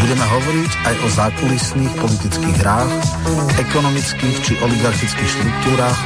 Budeme 0.00 0.24
hovoriť 0.24 0.72
aj 0.88 0.94
o 1.04 1.08
zákulisných 1.12 1.92
politických 2.00 2.56
hrách, 2.64 2.92
ekonomických 3.60 4.36
či 4.40 4.52
oligarchických 4.62 5.30
štruktúrach, 5.36 5.98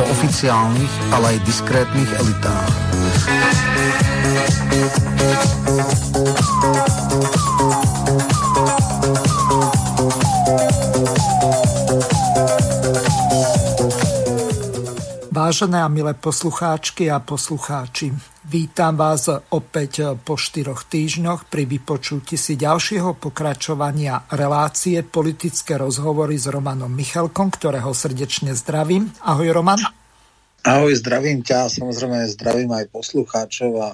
o 0.00 0.04
oficiálnych, 0.12 0.92
ale 1.12 1.36
aj 1.36 1.38
diskrétnych 1.44 2.10
elitách. 2.20 2.72
Vážené 15.36 15.84
a 15.84 15.88
milé 15.92 16.16
poslucháčky 16.16 17.12
a 17.12 17.20
poslucháči, 17.20 18.35
Vítam 18.46 18.94
vás 18.94 19.26
opäť 19.50 20.14
po 20.22 20.38
štyroch 20.38 20.86
týždňoch 20.86 21.50
pri 21.50 21.66
vypočutí 21.66 22.38
si 22.38 22.54
ďalšieho 22.54 23.18
pokračovania 23.18 24.30
relácie 24.30 25.02
politické 25.02 25.74
rozhovory 25.74 26.38
s 26.38 26.46
Romanom 26.46 26.86
Michalkom, 26.94 27.50
ktorého 27.50 27.90
srdečne 27.90 28.54
zdravím. 28.54 29.10
Ahoj 29.26 29.50
Roman. 29.50 29.82
Ahoj, 30.62 30.94
zdravím 30.94 31.42
ťa, 31.42 31.74
samozrejme 31.74 32.22
zdravím 32.38 32.70
aj 32.70 32.86
poslucháčov 32.94 33.82
a 33.82 33.88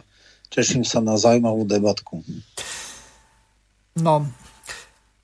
teším 0.52 0.84
sa 0.84 1.00
na 1.00 1.16
zaujímavú 1.16 1.64
debatku. 1.64 2.20
No, 4.04 4.28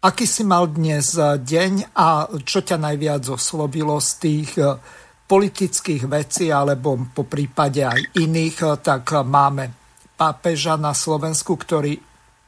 aký 0.01 0.25
si 0.25 0.41
mal 0.41 0.73
dnes 0.73 1.13
deň 1.21 1.93
a 1.93 2.33
čo 2.49 2.65
ťa 2.65 2.81
najviac 2.81 3.29
oslovilo 3.29 4.01
z 4.01 4.11
tých 4.25 4.57
politických 5.29 6.09
vecí 6.09 6.49
alebo 6.49 6.97
po 7.13 7.29
prípade 7.29 7.85
aj 7.85 8.17
iných, 8.17 8.57
eh, 8.65 8.69
tak 8.81 9.13
máme 9.29 9.65
pápeža 10.17 10.81
na 10.81 10.97
Slovensku, 10.97 11.55
ktorý 11.55 11.95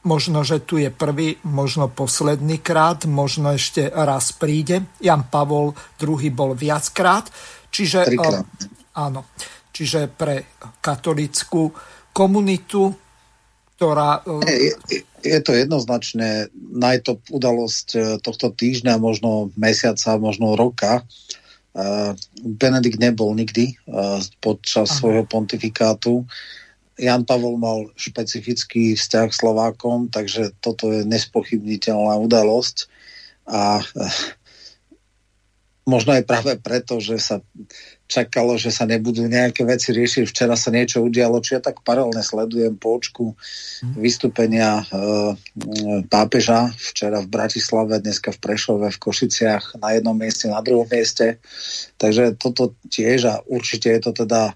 možno, 0.01 0.41
že 0.41 0.65
tu 0.65 0.81
je 0.81 0.89
prvý, 0.89 1.37
možno 1.45 1.87
posledný 1.87 2.57
krát, 2.59 3.05
možno 3.05 3.53
ešte 3.53 3.85
raz 3.87 4.33
príde. 4.33 4.89
Jan 4.97 5.29
Pavol 5.29 5.77
II 6.01 6.29
bol 6.33 6.57
viackrát. 6.57 7.29
Čiže, 7.71 8.09
uh, 8.17 8.43
áno, 8.97 9.29
čiže 9.71 10.09
pre 10.11 10.57
katolickú 10.83 11.71
komunitu, 12.11 12.91
ktorá... 13.77 14.25
Uh, 14.25 14.43
je, 14.43 15.05
je 15.21 15.39
to 15.39 15.53
jednoznačne 15.53 16.49
najtop 16.57 17.21
udalosť 17.29 18.19
tohto 18.25 18.51
týždňa, 18.51 18.97
možno 18.97 19.53
mesiaca, 19.53 20.17
možno 20.17 20.57
roka. 20.57 21.05
Uh, 21.71 22.11
Benedikt 22.43 22.99
nebol 22.99 23.31
nikdy 23.31 23.79
uh, 23.87 24.19
počas 24.43 24.91
Aha. 24.91 24.97
svojho 24.99 25.23
pontifikátu. 25.23 26.27
Jan 26.99 27.23
Pavol 27.23 27.55
mal 27.55 27.87
špecifický 27.95 28.99
vzťah 28.99 29.31
k 29.31 29.37
Slovákom, 29.39 30.11
takže 30.11 30.51
toto 30.59 30.91
je 30.91 31.07
nespochybniteľná 31.07 32.19
udalosť. 32.19 32.91
A 33.47 33.79
uh, 33.79 34.21
možno 35.87 36.13
aj 36.13 36.27
práve 36.27 36.53
preto, 36.59 36.99
že 36.99 37.17
sa 37.17 37.39
čakalo, 38.11 38.59
že 38.59 38.75
sa 38.75 38.83
nebudú 38.83 39.23
nejaké 39.23 39.63
veci 39.63 39.95
riešiť. 39.95 40.27
Včera 40.27 40.59
sa 40.59 40.67
niečo 40.67 40.99
udialo, 40.99 41.39
či 41.39 41.55
ja 41.55 41.61
tak 41.63 41.79
paralelne 41.87 42.19
sledujem 42.19 42.75
počku 42.75 43.31
mhm. 43.31 43.95
vystúpenia 43.95 44.83
e, 44.83 44.85
pápeža 46.11 46.75
včera 46.75 47.23
v 47.23 47.31
Bratislave, 47.31 48.03
dneska 48.03 48.35
v 48.35 48.41
Prešove, 48.43 48.91
v 48.91 48.99
Košiciach, 48.99 49.79
na 49.79 49.95
jednom 49.95 50.17
mieste, 50.19 50.51
na 50.51 50.59
druhom 50.59 50.85
mieste. 50.91 51.39
Takže 51.95 52.35
toto 52.35 52.75
tiež 52.91 53.19
a 53.31 53.35
určite 53.47 53.87
je 53.87 54.01
to 54.03 54.11
teda 54.27 54.51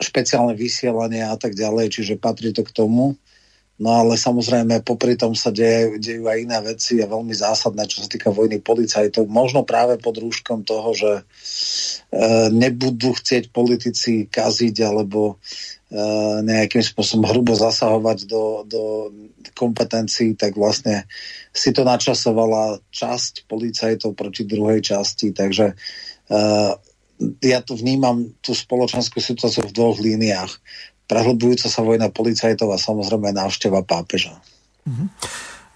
špeciálne 0.00 0.56
vysielanie 0.56 1.26
a 1.26 1.36
tak 1.36 1.58
ďalej, 1.58 1.92
čiže 1.92 2.22
patrí 2.22 2.54
to 2.54 2.64
k 2.64 2.72
tomu. 2.72 3.18
No 3.80 4.04
ale 4.04 4.20
samozrejme, 4.20 4.84
popri 4.84 5.16
tom 5.16 5.32
sa 5.32 5.48
deje, 5.48 5.96
dejú 5.96 6.28
aj 6.28 6.38
iné 6.44 6.58
veci 6.60 7.00
a 7.00 7.08
veľmi 7.08 7.32
zásadné, 7.32 7.88
čo 7.88 8.04
sa 8.04 8.12
týka 8.12 8.28
vojny 8.28 8.60
policajtov. 8.60 9.24
Možno 9.24 9.64
práve 9.64 9.96
pod 9.96 10.20
rúškom 10.20 10.68
toho, 10.68 10.92
že 10.92 11.12
e, 11.16 11.22
nebudú 12.52 13.16
chcieť 13.16 13.48
politici 13.48 14.28
kaziť 14.28 14.76
alebo 14.84 15.40
e, 15.88 15.96
nejakým 16.44 16.84
spôsobom 16.84 17.24
hrubo 17.24 17.56
zasahovať 17.56 18.28
do, 18.28 18.68
do 18.68 18.82
kompetencií, 19.56 20.36
tak 20.36 20.60
vlastne 20.60 21.08
si 21.48 21.72
to 21.72 21.80
načasovala 21.80 22.84
časť 22.92 23.48
policajtov 23.48 24.12
proti 24.12 24.44
druhej 24.44 24.92
časti. 24.92 25.32
Takže 25.32 25.72
e, 25.72 25.74
ja 27.44 27.60
tu 27.60 27.76
vnímam 27.76 28.32
tú 28.40 28.56
spoločenskú 28.56 29.20
situáciu 29.20 29.68
v 29.68 29.76
dvoch 29.76 30.00
líniách 30.00 30.52
prehlbujúca 31.10 31.66
sa 31.66 31.82
vojna 31.82 32.14
policajtov 32.14 32.70
a 32.70 32.78
samozrejme 32.78 33.34
návšteva 33.34 33.82
pápeža. 33.82 34.38
Mm-hmm. 34.86 35.08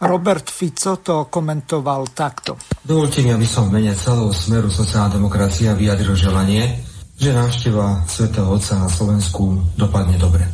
Robert 0.04 0.46
Fico 0.46 1.02
to 1.02 1.26
komentoval 1.26 2.14
takto. 2.14 2.54
Dovolte 2.86 3.26
mi, 3.26 3.34
aby 3.34 3.48
som 3.48 3.66
v 3.66 3.82
mene 3.82 3.98
celého 3.98 4.30
smeru 4.30 4.70
sociálna 4.70 5.18
demokracia 5.18 5.74
vyjadril 5.74 6.14
želanie, 6.14 6.62
že 7.18 7.34
návšteva 7.34 8.06
svätého 8.06 8.46
Otca 8.46 8.78
na 8.78 8.90
Slovensku 8.90 9.74
dopadne 9.74 10.18
dobre. 10.18 10.44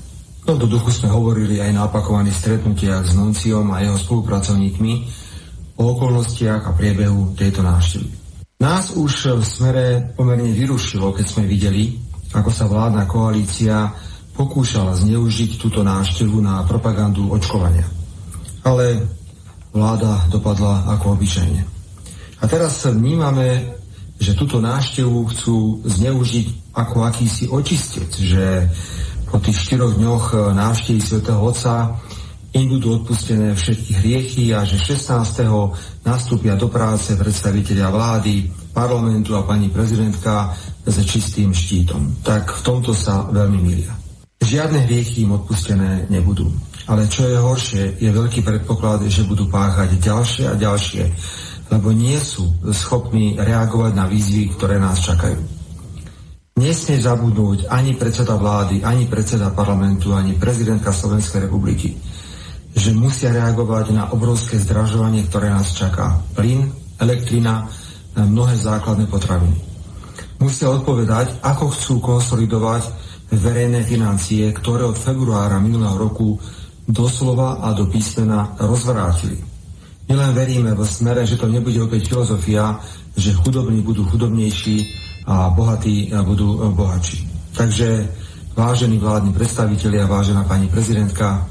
V 0.45 0.57
tomto 0.57 0.65
duchu 0.65 0.93
sme 0.93 1.13
hovorili 1.13 1.61
aj 1.61 1.73
na 1.73 1.85
opakovaných 1.89 2.37
stretnutiach 2.37 3.05
s 3.05 3.13
Nunciom 3.13 3.69
a 3.77 3.85
jeho 3.85 3.97
spolupracovníkmi 4.01 4.93
o 5.77 5.83
okolnostiach 5.97 6.69
a 6.69 6.77
priebehu 6.77 7.37
tejto 7.37 7.65
návštevy. 7.65 8.09
Nás 8.61 8.93
už 8.93 9.41
v 9.41 9.45
smere 9.45 9.87
pomerne 10.13 10.53
vyrušilo, 10.53 11.17
keď 11.17 11.27
sme 11.27 11.49
videli, 11.49 11.97
ako 12.37 12.51
sa 12.53 12.69
vládna 12.69 13.09
koalícia 13.09 13.89
pokúšala 14.41 14.97
zneužiť 14.97 15.61
túto 15.61 15.85
návštevu 15.85 16.41
na 16.41 16.65
propagandu 16.65 17.29
očkovania. 17.29 17.85
Ale 18.65 19.05
vláda 19.69 20.25
dopadla 20.33 20.89
ako 20.97 21.21
obyčajne. 21.21 21.61
A 22.41 22.45
teraz 22.49 22.89
vnímame, 22.89 23.77
že 24.17 24.33
túto 24.33 24.57
návštevu 24.65 25.29
chcú 25.29 25.85
zneužiť 25.85 26.73
ako 26.73 27.05
akýsi 27.05 27.53
očistec, 27.53 28.09
že 28.17 28.65
po 29.29 29.37
tých 29.45 29.61
štyroch 29.61 30.01
dňoch 30.01 30.57
návštevy 30.57 31.01
svätého 31.05 31.41
Otca 31.45 32.01
im 32.57 32.67
budú 32.67 32.99
odpustené 32.99 33.53
všetky 33.55 33.93
hriechy 34.01 34.45
a 34.57 34.65
že 34.65 34.81
16. 34.81 36.03
nastúpia 36.03 36.57
do 36.57 36.73
práce 36.73 37.13
predstaviteľia 37.15 37.93
vlády, 37.93 38.49
parlamentu 38.73 39.37
a 39.37 39.45
pani 39.45 39.69
prezidentka 39.69 40.57
s 40.83 40.97
čistým 41.05 41.53
štítom. 41.53 42.25
Tak 42.25 42.57
v 42.57 42.61
tomto 42.65 42.97
sa 42.97 43.29
veľmi 43.29 43.61
milia. 43.61 44.00
Žiadne 44.41 44.89
hriechy 44.89 45.29
im 45.29 45.37
odpustené 45.37 46.09
nebudú. 46.09 46.49
Ale 46.89 47.07
čo 47.07 47.29
je 47.29 47.39
horšie, 47.39 47.83
je 48.03 48.11
veľký 48.11 48.43
predpoklad, 48.43 49.07
že 49.07 49.29
budú 49.29 49.47
páchať 49.47 50.01
ďalšie 50.01 50.45
a 50.51 50.59
ďalšie, 50.59 51.05
lebo 51.71 51.95
nie 51.95 52.19
sú 52.19 52.51
schopní 52.75 53.39
reagovať 53.39 53.93
na 53.95 54.11
výzvy, 54.11 54.51
ktoré 54.59 54.83
nás 54.83 54.99
čakajú. 55.07 55.39
Nesmie 56.59 56.99
zabudnúť 56.99 57.71
ani 57.71 57.95
predseda 57.95 58.35
vlády, 58.35 58.83
ani 58.83 59.07
predseda 59.07 59.55
parlamentu, 59.55 60.13
ani 60.13 60.35
prezidentka 60.35 60.91
Slovenskej 60.91 61.47
republiky, 61.47 61.95
že 62.75 62.91
musia 62.91 63.31
reagovať 63.31 63.95
na 63.95 64.11
obrovské 64.11 64.59
zdražovanie, 64.59 65.25
ktoré 65.31 65.49
nás 65.49 65.73
čaká. 65.73 66.21
Plyn, 66.35 66.69
elektrina, 66.99 67.71
mnohé 68.19 68.59
základné 68.59 69.07
potraviny. 69.07 69.57
Musia 70.43 70.73
odpovedať, 70.73 71.39
ako 71.45 71.71
chcú 71.71 71.95
konsolidovať 72.03 73.10
verejné 73.31 73.87
financie, 73.87 74.51
ktoré 74.51 74.83
od 74.83 74.99
februára 74.99 75.63
minulého 75.63 75.95
roku 75.95 76.39
doslova 76.87 77.63
a 77.63 77.71
do 77.73 77.87
písmena 77.87 78.59
rozvrátili. 78.59 79.39
My 80.11 80.19
len 80.19 80.35
veríme 80.35 80.75
v 80.75 80.83
smere, 80.83 81.23
že 81.23 81.39
to 81.39 81.47
nebude 81.47 81.79
opäť 81.79 82.11
filozofia, 82.11 82.83
že 83.15 83.31
chudobní 83.31 83.79
budú 83.79 84.03
chudobnejší 84.11 84.91
a 85.31 85.55
bohatí 85.55 86.11
budú 86.27 86.75
bohatší. 86.75 87.31
Takže, 87.55 88.11
vážení 88.59 88.99
vládni 88.99 89.31
predstavitelia, 89.31 90.11
vážená 90.11 90.43
pani 90.43 90.67
prezidentka, 90.67 91.47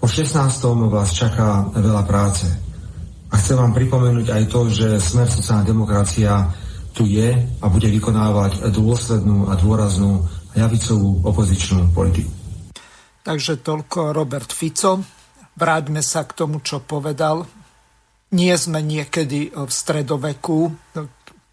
po 0.00 0.08
16. 0.08 0.36
vás 0.88 1.12
čaká 1.12 1.68
veľa 1.76 2.04
práce. 2.04 2.48
A 3.32 3.40
chcem 3.40 3.56
vám 3.56 3.72
pripomenúť 3.72 4.32
aj 4.32 4.42
to, 4.52 4.60
že 4.68 5.00
Smer 5.00 5.28
sociálna 5.28 5.64
demokracia 5.64 6.48
tu 6.92 7.08
je 7.08 7.32
a 7.34 7.66
bude 7.66 7.88
vykonávať 7.88 8.68
dôslednú 8.70 9.50
a 9.50 9.56
dôraznú 9.58 10.24
ľavicovú 10.54 11.26
opozičnú 11.26 11.90
politiku. 11.90 12.30
Takže 13.24 13.64
toľko 13.64 14.12
Robert 14.12 14.52
Fico. 14.52 15.00
Vráťme 15.54 16.02
sa 16.02 16.26
k 16.26 16.34
tomu, 16.34 16.60
čo 16.60 16.82
povedal. 16.82 17.46
nie 18.34 18.50
sme 18.58 18.82
niekedy 18.82 19.54
v 19.54 19.70
stredoveku 19.70 20.74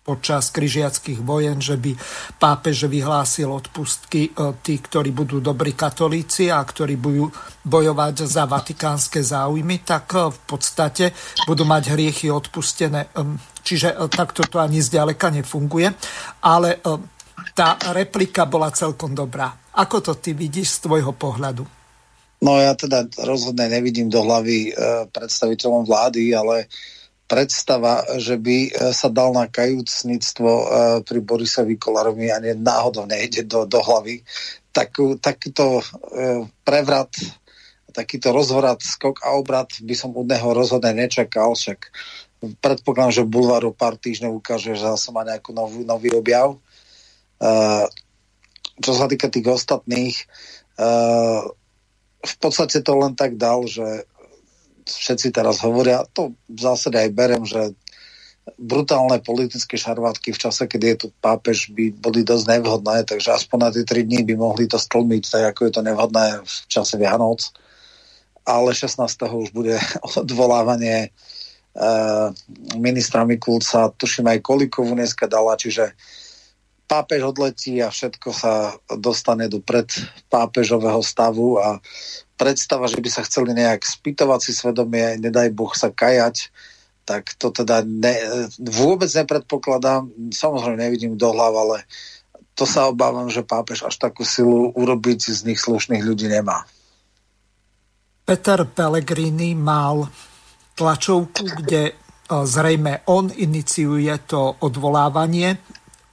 počas 0.02 0.50
križiackých 0.50 1.22
vojen, 1.22 1.62
že 1.62 1.78
by 1.78 1.94
pápež 2.42 2.90
vyhlásil 2.90 3.46
odpustky 3.46 4.34
e, 4.34 4.58
tí, 4.66 4.82
ktorí 4.82 5.14
budú 5.14 5.38
dobrí 5.38 5.78
katolíci 5.78 6.50
a 6.50 6.58
ktorí 6.58 6.98
budú 6.98 7.30
bojovať 7.62 8.26
za 8.26 8.50
vatikánske 8.50 9.22
záujmy, 9.22 9.86
tak 9.86 10.10
e, 10.18 10.34
v 10.34 10.40
podstate 10.50 11.14
budú 11.46 11.70
mať 11.70 11.94
hriechy 11.94 12.34
odpustené. 12.34 13.14
Čiže 13.62 14.10
takto 14.10 14.42
to 14.50 14.58
ani 14.58 14.82
zďaleka 14.82 15.30
nefunguje. 15.30 15.94
Ale 16.42 16.82
tá 17.62 17.78
replika 17.94 18.50
bola 18.50 18.74
celkom 18.74 19.14
dobrá. 19.14 19.54
Ako 19.78 20.02
to 20.02 20.18
ty 20.18 20.34
vidíš 20.34 20.82
z 20.82 20.90
tvojho 20.90 21.14
pohľadu? 21.14 21.62
No 22.42 22.58
ja 22.58 22.74
teda 22.74 23.06
rozhodne 23.22 23.70
nevidím 23.70 24.10
do 24.10 24.26
hlavy 24.26 24.74
e, 24.74 25.06
predstaviteľom 25.14 25.86
vlády, 25.86 26.34
ale 26.34 26.66
predstava, 27.30 28.02
že 28.18 28.42
by 28.42 28.58
e, 28.66 28.70
sa 28.98 29.14
dal 29.14 29.38
na 29.38 29.46
kajúcnictvo 29.46 30.50
e, 30.50 30.66
pri 31.06 31.20
Borisovi 31.22 31.78
Kolarovi 31.78 32.34
ani 32.34 32.58
náhodou 32.58 33.06
nejde 33.06 33.46
do, 33.46 33.70
do 33.70 33.78
hlavy. 33.78 34.26
Tak, 34.74 35.22
takýto 35.22 35.86
e, 35.86 36.50
prevrat, 36.66 37.14
takýto 37.94 38.34
rozvrat, 38.34 38.82
skok 38.82 39.22
a 39.22 39.38
obrat 39.38 39.70
by 39.86 39.94
som 39.94 40.18
od 40.18 40.26
neho 40.26 40.50
rozhodne 40.50 40.98
nečakal, 40.98 41.54
však 41.54 41.94
predpokladám, 42.58 43.22
že 43.22 43.30
Bulvaru 43.30 43.70
pár 43.70 44.02
týždňov 44.02 44.42
ukáže, 44.42 44.74
že 44.74 44.82
zase 44.82 45.14
má 45.14 45.22
nejakú 45.22 45.54
nový, 45.54 45.86
nový 45.86 46.10
objav. 46.10 46.58
Uh, 47.42 47.90
čo 48.78 48.94
sa 48.94 49.10
týka 49.10 49.34
tých 49.34 49.50
ostatných, 49.50 50.14
uh, 50.78 51.42
v 52.22 52.36
podstate 52.38 52.86
to 52.86 52.94
len 53.02 53.18
tak 53.18 53.34
dal, 53.34 53.66
že 53.66 54.06
všetci 54.86 55.34
teraz 55.34 55.62
hovoria, 55.66 56.06
to 56.14 56.38
v 56.50 56.60
zásade 56.62 56.98
aj 57.02 57.10
berem, 57.14 57.44
že 57.46 57.74
brutálne 58.58 59.22
politické 59.22 59.78
šarvátky 59.78 60.34
v 60.34 60.42
čase, 60.42 60.66
keď 60.66 60.82
je 60.82 60.96
tu 61.06 61.08
pápež, 61.22 61.70
by 61.74 61.94
boli 61.94 62.26
dosť 62.26 62.46
nevhodné, 62.58 63.06
takže 63.06 63.38
aspoň 63.38 63.58
na 63.62 63.70
tie 63.70 63.86
3 63.86 64.10
dní 64.10 64.22
by 64.26 64.36
mohli 64.38 64.66
to 64.66 64.82
stlmiť, 64.82 65.24
tak 65.30 65.44
ako 65.54 65.60
je 65.70 65.74
to 65.78 65.82
nevhodné 65.86 66.26
v 66.42 66.56
čase 66.66 66.98
Vianoc. 66.98 67.42
Ale 68.42 68.74
16. 68.74 68.98
už 69.30 69.54
bude 69.54 69.78
odvolávanie 70.22 71.14
uh, 71.78 72.34
ministra 72.82 73.22
Mikulca, 73.26 73.94
tuším 73.94 74.34
aj 74.34 74.42
Kolikovu 74.42 74.98
dneska 74.98 75.30
dala, 75.30 75.54
čiže 75.54 75.94
pápež 76.92 77.24
odletí 77.24 77.80
a 77.80 77.88
všetko 77.88 78.36
sa 78.36 78.76
dostane 79.00 79.48
do 79.48 79.64
predpápežového 79.64 81.00
stavu 81.00 81.56
a 81.56 81.80
predstava, 82.36 82.92
že 82.92 83.00
by 83.00 83.08
sa 83.08 83.24
chceli 83.24 83.56
nejak 83.56 83.80
spýtovať 83.88 84.40
si 84.44 84.52
svedomie, 84.52 85.16
nedaj 85.16 85.56
Boh 85.56 85.72
sa 85.72 85.88
kajať, 85.88 86.52
tak 87.08 87.32
to 87.40 87.56
teda 87.56 87.88
ne, 87.88 88.12
vôbec 88.60 89.08
nepredpokladám. 89.08 90.12
Samozrejme 90.36 90.84
nevidím 90.84 91.16
do 91.16 91.32
hlav, 91.32 91.56
ale 91.56 91.78
to 92.60 92.68
sa 92.68 92.92
obávam, 92.92 93.32
že 93.32 93.48
pápež 93.48 93.88
až 93.88 93.96
takú 93.96 94.28
silu 94.28 94.76
urobiť 94.76 95.32
z 95.32 95.48
nich 95.48 95.64
slušných 95.64 96.04
ľudí 96.04 96.28
nemá. 96.28 96.68
Peter 98.28 98.68
Pellegrini 98.68 99.56
mal 99.56 100.12
tlačovku, 100.76 101.64
kde 101.64 101.96
zrejme 102.28 103.08
on 103.08 103.32
iniciuje 103.32 104.12
to 104.28 104.60
odvolávanie 104.60 105.56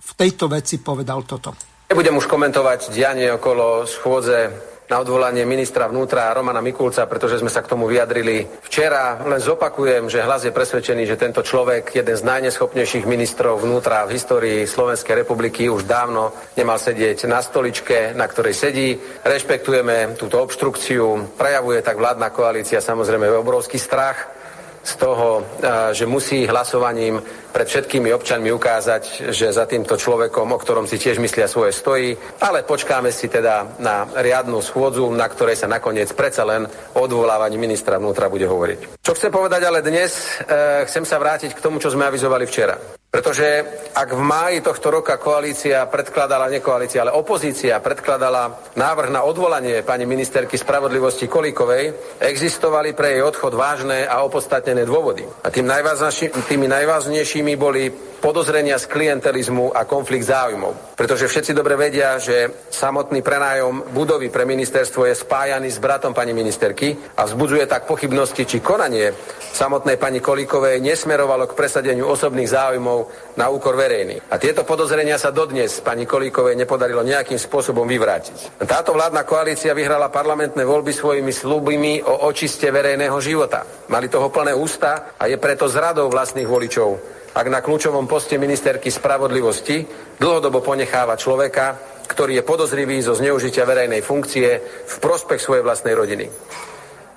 v 0.08 0.12
tejto 0.16 0.48
veci 0.48 0.80
povedal 0.80 1.28
toto. 1.28 1.52
Nebudem 1.92 2.16
už 2.16 2.28
komentovať 2.28 2.92
dianie 2.92 3.32
okolo 3.32 3.84
schôdze 3.84 4.52
na 4.88 5.04
odvolanie 5.04 5.44
ministra 5.44 5.84
vnútra 5.84 6.32
Romana 6.32 6.64
Mikulca, 6.64 7.04
pretože 7.04 7.44
sme 7.44 7.52
sa 7.52 7.60
k 7.60 7.68
tomu 7.68 7.84
vyjadrili 7.84 8.48
včera. 8.64 9.20
Len 9.20 9.36
zopakujem, 9.36 10.08
že 10.08 10.24
hlas 10.24 10.48
je 10.48 10.52
presvedčený, 10.52 11.04
že 11.04 11.20
tento 11.20 11.44
človek, 11.44 11.92
jeden 11.92 12.16
z 12.16 12.24
najneschopnejších 12.24 13.04
ministrov 13.04 13.60
vnútra 13.60 14.08
v 14.08 14.16
histórii 14.16 14.64
Slovenskej 14.64 15.12
republiky, 15.12 15.68
už 15.68 15.84
dávno 15.84 16.32
nemal 16.56 16.80
sedieť 16.80 17.28
na 17.28 17.44
stoličke, 17.44 18.16
na 18.16 18.24
ktorej 18.24 18.56
sedí. 18.56 18.96
Rešpektujeme 19.28 20.16
túto 20.16 20.40
obštrukciu, 20.40 21.36
prejavuje 21.36 21.84
tak 21.84 22.00
vládna 22.00 22.32
koalícia 22.32 22.80
samozrejme 22.80 23.28
obrovský 23.28 23.76
strach 23.76 24.37
z 24.88 24.94
toho, 24.96 25.44
že 25.92 26.08
musí 26.08 26.48
hlasovaním 26.48 27.20
pred 27.52 27.68
všetkými 27.68 28.08
občanmi 28.16 28.48
ukázať, 28.48 29.34
že 29.36 29.52
za 29.52 29.68
týmto 29.68 30.00
človekom, 30.00 30.48
o 30.48 30.58
ktorom 30.60 30.88
si 30.88 30.96
tiež 30.96 31.20
myslia 31.20 31.44
svoje 31.44 31.76
stojí, 31.76 32.16
ale 32.40 32.64
počkáme 32.64 33.12
si 33.12 33.28
teda 33.28 33.76
na 33.84 34.08
riadnu 34.08 34.64
schôdzu, 34.64 35.04
na 35.12 35.28
ktorej 35.28 35.60
sa 35.60 35.68
nakoniec 35.68 36.08
predsa 36.16 36.48
len 36.48 36.64
o 36.96 37.04
odvolávaní 37.04 37.60
ministra 37.60 38.00
vnútra 38.00 38.28
bude 38.32 38.44
hovoriť. 38.44 39.00
Čo 39.00 39.16
chcem 39.16 39.32
povedať 39.32 39.64
ale 39.64 39.80
dnes, 39.80 40.40
e, 40.44 40.84
chcem 40.84 41.04
sa 41.08 41.16
vrátiť 41.16 41.56
k 41.56 41.62
tomu, 41.64 41.80
čo 41.80 41.88
sme 41.88 42.04
avizovali 42.04 42.44
včera. 42.44 42.97
Pretože 43.08 43.64
ak 43.96 44.12
v 44.12 44.20
máji 44.20 44.60
tohto 44.60 44.92
roka 44.92 45.16
koalícia 45.16 45.80
predkladala, 45.88 46.52
nie 46.52 46.60
koalícia, 46.60 47.00
ale 47.00 47.16
opozícia 47.16 47.80
predkladala 47.80 48.68
návrh 48.76 49.08
na 49.08 49.24
odvolanie 49.24 49.80
pani 49.80 50.04
ministerky 50.04 50.60
spravodlivosti 50.60 51.24
Kolíkovej, 51.24 52.20
existovali 52.20 52.92
pre 52.92 53.16
jej 53.16 53.24
odchod 53.24 53.56
vážne 53.56 54.04
a 54.04 54.20
opodstatnené 54.28 54.84
dôvody. 54.84 55.24
A 55.24 55.48
tým 55.48 55.64
tými 56.44 56.68
najvážnejšími 56.68 57.56
boli 57.56 57.88
podozrenia 58.18 58.78
z 58.78 58.90
klientelizmu 58.90 59.74
a 59.74 59.86
konflikt 59.86 60.26
záujmov. 60.26 60.98
Pretože 60.98 61.30
všetci 61.30 61.54
dobre 61.54 61.78
vedia, 61.78 62.18
že 62.18 62.66
samotný 62.68 63.22
prenájom 63.22 63.94
budovy 63.94 64.28
pre 64.28 64.42
ministerstvo 64.44 65.06
je 65.06 65.14
spájaný 65.14 65.70
s 65.70 65.78
bratom 65.78 66.10
pani 66.10 66.34
ministerky 66.34 66.94
a 67.16 67.24
vzbudzuje 67.26 67.64
tak 67.70 67.86
pochybnosti, 67.86 68.42
či 68.44 68.58
konanie 68.58 69.14
samotnej 69.54 69.98
pani 69.98 70.22
Kolíkovej 70.22 70.78
nesmerovalo 70.78 71.50
k 71.50 71.56
presadeniu 71.58 72.06
osobných 72.06 72.50
záujmov 72.50 72.98
na 73.38 73.50
úkor 73.50 73.74
verejný. 73.74 74.18
A 74.30 74.38
tieto 74.38 74.62
podozrenia 74.62 75.18
sa 75.18 75.34
dodnes 75.34 75.82
pani 75.82 76.06
Kolíkovej 76.06 76.54
nepodarilo 76.58 77.02
nejakým 77.02 77.38
spôsobom 77.38 77.86
vyvrátiť. 77.86 78.62
Táto 78.66 78.94
vládna 78.94 79.22
koalícia 79.26 79.74
vyhrala 79.74 80.10
parlamentné 80.10 80.62
voľby 80.62 80.94
svojimi 80.94 81.32
slubmi 81.34 82.02
o 82.02 82.30
očiste 82.30 82.70
verejného 82.70 83.18
života. 83.18 83.66
Mali 83.90 84.06
toho 84.10 84.30
plné 84.30 84.54
ústa 84.54 85.14
a 85.18 85.26
je 85.26 85.38
preto 85.38 85.66
zradou 85.66 86.10
vlastných 86.10 86.46
voličov 86.46 87.18
ak 87.38 87.46
na 87.46 87.62
kľúčovom 87.62 88.10
poste 88.10 88.34
ministerky 88.34 88.90
spravodlivosti 88.90 89.86
dlhodobo 90.18 90.58
ponecháva 90.58 91.14
človeka, 91.14 91.78
ktorý 92.10 92.42
je 92.42 92.48
podozrivý 92.48 92.98
zo 92.98 93.14
zneužitia 93.14 93.62
verejnej 93.62 94.02
funkcie 94.02 94.48
v 94.90 94.94
prospech 94.98 95.38
svojej 95.38 95.62
vlastnej 95.62 95.94
rodiny. 95.94 96.26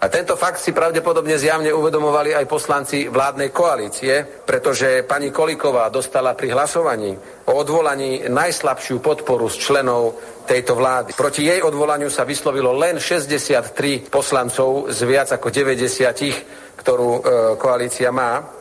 A 0.02 0.10
tento 0.10 0.34
fakt 0.34 0.58
si 0.58 0.74
pravdepodobne 0.74 1.38
zjavne 1.38 1.70
uvedomovali 1.70 2.34
aj 2.34 2.50
poslanci 2.50 3.06
vládnej 3.06 3.54
koalície, 3.54 4.26
pretože 4.46 5.06
pani 5.06 5.30
Koliková 5.30 5.90
dostala 5.94 6.34
pri 6.34 6.58
hlasovaní 6.58 7.14
o 7.46 7.54
odvolaní 7.54 8.26
najslabšiu 8.26 8.98
podporu 8.98 9.46
z 9.46 9.62
členov 9.62 10.18
tejto 10.50 10.74
vlády. 10.74 11.14
Proti 11.14 11.46
jej 11.46 11.62
odvolaniu 11.62 12.10
sa 12.10 12.26
vyslovilo 12.26 12.74
len 12.74 12.98
63 12.98 14.10
poslancov 14.10 14.90
z 14.90 15.00
viac 15.06 15.30
ako 15.38 15.54
90, 15.54 16.82
ktorú 16.82 17.10
e, 17.14 17.22
koalícia 17.62 18.10
má. 18.10 18.61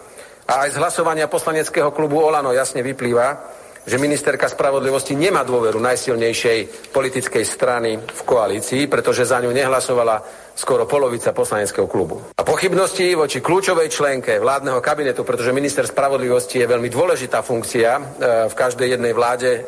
A 0.51 0.67
aj 0.67 0.75
z 0.75 0.81
hlasovania 0.83 1.31
poslaneckého 1.31 1.95
klubu 1.95 2.19
Olano 2.19 2.51
jasne 2.51 2.83
vyplýva, 2.83 3.39
že 3.87 4.03
ministerka 4.03 4.51
spravodlivosti 4.51 5.15
nemá 5.15 5.47
dôveru 5.47 5.79
najsilnejšej 5.79 6.91
politickej 6.91 7.45
strany 7.47 7.95
v 8.03 8.23
koalícii, 8.27 8.91
pretože 8.91 9.31
za 9.31 9.39
ňu 9.39 9.55
nehlasovala 9.55 10.19
skoro 10.59 10.91
polovica 10.91 11.31
poslaneckého 11.31 11.87
klubu. 11.87 12.35
A 12.35 12.43
pochybnosti 12.43 13.15
voči 13.15 13.39
kľúčovej 13.39 13.89
členke 13.95 14.43
vládneho 14.43 14.83
kabinetu, 14.83 15.23
pretože 15.23 15.55
minister 15.55 15.87
spravodlivosti 15.87 16.61
je 16.61 16.67
veľmi 16.67 16.91
dôležitá 16.91 17.47
funkcia 17.47 17.91
e, 17.95 18.03
v 18.51 18.55
každej 18.59 18.99
jednej 18.99 19.15
vláde 19.15 19.51
e, 19.55 19.61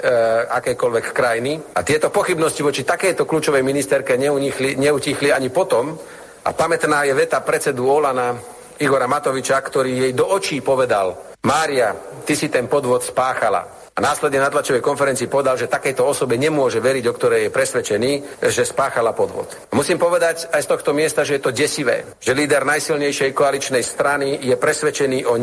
akejkoľvek 0.50 1.06
krajiny. 1.14 1.78
A 1.78 1.86
tieto 1.86 2.10
pochybnosti 2.10 2.60
voči 2.66 2.82
takejto 2.82 3.22
kľúčovej 3.22 3.62
ministerke 3.62 4.18
neutichli 4.18 5.30
ani 5.30 5.46
potom, 5.48 5.94
a 6.42 6.50
pamätná 6.50 7.06
je 7.06 7.14
veta 7.14 7.38
predsedu 7.38 7.86
Olana 7.86 8.34
Igora 8.82 9.06
Matoviča, 9.06 9.62
ktorý 9.62 9.94
jej 9.94 10.12
do 10.12 10.26
očí 10.26 10.58
povedal 10.58 11.38
Mária, 11.46 11.94
ty 12.26 12.34
si 12.34 12.50
ten 12.50 12.66
podvod 12.66 13.06
spáchala. 13.06 13.94
A 13.94 14.00
následne 14.00 14.40
na 14.40 14.48
tlačovej 14.48 14.82
konferencii 14.82 15.30
povedal, 15.30 15.54
že 15.54 15.70
takejto 15.70 16.02
osobe 16.02 16.40
nemôže 16.40 16.80
veriť, 16.80 17.04
o 17.06 17.14
ktorej 17.14 17.40
je 17.46 17.54
presvedčený, 17.54 18.12
že 18.42 18.64
spáchala 18.66 19.12
podvod. 19.12 19.52
Musím 19.76 20.00
povedať 20.00 20.48
aj 20.50 20.64
z 20.64 20.70
tohto 20.74 20.90
miesta, 20.96 21.22
že 21.22 21.38
je 21.38 21.44
to 21.44 21.52
desivé, 21.54 22.18
že 22.18 22.34
líder 22.34 22.64
najsilnejšej 22.64 23.36
koaličnej 23.36 23.84
strany 23.84 24.42
je 24.42 24.56
presvedčený 24.56 25.28
o 25.28 25.36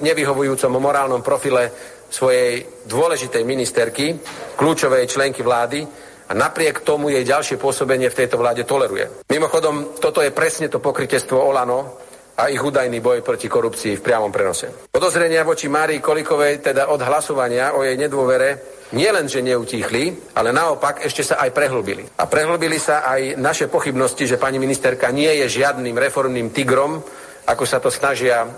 nevyhovujúcom 0.00 0.72
morálnom 0.72 1.20
profile 1.20 1.68
svojej 2.08 2.64
dôležitej 2.88 3.44
ministerky, 3.44 4.16
kľúčovej 4.56 5.06
členky 5.06 5.44
vlády, 5.44 5.84
a 6.22 6.32
napriek 6.32 6.80
tomu 6.80 7.12
jej 7.12 7.28
ďalšie 7.28 7.60
pôsobenie 7.60 8.08
v 8.08 8.18
tejto 8.24 8.40
vláde 8.40 8.64
toleruje. 8.64 9.28
Mimochodom, 9.28 10.00
toto 10.00 10.24
je 10.24 10.32
presne 10.32 10.72
to 10.72 10.80
pokrytectvo 10.80 11.36
Olano, 11.36 12.00
a 12.42 12.50
ich 12.50 12.58
údajný 12.58 12.98
boj 12.98 13.22
proti 13.22 13.46
korupcii 13.46 14.02
v 14.02 14.02
priamom 14.02 14.34
prenose. 14.34 14.90
Podozrenia 14.90 15.46
voči 15.46 15.70
Márii 15.70 16.02
Kolikovej 16.02 16.58
teda 16.58 16.90
od 16.90 16.98
hlasovania 16.98 17.78
o 17.78 17.86
jej 17.86 17.94
nedôvere 17.94 18.82
nielen, 18.98 19.30
že 19.30 19.46
neutíchli, 19.46 20.34
ale 20.34 20.50
naopak 20.50 21.06
ešte 21.06 21.22
sa 21.22 21.38
aj 21.38 21.54
prehlbili. 21.54 22.02
A 22.18 22.26
prehlbili 22.26 22.82
sa 22.82 23.06
aj 23.06 23.38
naše 23.38 23.70
pochybnosti, 23.70 24.26
že 24.26 24.42
pani 24.42 24.58
ministerka 24.58 25.14
nie 25.14 25.30
je 25.46 25.62
žiadnym 25.62 25.94
reformným 25.94 26.50
tigrom, 26.50 26.98
ako 27.46 27.62
sa 27.62 27.78
to 27.78 27.94
snažia 27.94 28.42
e, 28.42 28.48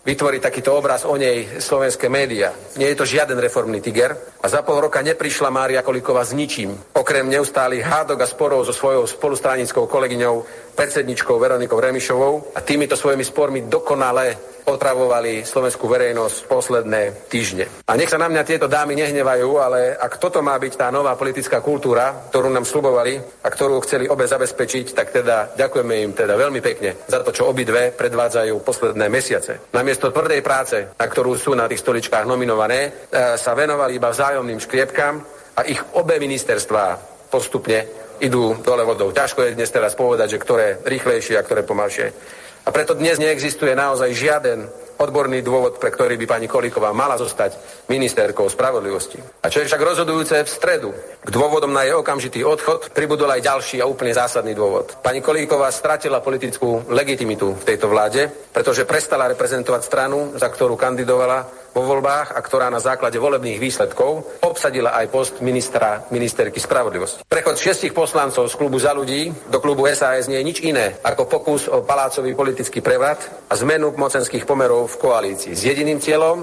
vytvoriť 0.00 0.40
takýto 0.40 0.72
obraz 0.72 1.04
o 1.04 1.12
nej 1.16 1.60
slovenské 1.60 2.08
médiá. 2.08 2.56
Nie 2.80 2.92
je 2.92 2.98
to 2.98 3.04
žiaden 3.04 3.36
reformný 3.36 3.84
tiger 3.84 4.16
a 4.40 4.46
za 4.48 4.64
pol 4.64 4.80
roka 4.80 5.04
neprišla 5.04 5.52
Mária 5.52 5.84
Kolíková 5.84 6.24
s 6.24 6.32
ničím, 6.32 6.72
okrem 6.96 7.28
neustálých 7.28 7.84
hádok 7.84 8.24
a 8.24 8.30
sporov 8.30 8.64
so 8.64 8.72
svojou 8.72 9.04
spolustranickou 9.04 9.84
kolegyňou, 9.84 10.44
predsedničkou 10.72 11.36
Veronikou 11.36 11.76
Remišovou 11.76 12.56
a 12.56 12.64
týmito 12.64 12.96
svojimi 12.96 13.24
spormi 13.24 13.60
dokonale 13.68 14.59
otravovali 14.70 15.42
slovenskú 15.42 15.90
verejnosť 15.90 16.46
posledné 16.46 17.26
týždne. 17.26 17.66
A 17.90 17.98
nech 17.98 18.06
sa 18.06 18.22
na 18.22 18.30
mňa 18.30 18.46
tieto 18.46 18.70
dámy 18.70 18.94
nehnevajú, 18.94 19.50
ale 19.58 19.98
ak 19.98 20.22
toto 20.22 20.38
má 20.40 20.54
byť 20.54 20.72
tá 20.78 20.88
nová 20.94 21.18
politická 21.18 21.58
kultúra, 21.58 22.30
ktorú 22.30 22.48
nám 22.48 22.62
slubovali 22.62 23.18
a 23.18 23.48
ktorú 23.50 23.82
chceli 23.82 24.06
obe 24.06 24.30
zabezpečiť, 24.30 24.94
tak 24.94 25.10
teda 25.10 25.58
ďakujeme 25.58 25.94
im 26.06 26.12
teda 26.14 26.38
veľmi 26.38 26.62
pekne 26.62 27.02
za 27.10 27.26
to, 27.26 27.34
čo 27.34 27.50
obidve 27.50 27.90
predvádzajú 27.90 28.54
posledné 28.62 29.06
mesiace. 29.10 29.74
Namiesto 29.74 30.14
tvrdej 30.14 30.40
práce, 30.40 30.94
na 30.94 31.06
ktorú 31.10 31.34
sú 31.34 31.52
na 31.58 31.66
tých 31.66 31.82
stoličkách 31.82 32.24
nominované, 32.24 32.86
e, 32.86 32.90
sa 33.34 33.52
venovali 33.58 33.98
iba 33.98 34.14
vzájomným 34.14 34.62
škriepkám 34.62 35.14
a 35.58 35.60
ich 35.66 35.82
obe 35.98 36.16
ministerstvá 36.22 36.96
postupne 37.30 37.86
idú 38.20 38.52
dole 38.60 38.84
vodou. 38.84 39.10
Ťažko 39.10 39.48
je 39.48 39.56
dnes 39.56 39.70
teraz 39.72 39.96
povedať, 39.96 40.36
že 40.36 40.42
ktoré 40.42 40.66
rýchlejšie 40.84 41.40
a 41.40 41.44
ktoré 41.44 41.64
pomalšie. 41.64 42.12
A 42.70 42.72
preto 42.72 42.94
dnes 42.94 43.18
neexistuje 43.18 43.74
naozaj 43.74 44.14
žiaden 44.14 44.70
odborný 45.00 45.40
dôvod, 45.40 45.80
pre 45.80 45.88
ktorý 45.88 46.20
by 46.20 46.26
pani 46.28 46.46
Kolíková 46.46 46.92
mala 46.92 47.16
zostať 47.16 47.56
ministerkou 47.88 48.44
spravodlivosti. 48.52 49.16
A 49.40 49.48
čo 49.48 49.64
je 49.64 49.68
však 49.72 49.80
rozhodujúce 49.80 50.44
v 50.44 50.50
stredu, 50.50 50.92
k 51.24 51.28
dôvodom 51.32 51.72
na 51.72 51.88
jej 51.88 51.96
okamžitý 51.96 52.44
odchod 52.44 52.92
pribudol 52.92 53.32
aj 53.32 53.40
ďalší 53.40 53.76
a 53.80 53.88
úplne 53.88 54.12
zásadný 54.12 54.52
dôvod. 54.52 55.00
Pani 55.00 55.24
Kolíková 55.24 55.72
stratila 55.72 56.20
politickú 56.20 56.92
legitimitu 56.92 57.56
v 57.56 57.66
tejto 57.66 57.88
vláde, 57.88 58.28
pretože 58.52 58.84
prestala 58.84 59.32
reprezentovať 59.32 59.82
stranu, 59.82 60.36
za 60.36 60.52
ktorú 60.52 60.76
kandidovala 60.76 61.60
vo 61.70 61.86
voľbách 61.86 62.34
a 62.34 62.40
ktorá 62.42 62.66
na 62.66 62.82
základe 62.82 63.18
volebných 63.18 63.62
výsledkov 63.62 64.42
obsadila 64.42 64.90
aj 64.98 65.06
post 65.06 65.34
ministra 65.38 66.02
ministerky 66.10 66.58
spravodlivosti. 66.58 67.22
Prechod 67.30 67.62
šiestich 67.62 67.94
poslancov 67.94 68.50
z 68.50 68.58
klubu 68.58 68.82
za 68.82 68.90
ľudí 68.90 69.30
do 69.46 69.62
klubu 69.62 69.86
SAS 69.94 70.26
nie 70.26 70.42
je 70.42 70.48
nič 70.50 70.58
iné 70.66 70.98
ako 71.06 71.30
pokus 71.30 71.70
o 71.70 71.86
palácový 71.86 72.34
politický 72.34 72.82
prevrat 72.82 73.22
a 73.46 73.54
zmenu 73.54 73.94
mocenských 73.94 74.42
pomerov 74.42 74.89
v 74.90 74.96
koalícii 74.98 75.54
s 75.54 75.62
jediným 75.62 76.02
cieľom, 76.02 76.42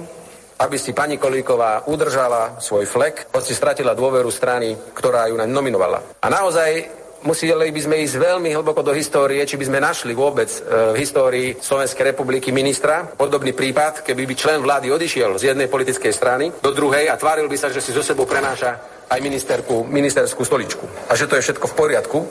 aby 0.58 0.78
si 0.80 0.96
pani 0.96 1.20
Kolíková 1.20 1.86
udržala 1.86 2.58
svoj 2.58 2.88
flek, 2.88 3.30
hoci 3.30 3.54
stratila 3.54 3.94
dôveru 3.94 4.32
strany, 4.34 4.74
ktorá 4.96 5.30
ju 5.30 5.38
nominovala. 5.38 6.18
A 6.24 6.28
naozaj 6.32 6.98
museli 7.28 7.70
by 7.70 7.82
sme 7.82 8.02
ísť 8.02 8.16
veľmi 8.18 8.50
hlboko 8.56 8.82
do 8.82 8.94
histórie, 8.94 9.42
či 9.46 9.58
by 9.58 9.66
sme 9.70 9.80
našli 9.82 10.14
vôbec 10.14 10.50
e, 10.50 10.60
v 10.94 10.98
histórii 10.98 11.50
Slovenskej 11.58 12.14
republiky 12.14 12.50
ministra 12.56 13.06
podobný 13.06 13.54
prípad, 13.54 14.02
keby 14.02 14.24
by 14.24 14.36
člen 14.38 14.60
vlády 14.62 14.90
odišiel 14.90 15.38
z 15.38 15.54
jednej 15.54 15.70
politickej 15.70 16.14
strany 16.14 16.50
do 16.62 16.72
druhej 16.74 17.10
a 17.10 17.20
tváril 17.20 17.50
by 17.50 17.58
sa, 17.58 17.74
že 17.74 17.82
si 17.82 17.94
zo 17.94 18.02
sebou 18.06 18.26
prenáša 18.26 18.97
aj 19.08 19.20
ministerku, 19.24 19.88
ministerskú 19.88 20.44
stoličku. 20.44 20.86
A 21.08 21.16
že 21.16 21.28
to 21.28 21.40
je 21.40 21.46
všetko 21.48 21.68
v 21.72 21.78
poriadku, 21.78 22.20
uh, 22.20 22.28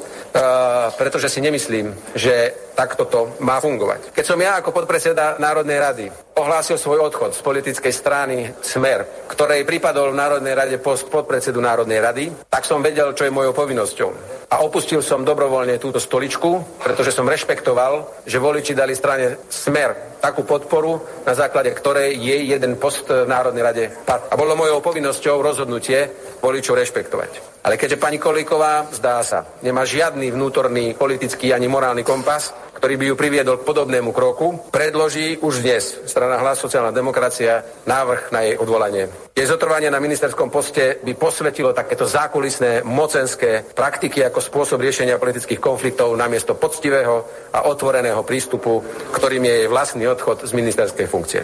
pretože 0.97 1.33
si 1.33 1.41
nemyslím, 1.41 1.97
že 2.13 2.53
takto 2.77 3.09
to 3.09 3.21
má 3.41 3.57
fungovať. 3.57 4.13
Keď 4.13 4.25
som 4.25 4.37
ja 4.37 4.61
ako 4.61 4.77
podpredseda 4.77 5.41
Národnej 5.41 5.81
rady 5.81 6.07
ohlásil 6.37 6.77
svoj 6.77 7.09
odchod 7.09 7.33
z 7.33 7.41
politickej 7.41 7.93
strany 7.93 8.53
Smer, 8.61 9.25
ktorej 9.33 9.65
pripadol 9.65 10.13
v 10.13 10.21
Národnej 10.21 10.53
rade 10.53 10.77
post 10.77 11.09
podpredsedu 11.09 11.65
Národnej 11.65 11.97
rady, 11.97 12.25
tak 12.53 12.69
som 12.69 12.85
vedel, 12.85 13.17
čo 13.17 13.25
je 13.25 13.33
mojou 13.33 13.57
povinnosťou. 13.57 14.11
A 14.53 14.61
opustil 14.61 15.01
som 15.01 15.25
dobrovoľne 15.25 15.81
túto 15.81 15.97
stoličku, 15.97 16.77
pretože 16.85 17.17
som 17.17 17.25
rešpektoval, 17.25 18.25
že 18.29 18.37
voliči 18.37 18.77
dali 18.77 18.93
strane 18.93 19.41
Smer 19.49 20.21
takú 20.27 20.43
podporu, 20.43 20.99
na 21.23 21.39
základe 21.39 21.71
ktorej 21.71 22.19
jej 22.19 22.51
jeden 22.51 22.75
post 22.83 23.07
v 23.07 23.31
Národnej 23.31 23.63
rade 23.63 23.85
pad. 24.03 24.27
A 24.27 24.35
bolo 24.35 24.59
mojou 24.59 24.83
povinnosťou 24.83 25.39
rozhodnutie 25.39 26.11
voličov 26.43 26.66
rešpektovať. 26.73 27.63
Ale 27.67 27.75
keďže 27.75 27.99
pani 27.99 28.19
Kolíková, 28.19 28.87
zdá 28.95 29.23
sa, 29.27 29.43
nemá 29.59 29.83
žiadny 29.83 30.31
vnútorný 30.31 30.95
politický 30.95 31.51
ani 31.51 31.67
morálny 31.67 32.07
kompas, 32.07 32.55
ktorý 32.79 32.95
by 32.95 33.05
ju 33.11 33.15
priviedol 33.19 33.59
k 33.59 33.67
podobnému 33.67 34.15
kroku, 34.15 34.71
predloží 34.71 35.35
už 35.43 35.67
dnes 35.67 36.07
strana 36.07 36.39
Hlas 36.39 36.63
sociálna 36.63 36.95
demokracia 36.95 37.67
návrh 37.89 38.31
na 38.31 38.47
jej 38.47 38.55
odvolanie. 38.55 39.11
Jej 39.35 39.51
zotrvanie 39.51 39.91
na 39.91 39.99
ministerskom 39.99 40.47
poste 40.47 41.03
by 41.03 41.13
posvetilo 41.19 41.75
takéto 41.75 42.07
zákulisné 42.07 42.87
mocenské 42.87 43.67
praktiky 43.67 44.23
ako 44.23 44.39
spôsob 44.39 44.79
riešenia 44.79 45.19
politických 45.19 45.59
konfliktov 45.59 46.15
namiesto 46.15 46.55
poctivého 46.55 47.27
a 47.51 47.67
otvoreného 47.67 48.23
prístupu, 48.23 48.85
ktorým 49.11 49.43
je 49.43 49.55
jej 49.65 49.69
vlastný 49.69 50.05
odchod 50.07 50.47
z 50.47 50.53
ministerskej 50.55 51.07
funkcie. 51.11 51.43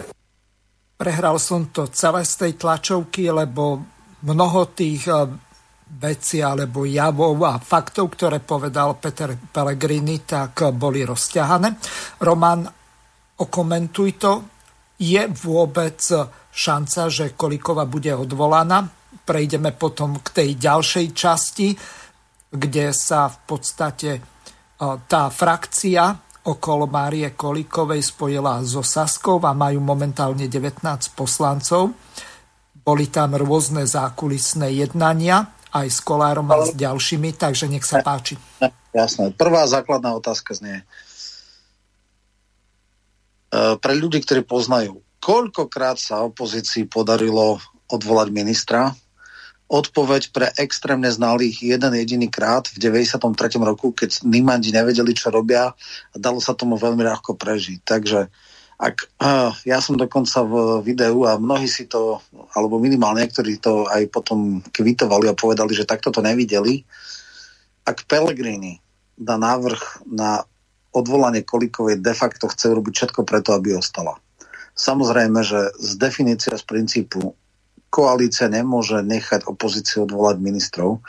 Prehral 0.95 1.35
som 1.35 1.67
to 1.67 1.91
celé 1.91 2.23
z 2.23 2.47
tej 2.47 2.51
tlačovky, 2.55 3.27
lebo 3.27 3.92
mnoho 4.23 4.71
tých 4.71 5.07
eh, 5.07 5.27
veci 5.93 6.41
alebo 6.41 6.87
javov 6.87 7.37
a 7.45 7.61
faktov, 7.61 8.17
ktoré 8.17 8.41
povedal 8.41 8.97
Peter 8.97 9.37
Pellegrini, 9.37 10.25
tak 10.25 10.73
boli 10.73 11.05
rozťahané. 11.05 11.69
Roman, 12.25 12.65
okomentuj 13.37 14.11
to. 14.17 14.33
Je 14.97 15.21
vôbec 15.29 15.99
šanca, 16.49 17.01
že 17.13 17.37
Kolikova 17.37 17.85
bude 17.85 18.09
odvolaná? 18.09 18.89
Prejdeme 19.21 19.75
potom 19.77 20.17
k 20.17 20.27
tej 20.33 20.49
ďalšej 20.57 21.07
časti, 21.13 21.69
kde 22.49 22.89
sa 22.89 23.29
v 23.29 23.37
podstate 23.45 24.11
tá 24.81 25.23
frakcia 25.29 26.13
okolo 26.43 26.91
Márie 26.91 27.31
Kolikovej 27.33 28.03
spojila 28.03 28.59
so 28.67 28.83
Saskou 28.83 29.39
a 29.47 29.55
majú 29.55 29.79
momentálne 29.79 30.51
19 30.51 30.83
poslancov. 31.15 31.95
Boli 32.83 33.07
tam 33.07 33.39
rôzne 33.39 33.87
zákulisné 33.87 34.75
jednania 34.75 35.47
aj 35.73 35.87
s 35.89 35.99
Kolárom 36.05 36.51
a 36.53 36.67
s 36.67 36.75
ďalšími, 36.77 37.33
takže 37.33 37.65
nech 37.71 37.87
sa 37.87 38.03
páči. 38.05 38.37
Jasné. 38.93 39.33
Prvá 39.33 39.65
základná 39.65 40.13
otázka 40.13 40.53
znie. 40.53 40.83
E, 40.83 40.85
pre 43.81 43.93
ľudí, 43.97 44.21
ktorí 44.21 44.45
poznajú, 44.45 45.01
koľkokrát 45.17 45.97
sa 45.97 46.21
opozícii 46.21 46.85
podarilo 46.85 47.57
odvolať 47.89 48.29
ministra? 48.29 48.93
Odpoveď 49.65 50.29
pre 50.29 50.53
extrémne 50.61 51.09
znalých 51.09 51.73
jeden 51.73 51.97
jediný 51.97 52.29
krát 52.29 52.69
v 52.69 52.77
93. 52.77 53.57
roku, 53.63 53.89
keď 53.89 54.21
Nimandi 54.21 54.69
nevedeli, 54.69 55.17
čo 55.17 55.33
robia 55.33 55.73
a 55.73 56.15
dalo 56.19 56.37
sa 56.37 56.53
tomu 56.53 56.77
veľmi 56.77 57.01
ľahko 57.01 57.33
prežiť. 57.33 57.81
Takže 57.81 58.29
ak, 58.83 59.15
ja 59.63 59.79
som 59.79 59.95
dokonca 59.95 60.43
v 60.43 60.83
videu 60.83 61.23
a 61.23 61.39
mnohí 61.39 61.71
si 61.71 61.87
to, 61.87 62.19
alebo 62.51 62.83
minimálne 62.83 63.23
niektorí 63.23 63.55
to 63.63 63.87
aj 63.87 64.11
potom 64.11 64.59
kvitovali 64.75 65.31
a 65.31 65.39
povedali, 65.39 65.71
že 65.71 65.87
takto 65.87 66.11
to 66.11 66.19
nevideli. 66.19 66.83
Ak 67.87 68.03
Pellegrini 68.11 68.83
dá 69.15 69.39
návrh 69.39 70.03
na 70.11 70.43
odvolanie 70.91 71.47
Kolikovej 71.47 72.03
de 72.03 72.11
facto 72.11 72.51
chce 72.51 72.75
urobiť 72.75 72.93
všetko 72.93 73.23
preto, 73.23 73.55
aby 73.55 73.79
ostala. 73.79 74.19
Samozrejme, 74.75 75.39
že 75.41 75.71
z 75.79 75.91
definície 75.95 76.51
z 76.53 76.63
princípu 76.67 77.33
koalícia 77.93 78.49
nemôže 78.49 79.05
nechať 79.05 79.45
opozíciu 79.45 80.09
odvolať 80.09 80.41
ministrov. 80.41 81.05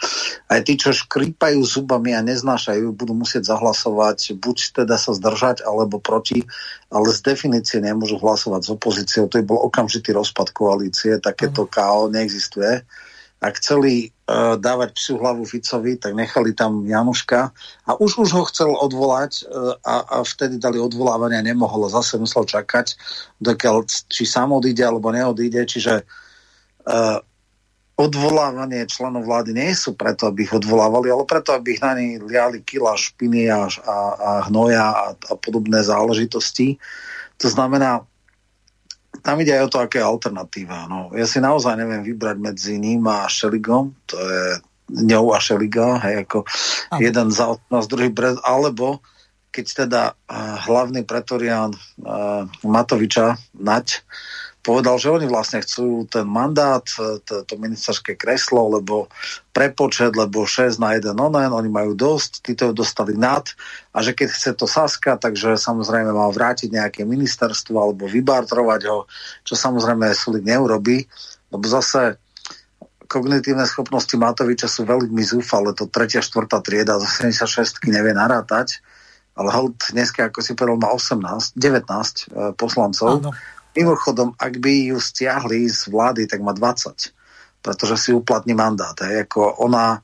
Aj 0.53 0.61
tí, 0.61 0.77
čo 0.77 0.93
škrípajú 0.93 1.65
zubami 1.65 2.13
a 2.13 2.21
neznášajú, 2.21 2.93
budú 2.93 3.17
musieť 3.17 3.49
zahlasovať, 3.57 4.37
buď 4.37 4.85
teda 4.85 5.01
sa 5.01 5.17
zdržať, 5.17 5.65
alebo 5.65 5.97
proti, 5.97 6.45
ale 6.93 7.09
z 7.09 7.25
definície 7.25 7.81
nemôžu 7.81 8.21
hlasovať 8.21 8.61
s 8.61 8.71
opozíciou. 8.77 9.33
To 9.33 9.41
je 9.41 9.49
bol 9.49 9.65
okamžitý 9.65 10.13
rozpad 10.13 10.53
koalície, 10.53 11.17
takéto. 11.25 11.65
KO 11.65 12.13
neexistuje. 12.13 12.85
Ak 13.41 13.57
chceli 13.57 14.09
uh, 14.09 14.61
dávať 14.61 14.93
psiu 14.97 15.17
hlavu 15.17 15.49
Ficovi, 15.49 15.97
tak 15.97 16.13
nechali 16.13 16.53
tam 16.53 16.85
Januška 16.85 17.53
a 17.89 17.91
už 17.97 18.21
už 18.21 18.29
ho 18.37 18.45
chcel 18.53 18.73
odvolať 18.73 19.45
uh, 19.45 19.77
a, 19.81 20.05
a 20.05 20.17
vtedy 20.25 20.61
dali 20.61 20.77
odvolávania, 20.77 21.41
nemohol, 21.41 21.89
zase 21.89 22.21
musel 22.21 22.45
čakať, 22.45 22.97
dokiaľ 23.41 23.85
či 23.89 24.29
sám 24.29 24.53
odíde 24.57 24.85
alebo 24.85 25.13
neodíde, 25.13 25.61
čiže 25.65 26.05
uh, 26.05 26.24
odvolávanie 27.95 28.91
členov 28.91 29.25
vlády 29.25 29.55
nie 29.55 29.71
sú 29.73 29.95
preto, 29.95 30.27
aby 30.27 30.45
ich 30.45 30.53
odvolávali, 30.53 31.15
ale 31.15 31.25
preto, 31.25 31.55
aby 31.55 31.79
ich 31.79 31.83
na 31.83 31.95
nich 31.95 32.19
liali 32.19 32.61
kila 32.61 32.99
špiny 32.99 33.47
a, 33.49 33.71
a, 33.71 33.97
a 34.19 34.31
hnoja 34.51 34.87
a, 34.91 35.07
a 35.15 35.33
podobné 35.39 35.79
záležitosti. 35.87 36.77
To 37.39 37.47
znamená, 37.47 38.03
tam 39.23 39.39
ide 39.39 39.55
aj 39.55 39.71
o 39.71 39.73
to, 39.73 39.79
aké 39.79 40.03
je 40.03 40.11
alternatíva. 40.11 40.91
No, 40.91 41.15
ja 41.15 41.25
si 41.25 41.39
naozaj 41.39 41.79
neviem 41.79 42.03
vybrať 42.03 42.37
medzi 42.43 42.75
ním 42.83 43.07
a 43.07 43.31
Šeligom, 43.31 43.95
to 44.11 44.19
je 44.19 44.59
ňou 44.91 45.33
a 45.33 45.39
Šeliga, 45.39 46.03
hej, 46.03 46.27
ako 46.29 46.45
Aha. 46.93 47.01
jeden 47.01 47.31
za 47.31 47.57
nás, 47.71 47.87
druhý 47.89 48.11
brez, 48.11 48.37
alebo 48.45 49.01
keď 49.55 49.87
teda 49.87 50.03
uh, 50.13 50.59
hlavný 50.67 51.07
pretorián 51.07 51.71
uh, 52.03 52.45
Matoviča, 52.67 53.39
Nať, 53.55 54.03
povedal, 54.65 54.97
že 54.97 55.13
oni 55.13 55.29
vlastne 55.29 55.61
chcú 55.61 56.09
ten 56.09 56.25
mandát, 56.25 56.81
to, 57.29 57.45
to 57.45 57.55
ministerské 57.61 58.17
kreslo, 58.17 58.81
lebo 58.81 59.13
prepočet, 59.53 60.17
lebo 60.17 60.49
6 60.49 60.81
na 60.81 60.97
1 60.97 61.13
onen, 61.13 61.53
oni 61.53 61.69
majú 61.69 61.93
dosť, 61.93 62.41
títo 62.41 62.73
dostali 62.73 63.13
nad 63.13 63.45
a 63.93 64.01
že 64.01 64.17
keď 64.17 64.29
chce 64.33 64.51
to 64.57 64.65
Saska, 64.65 65.21
takže 65.21 65.61
samozrejme 65.61 66.11
mal 66.17 66.33
vrátiť 66.33 66.73
nejaké 66.73 67.05
ministerstvo 67.05 67.77
alebo 67.77 68.09
vybartrovať 68.09 68.81
ho, 68.89 69.05
čo 69.45 69.53
samozrejme 69.53 70.09
Sulik 70.17 70.49
neurobí, 70.49 71.05
lebo 71.53 71.65
zase 71.69 72.17
kognitívne 73.05 73.69
schopnosti 73.69 74.17
Matoviča 74.17 74.67
sú 74.67 74.89
veľmi 74.89 75.21
zúfale, 75.21 75.77
to 75.77 75.93
tretia, 75.93 76.25
štvrtá 76.25 76.65
trieda 76.65 76.97
zo 76.97 77.07
76 77.07 77.85
nevie 77.85 78.17
narátať, 78.17 78.81
ale 79.37 79.53
hold 79.53 79.77
dneska, 79.93 80.33
ako 80.33 80.41
si 80.41 80.57
povedal, 80.57 80.81
má 80.81 80.89
18, 80.97 81.53
19 81.53 81.61
e, 81.61 82.25
poslancov. 82.57 83.21
Áno 83.21 83.33
Mimochodom, 83.75 84.39
ak 84.39 84.63
by 84.63 84.95
ju 84.95 84.99
stiahli 85.03 85.67
z 85.67 85.91
vlády, 85.91 86.31
tak 86.31 86.39
má 86.41 86.55
20, 86.55 87.11
pretože 87.59 87.95
si 87.99 88.11
uplatní 88.15 88.55
mandát. 88.55 88.95
Hej. 89.03 89.27
Ako 89.27 89.59
ona, 89.67 89.99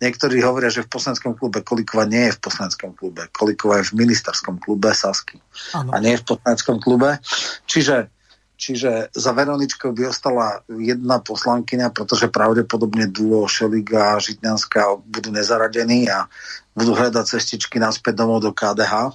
niektorí 0.00 0.40
hovoria, 0.40 0.72
že 0.72 0.88
v 0.88 0.92
poslaneckom 0.96 1.36
klube 1.36 1.60
Kolikova 1.60 2.08
nie 2.08 2.32
je 2.32 2.36
v 2.40 2.40
poslaneckom 2.40 2.96
klube. 2.96 3.28
Kolikova 3.28 3.84
je 3.84 3.92
v 3.92 4.08
ministerskom 4.08 4.56
klube 4.56 4.96
Sasky. 4.96 5.36
Ano. 5.76 5.92
A 5.92 6.00
nie 6.00 6.16
je 6.16 6.22
v 6.24 6.28
poslaneckom 6.32 6.80
klube. 6.80 7.20
Čiže, 7.68 8.08
čiže 8.56 9.12
za 9.12 9.30
Veroničkou 9.36 9.92
by 9.92 10.02
ostala 10.08 10.64
jedna 10.72 11.20
poslankyňa, 11.20 11.92
pretože 11.92 12.32
pravdepodobne 12.32 13.04
duo 13.12 13.44
Šeliga 13.44 14.16
a 14.16 14.22
Žitňanská 14.24 14.96
budú 15.04 15.28
nezaradení 15.28 16.08
a 16.08 16.24
budú 16.72 16.96
hľadať 16.96 17.36
cestičky 17.36 17.76
naspäť 17.76 18.24
domov 18.24 18.40
do 18.40 18.56
KDH. 18.56 19.12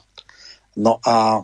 No 0.77 1.01
a 1.01 1.41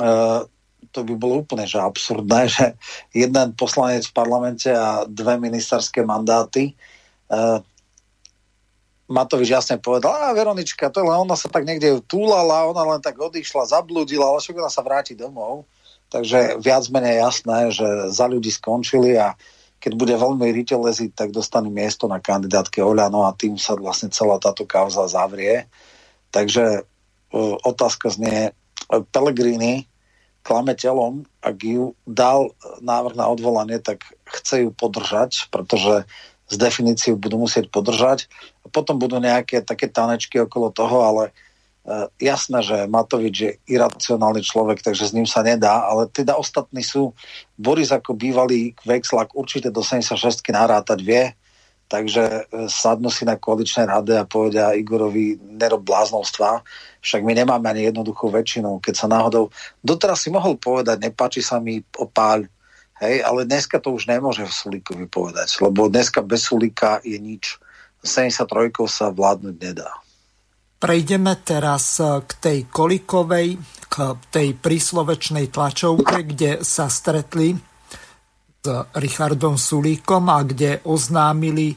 e, 0.00 0.55
to 0.96 1.04
by 1.04 1.12
bolo 1.12 1.44
úplne 1.44 1.68
že 1.68 1.76
absurdné, 1.76 2.48
že 2.56 2.72
jeden 3.12 3.52
poslanec 3.52 4.08
v 4.08 4.16
parlamente 4.16 4.72
a 4.72 5.04
dve 5.04 5.36
ministerské 5.36 6.00
mandáty. 6.08 6.72
Uh, 7.28 7.60
Matovič 9.06 9.54
jasne 9.54 9.78
povedal, 9.78 10.18
a 10.18 10.34
Veronička, 10.34 10.90
to 10.90 11.04
len 11.04 11.14
ona 11.14 11.38
sa 11.38 11.46
tak 11.46 11.62
niekde 11.62 12.02
túlala, 12.10 12.66
ona 12.66 12.96
len 12.96 13.00
tak 13.04 13.14
odišla, 13.14 13.70
zabludila, 13.70 14.26
ale 14.26 14.42
však 14.42 14.58
ona 14.58 14.72
sa 14.72 14.82
vráti 14.82 15.14
domov. 15.14 15.62
Takže 16.10 16.58
viac 16.58 16.90
menej 16.90 17.22
jasné, 17.22 17.70
že 17.70 17.86
za 18.10 18.26
ľudí 18.26 18.50
skončili 18.50 19.14
a 19.14 19.38
keď 19.78 19.92
bude 19.94 20.14
veľmi 20.18 20.42
riteľ 20.50 20.90
leziť, 20.90 21.10
tak 21.14 21.28
dostane 21.30 21.70
miesto 21.70 22.10
na 22.10 22.18
kandidátke 22.18 22.82
Oľano 22.82 23.30
a 23.30 23.36
tým 23.36 23.54
sa 23.54 23.78
vlastne 23.78 24.10
celá 24.10 24.42
táto 24.42 24.66
kauza 24.66 25.06
zavrie. 25.06 25.70
Takže 26.34 26.82
uh, 26.82 27.54
otázka 27.62 28.10
znie, 28.10 28.50
Pellegrini 29.14 29.86
klame 30.46 30.78
telom, 30.78 31.26
ak 31.42 31.58
ju 31.58 31.98
dal 32.06 32.54
návrh 32.78 33.18
na 33.18 33.26
odvolanie, 33.26 33.82
tak 33.82 34.06
chce 34.30 34.62
ju 34.62 34.70
podržať, 34.70 35.50
pretože 35.50 36.06
z 36.46 36.54
definíciu 36.54 37.18
budú 37.18 37.42
musieť 37.42 37.66
podržať. 37.74 38.30
A 38.62 38.70
potom 38.70 38.94
budú 38.94 39.18
nejaké 39.18 39.66
také 39.66 39.90
tanečky 39.90 40.38
okolo 40.38 40.70
toho, 40.70 41.02
ale 41.02 41.24
e, 41.26 41.32
jasné, 42.22 42.62
že 42.62 42.86
Matovič 42.86 43.34
je 43.34 43.52
iracionálny 43.66 44.46
človek, 44.46 44.86
takže 44.86 45.10
s 45.10 45.14
ním 45.18 45.26
sa 45.26 45.42
nedá, 45.42 45.82
ale 45.82 46.06
teda 46.14 46.38
ostatní 46.38 46.86
sú, 46.86 47.10
Boris 47.58 47.90
ako 47.90 48.14
bývalý 48.14 48.78
vexlak 48.86 49.34
určite 49.34 49.74
do 49.74 49.82
76 49.82 50.14
narátať 50.54 51.02
vie, 51.02 51.34
takže 51.90 52.22
e, 52.22 52.70
sadnú 52.70 53.10
si 53.10 53.26
na 53.26 53.34
koaličnej 53.34 53.90
rade 53.90 54.14
a 54.14 54.22
povedia 54.22 54.78
Igorovi 54.78 55.38
nerob 55.42 55.82
bláznovstva, 55.82 56.62
však 57.06 57.22
my 57.22 57.38
nemáme 57.38 57.70
ani 57.70 57.86
jednoduchú 57.86 58.34
väčšinu. 58.34 58.82
Keď 58.82 58.94
sa 58.98 59.06
náhodou, 59.06 59.54
doteraz 59.78 60.26
si 60.26 60.34
mohol 60.34 60.58
povedať, 60.58 60.98
nepáči 60.98 61.38
sa 61.38 61.62
mi 61.62 61.78
opáľ, 61.94 62.50
hej, 62.98 63.22
ale 63.22 63.46
dneska 63.46 63.78
to 63.78 63.94
už 63.94 64.10
nemôže 64.10 64.42
v 64.42 64.50
Sulíkovi 64.50 65.06
povedať, 65.06 65.62
lebo 65.62 65.86
dneska 65.86 66.26
bez 66.26 66.50
Sulíka 66.50 66.98
je 67.06 67.14
nič. 67.22 67.62
73 68.02 68.46
sa 68.90 69.14
vládnuť 69.14 69.56
nedá. 69.62 69.90
Prejdeme 70.76 71.40
teraz 71.40 71.98
k 71.98 72.30
tej 72.36 72.58
Kolikovej, 72.68 73.56
k 73.88 73.96
tej 74.28 74.54
príslovečnej 74.60 75.48
tlačovke, 75.48 76.22
kde 76.22 76.60
sa 76.60 76.86
stretli 76.86 77.56
s 78.60 78.66
Richardom 78.98 79.56
Sulíkom 79.56 80.28
a 80.28 80.44
kde 80.44 80.84
oznámili 80.84 81.74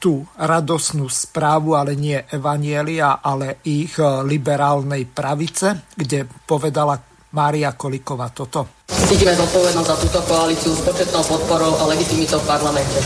tú 0.00 0.24
radosnú 0.40 1.06
správu, 1.12 1.76
ale 1.76 1.92
nie 2.00 2.16
Evanielia, 2.32 3.20
ale 3.20 3.60
ich 3.68 4.00
e, 4.00 4.24
liberálnej 4.24 5.04
pravice, 5.04 5.92
kde 5.92 6.24
povedala 6.24 6.96
Mária 7.36 7.76
Kolikova 7.76 8.32
toto. 8.32 8.88
Cítime 8.88 9.36
zodpovednosť 9.36 9.88
za 9.92 9.96
túto 10.00 10.20
koalíciu 10.24 10.72
s 10.72 10.80
početnou 10.80 11.20
podporou 11.28 11.76
a 11.76 11.84
legitimitou 11.92 12.40
v 12.40 12.48
parlamente. 12.48 12.98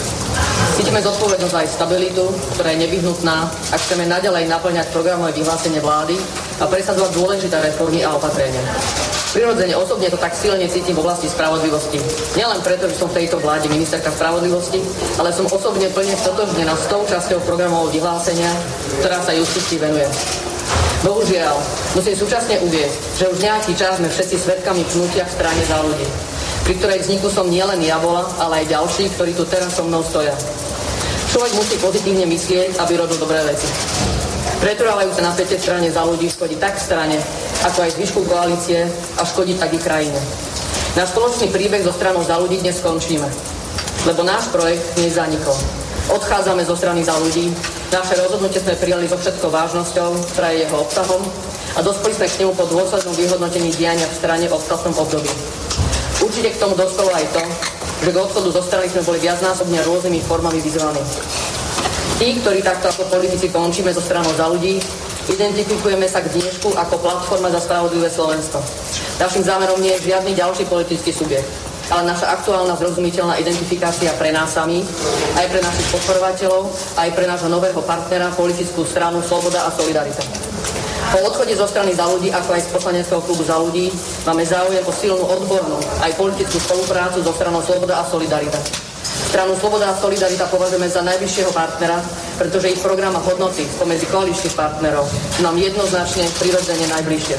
Cítime 0.78 1.02
zodpovednosť 1.02 1.56
aj 1.56 1.66
stabilitu, 1.66 2.24
ktorá 2.54 2.70
je 2.72 2.87
nevyhnutná, 2.87 3.37
ak 3.74 3.80
chceme 3.80 4.06
naďalej 4.06 4.46
naplňať 4.46 4.87
programové 4.94 5.35
vyhlásenie 5.35 5.83
vlády 5.83 6.14
a 6.62 6.64
presadzovať 6.70 7.11
dôležité 7.18 7.56
reformy 7.59 8.06
a 8.06 8.14
opatrenia. 8.14 8.64
Prirodzene 9.31 9.79
osobne 9.79 10.11
to 10.11 10.19
tak 10.19 10.35
silne 10.35 10.66
cítim 10.66 10.99
v 10.99 11.07
oblasti 11.07 11.31
spravodlivosti. 11.31 12.03
Nielen 12.35 12.59
preto, 12.66 12.90
že 12.90 12.99
som 12.99 13.07
v 13.07 13.23
tejto 13.23 13.38
vláde 13.38 13.71
ministerka 13.71 14.11
spravodlivosti, 14.11 14.83
ale 15.23 15.31
som 15.31 15.47
osobne 15.47 15.87
plne 15.95 16.19
stotožnená 16.19 16.75
s 16.75 16.90
tou 16.90 17.07
časťou 17.07 17.38
programového 17.47 17.95
vyhlásenia, 17.95 18.51
ktorá 18.99 19.23
sa 19.23 19.31
justícii 19.31 19.79
venuje. 19.79 20.11
Bohužiaľ, 21.07 21.55
musím 21.95 22.19
súčasne 22.19 22.59
uvieť, 22.59 22.93
že 23.23 23.31
už 23.31 23.38
nejaký 23.38 23.73
čas 23.79 24.03
sme 24.03 24.11
všetci 24.11 24.37
svetkami 24.37 24.83
pnutia 24.90 25.23
v 25.23 25.35
strane 25.38 25.62
za 25.62 25.79
ľudí, 25.79 26.07
pri 26.66 26.75
ktorej 26.83 26.99
vzniku 27.07 27.31
som 27.31 27.47
nielen 27.47 27.79
ja 27.87 28.03
bola, 28.03 28.27
ale 28.43 28.66
aj 28.66 28.75
ďalší, 28.75 29.14
ktorí 29.14 29.33
tu 29.38 29.47
teraz 29.47 29.79
so 29.79 29.87
mnou 29.87 30.03
stoja. 30.03 30.35
Človek 31.31 31.55
musí 31.55 31.79
pozitívne 31.79 32.27
myslieť, 32.27 32.83
aby 32.83 32.99
robil 32.99 33.14
dobré 33.14 33.38
veci. 33.47 33.71
Pretrvávajúce 34.61 35.25
napätie 35.25 35.57
v 35.57 35.64
strane 35.64 35.88
za 35.88 36.05
ľudí 36.05 36.29
škodí 36.29 36.53
tak 36.61 36.77
strane, 36.77 37.16
ako 37.64 37.81
aj 37.81 37.96
zvyšku 37.96 38.29
koalície 38.29 38.85
a 39.16 39.25
škodí 39.25 39.57
tak 39.57 39.73
i 39.73 39.81
krajine. 39.81 40.20
Náš 41.01 41.16
spoločný 41.16 41.49
príbeh 41.49 41.81
zo 41.81 41.96
stranou 41.96 42.20
za 42.20 42.37
ľudí 42.37 42.61
dnes 42.61 42.77
skončíme, 42.77 43.25
lebo 44.05 44.20
náš 44.20 44.53
projekt 44.53 44.85
nezanikol. 45.01 45.57
Odchádzame 46.12 46.61
zo 46.68 46.77
strany 46.77 47.01
za 47.01 47.16
ľudí, 47.16 47.49
naše 47.88 48.20
rozhodnutie 48.20 48.61
sme 48.61 48.77
prijali 48.77 49.09
so 49.09 49.16
všetkou 49.16 49.49
vážnosťou, 49.49 50.29
ktorá 50.37 50.53
je 50.53 50.68
jeho 50.68 50.77
obsahom 50.77 51.25
a 51.75 51.81
dospeli 51.81 52.20
sme 52.20 52.29
k 52.29 52.38
nemu 52.44 52.53
po 52.53 52.68
dôslednom 52.68 53.16
vyhodnotení 53.16 53.73
diania 53.81 54.05
v 54.12 54.18
strane 54.20 54.44
v 54.44 54.53
ostatnom 54.53 54.92
období. 54.92 55.33
Určite 56.20 56.53
k 56.53 56.61
tomu 56.61 56.77
dospelo 56.77 57.09
aj 57.16 57.25
to, 57.33 57.42
že 58.05 58.12
k 58.12 58.20
odchodu 58.29 58.49
zo 58.53 58.61
strany 58.61 58.92
sme 58.92 59.09
boli 59.09 59.25
viacnásobne 59.25 59.81
rôznymi 59.88 60.20
formami 60.29 60.61
vyzvaní. 60.61 61.01
Tí, 62.20 62.37
ktorí 62.37 62.61
takto 62.61 62.92
ako 62.92 63.16
politici 63.16 63.48
končíme 63.48 63.96
zo 63.96 64.04
stranou 64.04 64.28
za 64.37 64.44
ľudí, 64.52 64.76
identifikujeme 65.33 66.04
sa 66.04 66.20
k 66.20 66.28
dnešku 66.28 66.68
ako 66.76 67.00
platforma 67.00 67.48
za 67.48 67.64
spravodlivé 67.64 68.12
Slovensko. 68.12 68.61
Našim 69.16 69.40
zámerom 69.40 69.80
nie 69.80 69.96
je 69.96 70.12
žiadny 70.12 70.37
ďalší 70.37 70.68
politický 70.68 71.16
subjekt, 71.16 71.48
ale 71.88 72.12
naša 72.12 72.37
aktuálna 72.37 72.76
zrozumiteľná 72.76 73.40
identifikácia 73.40 74.12
pre 74.20 74.37
nás 74.37 74.52
samých, 74.52 74.85
aj 75.40 75.48
pre 75.48 75.64
našich 75.64 75.88
podporovateľov, 75.96 76.68
aj 77.00 77.09
pre 77.09 77.24
nášho 77.24 77.48
nového 77.48 77.80
partnera, 77.88 78.28
politickú 78.37 78.85
stranu 78.85 79.24
Sloboda 79.24 79.64
a 79.64 79.72
Solidarita. 79.72 80.20
Po 81.16 81.24
odchode 81.24 81.56
zo 81.56 81.64
strany 81.64 81.96
za 81.96 82.04
ľudí, 82.04 82.28
ako 82.37 82.52
aj 82.52 82.68
z 82.68 82.72
poslaneckého 82.76 83.24
klubu 83.24 83.48
za 83.48 83.56
ľudí, 83.56 83.88
máme 84.28 84.44
záujem 84.44 84.85
o 84.85 84.92
silnú 84.92 85.24
odbornú 85.24 85.80
aj 86.04 86.20
politickú 86.20 86.61
spoluprácu 86.61 87.24
so 87.24 87.33
stranou 87.33 87.64
Sloboda 87.64 87.96
a 87.96 88.04
Solidarita. 88.04 88.89
Stranu 89.31 89.55
Sloboda 89.55 89.87
a 89.87 89.95
Solidarita 89.95 90.51
považujeme 90.51 90.90
za 90.90 91.07
najvyššieho 91.07 91.55
partnera, 91.55 92.03
pretože 92.35 92.75
ich 92.75 92.83
program 92.83 93.14
a 93.14 93.23
hodnoty 93.23 93.62
spomedzi 93.62 94.11
koaličných 94.11 94.59
partnerov 94.59 95.07
nám 95.38 95.55
jednoznačne 95.55 96.27
prirodzene 96.43 96.90
najbližšie. 96.90 97.37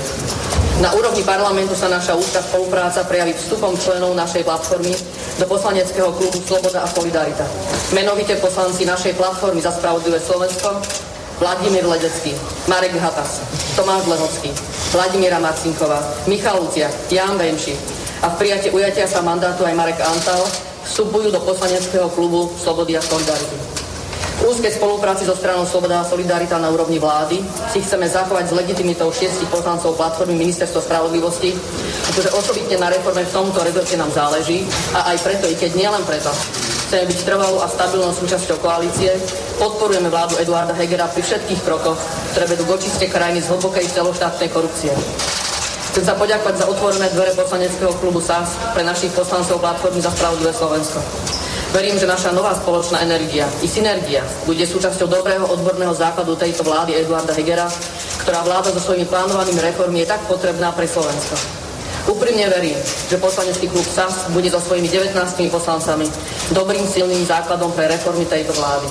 Na 0.79 0.95
úrovni 0.95 1.19
parlamentu 1.27 1.75
sa 1.75 1.91
naša 1.91 2.15
úzka 2.15 2.39
spolupráca 2.47 3.03
prejaví 3.03 3.35
vstupom 3.35 3.75
členov 3.75 4.15
našej 4.15 4.47
platformy 4.47 4.95
do 5.35 5.45
poslaneckého 5.51 6.15
klubu 6.15 6.39
Sloboda 6.47 6.79
a 6.79 6.87
Solidarita. 6.87 7.43
Menovite 7.91 8.39
poslanci 8.39 8.87
našej 8.87 9.19
platformy 9.19 9.59
za 9.59 9.75
spravodlivé 9.75 10.23
Slovensko 10.23 10.79
Vladimír 11.43 11.83
Ledecký, 11.83 12.31
Marek 12.71 12.95
Hatas, 13.03 13.43
Tomáš 13.75 14.07
Lehocký, 14.07 14.47
Vladimíra 14.95 15.43
Marcinková, 15.43 15.99
Michal 16.23 16.63
Lucia, 16.63 16.87
Jan 17.11 17.35
Benši 17.35 17.75
a 18.23 18.31
v 18.31 18.37
prijate 18.39 18.71
ujatia 18.71 19.11
sa 19.11 19.19
mandátu 19.19 19.67
aj 19.67 19.75
Marek 19.75 19.99
Antal, 19.99 20.70
vstupujú 20.91 21.31
do 21.31 21.39
poslaneckého 21.39 22.11
klubu 22.11 22.51
Slobody 22.59 22.99
a 22.99 23.01
Solidarity. 23.01 23.55
V 24.43 24.49
úzkej 24.51 24.75
spolupráci 24.75 25.23
so 25.23 25.37
stranou 25.37 25.63
Sloboda 25.63 26.03
a 26.03 26.07
Solidarita 26.07 26.59
na 26.59 26.67
úrovni 26.67 26.99
vlády 26.99 27.39
si 27.71 27.79
chceme 27.79 28.09
zachovať 28.09 28.51
s 28.51 28.57
legitimitou 28.57 29.07
šiestich 29.07 29.47
poslancov 29.47 29.95
platformy 29.95 30.35
Ministerstva 30.35 30.83
spravodlivosti, 30.83 31.55
pretože 32.09 32.33
osobitne 32.35 32.75
na 32.75 32.91
reforme 32.91 33.23
v 33.23 33.31
tomto 33.31 33.63
rezorte 33.63 33.95
nám 33.95 34.11
záleží 34.11 34.67
a 34.91 35.15
aj 35.15 35.17
preto, 35.23 35.45
i 35.47 35.55
keď 35.55 35.71
nielen 35.79 36.03
preto, 36.03 36.33
chceme 36.89 37.07
byť 37.07 37.19
trvalou 37.23 37.63
a 37.63 37.71
stabilnou 37.71 38.11
súčasťou 38.11 38.59
koalície, 38.59 39.15
podporujeme 39.61 40.11
vládu 40.11 40.41
Eduarda 40.43 40.75
Hegera 40.75 41.07
pri 41.07 41.23
všetkých 41.23 41.61
krokoch, 41.63 42.01
ktoré 42.35 42.51
vedú 42.51 42.67
k 42.67 42.75
očiste 42.81 43.07
krajiny 43.07 43.45
z 43.45 43.47
hlbokej 43.53 43.85
celoštátnej 43.93 44.49
korupcie. 44.51 44.91
Chcem 45.91 46.07
sa 46.07 46.15
poďakovať 46.15 46.55
za 46.55 46.65
otvorené 46.71 47.11
dvere 47.11 47.35
poslaneckého 47.35 47.91
klubu 47.99 48.23
SAS 48.23 48.55
pre 48.71 48.79
našich 48.79 49.11
poslancov 49.11 49.59
platformy 49.59 49.99
za 49.99 50.07
spravodlivé 50.15 50.55
Slovensko. 50.55 51.03
Verím, 51.75 51.99
že 51.99 52.07
naša 52.07 52.31
nová 52.31 52.55
spoločná 52.55 53.03
energia 53.03 53.43
i 53.59 53.67
synergia 53.67 54.23
bude 54.47 54.63
súčasťou 54.63 55.11
dobrého 55.11 55.43
odborného 55.51 55.91
základu 55.91 56.39
tejto 56.39 56.63
vlády 56.63 56.95
Eduarda 56.95 57.35
Hegera, 57.35 57.67
ktorá 58.23 58.39
vláda 58.39 58.71
so 58.71 58.79
svojimi 58.79 59.03
plánovanými 59.03 59.59
reformy 59.59 60.07
je 60.07 60.15
tak 60.15 60.23
potrebná 60.31 60.71
pre 60.71 60.87
Slovensko. 60.87 61.35
Úprimne 62.07 62.47
verím, 62.47 62.79
že 63.11 63.19
poslanecký 63.19 63.67
klub 63.67 63.83
SAS 63.83 64.31
bude 64.31 64.47
so 64.47 64.63
svojimi 64.63 64.87
19 64.87 65.11
poslancami 65.51 66.07
dobrým 66.55 66.87
silným 66.87 67.27
základom 67.27 67.75
pre 67.75 67.91
reformy 67.91 68.23
tejto 68.31 68.55
vlády. 68.55 68.87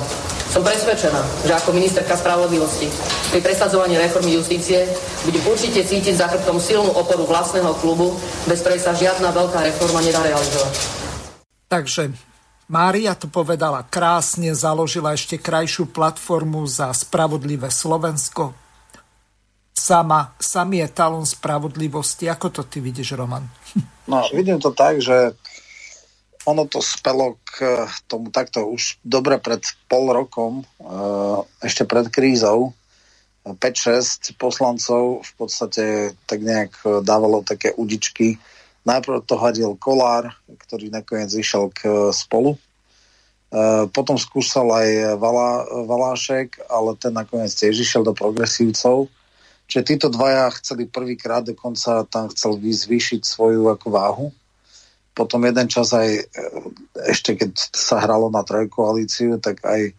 Som 0.51 0.67
presvedčená, 0.67 1.47
že 1.47 1.55
ako 1.55 1.71
ministerka 1.71 2.19
spravodlivosti 2.19 2.91
pri 3.31 3.39
presadzovaní 3.39 3.95
reformy 3.95 4.35
justície 4.35 4.83
budem 5.23 5.47
určite 5.47 5.87
cítiť 5.87 6.11
za 6.19 6.27
chrbtom 6.27 6.59
silnú 6.59 6.91
oporu 6.91 7.23
vlastného 7.23 7.71
klubu, 7.79 8.19
bez 8.51 8.59
ktorej 8.59 8.83
sa 8.83 8.91
žiadna 8.91 9.31
veľká 9.31 9.63
reforma 9.63 10.03
nedá 10.03 10.19
realizovať. 10.27 10.75
Takže 11.71 12.11
Mária 12.67 13.15
to 13.15 13.31
povedala 13.31 13.87
krásne, 13.87 14.51
založila 14.51 15.15
ešte 15.15 15.39
krajšiu 15.39 15.87
platformu 15.87 16.67
za 16.67 16.91
spravodlivé 16.99 17.71
Slovensko. 17.71 18.51
Sama, 19.71 20.35
samý 20.43 20.83
je 20.83 20.89
talon 20.91 21.27
spravodlivosti. 21.31 22.27
Ako 22.27 22.51
to 22.51 22.67
ty 22.67 22.83
vidíš, 22.83 23.15
Roman? 23.15 23.47
No, 24.11 24.27
vidím 24.35 24.59
to 24.59 24.75
tak, 24.75 24.99
že 24.99 25.39
ono 26.49 26.65
to 26.65 26.81
spelo 26.81 27.37
k 27.45 27.85
tomu 28.09 28.33
takto 28.33 28.65
už 28.65 28.97
dobre 29.05 29.37
pred 29.37 29.61
pol 29.89 30.13
rokom, 30.13 30.63
eh, 30.63 31.39
ešte 31.65 31.85
pred 31.85 32.09
krízou. 32.09 32.73
5-6 33.41 34.37
poslancov 34.37 35.25
v 35.25 35.33
podstate 35.41 35.85
tak 36.29 36.45
nejak 36.45 36.77
dávalo 37.01 37.41
také 37.41 37.73
udičky 37.73 38.37
Najprv 38.89 39.29
to 39.29 39.37
hadil 39.37 39.77
Kolár, 39.77 40.33
ktorý 40.49 40.89
nakoniec 40.89 41.29
išiel 41.37 41.69
k 41.69 42.11
spolu. 42.17 42.57
Potom 43.93 44.17
skúšal 44.17 44.67
aj 44.71 44.89
Valá, 45.21 45.67
Valášek, 45.85 46.65
ale 46.71 46.97
ten 46.97 47.13
nakoniec 47.13 47.53
tiež 47.53 47.77
išiel 47.77 48.07
do 48.07 48.17
progresívcov. 48.17 49.11
Čiže 49.71 49.87
títo 49.87 50.07
dvaja 50.11 50.51
chceli 50.59 50.89
prvýkrát, 50.89 51.47
dokonca 51.47 52.09
tam 52.09 52.31
chcel 52.33 52.59
zvýšiť 52.59 53.21
svoju 53.23 53.69
ako 53.71 53.87
váhu. 53.91 54.27
Potom 55.11 55.43
jeden 55.43 55.67
čas 55.67 55.91
aj, 55.91 56.09
e, 56.09 56.23
ešte 57.11 57.35
keď 57.35 57.51
sa 57.75 57.99
hralo 58.01 58.31
na 58.31 58.47
trojkoalíciu, 58.47 59.43
tak 59.43 59.61
aj 59.67 59.93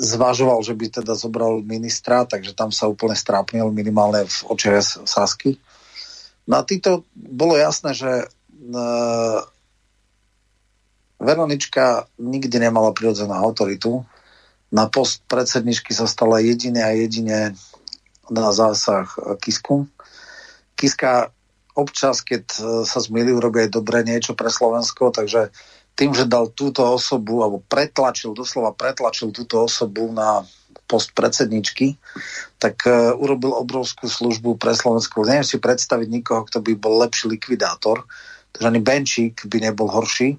zvažoval, 0.00 0.64
že 0.64 0.74
by 0.74 0.86
teda 1.02 1.12
zobral 1.14 1.60
ministra, 1.60 2.24
takže 2.24 2.56
tam 2.56 2.72
sa 2.72 2.88
úplne 2.88 3.14
strápnil 3.14 3.68
minimálne 3.70 4.24
v 4.24 4.36
očiach 4.48 5.04
Sasky. 5.04 5.60
No 6.48 6.64
týto 6.64 7.04
bolo 7.14 7.54
jasné, 7.54 7.92
že 7.94 8.10
uh, 8.26 9.38
Veronička 11.20 12.08
nikdy 12.16 12.56
nemala 12.56 12.96
prirodzenú 12.96 13.36
autoritu. 13.36 14.08
Na 14.72 14.88
post 14.88 15.20
predsedničky 15.28 15.92
sa 15.92 16.08
stala 16.08 16.40
jedine 16.40 16.80
a 16.80 16.96
jedine 16.96 17.52
na 18.32 18.48
zásah 18.56 19.10
Kisku. 19.42 19.84
Kiska 20.80 21.28
občas, 21.76 22.22
keď 22.24 22.44
e, 22.50 22.58
sa 22.88 22.98
zmýli, 22.98 23.34
urobí 23.34 23.66
aj 23.66 23.74
dobre 23.74 24.02
niečo 24.02 24.34
pre 24.34 24.50
Slovensko, 24.50 25.14
takže 25.14 25.50
tým, 25.98 26.16
že 26.16 26.24
dal 26.24 26.48
túto 26.54 26.80
osobu, 26.86 27.44
alebo 27.44 27.60
pretlačil, 27.60 28.32
doslova 28.32 28.72
pretlačil 28.72 29.34
túto 29.36 29.68
osobu 29.68 30.08
na 30.08 30.46
post 30.90 31.14
predsedničky, 31.14 31.94
tak 32.58 32.82
uh, 32.82 33.14
urobil 33.14 33.54
obrovskú 33.54 34.10
službu 34.10 34.58
pre 34.58 34.74
Slovensku. 34.74 35.22
Neviem 35.22 35.46
si 35.46 35.62
predstaviť 35.62 36.08
nikoho, 36.10 36.42
kto 36.50 36.58
by 36.58 36.74
bol 36.74 36.98
lepší 36.98 37.30
likvidátor, 37.30 38.02
takže 38.50 38.66
ani 38.66 38.82
Benčík 38.82 39.46
by 39.46 39.70
nebol 39.70 39.86
horší. 39.86 40.34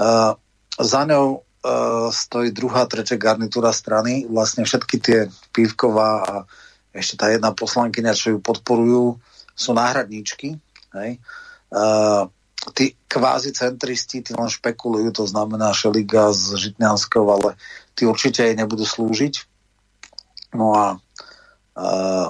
Uh, 0.00 0.32
za 0.80 1.04
ňou 1.04 1.44
uh, 1.44 2.08
stojí 2.08 2.56
druhá, 2.56 2.88
tretia 2.88 3.20
garnitúra 3.20 3.68
strany, 3.76 4.24
vlastne 4.24 4.64
všetky 4.64 4.96
tie 4.96 5.18
Pívková 5.52 6.24
a 6.24 6.34
ešte 6.96 7.20
tá 7.20 7.28
jedna 7.28 7.52
poslankyňa, 7.52 8.16
čo 8.16 8.32
ju 8.32 8.38
podporujú, 8.40 9.20
sú 9.56 9.72
náhradníčky. 9.72 10.60
Hej. 10.92 11.18
Uh, 11.72 12.28
tí 12.76 12.94
kvázi 13.08 13.56
centristi, 13.56 14.20
tí 14.20 14.36
len 14.36 14.52
špekulujú, 14.52 15.10
to 15.16 15.24
znamená 15.24 15.72
Šeliga 15.72 16.30
s 16.30 16.52
Žitňanskou, 16.54 17.24
ale 17.26 17.56
tí 17.96 18.04
určite 18.04 18.44
aj 18.44 18.54
nebudú 18.60 18.84
slúžiť. 18.84 19.34
No 20.54 20.76
a 20.76 20.86
uh, 20.96 22.26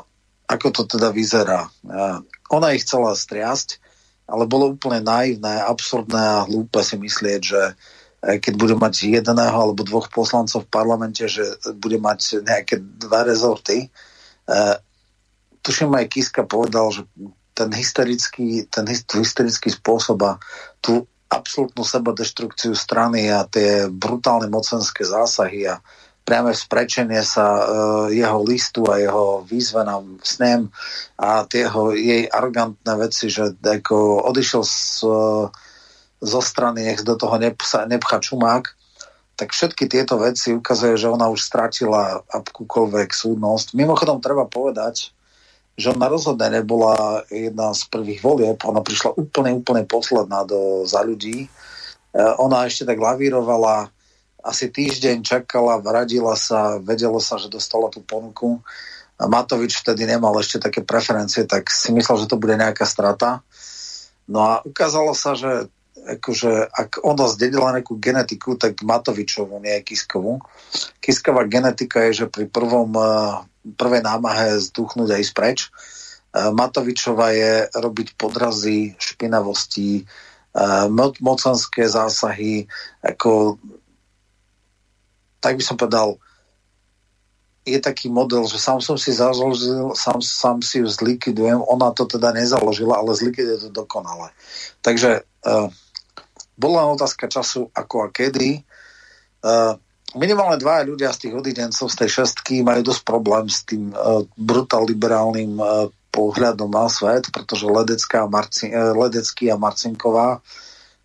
ako 0.47 0.69
to 0.71 0.83
teda 0.87 1.11
vyzerá? 1.11 1.67
Uh, 1.83 2.23
ona 2.49 2.73
ich 2.73 2.87
chcela 2.87 3.19
striasť, 3.19 3.83
ale 4.31 4.47
bolo 4.47 4.75
úplne 4.75 5.03
naivné, 5.03 5.63
absurdné 5.63 6.19
a 6.19 6.47
hlúpe 6.47 6.83
si 6.83 6.99
myslieť, 6.99 7.41
že 7.43 7.63
keď 8.27 8.55
bude 8.59 8.75
mať 8.75 9.23
jedného 9.23 9.55
alebo 9.55 9.87
dvoch 9.87 10.11
poslancov 10.11 10.67
v 10.67 10.73
parlamente, 10.73 11.23
že 11.31 11.47
bude 11.79 12.03
mať 12.03 12.43
nejaké 12.43 12.83
dva 12.83 13.23
rezorty. 13.23 13.87
Uh, 14.47 14.79
tuším 15.67 15.91
aj 15.99 16.07
Kiska 16.07 16.47
povedal, 16.47 16.95
že 16.95 17.03
ten 17.57 17.75
hysterický, 17.75 18.71
ten 18.71 18.87
hysterický 18.87 19.75
spôsob 19.75 20.23
a 20.23 20.39
tú 20.79 21.11
absolútnu 21.27 21.83
sebadeštrukciu 21.83 22.79
strany 22.79 23.27
a 23.35 23.43
tie 23.51 23.91
brutálne 23.91 24.47
mocenské 24.47 25.03
zásahy 25.03 25.67
a 25.67 25.83
priame 26.23 26.55
sprečenie 26.55 27.23
sa 27.23 27.47
uh, 27.47 27.65
jeho 28.11 28.43
listu 28.47 28.87
a 28.87 28.99
jeho 28.99 29.43
výzve 29.43 29.83
na 29.83 29.99
snem 30.23 30.71
a 31.19 31.43
jeho, 31.47 31.95
jej 31.95 32.31
arrogantné 32.31 32.93
veci, 32.99 33.27
že 33.31 33.55
ako 33.59 34.27
odišiel 34.31 34.63
z, 34.63 35.03
uh, 35.07 35.51
zo 36.23 36.41
strany, 36.43 36.87
nech 36.87 37.03
do 37.03 37.19
toho 37.19 37.39
nepcha 37.39 38.19
čumák, 38.23 38.75
tak 39.37 39.53
všetky 39.53 39.87
tieto 39.87 40.19
veci 40.19 40.55
ukazuje, 40.57 40.99
že 40.99 41.13
ona 41.13 41.31
už 41.31 41.43
stratila 41.43 42.25
akúkoľvek 42.27 43.13
súdnosť. 43.13 43.77
Mimochodom 43.77 44.19
treba 44.19 44.49
povedať, 44.49 45.16
že 45.77 45.93
ona 45.93 46.09
rozhodne 46.09 46.49
nebola 46.49 47.23
jedna 47.29 47.77
z 47.77 47.85
prvých 47.93 48.25
volieb, 48.25 48.59
ona 48.65 48.81
prišla 48.81 49.15
úplne, 49.21 49.53
úplne 49.53 49.85
posledná 49.85 50.49
do, 50.49 50.89
za 50.89 51.05
ľudí. 51.05 51.53
Uh, 52.17 52.33
ona 52.41 52.65
ešte 52.65 52.89
tak 52.89 52.97
lavírovala 52.97 53.93
asi 54.47 54.71
týždeň 54.71 55.27
čakala, 55.27 55.83
vradila 55.83 56.39
sa, 56.39 56.79
vedelo 56.79 57.19
sa, 57.19 57.37
že 57.37 57.51
dostala 57.51 57.91
tú 57.91 57.99
ponuku. 58.01 58.63
Matovič 59.19 59.83
vtedy 59.83 60.07
nemal 60.07 60.39
ešte 60.39 60.63
také 60.63 60.87
preferencie, 60.87 61.49
tak 61.49 61.67
si 61.73 61.91
myslel, 61.91 62.25
že 62.25 62.31
to 62.31 62.39
bude 62.39 62.55
nejaká 62.55 62.87
strata. 62.87 63.43
No 64.31 64.47
a 64.47 64.53
ukázalo 64.63 65.19
sa, 65.19 65.35
že 65.35 65.67
akože, 66.07 66.71
ak 66.71 67.03
ona 67.03 67.27
zdedila 67.27 67.75
nejakú 67.75 67.99
genetiku, 67.99 68.55
tak 68.55 68.79
Matovičovú, 68.87 69.59
nie 69.59 69.83
Kiskovú. 69.83 70.39
Kisková 71.03 71.43
genetika 71.51 72.07
je, 72.07 72.23
že 72.23 72.27
pri 72.31 72.47
prvom, 72.47 72.95
prvej 73.75 74.07
námahe 74.07 74.63
zduchnúť 74.63 75.19
aj 75.19 75.23
spreč. 75.27 75.59
Eh, 75.67 76.53
Matovičová 76.55 77.35
je 77.35 77.67
robiť 77.75 78.15
podrazy, 78.15 78.95
špinavosti, 79.01 80.05
eh, 80.05 80.87
mocenské 81.19 81.91
zásahy, 81.91 82.71
ako 83.03 83.59
tak 85.47 85.63
by 85.63 85.63
som 85.63 85.79
povedal, 85.79 86.19
je 87.67 87.79
taký 87.79 88.11
model, 88.11 88.47
že 88.51 88.59
sám 88.59 88.83
som 88.83 88.99
si 88.99 89.15
založil, 89.15 89.95
sám, 89.95 90.19
sám 90.19 90.59
si 90.63 90.83
ju 90.83 90.91
zlikvidujem, 90.91 91.63
ona 91.63 91.95
to 91.95 92.07
teda 92.07 92.35
nezaložila, 92.35 92.99
ale 92.99 93.15
zlikviduje 93.15 93.59
to 93.67 93.71
dokonale. 93.71 94.31
Takže 94.83 95.23
uh, 95.23 95.71
bola 96.59 96.87
otázka 96.91 97.27
času 97.27 97.71
ako 97.75 98.07
a 98.07 98.09
kedy. 98.11 98.63
Uh, 99.43 99.79
minimálne 100.17 100.59
dva 100.59 100.83
ľudia 100.83 101.13
z 101.13 101.29
tých 101.29 101.35
odidencov 101.37 101.87
z 101.93 101.97
tej 101.97 102.11
šestky 102.23 102.65
majú 102.65 102.83
dosť 102.91 103.03
problém 103.05 103.47
s 103.47 103.63
tým 103.69 103.93
uh, 103.93 104.25
brutál 104.35 104.89
liberálnym 104.89 105.57
uh, 105.61 105.93
pohľadom 106.11 106.73
na 106.73 106.89
svet, 106.89 107.29
pretože 107.29 107.69
Ledecká 107.69 108.25
a 108.25 108.31
Marcin, 108.33 108.73
uh, 108.73 108.97
Ledecký 108.97 109.53
a 109.53 109.61
Marcinková 109.61 110.41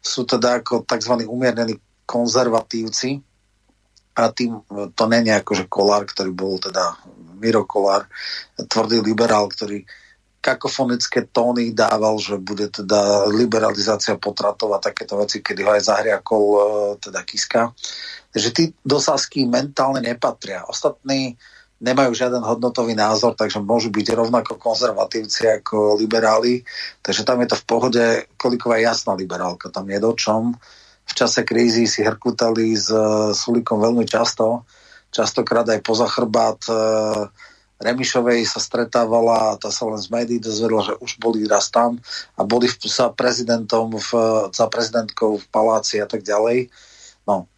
sú 0.01 0.25
teda 0.25 0.63
ako 0.63 0.87
tzv. 0.87 1.27
umiernení 1.29 1.77
konzervatívci, 2.07 3.21
a 4.15 4.27
tým 4.31 4.59
to 4.91 5.03
není 5.07 5.31
ako, 5.31 5.51
že 5.55 5.71
Kolár, 5.71 6.03
ktorý 6.03 6.31
bol 6.35 6.59
teda 6.59 6.99
Miro 7.39 7.63
Kolár, 7.63 8.11
tvrdý 8.59 8.99
liberál, 8.99 9.47
ktorý 9.47 9.87
kakofonické 10.41 11.29
tóny 11.29 11.71
dával, 11.71 12.17
že 12.17 12.35
bude 12.41 12.67
teda 12.67 13.29
liberalizácia 13.29 14.17
potratov 14.17 14.73
a 14.73 14.81
takéto 14.81 15.15
veci, 15.21 15.39
kedy 15.39 15.61
ho 15.61 15.69
aj 15.77 15.85
zahriakol 15.85 16.43
e, 16.43 16.61
teda 16.97 17.21
Kiska. 17.21 17.69
Takže 18.31 18.49
tí 18.55 18.63
do 18.83 18.97
Sasky 18.97 19.43
mentálne 19.43 19.99
nepatria. 19.99 20.63
Ostatní 20.67 21.35
nemajú 21.81 22.13
žiaden 22.13 22.45
hodnotový 22.45 22.93
názor, 22.93 23.33
takže 23.35 23.59
môžu 23.59 23.89
byť 23.89 24.13
rovnako 24.13 24.55
konzervatívci 24.55 25.49
ako 25.61 25.97
liberáli. 25.97 26.61
Takže 27.01 27.25
tam 27.25 27.41
je 27.43 27.47
to 27.51 27.57
v 27.57 27.65
pohode, 27.67 28.05
koliková 28.37 28.77
jasná 28.77 29.17
liberálka, 29.17 29.73
tam 29.73 29.89
je 29.89 29.99
do 29.99 30.11
čom 30.13 30.55
v 31.11 31.13
čase 31.13 31.43
krízy 31.43 31.89
si 31.89 32.07
hrkutali 32.07 32.71
s 32.71 32.87
uh, 32.87 33.35
Sulikom 33.35 33.83
veľmi 33.83 34.07
často, 34.07 34.63
častokrát 35.11 35.67
aj 35.67 35.83
poza 35.83 36.07
chrbát 36.07 36.63
uh, 36.71 37.27
Remišovej 37.81 38.45
sa 38.45 38.61
stretávala 38.61 39.57
tá 39.57 39.73
sa 39.73 39.89
len 39.89 39.97
z 39.97 40.13
médií 40.13 40.37
dozvedla, 40.37 40.93
že 40.93 40.93
už 41.01 41.17
boli 41.17 41.49
raz 41.49 41.73
tam 41.73 41.97
a 42.37 42.45
boli 42.45 42.69
sa 42.69 43.09
prezidentom 43.09 43.97
v, 43.97 44.09
za 44.53 44.69
prezidentkou 44.69 45.41
v 45.41 45.45
paláci 45.49 45.97
a 45.97 46.05
tak 46.05 46.21
ďalej. 46.21 46.69
No. 47.25 47.49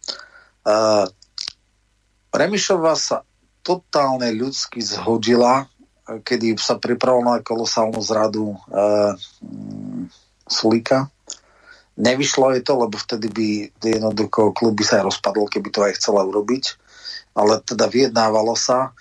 Remišová 2.34 2.92
sa 2.96 3.22
totálne 3.64 4.28
ľudsky 4.32 4.80
zhodila, 4.80 5.68
kedy 6.04 6.56
sa 6.60 6.76
pripravovala 6.76 7.40
na 7.40 7.46
kolosálnu 7.46 8.00
zradu 8.04 8.52
uh, 8.52 9.16
Sulika. 10.44 11.08
Nevyšlo 11.96 12.52
jej 12.52 12.62
to, 12.66 12.74
lebo 12.76 12.98
vtedy 12.98 13.30
by 13.30 13.48
jednoducho 13.80 14.52
klub 14.52 14.76
by 14.76 14.84
sa 14.84 15.00
aj 15.00 15.14
rozpadol, 15.14 15.48
keby 15.48 15.68
to 15.72 15.80
aj 15.86 15.96
chcela 15.96 16.26
urobiť. 16.26 16.76
Ale 17.38 17.62
teda 17.64 17.88
vyjednávalo 17.88 18.52
sa 18.58 18.92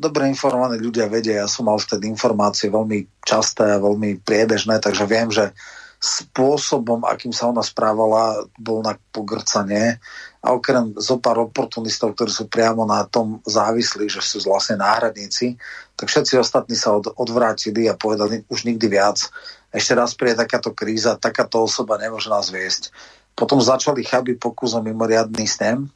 dobre 0.00 0.24
informovaní 0.32 0.80
ľudia 0.80 1.12
vedia, 1.12 1.44
ja 1.44 1.48
som 1.48 1.68
mal 1.68 1.76
vtedy 1.76 2.08
informácie 2.08 2.72
veľmi 2.72 3.20
časté 3.20 3.76
a 3.76 3.82
veľmi 3.84 4.24
priebežné, 4.24 4.80
takže 4.80 5.04
viem, 5.04 5.28
že 5.28 5.52
spôsobom, 6.00 7.04
akým 7.04 7.36
sa 7.36 7.52
ona 7.52 7.60
správala, 7.60 8.48
bol 8.56 8.80
na 8.80 8.96
pogrcanie 9.12 10.00
a 10.40 10.56
okrem 10.56 10.96
zo 10.96 11.20
pár 11.20 11.36
oportunistov, 11.44 12.16
ktorí 12.16 12.32
sú 12.32 12.48
priamo 12.48 12.88
na 12.88 13.04
tom 13.04 13.44
závislí, 13.44 14.08
že 14.08 14.24
sú 14.24 14.40
vlastne 14.48 14.80
náhradníci, 14.80 15.60
tak 16.00 16.08
všetci 16.08 16.40
ostatní 16.40 16.80
sa 16.80 16.96
od, 16.96 17.12
odvrátili 17.12 17.92
a 17.92 17.98
povedali 17.98 18.40
už 18.48 18.64
nikdy 18.64 18.88
viac. 18.88 19.20
Ešte 19.68 19.92
raz 19.92 20.16
príde 20.16 20.40
takáto 20.40 20.72
kríza, 20.72 21.20
takáto 21.20 21.60
osoba 21.60 22.00
nemôže 22.00 22.32
nás 22.32 22.48
viesť. 22.48 22.88
Potom 23.36 23.60
začali 23.60 24.00
chaby 24.00 24.40
pokus 24.40 24.72
o 24.72 24.80
mimoriadný 24.80 25.44
snem. 25.44 25.92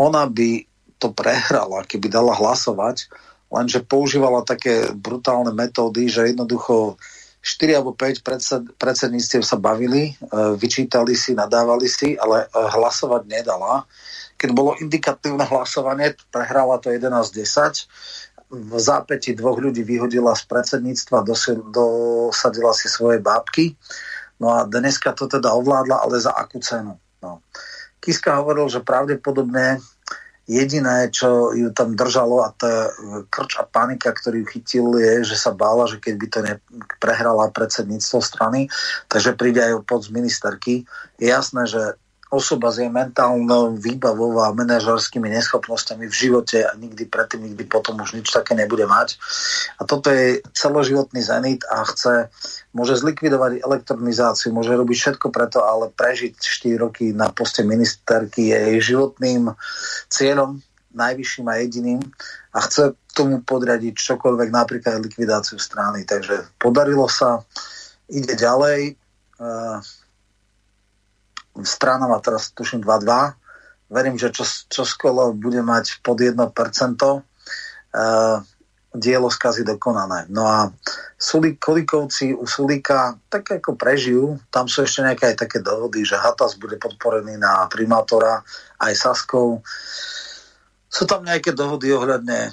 Ona 0.00 0.24
by 0.24 0.64
to 0.96 1.12
prehrala, 1.12 1.84
keby 1.84 2.08
dala 2.08 2.32
hlasovať, 2.32 3.12
lenže 3.52 3.84
používala 3.84 4.40
také 4.40 4.88
brutálne 4.96 5.52
metódy, 5.52 6.08
že 6.08 6.32
jednoducho 6.32 6.96
4 7.46 7.78
alebo 7.78 7.94
5 7.94 8.26
predsed, 8.26 8.62
predsedníctiev 8.74 9.46
sa 9.46 9.54
bavili, 9.54 10.10
e, 10.10 10.12
vyčítali 10.58 11.14
si, 11.14 11.30
nadávali 11.38 11.86
si, 11.86 12.18
ale 12.18 12.50
e, 12.50 12.58
hlasovať 12.58 13.22
nedala. 13.30 13.86
Keď 14.34 14.50
bolo 14.50 14.74
indikatívne 14.82 15.46
hlasovanie, 15.46 16.18
prehrala 16.34 16.82
to 16.82 16.90
11-10. 16.90 17.86
V 18.50 18.74
zápäti 18.82 19.38
dvoch 19.38 19.62
ľudí 19.62 19.86
vyhodila 19.86 20.34
z 20.34 20.42
predsedníctva, 20.50 21.22
dosadila 21.70 22.74
si 22.74 22.90
svoje 22.90 23.22
bábky. 23.22 23.78
No 24.42 24.50
a 24.50 24.66
dneska 24.66 25.14
to 25.14 25.30
teda 25.30 25.54
ovládla, 25.54 26.02
ale 26.02 26.18
za 26.18 26.34
akú 26.34 26.58
cenu. 26.58 26.98
No. 27.22 27.42
Kiska 28.02 28.42
hovoril, 28.42 28.66
že 28.70 28.82
pravdepodobne 28.82 29.82
Jediné, 30.46 31.10
čo 31.10 31.50
ju 31.50 31.74
tam 31.74 31.98
držalo 31.98 32.46
a 32.46 32.54
tá 32.54 32.94
krč 33.34 33.58
a 33.58 33.66
panika, 33.66 34.14
ktorý 34.14 34.46
ju 34.46 34.50
chytil, 34.54 34.86
je, 34.94 35.26
že 35.26 35.34
sa 35.34 35.50
bála, 35.50 35.90
že 35.90 35.98
keď 35.98 36.14
by 36.14 36.26
to 36.30 36.38
prehrala 37.02 37.50
predsedníctvo 37.50 38.18
strany, 38.22 38.70
takže 39.10 39.34
príde 39.34 39.58
aj 39.58 39.82
pod 39.82 40.06
z 40.06 40.14
ministerky. 40.14 40.74
Je 41.18 41.26
jasné, 41.34 41.66
že 41.66 41.98
osoba 42.26 42.74
s 42.74 42.82
jej 42.82 42.90
mentálnou 42.90 43.78
výbavou 43.78 44.42
a 44.42 44.50
manažerskými 44.50 45.30
neschopnosťami 45.30 46.10
v 46.10 46.14
živote 46.14 46.58
a 46.66 46.74
nikdy 46.74 47.06
predtým, 47.06 47.46
nikdy 47.46 47.64
potom 47.70 48.02
už 48.02 48.18
nič 48.18 48.34
také 48.34 48.58
nebude 48.58 48.82
mať. 48.82 49.14
A 49.78 49.86
toto 49.86 50.10
je 50.10 50.42
celoživotný 50.50 51.22
zenit 51.22 51.62
a 51.70 51.86
chce, 51.86 52.26
môže 52.74 52.98
zlikvidovať 52.98 53.62
elektronizáciu, 53.62 54.50
môže 54.50 54.74
robiť 54.74 54.96
všetko 54.98 55.26
preto, 55.30 55.62
ale 55.62 55.94
prežiť 55.94 56.34
4 56.34 56.82
roky 56.82 57.14
na 57.14 57.30
poste 57.30 57.62
ministerky 57.62 58.50
je 58.50 58.58
jej 58.58 58.80
životným 58.94 59.54
cieľom, 60.10 60.58
najvyšším 60.96 61.46
a 61.46 61.54
jediným 61.62 62.00
a 62.56 62.58
chce 62.64 62.96
tomu 63.14 63.40
podradiť 63.40 63.94
čokoľvek, 63.96 64.48
napríklad 64.52 65.00
likvidáciu 65.00 65.56
strany. 65.56 66.04
Takže 66.04 66.58
podarilo 66.60 67.08
sa, 67.08 67.44
ide 68.10 68.34
ďalej. 68.34 68.96
Strana 71.62 72.10
má 72.10 72.18
teraz 72.20 72.52
tuším 72.52 72.84
2-2. 72.84 73.92
Verím, 73.92 74.18
že 74.18 74.34
čo, 74.34 74.42
čo 74.44 74.82
skolo 74.82 75.30
bude 75.30 75.62
mať 75.62 76.02
pod 76.02 76.18
1%. 76.18 76.36
Uh, 76.36 77.22
e, 77.94 78.02
dielo 78.96 79.28
skazy 79.28 79.62
dokonané. 79.62 80.26
No 80.32 80.48
a 80.48 80.72
Sulik, 81.20 81.60
Kolikovci 81.60 82.32
u 82.32 82.48
Sulika 82.48 83.14
tak 83.28 83.60
ako 83.60 83.76
prežijú. 83.76 84.40
Tam 84.48 84.66
sú 84.66 84.82
ešte 84.82 85.04
nejaké 85.04 85.24
aj 85.32 85.36
také 85.46 85.58
dohody, 85.60 86.02
že 86.02 86.16
Hatas 86.16 86.56
bude 86.56 86.80
podporený 86.80 87.36
na 87.36 87.68
primátora 87.68 88.40
aj 88.80 88.92
Saskou. 88.96 89.60
Sú 90.88 91.04
tam 91.04 91.24
nejaké 91.28 91.52
dohody 91.52 91.92
ohľadne 91.92 92.50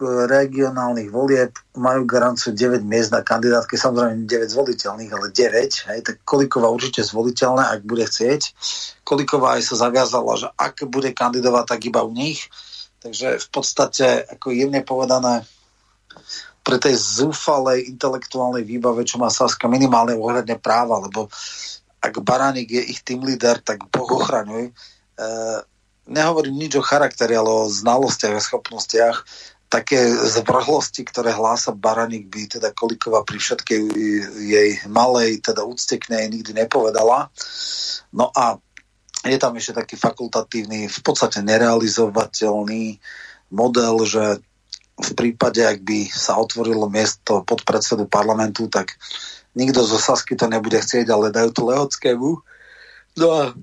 regionálnych 0.00 1.12
volieb 1.12 1.52
majú 1.76 2.08
garanciu 2.08 2.56
9 2.56 2.80
miest 2.86 3.12
na 3.12 3.20
kandidátke, 3.20 3.76
samozrejme 3.76 4.24
9 4.24 4.54
zvoliteľných, 4.54 5.12
ale 5.12 5.26
9, 5.28 5.88
hej, 5.92 5.98
tak 6.00 6.16
Koliková 6.24 6.72
určite 6.72 7.04
zvoliteľné, 7.04 7.66
ak 7.66 7.80
bude 7.84 8.08
chcieť. 8.08 8.56
Koliková 9.04 9.60
aj 9.60 9.68
sa 9.68 9.88
zaviazala, 9.88 10.32
že 10.40 10.48
ak 10.54 10.88
bude 10.88 11.12
kandidovať, 11.12 11.64
tak 11.68 11.80
iba 11.84 12.00
u 12.06 12.12
nich. 12.14 12.48
Takže 13.02 13.42
v 13.42 13.48
podstate, 13.50 14.24
ako 14.30 14.54
jemne 14.54 14.80
povedané, 14.86 15.44
pre 16.62 16.78
tej 16.78 16.94
zúfalej 16.94 17.90
intelektuálnej 17.90 18.62
výbave, 18.62 19.02
čo 19.02 19.18
má 19.18 19.26
Saska 19.28 19.66
minimálne 19.66 20.14
ohľadne 20.14 20.62
práva, 20.62 21.02
lebo 21.02 21.26
ak 21.98 22.22
Baranik 22.22 22.70
je 22.70 22.82
ich 22.82 23.02
tým 23.02 23.26
líder, 23.26 23.58
tak 23.62 23.86
Boh 23.90 24.06
ochraňuj. 24.06 24.70
E, 24.70 24.72
nehovorím 26.06 26.66
nič 26.66 26.78
o 26.78 26.82
charaktere, 26.82 27.34
ale 27.34 27.50
o 27.50 27.70
znalostiach 27.70 28.38
a 28.38 28.42
schopnostiach 28.42 29.16
také 29.72 30.04
zvrhlosti, 30.04 31.00
ktoré 31.08 31.32
hlása 31.32 31.72
Baranik, 31.72 32.28
by 32.28 32.60
teda 32.60 32.76
Kolikova 32.76 33.24
pri 33.24 33.40
všetkej 33.40 33.80
jej 34.44 34.70
malej, 34.84 35.40
teda 35.40 35.64
úcteknej 35.64 36.28
nikdy 36.28 36.52
nepovedala. 36.52 37.32
No 38.12 38.28
a 38.36 38.60
je 39.24 39.40
tam 39.40 39.56
ešte 39.56 39.80
taký 39.80 39.96
fakultatívny, 39.96 40.92
v 40.92 41.00
podstate 41.00 41.40
nerealizovateľný 41.40 43.00
model, 43.48 43.96
že 44.04 44.44
v 44.92 45.10
prípade, 45.16 45.64
ak 45.64 45.80
by 45.80 46.04
sa 46.12 46.36
otvorilo 46.36 46.92
miesto 46.92 47.40
pod 47.40 47.64
predsedu 47.64 48.04
parlamentu, 48.04 48.68
tak 48.68 49.00
nikto 49.56 49.80
zo 49.88 49.96
Sasky 49.96 50.36
to 50.36 50.52
nebude 50.52 50.76
chcieť, 50.76 51.08
ale 51.08 51.32
dajú 51.32 51.48
to 51.48 51.62
Lehockému. 51.64 52.30
No 53.16 53.26
a 53.32 53.56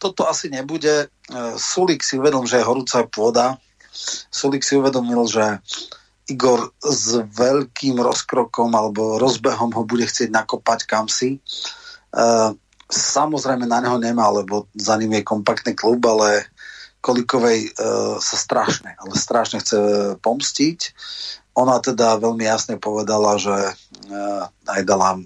toto 0.00 0.24
asi 0.24 0.48
nebude. 0.48 1.04
E, 1.04 1.06
Sulik 1.60 2.00
si 2.00 2.16
uvedom, 2.16 2.48
že 2.48 2.64
je 2.64 2.64
horúca 2.64 3.04
pôda, 3.04 3.60
Sulik 4.30 4.62
si 4.62 4.78
uvedomil, 4.78 5.26
že 5.26 5.58
Igor 6.30 6.70
s 6.78 7.18
veľkým 7.18 7.98
rozkrokom 7.98 8.70
alebo 8.70 9.18
rozbehom 9.18 9.74
ho 9.74 9.82
bude 9.82 10.06
chcieť 10.06 10.30
nakopať 10.30 10.86
kam 10.86 11.10
si. 11.10 11.42
Uh, 12.14 12.54
samozrejme 12.86 13.66
na 13.66 13.82
neho 13.82 13.98
nemá, 13.98 14.30
lebo 14.30 14.70
za 14.74 14.94
ním 14.94 15.18
je 15.18 15.26
kompaktný 15.26 15.74
klub, 15.74 16.02
ale 16.06 16.46
Kolikovej 17.02 17.74
uh, 17.74 18.20
sa 18.22 18.36
strašne, 18.38 18.94
ale 18.94 19.12
strašne 19.18 19.58
chce 19.58 19.78
pomstiť. 20.22 20.78
Ona 21.58 21.82
teda 21.82 22.22
veľmi 22.22 22.46
jasne 22.46 22.78
povedala, 22.78 23.34
že 23.34 23.74
uh, 23.74 24.44
aj 24.70 24.82
dala 24.86 25.18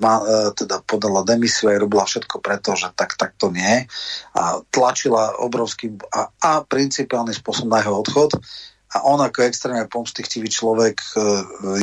ma, 0.00 0.24
teda 0.56 0.80
podala 0.82 1.22
demisiu 1.22 1.70
aj 1.70 1.78
robila 1.78 2.04
všetko 2.08 2.40
preto, 2.40 2.74
že 2.74 2.90
tak, 2.96 3.14
tak 3.20 3.36
to 3.36 3.52
nie. 3.52 3.84
A 4.34 4.64
tlačila 4.72 5.36
obrovský 5.38 5.94
a, 6.10 6.32
a 6.40 6.50
principiálny 6.64 7.36
spôsob 7.36 7.68
na 7.68 7.84
jeho 7.84 8.00
odchod. 8.00 8.40
A 8.90 9.06
on 9.06 9.22
ako 9.22 9.46
extrémne 9.46 9.86
pomstichtivý 9.86 10.50
človek 10.50 10.98
e, 10.98 11.08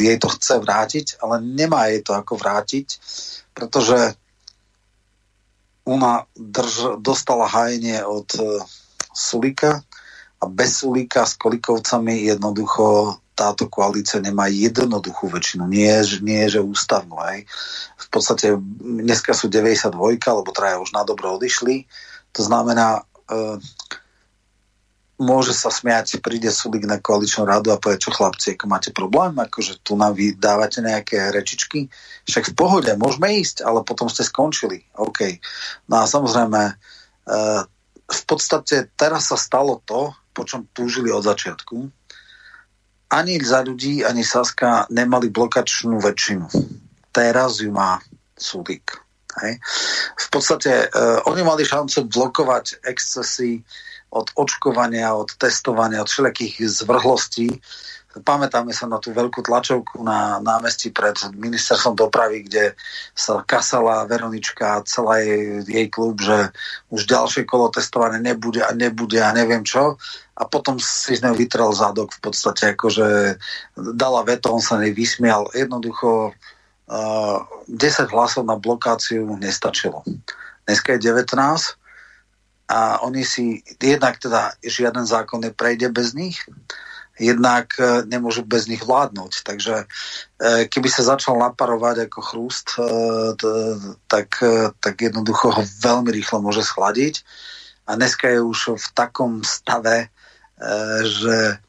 jej 0.04 0.18
to 0.20 0.28
chce 0.28 0.60
vrátiť, 0.60 1.06
ale 1.24 1.40
nemá 1.40 1.88
jej 1.88 2.04
to 2.04 2.12
ako 2.12 2.36
vrátiť, 2.36 3.00
pretože 3.56 4.20
ona 5.88 6.28
drž, 6.36 7.00
dostala 7.00 7.48
hajenie 7.48 8.04
od 8.04 8.28
e, 8.36 8.60
Sulika 9.16 9.88
a 10.44 10.46
bez 10.52 10.84
Sulika 10.84 11.24
s 11.24 11.40
Kolikovcami 11.40 12.28
jednoducho 12.28 13.16
táto 13.38 13.70
koalícia 13.70 14.18
nemá 14.18 14.50
jednoduchú 14.50 15.30
väčšinu. 15.30 15.70
Nie, 15.70 16.02
nie 16.26 16.50
že 16.50 16.58
ústavnú. 16.58 17.22
Aj. 17.22 17.46
V 18.02 18.08
podstate 18.10 18.58
dneska 18.82 19.38
sú 19.38 19.46
92, 19.46 19.94
lebo 20.18 20.50
traja 20.50 20.82
už 20.82 20.90
na 20.98 21.06
dobro 21.06 21.38
odišli. 21.38 21.86
To 22.34 22.42
znamená, 22.42 23.06
e, 23.30 23.62
môže 25.22 25.54
sa 25.54 25.70
smiať, 25.70 26.22
príde 26.22 26.50
Sulik 26.50 26.86
na 26.90 26.98
koaličnú 26.98 27.46
radu 27.46 27.74
a 27.74 27.82
povie, 27.82 28.02
čo 28.02 28.14
chlapci, 28.14 28.58
ako 28.58 28.66
máte 28.70 28.90
problém, 28.94 29.34
akože 29.38 29.82
tu 29.86 29.98
nám 29.98 30.14
vy 30.14 30.38
dávate 30.38 30.82
nejaké 30.82 31.34
rečičky, 31.34 31.90
však 32.26 32.54
v 32.54 32.58
pohode, 32.58 32.92
môžeme 32.98 33.38
ísť, 33.42 33.66
ale 33.66 33.86
potom 33.86 34.10
ste 34.10 34.26
skončili. 34.26 34.86
OK. 34.98 35.42
No 35.90 36.02
a 36.02 36.10
samozrejme, 36.10 36.62
e, 36.70 36.74
v 38.08 38.22
podstate 38.30 38.94
teraz 38.94 39.30
sa 39.30 39.38
stalo 39.38 39.82
to, 39.86 40.14
po 40.38 40.46
čom 40.46 40.70
túžili 40.70 41.10
od 41.10 41.26
začiatku, 41.26 41.97
ani 43.08 43.40
za 43.40 43.64
ľudí, 43.64 44.04
ani 44.04 44.24
Saska 44.24 44.88
nemali 44.92 45.32
blokačnú 45.32 46.00
väčšinu. 46.04 46.48
Teraz 47.16 47.64
ju 47.64 47.72
má 47.72 48.04
Sudik. 48.36 49.00
Hej. 49.38 49.62
V 50.18 50.28
podstate 50.34 50.90
uh, 50.90 51.22
oni 51.30 51.46
mali 51.46 51.62
šancu 51.62 52.10
blokovať 52.10 52.82
excesy 52.86 53.62
od 54.10 54.34
očkovania, 54.34 55.14
od 55.14 55.36
testovania, 55.38 56.02
od 56.02 56.10
všelijakých 56.10 56.64
zvrhlostí. 56.64 57.60
pamätáme 58.18 58.74
sa 58.74 58.90
na 58.90 58.98
tú 58.98 59.14
veľkú 59.14 59.46
tlačovku 59.46 60.02
na 60.02 60.42
námestí 60.42 60.90
pred 60.90 61.14
ministerstvom 61.38 61.94
dopravy, 61.94 62.50
kde 62.50 62.74
sa 63.14 63.46
kasala 63.46 64.10
Veronička 64.10 64.82
a 64.82 64.86
celá 64.88 65.22
jej, 65.22 65.62
jej 65.70 65.88
klub, 65.92 66.18
že 66.18 66.50
už 66.90 67.06
ďalšie 67.06 67.46
kolo 67.46 67.70
testované 67.70 68.18
nebude 68.18 68.66
a 68.66 68.74
nebude 68.74 69.22
a 69.22 69.30
neviem 69.36 69.62
čo. 69.62 70.02
A 70.38 70.46
potom 70.46 70.78
si 70.78 71.18
z 71.18 71.26
neho 71.26 71.34
vytrel 71.34 71.74
zadok 71.74 72.14
v 72.14 72.20
podstate, 72.22 72.78
akože 72.78 73.38
dala 73.98 74.22
veto, 74.22 74.54
on 74.54 74.62
sa 74.62 74.78
nej 74.78 74.94
vysmial. 74.94 75.50
Jednoducho 75.50 76.30
uh, 76.30 77.38
10 77.66 78.14
hlasov 78.14 78.46
na 78.46 78.54
blokáciu 78.54 79.26
nestačilo. 79.42 80.06
Dneska 80.70 80.94
je 80.94 81.10
19 81.10 81.34
a 82.68 83.02
oni 83.02 83.24
si, 83.26 83.64
jednak 83.82 84.20
teda 84.20 84.54
žiaden 84.60 85.08
zákon 85.08 85.40
neprejde 85.40 85.90
bez 85.90 86.14
nich, 86.14 86.38
jednak 87.20 87.74
e, 87.80 88.06
nemôžu 88.06 88.46
bez 88.46 88.70
nich 88.70 88.84
vládnuť. 88.86 89.32
Takže 89.44 89.76
e, 89.84 89.86
keby 90.70 90.90
sa 90.90 91.18
začal 91.18 91.42
naparovať 91.42 92.08
ako 92.08 92.20
chrúst, 92.22 92.78
e, 92.78 92.84
tak, 94.06 94.30
tak 94.80 94.96
jednoducho 95.02 95.50
ho 95.50 95.62
veľmi 95.82 96.14
rýchlo 96.14 96.42
môže 96.42 96.62
schladiť. 96.62 97.26
A 97.90 97.96
dneska 97.96 98.30
je 98.30 98.44
už 98.44 98.78
v 98.78 98.88
takom 98.94 99.42
stave, 99.42 100.12
že 101.06 101.62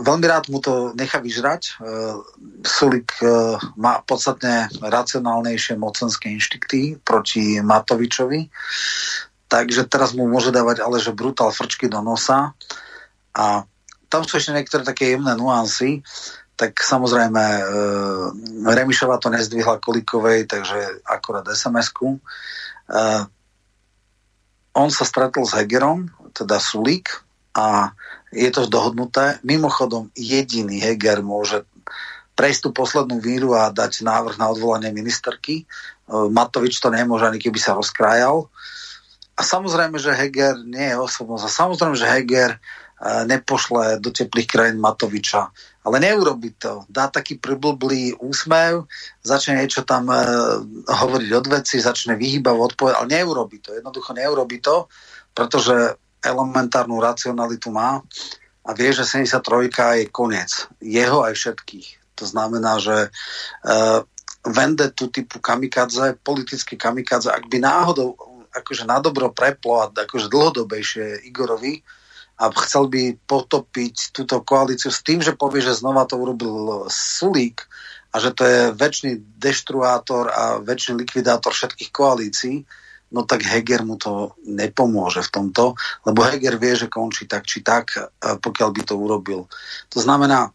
veľmi 0.00 0.26
rád 0.26 0.48
mu 0.50 0.58
to 0.58 0.96
nechá 0.96 1.22
vyžrať. 1.22 1.78
Sulik 2.66 3.14
má 3.76 4.02
podstatne 4.02 4.66
racionálnejšie 4.80 5.78
mocenské 5.78 6.32
inštikty 6.34 6.98
proti 7.04 7.60
Matovičovi, 7.62 8.50
takže 9.46 9.86
teraz 9.86 10.16
mu 10.16 10.26
môže 10.26 10.50
dávať 10.50 10.82
ale 10.82 10.98
že 10.98 11.14
brutál 11.14 11.54
frčky 11.54 11.86
do 11.86 12.02
nosa 12.02 12.56
a 13.36 13.62
tam 14.10 14.26
sú 14.26 14.42
ešte 14.42 14.50
niektoré 14.50 14.82
také 14.82 15.14
jemné 15.14 15.38
nuancy, 15.38 16.02
tak 16.58 16.76
samozrejme 16.82 17.40
e, 17.40 17.62
Remišova 18.68 19.22
to 19.22 19.30
nezdvihla 19.30 19.78
Kolikovej, 19.80 20.44
takže 20.50 21.00
akorát 21.06 21.46
SMS-ku. 21.46 22.18
E, 22.18 22.20
on 24.76 24.88
sa 24.92 25.04
stretol 25.06 25.46
s 25.46 25.56
Hegerom, 25.56 26.10
teda 26.34 26.62
Sulík, 26.62 27.10
a 27.50 27.90
je 28.30 28.46
to 28.54 28.70
dohodnuté. 28.70 29.42
Mimochodom, 29.42 30.14
jediný 30.14 30.78
Heger 30.78 31.18
môže 31.18 31.66
prejsť 32.38 32.60
tú 32.62 32.70
poslednú 32.70 33.18
víru 33.18 33.58
a 33.58 33.74
dať 33.74 34.06
návrh 34.06 34.38
na 34.38 34.48
odvolanie 34.48 34.94
ministerky. 34.94 35.62
E, 35.62 35.64
Matovič 36.30 36.78
to 36.78 36.94
nemôže, 36.94 37.26
ani 37.26 37.42
keby 37.42 37.58
sa 37.58 37.74
rozkrájal. 37.74 38.46
A 39.34 39.40
samozrejme, 39.42 39.98
že 39.98 40.14
Heger 40.14 40.62
nie 40.62 40.94
je 40.94 40.96
osobnosť. 40.96 41.44
A 41.44 41.50
samozrejme, 41.50 41.96
že 41.98 42.06
Heger 42.06 42.50
nepošle 43.00 43.96
do 43.96 44.12
teplých 44.12 44.44
krajín 44.44 44.76
Matoviča. 44.76 45.48
Ale 45.80 45.96
neurobi 46.00 46.52
to. 46.60 46.84
Dá 46.92 47.08
taký 47.08 47.40
priblblý 47.40 48.20
úsmev, 48.20 48.84
začne 49.24 49.64
niečo 49.64 49.80
tam 49.88 50.12
e, 50.12 50.16
hovoriť 50.84 51.30
od 51.32 51.46
veci, 51.48 51.80
začne 51.80 52.20
vyhýbať 52.20 52.52
odpoveď, 52.52 52.94
ale 53.00 53.06
neurobi 53.08 53.64
to. 53.64 53.72
Jednoducho 53.72 54.12
neurobi 54.12 54.60
to, 54.60 54.92
pretože 55.32 55.96
elementárnu 56.20 57.00
racionalitu 57.00 57.72
má 57.72 58.04
a 58.60 58.70
vie, 58.76 58.92
že 58.92 59.08
73 59.08 60.04
je 60.04 60.06
koniec. 60.12 60.50
Jeho 60.84 61.24
aj 61.24 61.32
všetkých. 61.32 61.88
To 62.20 62.24
znamená, 62.28 62.76
že 62.76 63.08
e, 63.08 63.10
vendetu 64.44 65.08
typu 65.08 65.40
kamikadze, 65.40 66.20
politický 66.20 66.76
kamikadze, 66.76 67.32
ak 67.32 67.48
by 67.48 67.58
náhodou 67.60 68.16
akože 68.50 68.84
na 68.84 68.98
dobro 68.98 69.30
preplo 69.30 69.80
a 69.80 69.86
akože 69.88 70.26
dlhodobejšie 70.26 71.24
Igorovi, 71.30 71.80
a 72.40 72.48
chcel 72.64 72.88
by 72.88 73.20
potopiť 73.28 74.16
túto 74.16 74.40
koalíciu 74.40 74.88
s 74.88 75.04
tým, 75.04 75.20
že 75.20 75.36
povie, 75.36 75.60
že 75.60 75.76
znova 75.76 76.08
to 76.08 76.16
urobil 76.16 76.88
Sulík 76.88 77.68
a 78.10 78.16
že 78.16 78.32
to 78.32 78.42
je 78.48 78.60
väčší 78.72 79.20
deštruátor 79.36 80.32
a 80.32 80.44
väčší 80.64 80.96
likvidátor 80.96 81.52
všetkých 81.52 81.92
koalícií, 81.92 82.64
no 83.12 83.28
tak 83.28 83.44
Heger 83.44 83.84
mu 83.84 84.00
to 84.00 84.32
nepomôže 84.48 85.20
v 85.28 85.30
tomto, 85.30 85.76
lebo 86.08 86.24
Heger 86.24 86.56
vie, 86.56 86.74
že 86.80 86.88
končí 86.88 87.28
tak 87.28 87.44
či 87.44 87.60
tak, 87.60 87.92
pokiaľ 88.18 88.68
by 88.72 88.82
to 88.88 88.94
urobil. 88.96 89.44
To 89.92 89.98
znamená, 90.00 90.48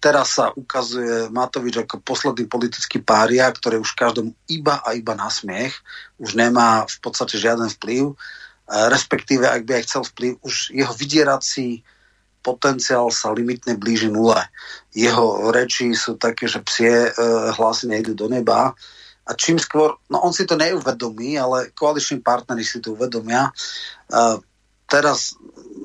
teraz 0.00 0.38
sa 0.38 0.54
ukazuje 0.54 1.28
Matovič 1.28 1.82
ako 1.82 2.00
posledný 2.00 2.46
politický 2.48 3.02
pária, 3.02 3.50
ktorý 3.50 3.82
už 3.82 3.92
každému 3.92 4.32
iba 4.48 4.80
a 4.80 4.96
iba 4.96 5.12
na 5.18 5.28
smiech, 5.28 5.76
už 6.16 6.38
nemá 6.38 6.86
v 6.88 6.98
podstate 7.02 7.36
žiaden 7.36 7.68
vplyv 7.68 8.14
respektíve 8.68 9.44
ak 9.44 9.62
by 9.68 9.72
aj 9.80 9.84
chcel 9.84 10.02
vplyv, 10.08 10.32
už 10.40 10.54
jeho 10.72 10.94
vydierací 10.96 11.84
potenciál 12.44 13.08
sa 13.08 13.32
limitne 13.32 13.80
blíži 13.80 14.12
nule. 14.12 14.36
Jeho 14.92 15.48
reči 15.48 15.96
sú 15.96 16.20
také, 16.20 16.44
že 16.44 16.60
psie 16.60 17.08
e, 17.08 17.10
hlasy 17.56 17.88
nejdu 17.88 18.12
do 18.12 18.28
neba 18.28 18.76
a 19.24 19.30
čím 19.32 19.56
skôr, 19.56 19.96
no 20.12 20.20
on 20.20 20.36
si 20.36 20.44
to 20.44 20.60
neuvedomí, 20.60 21.40
ale 21.40 21.72
koaliční 21.72 22.20
partnery 22.20 22.60
si 22.60 22.84
to 22.84 22.92
uvedomia. 22.92 23.48
E, 23.48 23.52
teraz 24.88 25.36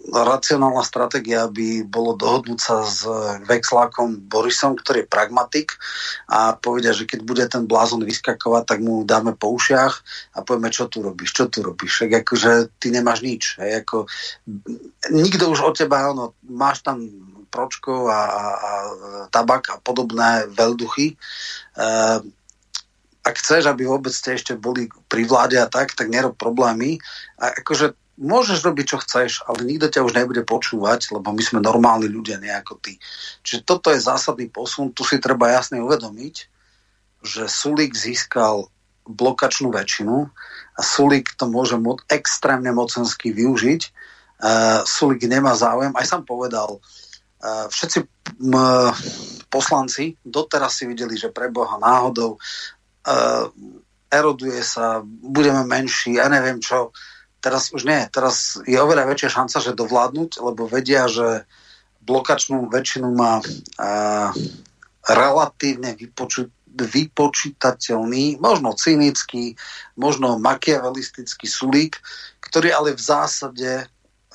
racionálna 0.10 0.82
stratégia 0.82 1.46
by 1.46 1.86
bolo 1.86 2.18
dohodnúť 2.18 2.60
sa 2.60 2.82
s 2.82 3.06
Vexlákom 3.46 4.26
Borisom, 4.26 4.74
ktorý 4.74 5.06
je 5.06 5.12
pragmatik 5.12 5.78
a 6.26 6.58
povedia, 6.58 6.94
že 6.94 7.06
keď 7.06 7.20
bude 7.22 7.46
ten 7.46 7.70
blázon 7.70 8.02
vyskakovať, 8.04 8.64
tak 8.66 8.80
mu 8.82 9.06
dáme 9.06 9.38
po 9.38 9.54
ušiach 9.54 9.94
a 10.34 10.42
povieme, 10.42 10.74
čo 10.74 10.90
tu 10.90 11.06
robíš, 11.06 11.38
čo 11.38 11.46
tu 11.46 11.62
robíš. 11.62 12.02
Však 12.02 12.26
akože 12.26 12.52
ty 12.82 12.90
nemáš 12.90 13.22
nič. 13.22 13.44
Hej, 13.62 13.86
ako, 13.86 14.10
nikto 15.14 15.46
už 15.54 15.62
od 15.62 15.76
teba, 15.78 16.10
ono, 16.10 16.34
máš 16.50 16.82
tam 16.82 17.06
pročkov 17.50 18.10
a, 18.10 18.14
a, 18.14 18.22
a 18.30 18.72
tabak 19.34 19.74
a 19.74 19.76
podobné 19.82 20.46
veľduchy. 20.54 21.14
E, 21.14 21.16
ak 23.20 23.36
chceš, 23.42 23.70
aby 23.70 23.90
vôbec 23.90 24.14
ste 24.14 24.38
ešte 24.38 24.54
boli 24.58 24.90
pri 25.10 25.26
vláde 25.26 25.58
a 25.58 25.70
tak, 25.70 25.98
tak 25.98 26.14
nerob 26.14 26.38
problémy. 26.38 27.02
A 27.42 27.58
akože 27.62 27.98
môžeš 28.20 28.68
robiť, 28.68 28.86
čo 28.86 28.98
chceš, 29.00 29.32
ale 29.48 29.64
nikto 29.64 29.88
ťa 29.88 30.04
už 30.04 30.14
nebude 30.14 30.44
počúvať, 30.44 31.16
lebo 31.16 31.32
my 31.32 31.40
sme 31.40 31.64
normálni 31.64 32.12
ľudia, 32.12 32.38
nie 32.38 32.52
ako 32.52 32.76
ty. 32.84 33.00
Čiže 33.48 33.64
toto 33.64 33.96
je 33.96 34.04
zásadný 34.04 34.52
posun, 34.52 34.92
tu 34.92 35.08
si 35.08 35.24
treba 35.24 35.56
jasne 35.56 35.80
uvedomiť, 35.80 36.36
že 37.24 37.48
Sulík 37.48 37.96
získal 37.96 38.68
blokačnú 39.08 39.72
väčšinu 39.72 40.28
a 40.76 40.82
Sulík 40.84 41.34
to 41.40 41.48
môže 41.48 41.80
mo- 41.80 41.98
extrémne 42.12 42.70
mocensky 42.76 43.32
využiť. 43.34 43.82
Uh, 44.40 44.84
Sulík 44.84 45.24
nemá 45.26 45.56
záujem, 45.56 45.92
aj 45.96 46.06
sám 46.06 46.24
povedal, 46.24 46.80
uh, 46.80 47.66
všetci 47.72 48.00
m- 48.40 48.94
poslanci 49.52 50.16
doteraz 50.24 50.80
si 50.80 50.86
videli, 50.86 51.18
že 51.18 51.34
preboha 51.34 51.76
náhodou 51.82 52.38
uh, 52.38 53.46
eroduje 54.08 54.62
sa, 54.64 55.04
budeme 55.06 55.66
menší, 55.66 56.22
ja 56.22 56.30
neviem 56.30 56.62
čo, 56.62 56.94
teraz 57.40 57.72
už 57.72 57.88
nie. 57.88 58.02
Teraz 58.12 58.60
je 58.68 58.78
oveľa 58.80 59.10
väčšia 59.10 59.30
šanca, 59.42 59.58
že 59.64 59.78
dovládnuť, 59.78 60.32
lebo 60.44 60.68
vedia, 60.68 61.08
že 61.08 61.48
blokačnú 62.04 62.72
väčšinu 62.72 63.10
má 63.16 63.40
a, 63.80 64.32
relatívne 65.10 65.96
vypoču, 65.98 66.52
vypočítateľný, 66.70 68.38
možno 68.38 68.78
cynický, 68.78 69.58
možno 69.98 70.38
makiavelistický 70.38 71.50
sulík, 71.50 71.98
ktorý 72.40 72.72
ale 72.72 72.90
v 72.94 73.02
zásade 73.02 73.72
e, 73.82 73.86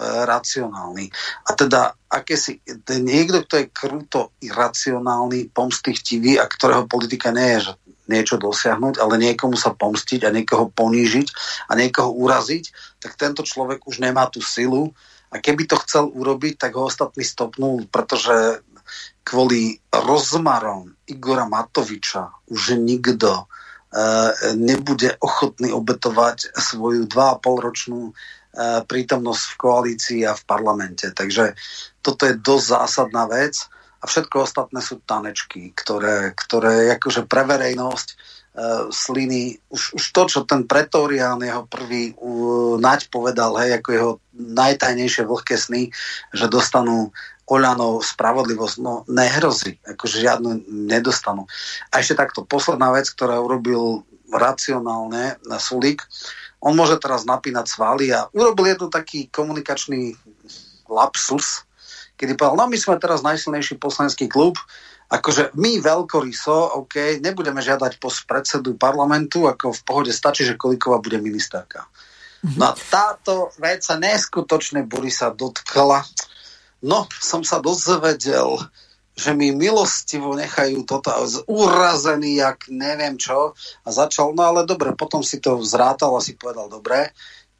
racionálny. 0.02 1.08
A 1.46 1.50
teda 1.54 1.94
akési, 2.10 2.58
niekto, 2.90 3.46
kto 3.46 3.54
je 3.62 3.66
kruto 3.70 4.20
iracionálny, 4.42 5.54
pomstichtivý 5.54 6.42
a 6.42 6.50
ktorého 6.50 6.90
politika 6.90 7.30
nie 7.30 7.58
je, 7.58 7.70
že 7.70 7.72
niečo 8.08 8.36
dosiahnuť, 8.36 9.00
ale 9.00 9.16
niekomu 9.16 9.56
sa 9.56 9.72
pomstiť 9.72 10.28
a 10.28 10.34
niekoho 10.34 10.68
ponížiť 10.72 11.28
a 11.68 11.72
niekoho 11.76 12.12
uraziť, 12.12 12.64
tak 13.00 13.16
tento 13.16 13.40
človek 13.44 13.84
už 13.88 14.04
nemá 14.04 14.28
tú 14.28 14.44
silu 14.44 14.92
a 15.32 15.40
keby 15.40 15.66
to 15.66 15.80
chcel 15.82 16.12
urobiť, 16.12 16.60
tak 16.60 16.78
ho 16.78 16.86
ostatní 16.86 17.26
stopnú, 17.26 17.88
pretože 17.90 18.62
kvôli 19.24 19.80
rozmarom 19.90 20.92
Igora 21.08 21.48
Matoviča 21.48 22.28
už 22.52 22.76
nikto 22.76 23.32
e, 23.32 23.44
nebude 24.54 25.16
ochotný 25.18 25.72
obetovať 25.72 26.52
svoju 26.52 27.08
2,5 27.08 27.64
ročnú 27.64 28.00
e, 28.08 28.12
prítomnosť 28.84 29.44
v 29.48 29.56
koalícii 29.56 30.20
a 30.28 30.36
v 30.36 30.42
parlamente. 30.44 31.08
Takže 31.08 31.56
toto 32.04 32.28
je 32.28 32.36
dosť 32.36 32.66
zásadná 32.68 33.24
vec 33.26 33.56
a 34.04 34.06
všetko 34.06 34.44
ostatné 34.44 34.84
sú 34.84 35.00
tanečky, 35.00 35.72
ktoré, 35.72 36.36
ktoré 36.36 36.92
akože 37.00 37.24
pre 37.24 37.48
verejnosť 37.48 38.08
uh, 38.12 38.16
sliny, 38.92 39.56
už, 39.72 39.96
už 39.96 40.04
to, 40.12 40.22
čo 40.28 40.40
ten 40.44 40.68
pretorián, 40.68 41.40
jeho 41.40 41.64
prvý 41.64 42.12
uh, 42.12 42.76
nať 42.76 43.08
povedal, 43.08 43.56
hej, 43.64 43.80
ako 43.80 43.88
jeho 43.88 44.12
najtajnejšie 44.36 45.24
vlhké 45.24 45.56
sny, 45.56 45.88
že 46.36 46.52
dostanú 46.52 47.16
Oľanov 47.48 48.04
spravodlivosť, 48.04 48.76
no 48.84 49.08
nehrozí, 49.08 49.80
akože 49.84 50.20
žiadnu 50.20 50.68
nedostanú. 50.68 51.48
A 51.88 52.04
ešte 52.04 52.20
takto, 52.20 52.44
posledná 52.44 52.92
vec, 52.92 53.08
ktorá 53.08 53.40
urobil 53.40 54.04
racionálne 54.32 55.40
na 55.48 55.56
Sulík, 55.56 56.04
on 56.60 56.72
môže 56.76 56.96
teraz 57.00 57.28
napínať 57.28 57.68
svaly 57.68 58.12
a 58.12 58.28
urobil 58.32 58.72
jednu 58.72 58.88
taký 58.88 59.28
komunikačný 59.28 60.16
lapsus, 60.88 61.68
kedy 62.14 62.38
povedal, 62.38 62.58
no 62.58 62.66
my 62.70 62.78
sme 62.78 63.00
teraz 63.02 63.20
najsilnejší 63.26 63.78
poslanecký 63.78 64.30
klub, 64.30 64.58
akože 65.10 65.54
my 65.54 65.78
veľkoryso, 65.82 66.80
OK, 66.84 67.20
nebudeme 67.20 67.60
žiadať 67.60 68.00
post 68.00 68.24
predsedu 68.24 68.74
parlamentu, 68.74 69.46
ako 69.46 69.74
v 69.74 69.84
pohode 69.84 70.12
stačí, 70.14 70.46
že 70.46 70.58
Kolíková 70.58 70.98
bude 70.98 71.20
ministerka. 71.20 71.86
Mhm. 72.44 72.58
No 72.60 72.76
táto 72.76 73.54
vec 73.56 73.80
sa 73.84 73.96
neskutočne 73.96 74.84
Borisa 74.84 75.32
dotkla. 75.32 76.04
No, 76.84 77.08
som 77.16 77.40
sa 77.40 77.64
dozvedel, 77.64 78.60
že 79.14 79.30
mi 79.32 79.54
milostivo 79.54 80.34
nechajú 80.34 80.84
toto 80.84 81.14
urazený, 81.46 82.42
jak 82.42 82.66
neviem 82.68 83.14
čo. 83.14 83.54
A 83.86 83.88
začal, 83.88 84.34
no 84.34 84.42
ale 84.42 84.66
dobre, 84.66 84.92
potom 84.92 85.22
si 85.22 85.38
to 85.38 85.62
zrátal 85.62 86.18
a 86.18 86.20
si 86.20 86.34
povedal, 86.36 86.66
dobre, 86.66 87.14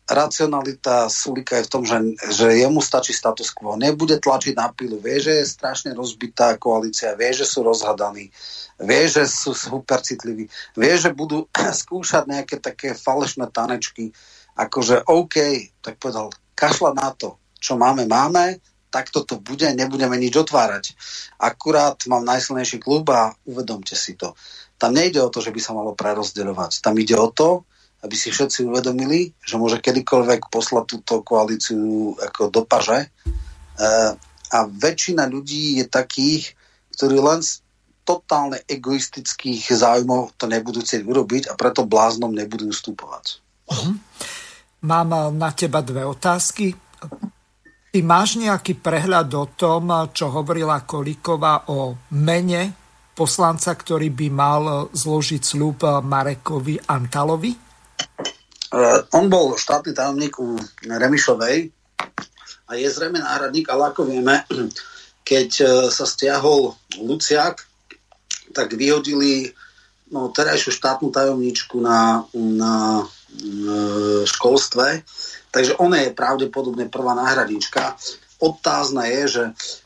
racionalita 0.04 1.08
Sulika 1.08 1.56
je 1.56 1.64
v 1.64 1.72
tom, 1.72 1.82
že, 1.88 1.96
že 2.28 2.60
jemu 2.60 2.84
stačí 2.84 3.16
status 3.16 3.48
quo. 3.56 3.80
Nebude 3.80 4.20
tlačiť 4.20 4.52
na 4.52 4.68
pilu. 4.68 5.00
Vie, 5.00 5.16
že 5.16 5.40
je 5.40 5.48
strašne 5.48 5.96
rozbitá 5.96 6.60
koalícia, 6.60 7.16
vie, 7.16 7.32
že 7.32 7.48
sú 7.48 7.64
rozhadaní, 7.64 8.28
vie, 8.76 9.02
že 9.08 9.24
sú 9.24 9.56
super 9.56 10.04
citliví, 10.04 10.52
vie, 10.76 10.94
že 11.00 11.16
budú 11.16 11.48
skúšať 11.82 12.28
nejaké 12.28 12.60
také 12.60 12.92
falešné 12.92 13.48
tanečky. 13.48 14.12
Akože 14.54 15.08
OK, 15.08 15.36
tak 15.80 15.96
povedal, 15.96 16.30
kašľa 16.54 16.90
na 16.94 17.08
to, 17.16 17.40
čo 17.58 17.80
máme, 17.80 18.04
máme, 18.04 18.60
tak 18.92 19.10
toto 19.10 19.42
bude, 19.42 19.66
nebudeme 19.74 20.14
nič 20.14 20.38
otvárať. 20.38 20.94
Akurát 21.42 21.98
mám 22.06 22.22
najsilnejší 22.22 22.78
klub 22.78 23.10
a 23.10 23.34
uvedomte 23.42 23.98
si 23.98 24.14
to. 24.14 24.38
Tam 24.78 24.94
nejde 24.94 25.18
o 25.18 25.32
to, 25.34 25.42
že 25.42 25.50
by 25.50 25.58
sa 25.58 25.74
malo 25.74 25.98
prerozdeľovať. 25.98 26.78
Tam 26.78 26.94
ide 26.94 27.18
o 27.18 27.26
to, 27.34 27.66
aby 28.04 28.14
si 28.14 28.28
všetci 28.28 28.68
uvedomili, 28.68 29.32
že 29.40 29.56
môže 29.56 29.80
kedykoľvek 29.80 30.52
poslať 30.52 30.84
túto 30.84 31.24
koalíciu 31.24 32.12
ako 32.20 32.52
do 32.52 32.62
paže. 32.68 33.00
E, 33.00 33.08
a 34.52 34.58
väčšina 34.68 35.24
ľudí 35.24 35.80
je 35.80 35.88
takých, 35.88 36.52
ktorí 36.92 37.16
len 37.16 37.40
z 37.40 37.64
totálne 38.04 38.60
egoistických 38.68 39.72
záujmov 39.72 40.36
to 40.36 40.44
nebudú 40.44 40.84
chcieť 40.84 41.00
urobiť 41.00 41.42
a 41.48 41.56
preto 41.56 41.88
bláznom 41.88 42.36
nebudú 42.36 42.68
vstupovať. 42.68 43.40
Uh-huh. 43.72 43.96
Mám 44.84 45.32
na 45.40 45.50
teba 45.56 45.80
dve 45.80 46.04
otázky. 46.04 46.76
Ty 47.88 47.98
máš 48.04 48.36
nejaký 48.36 48.76
prehľad 48.84 49.32
o 49.32 49.48
tom, 49.56 49.88
čo 50.12 50.28
hovorila 50.28 50.84
Kolíková 50.84 51.72
o 51.72 51.96
mene 52.12 52.76
poslanca, 53.16 53.72
ktorý 53.72 54.12
by 54.12 54.28
mal 54.28 54.62
zložiť 54.92 55.40
sľub 55.40 56.04
Marekovi 56.04 56.76
Antalovi? 56.84 57.64
Uh, 58.72 59.04
on 59.12 59.28
bol 59.28 59.58
štátny 59.58 59.92
tajomník 59.92 60.40
u 60.40 60.56
Remišovej 60.86 61.68
a 62.64 62.70
je 62.74 62.88
zrejme 62.88 63.20
náhradník, 63.20 63.68
ale 63.68 63.92
ako 63.92 64.08
vieme, 64.08 64.44
keď 65.28 65.50
uh, 65.60 65.68
sa 65.92 66.04
stiahol 66.08 66.74
Luciak, 67.00 67.64
tak 68.54 68.72
vyhodili 68.72 69.50
no, 70.14 70.30
terajšiu 70.30 70.70
štátnu 70.72 71.10
tajomníčku 71.10 71.82
na, 71.82 72.24
na 72.34 73.04
uh, 73.04 74.22
školstve 74.24 75.02
Takže 75.54 75.78
ona 75.78 76.02
je 76.02 76.10
pravdepodobne 76.10 76.90
prvá 76.90 77.14
náhradnička. 77.14 77.94
Otázne 78.42 79.06
je, 79.06 79.22
že 79.30 79.42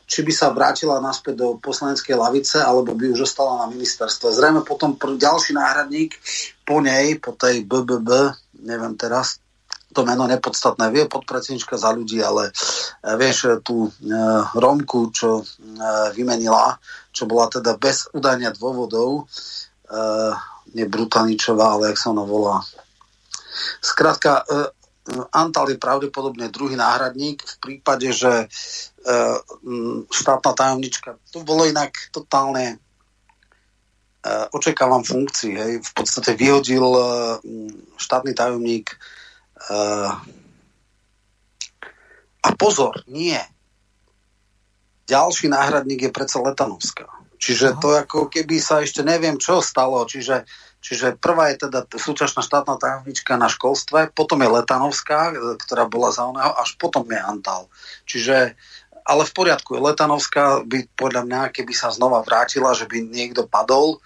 či 0.09 0.25
by 0.25 0.33
sa 0.33 0.49
vrátila 0.49 0.97
naspäť 0.97 1.37
do 1.37 1.47
poslaneckej 1.61 2.17
lavice, 2.17 2.57
alebo 2.57 2.97
by 2.97 3.13
už 3.13 3.29
ostala 3.29 3.61
na 3.61 3.69
ministerstve. 3.69 4.33
Zrejme 4.33 4.65
potom 4.65 4.97
pr- 4.97 5.21
ďalší 5.21 5.53
náhradník 5.53 6.17
po 6.65 6.81
nej, 6.81 7.21
po 7.21 7.37
tej 7.37 7.69
BBB, 7.69 8.33
neviem 8.63 8.95
teraz, 8.95 9.39
to 9.89 10.05
meno 10.05 10.29
nepodstatné, 10.29 10.93
vie 10.93 11.09
podpredsednička 11.09 11.73
za 11.73 11.89
ľudí, 11.89 12.21
ale 12.21 12.49
e, 12.49 12.51
vieš, 13.17 13.57
tú 13.65 13.89
e, 13.89 13.91
Romku, 14.53 15.09
čo 15.09 15.41
e, 15.41 15.43
vymenila, 16.13 16.77
čo 17.09 17.25
bola 17.25 17.49
teda 17.49 17.73
bez 17.81 18.05
udania 18.13 18.53
dôvodov, 18.53 19.25
e, 19.89 19.97
nie 20.77 20.85
Brutaničová, 20.85 21.73
ale 21.73 21.93
jak 21.93 21.97
sa 21.97 22.13
ona 22.13 22.21
volá. 22.21 22.61
Skrátka, 23.81 24.45
e, 24.45 24.69
Antal 25.33 25.73
je 25.73 25.81
pravdepodobne 25.81 26.53
druhý 26.53 26.77
náhradník 26.77 27.41
v 27.41 27.55
prípade, 27.57 28.13
že 28.13 28.45
e, 28.45 28.47
štátna 30.05 30.53
tajomnička, 30.53 31.17
to 31.33 31.41
bolo 31.41 31.65
inak 31.65 31.97
totálne 32.13 32.77
očakávam 34.51 35.03
funkcii. 35.03 35.53
Hej. 35.55 35.73
V 35.79 35.91
podstate 35.95 36.35
vyhodil 36.35 36.83
e, 36.83 37.03
štátny 37.95 38.35
tajomník 38.35 38.99
a 42.39 42.49
pozor, 42.55 43.03
nie. 43.11 43.35
Ďalší 45.03 45.51
náhradník 45.51 46.07
je 46.07 46.15
predsa 46.15 46.39
Letanovská. 46.39 47.11
Čiže 47.39 47.75
to 47.83 47.91
ako 47.91 48.31
keby 48.31 48.55
sa 48.59 48.79
ešte 48.79 49.03
neviem 49.03 49.35
čo 49.35 49.59
stalo. 49.59 50.07
Čiže 50.07 50.47
Čiže 50.79 51.19
prvá 51.19 51.51
je 51.51 51.67
teda 51.67 51.83
súčasná 51.91 52.39
štátna 52.39 52.79
tajomnička 52.79 53.35
na 53.35 53.51
školstve, 53.51 54.15
potom 54.15 54.39
je 54.39 54.47
Letanovská, 54.47 55.35
ktorá 55.59 55.91
bola 55.91 56.15
za 56.15 56.23
oného, 56.23 56.55
až 56.55 56.79
potom 56.79 57.03
je 57.03 57.19
Antal. 57.19 57.67
Čiže, 58.07 58.55
ale 59.09 59.25
v 59.25 59.33
poriadku, 59.33 59.81
Letanovská 59.81 60.61
by 60.69 60.85
podľa 60.93 61.25
mňa, 61.25 61.41
keby 61.49 61.73
sa 61.73 61.89
znova 61.89 62.21
vrátila, 62.21 62.77
že 62.77 62.85
by 62.85 63.01
niekto 63.01 63.49
padol, 63.49 63.97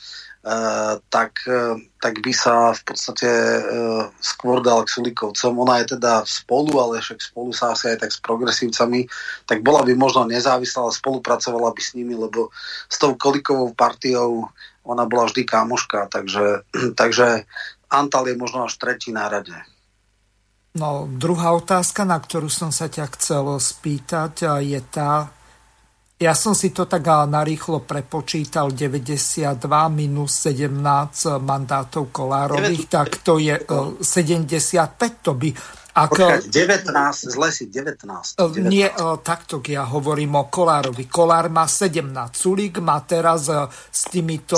Uh, 0.43 0.99
tak, 1.07 1.39
uh, 1.47 1.79
tak 2.03 2.19
by 2.19 2.35
sa 2.35 2.75
v 2.75 2.81
podstate 2.83 3.31
uh, 3.31 4.11
skôr 4.19 4.59
dal 4.59 4.83
k 4.83 4.91
Sulikovcom. 4.91 5.55
Ona 5.55 5.79
je 5.79 5.95
teda 5.95 6.27
spolu, 6.27 6.83
ale 6.83 6.99
však 6.99 7.31
spolu 7.31 7.55
sa 7.55 7.71
asi 7.71 7.95
aj 7.95 8.03
tak 8.03 8.11
s 8.11 8.19
progresívcami, 8.19 9.07
tak 9.47 9.63
bola 9.63 9.87
by 9.87 9.95
možno 9.95 10.27
nezávislá, 10.27 10.83
ale 10.83 10.99
spolupracovala 10.99 11.71
by 11.71 11.79
s 11.79 11.95
nimi, 11.95 12.19
lebo 12.19 12.51
s 12.91 12.99
tou 12.99 13.15
Kolikovou 13.15 13.71
partiou 13.71 14.51
ona 14.83 15.07
bola 15.07 15.31
vždy 15.31 15.47
kámoška, 15.47 16.11
takže, 16.11 16.67
takže 16.99 17.47
Antal 17.87 18.27
je 18.27 18.35
možno 18.35 18.67
až 18.67 18.75
tretí 18.75 19.15
na 19.15 19.31
rade. 19.31 19.55
No, 20.73 21.05
druhá 21.05 21.53
otázka, 21.53 22.01
na 22.01 22.17
ktorú 22.17 22.49
som 22.49 22.73
sa 22.73 22.89
ťa 22.89 23.05
chcel 23.13 23.45
spýtať, 23.61 24.57
je 24.65 24.81
tá, 24.89 25.29
ja 26.17 26.33
som 26.33 26.57
si 26.57 26.73
to 26.73 26.89
tak 26.89 27.05
narýchlo 27.29 27.85
prepočítal, 27.85 28.73
92 28.73 29.53
minus 29.93 30.41
17 30.49 31.37
mandátov 31.45 32.09
Kolárových, 32.09 32.89
9, 32.89 32.95
tak 32.95 33.21
to 33.21 33.37
je 33.37 33.53
75, 34.01 35.21
to 35.21 35.37
by 35.37 35.49
ak, 35.93 36.09
Počkaj, 36.09 36.49
19, 36.49 37.37
zle 37.37 37.49
si 37.53 37.69
19, 37.69 38.41
19. 38.41 38.65
Nie, 38.65 38.89
takto 39.21 39.61
ja 39.61 39.85
hovorím 39.85 40.41
o 40.41 40.49
Kolárovi. 40.49 41.05
Kolár 41.05 41.53
má 41.53 41.69
17, 41.69 42.33
Sulík 42.33 42.81
má 42.81 42.97
teraz 43.05 43.45
e, 43.45 43.69
s 43.69 44.09
týmito 44.09 44.57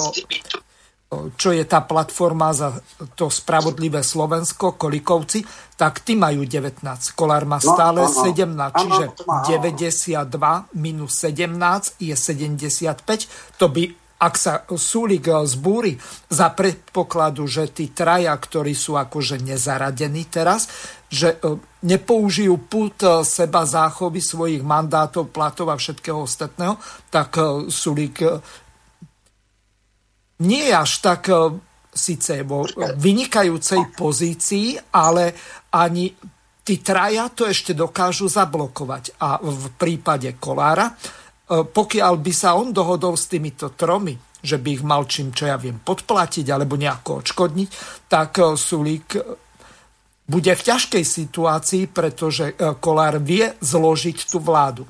čo 1.36 1.52
je 1.56 1.64
tá 1.68 1.84
platforma 1.84 2.52
za 2.52 2.76
to 3.16 3.32
spravodlivé 3.32 4.02
Slovensko, 4.02 4.76
Kolikovci, 4.76 5.44
tak 5.76 6.04
tí 6.06 6.16
majú 6.16 6.48
19. 6.48 6.82
Kolár 7.16 7.44
má 7.44 7.60
no, 7.60 7.66
stále 7.66 8.02
no, 8.04 8.10
no, 8.10 8.24
17, 8.24 8.56
no. 8.56 8.70
čiže 8.72 9.06
92 9.52 10.80
minus 10.80 11.12
17 11.20 12.00
je 12.00 12.16
75. 12.16 13.60
To 13.60 13.68
by 13.68 13.84
ak 14.16 14.34
sa 14.40 14.64
Súlik 14.64 15.28
zbúri 15.28 16.00
za 16.32 16.48
predpokladu, 16.56 17.44
že 17.52 17.68
tí 17.76 17.92
traja, 17.92 18.32
ktorí 18.32 18.72
sú 18.72 18.96
akože 18.96 19.44
nezaradení 19.44 20.32
teraz, 20.32 20.72
že 21.12 21.36
e, 21.36 21.60
nepoužijú 21.84 22.56
put 22.64 22.96
e, 23.04 23.28
seba 23.28 23.68
záchovy 23.68 24.24
svojich 24.24 24.64
mandátov, 24.64 25.36
platov 25.36 25.68
a 25.68 25.76
všetkého 25.76 26.24
ostatného, 26.24 26.80
tak 27.12 27.36
Sulík 27.68 28.24
nie 30.44 30.68
je 30.68 30.76
až 30.76 30.92
tak 31.00 31.22
síce 31.96 32.44
vo 32.44 32.68
vynikajúcej 33.00 33.96
pozícii, 33.96 34.76
ale 34.92 35.32
ani 35.72 36.12
tí 36.66 36.84
traja 36.84 37.32
to 37.32 37.48
ešte 37.48 37.72
dokážu 37.72 38.28
zablokovať. 38.28 39.16
A 39.24 39.40
v 39.40 39.72
prípade 39.80 40.36
Kolára 40.36 40.92
E, 41.46 41.62
pokiaľ 41.62 42.14
by 42.18 42.34
sa 42.34 42.58
on 42.58 42.74
dohodol 42.74 43.14
s 43.14 43.30
týmito 43.30 43.70
tromi, 43.78 44.18
že 44.42 44.58
by 44.58 44.82
ich 44.82 44.84
mal 44.86 45.06
čím, 45.06 45.30
čo 45.30 45.46
ja 45.46 45.58
viem, 45.62 45.78
podplatiť 45.78 46.46
alebo 46.50 46.74
nejako 46.74 47.22
odškodniť, 47.22 47.70
tak 48.10 48.42
e, 48.42 48.58
Sulík 48.58 49.10
e, 49.14 49.22
bude 50.26 50.54
v 50.58 50.66
ťažkej 50.66 51.06
situácii, 51.06 51.84
pretože 51.94 52.58
Kolár 52.82 53.22
vie 53.22 53.46
zložiť 53.62 54.26
tú 54.26 54.42
vládu. 54.42 54.90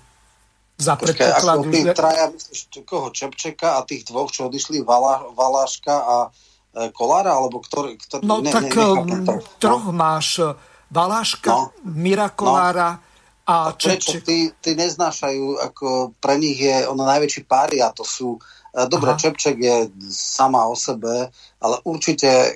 Za 0.75 0.99
Počkaj, 0.99 1.39
ako 1.39 1.71
tí 1.71 1.87
traja, 1.95 2.27
myslíš, 2.35 2.83
koho, 2.83 3.07
Čepčeka 3.07 3.79
a 3.79 3.87
tých 3.87 4.11
dvoch, 4.11 4.27
čo 4.27 4.51
odišli, 4.51 4.83
Valá, 4.83 5.23
Valáška 5.31 5.95
a 5.95 6.15
e, 6.27 6.91
Kolára, 6.91 7.31
alebo 7.31 7.63
ktorý... 7.63 7.95
ktorý 7.95 8.27
no 8.27 8.43
ne, 8.43 8.51
tak 8.51 8.75
ne, 8.75 9.23
troch 9.55 9.87
no. 9.87 9.95
máš 9.95 10.43
Valáška, 10.91 11.47
no. 11.47 11.71
Mira 11.87 12.27
Kolára, 12.27 12.99
no 12.99 13.15
a 13.45 13.77
čo, 13.77 13.93
prečo? 13.93 14.17
Tí, 14.25 14.49
tí 14.57 14.73
neznášajú, 14.73 15.61
ako 15.61 16.17
pre 16.17 16.41
nich 16.41 16.57
je 16.57 16.81
ono 16.89 17.05
najväčší 17.05 17.45
pária, 17.45 17.93
to 17.93 18.01
sú, 18.01 18.41
e, 18.73 18.89
dobre, 18.89 19.13
Aha. 19.13 19.21
Čepček 19.21 19.57
je 19.61 19.75
sama 20.09 20.65
o 20.65 20.73
sebe, 20.73 21.29
ale 21.61 21.75
určite 21.85 22.25
e, 22.25 22.49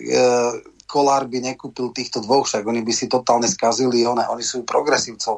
Kolár 0.90 1.30
by 1.30 1.54
nekúpil 1.54 1.94
týchto 1.94 2.26
dvoch, 2.26 2.50
však 2.50 2.66
oni 2.66 2.82
by 2.82 2.90
si 2.90 3.06
totálne 3.06 3.46
skazili, 3.46 4.02
one, 4.02 4.26
oni 4.26 4.42
sú 4.42 4.66
progresívcov. 4.66 5.38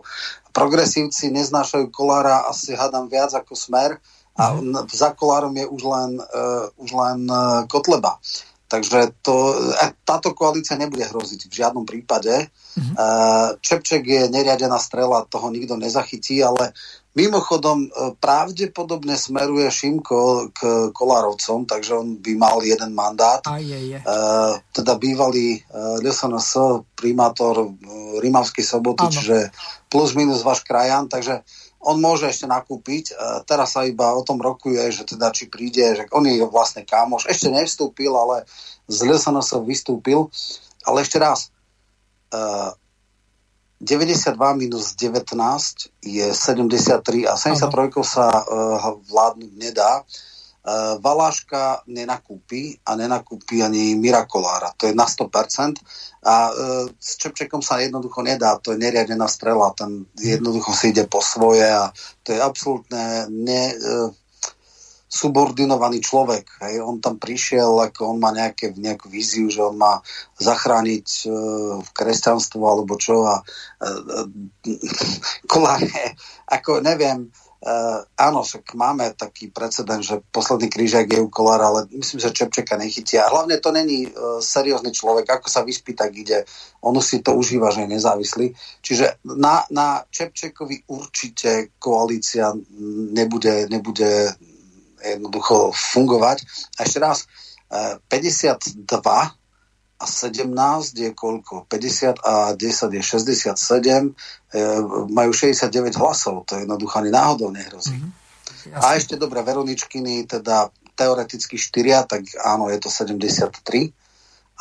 Progresívci 0.52 1.32
neznášajú 1.32 1.90
Kolára 1.90 2.46
asi 2.48 2.76
hádam 2.76 3.08
viac 3.08 3.32
ako 3.34 3.56
Smer 3.56 3.98
a 4.36 4.56
mm. 4.56 4.88
za 4.92 5.16
Kolárom 5.16 5.56
je 5.56 5.66
už 5.68 5.82
len, 5.84 6.12
uh, 6.20 6.68
už 6.80 6.90
len 6.92 7.20
uh, 7.28 7.64
Kotleba. 7.68 8.20
Takže 8.72 9.20
to, 9.20 9.36
táto 10.08 10.32
koalícia 10.32 10.80
nebude 10.80 11.04
hroziť 11.04 11.52
v 11.52 11.58
žiadnom 11.60 11.84
prípade. 11.84 12.32
Mm-hmm. 12.80 12.96
Čepček 13.60 14.00
je 14.08 14.32
neriadená 14.32 14.80
strela, 14.80 15.28
toho 15.28 15.52
nikto 15.52 15.76
nezachytí, 15.76 16.40
ale 16.40 16.72
Mimochodom, 17.12 17.84
e, 17.84 18.16
pravdepodobne 18.16 19.20
smeruje 19.20 19.68
Šimko 19.68 20.48
k 20.56 20.60
Kolárovcom, 20.96 21.68
takže 21.68 21.92
on 22.00 22.16
by 22.16 22.32
mal 22.40 22.64
jeden 22.64 22.96
mandát. 22.96 23.44
A 23.52 23.60
je, 23.60 23.76
je. 23.76 24.00
Uh, 24.00 24.56
teda 24.72 24.96
bývalý 24.96 25.60
uh, 25.60 26.00
LSNS, 26.00 26.56
primátor 26.96 27.68
uh, 27.68 27.72
Rimavský 28.24 28.64
soboty, 28.64 29.12
ano. 29.12 29.12
čiže 29.12 29.38
plus 29.92 30.16
minus 30.16 30.40
váš 30.40 30.64
krajan, 30.64 31.12
takže 31.12 31.44
on 31.84 32.00
môže 32.00 32.32
ešte 32.32 32.48
nakúpiť. 32.48 33.12
Uh, 33.12 33.44
teraz 33.44 33.76
sa 33.76 33.84
iba 33.84 34.16
o 34.16 34.24
tom 34.24 34.40
rokuje, 34.40 34.80
že 34.96 35.04
teda 35.04 35.36
či 35.36 35.52
príde, 35.52 35.84
že 36.00 36.08
on 36.16 36.24
je 36.24 36.40
vlastne 36.48 36.88
kámoš. 36.88 37.28
Ešte 37.28 37.52
nevstúpil, 37.52 38.16
ale 38.16 38.48
z 38.88 39.04
LSNS 39.04 39.60
vystúpil. 39.68 40.32
Ale 40.88 41.04
ešte 41.04 41.20
raz, 41.20 41.52
92 43.82 44.54
minus 44.54 44.94
19 44.94 46.06
je 46.06 46.34
73 46.34 47.26
a 47.26 47.34
73 47.34 48.06
sa 48.06 48.30
uh, 48.30 49.02
vládnuť 49.10 49.52
nedá. 49.58 50.06
Uh, 50.62 51.02
Valáška 51.02 51.82
nenakúpi 51.90 52.78
a 52.86 52.94
nenakúpi 52.94 53.66
ani 53.66 53.98
Mirakolára. 53.98 54.78
To 54.78 54.86
je 54.86 54.94
na 54.94 55.10
100%. 55.10 55.82
A 56.22 56.54
uh, 56.54 56.86
s 56.94 57.18
Čepčekom 57.18 57.66
sa 57.66 57.82
jednoducho 57.82 58.22
nedá. 58.22 58.62
To 58.62 58.78
je 58.78 58.78
neriadená 58.78 59.26
strela. 59.26 59.74
Ten 59.74 60.06
jednoducho 60.14 60.78
si 60.78 60.94
ide 60.94 61.10
po 61.10 61.18
svoje 61.26 61.66
a 61.66 61.90
to 62.22 62.38
je 62.38 62.40
absolútne 62.40 63.34
ne, 63.34 63.74
uh, 63.74 64.14
subordinovaný 65.12 66.00
človek. 66.00 66.64
Hej. 66.64 66.80
On 66.80 66.96
tam 67.04 67.20
prišiel, 67.20 67.68
ako 67.84 68.16
on 68.16 68.18
má 68.24 68.32
nejaké, 68.32 68.72
nejakú 68.72 69.12
víziu, 69.12 69.52
že 69.52 69.60
on 69.60 69.76
má 69.76 70.00
zachrániť 70.40 71.08
e, 71.08 71.30
kresťanstvo 71.92 72.64
alebo 72.64 72.96
čo 72.96 73.28
a 73.28 73.44
e, 73.44 73.46
e, 74.72 74.80
koláre, 75.52 76.16
ako 76.48 76.80
neviem, 76.80 77.28
e, 77.28 77.76
áno, 78.24 78.40
však 78.40 78.72
máme 78.72 79.12
taký 79.20 79.52
precedent, 79.52 80.00
že 80.00 80.24
posledný 80.32 80.72
krížak 80.72 81.12
je 81.12 81.20
u 81.20 81.28
kolára, 81.28 81.68
ale 81.68 81.92
myslím, 81.92 82.24
že 82.24 82.32
Čepčeka 82.32 82.80
nechytia. 82.80 83.28
Hlavne 83.28 83.60
to 83.60 83.76
není 83.76 84.08
e, 84.08 84.12
seriózny 84.40 84.96
človek, 84.96 85.28
ako 85.28 85.52
sa 85.52 85.68
vyspí, 85.68 85.92
tak 85.92 86.16
ide. 86.16 86.48
On 86.88 86.96
si 87.04 87.20
to 87.20 87.36
užíva, 87.36 87.68
že 87.76 87.84
je 87.84 88.00
nezávislý. 88.00 88.56
Čiže 88.80 89.28
na, 89.28 89.68
na 89.76 90.08
Čepčekovi 90.08 90.88
určite 90.88 91.76
koalícia 91.76 92.56
nebude, 93.12 93.68
nebude 93.68 94.32
jednoducho 95.04 95.74
fungovať. 95.74 96.46
A 96.78 96.86
ešte 96.86 97.00
raz, 97.02 97.26
52 97.70 98.88
e, 98.90 99.28
a 100.02 100.06
17 100.06 100.98
je 100.98 101.10
koľko? 101.14 101.70
50 101.70 102.26
a 102.26 102.34
10 102.58 102.98
je 102.98 103.02
67, 103.02 103.54
e, 103.54 104.62
majú 105.14 105.32
69 105.34 106.02
hlasov, 106.02 106.50
to 106.50 106.58
jednoducho 106.58 106.98
ani 106.98 107.14
náhodou 107.14 107.54
nehrozí. 107.54 107.98
Mm-hmm. 107.98 108.78
A 108.82 108.98
ešte 108.98 109.18
dobre, 109.18 109.42
Veroničkiny, 109.42 110.26
teda 110.30 110.70
teoreticky 110.98 111.58
4, 111.58 112.10
tak 112.10 112.22
áno, 112.42 112.70
je 112.70 112.78
to 112.78 112.90
73, 112.90 113.94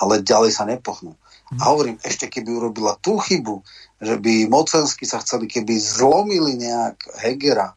ale 0.00 0.24
ďalej 0.24 0.52
sa 0.52 0.64
nepohnú. 0.68 1.16
Mm-hmm. 1.16 1.58
A 1.60 1.62
hovorím, 1.72 1.96
ešte 2.04 2.28
keby 2.28 2.48
urobila 2.52 2.96
tú 3.00 3.16
chybu, 3.20 3.64
že 4.00 4.16
by 4.16 4.48
mocensky 4.48 5.04
sa 5.04 5.20
chceli, 5.20 5.48
keby 5.48 5.76
zlomili 5.76 6.56
nejak 6.56 6.96
Hegera, 7.20 7.76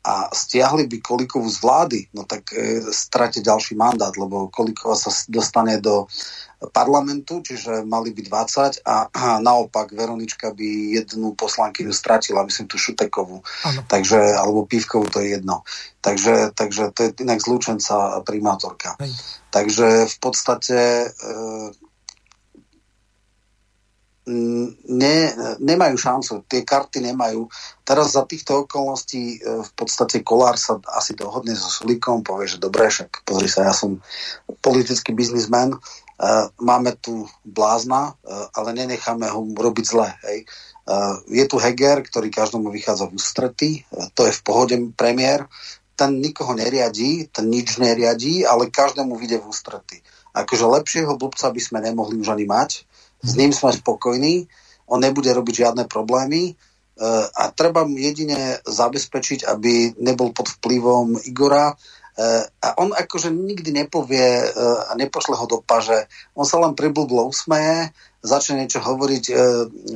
a 0.00 0.32
stiahli 0.32 0.88
by 0.88 0.96
Kolikovú 1.04 1.44
z 1.44 1.60
vlády, 1.60 1.98
no 2.16 2.24
tak 2.24 2.56
e, 2.56 2.80
strate 2.88 3.44
ďalší 3.44 3.76
mandát, 3.76 4.16
lebo 4.16 4.48
Kolikova 4.48 4.96
sa 4.96 5.12
dostane 5.28 5.76
do 5.76 6.08
parlamentu, 6.72 7.40
čiže 7.40 7.84
mali 7.88 8.12
by 8.12 8.20
20 8.28 8.84
a, 8.84 9.08
a 9.08 9.24
naopak 9.40 9.92
Veronička 9.96 10.52
by 10.52 11.00
jednu 11.00 11.32
poslankyňu 11.32 11.92
stratila, 11.92 12.44
myslím 12.44 12.68
tú 12.68 12.76
Šutekovú, 12.76 13.40
takže, 13.88 14.36
alebo 14.36 14.68
Pivkovú, 14.68 15.08
to 15.08 15.24
je 15.24 15.40
jedno. 15.40 15.64
Takže, 16.00 16.52
takže 16.52 16.92
to 16.92 17.00
je 17.04 17.10
inak 17.24 17.40
zlúčenca 17.40 18.20
primátorka. 18.24 18.96
Hej. 19.00 19.12
Takže 19.52 19.86
v 20.08 20.16
podstate 20.20 20.78
e, 21.04 21.08
ne, 24.86 25.16
nemajú 25.58 25.96
šancu, 25.98 26.46
tie 26.46 26.62
karty 26.62 27.02
nemajú. 27.12 27.50
Teraz 27.82 28.14
za 28.14 28.22
týchto 28.22 28.64
okolností 28.64 29.36
e, 29.36 29.64
v 29.66 29.70
podstate 29.74 30.22
Kolár 30.22 30.54
sa 30.56 30.78
asi 30.94 31.18
dohodne 31.18 31.58
so 31.58 31.66
Sulikom, 31.66 32.22
povie, 32.22 32.46
že 32.46 32.62
dobre, 32.62 32.86
však 32.86 33.26
pozri 33.26 33.50
sa, 33.50 33.66
ja 33.66 33.74
som 33.74 33.98
politický 34.62 35.10
biznismen, 35.12 35.74
e, 35.74 35.78
máme 36.62 36.94
tu 37.02 37.26
blázna, 37.42 38.14
e, 38.14 38.34
ale 38.54 38.76
nenecháme 38.76 39.26
ho 39.26 39.40
robiť 39.42 39.84
zle. 39.84 40.08
Hej. 40.26 40.46
Je 41.30 41.44
tu 41.46 41.54
Heger, 41.54 42.02
ktorý 42.02 42.34
každomu 42.34 42.74
vychádza 42.74 43.06
v 43.06 43.14
ústretí, 43.14 43.70
to 44.18 44.26
je 44.26 44.34
v 44.34 44.42
pohode 44.42 44.74
premiér, 44.98 45.46
ten 45.94 46.18
nikoho 46.18 46.50
neriadí, 46.50 47.30
ten 47.30 47.46
nič 47.46 47.78
neriadí, 47.78 48.42
ale 48.42 48.74
každému 48.74 49.14
vyjde 49.14 49.38
v 49.38 49.48
ústretí. 49.54 49.98
Akože 50.34 50.66
lepšieho 50.66 51.14
blbca 51.14 51.46
by 51.54 51.60
sme 51.62 51.78
nemohli 51.78 52.18
už 52.18 52.34
ani 52.34 52.42
mať, 52.42 52.89
s 53.20 53.32
ním 53.36 53.52
sme 53.52 53.72
spokojní, 53.72 54.48
on 54.90 55.00
nebude 55.00 55.30
robiť 55.30 55.66
žiadne 55.66 55.84
problémy 55.86 56.50
e, 56.50 56.52
a 57.30 57.42
treba 57.54 57.86
mu 57.86 57.94
jedine 57.94 58.58
zabezpečiť, 58.66 59.46
aby 59.46 59.94
nebol 60.02 60.34
pod 60.34 60.50
vplyvom 60.58 61.14
Igora 61.30 61.72
e, 61.72 61.74
a 62.48 62.68
on 62.82 62.90
akože 62.90 63.30
nikdy 63.30 63.70
nepovie 63.70 64.26
e, 64.42 64.46
a 64.90 64.92
nepošle 64.98 65.38
ho 65.38 65.46
do 65.46 65.62
paže. 65.62 66.10
On 66.34 66.42
sa 66.42 66.58
len 66.58 66.74
priblblo 66.74 67.30
usmeje, 67.30 67.94
začne 68.20 68.60
niečo 68.60 68.84
hovoriť, 68.84 69.24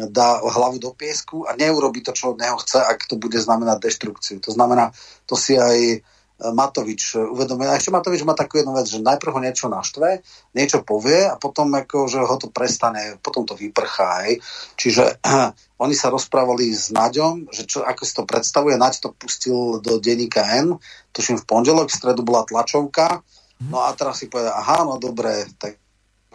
dá 0.09 0.41
hlavu 0.41 0.81
do 0.81 0.97
piesku 0.97 1.45
a 1.45 1.53
neurobi 1.61 2.01
to, 2.01 2.17
čo 2.17 2.33
od 2.33 2.41
neho 2.41 2.57
chce, 2.57 2.81
ak 2.81 3.05
to 3.05 3.21
bude 3.21 3.37
znamenať 3.37 3.85
deštrukciu. 3.85 4.41
To 4.41 4.49
znamená, 4.49 4.97
to 5.29 5.37
si 5.37 5.61
aj 5.61 6.01
Matovič 6.35 7.15
uvedomuje. 7.15 7.71
A 7.71 7.79
ešte 7.79 7.95
Matovič 7.95 8.27
má 8.27 8.35
takú 8.35 8.59
jednu 8.59 8.75
vec, 8.75 8.91
že 8.91 8.99
najprv 8.99 9.39
ho 9.39 9.41
niečo 9.41 9.67
naštve, 9.71 10.19
niečo 10.59 10.83
povie 10.83 11.31
a 11.31 11.39
potom 11.39 11.71
ako, 11.71 12.11
že 12.11 12.19
ho 12.19 12.37
to 12.37 12.51
prestane, 12.51 13.17
potom 13.23 13.47
to 13.47 13.55
vyprchá. 13.55 14.27
Hej. 14.27 14.43
Čiže 14.75 15.23
oni 15.85 15.95
sa 15.95 16.11
rozprávali 16.11 16.75
s 16.75 16.91
Naďom, 16.91 17.55
že 17.55 17.71
čo, 17.71 17.87
ako 17.87 18.03
si 18.03 18.13
to 18.19 18.27
predstavuje. 18.27 18.75
Naď 18.75 18.99
to 18.99 19.09
pustil 19.15 19.79
do 19.79 20.03
denníka 20.03 20.43
N, 20.59 20.75
tuším 21.15 21.39
v 21.39 21.47
pondelok, 21.47 21.95
v 21.95 21.99
stredu 22.03 22.27
bola 22.27 22.43
tlačovka. 22.43 23.23
No 23.71 23.87
a 23.87 23.95
teraz 23.95 24.19
si 24.19 24.27
povedal, 24.27 24.59
aha, 24.59 24.83
no 24.83 24.99
dobre, 24.99 25.47
tak 25.57 25.79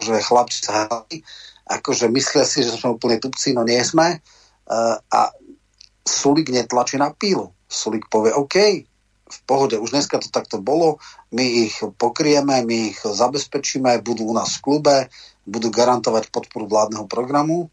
že 0.00 0.16
chlapci 0.24 0.64
sa 0.64 0.88
akože 1.68 2.08
myslia 2.08 2.48
si, 2.48 2.64
že 2.64 2.74
sme 2.74 2.96
úplne 2.96 3.20
tupci, 3.20 3.52
no 3.52 3.62
nie 3.62 3.78
sme. 3.84 4.18
Uh, 4.64 4.96
a 5.12 5.30
Sulik 6.00 6.48
netlačí 6.48 6.96
na 6.96 7.12
pílu. 7.12 7.52
Sulik 7.68 8.08
povie, 8.08 8.32
OK, 8.34 8.88
v 9.30 9.40
pohode. 9.46 9.78
Už 9.78 9.94
dneska 9.94 10.18
to 10.18 10.28
takto 10.28 10.58
bolo, 10.58 10.98
my 11.30 11.70
ich 11.70 11.78
pokrieme, 11.96 12.66
my 12.66 12.94
ich 12.94 13.00
zabezpečíme, 13.00 14.02
budú 14.02 14.28
u 14.28 14.34
nás 14.34 14.58
v 14.58 14.62
klube, 14.62 14.96
budú 15.46 15.70
garantovať 15.70 16.34
podporu 16.34 16.66
vládneho 16.66 17.06
programu, 17.06 17.70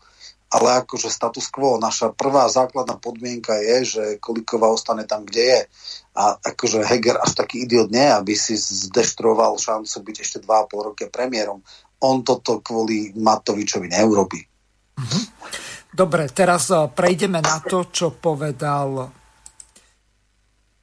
ale 0.48 0.80
akože 0.80 1.12
status 1.12 1.52
quo, 1.52 1.76
naša 1.76 2.16
prvá 2.16 2.48
základná 2.48 2.96
podmienka 2.96 3.60
je, 3.60 3.78
že 3.84 4.04
Koliková 4.24 4.72
ostane 4.72 5.04
tam, 5.04 5.28
kde 5.28 5.44
je. 5.44 5.62
A 6.16 6.40
akože 6.40 6.88
Heger 6.88 7.20
až 7.20 7.36
taký 7.36 7.68
idiot 7.68 7.92
nie, 7.92 8.08
aby 8.08 8.32
si 8.32 8.56
zdeštroval 8.56 9.60
šancu 9.60 9.98
byť 10.08 10.16
ešte 10.24 10.38
2,5 10.48 10.88
roky 10.88 11.04
premiérom. 11.12 11.60
On 12.00 12.24
toto 12.24 12.64
kvôli 12.64 13.12
Matovičovi 13.20 13.92
neurobi. 13.92 14.40
Mhm. 14.98 15.22
Dobre, 15.98 16.30
teraz 16.30 16.70
eh, 16.70 16.80
prejdeme 16.94 17.42
na 17.42 17.58
to, 17.60 17.90
čo 17.90 18.14
povedal 18.16 19.17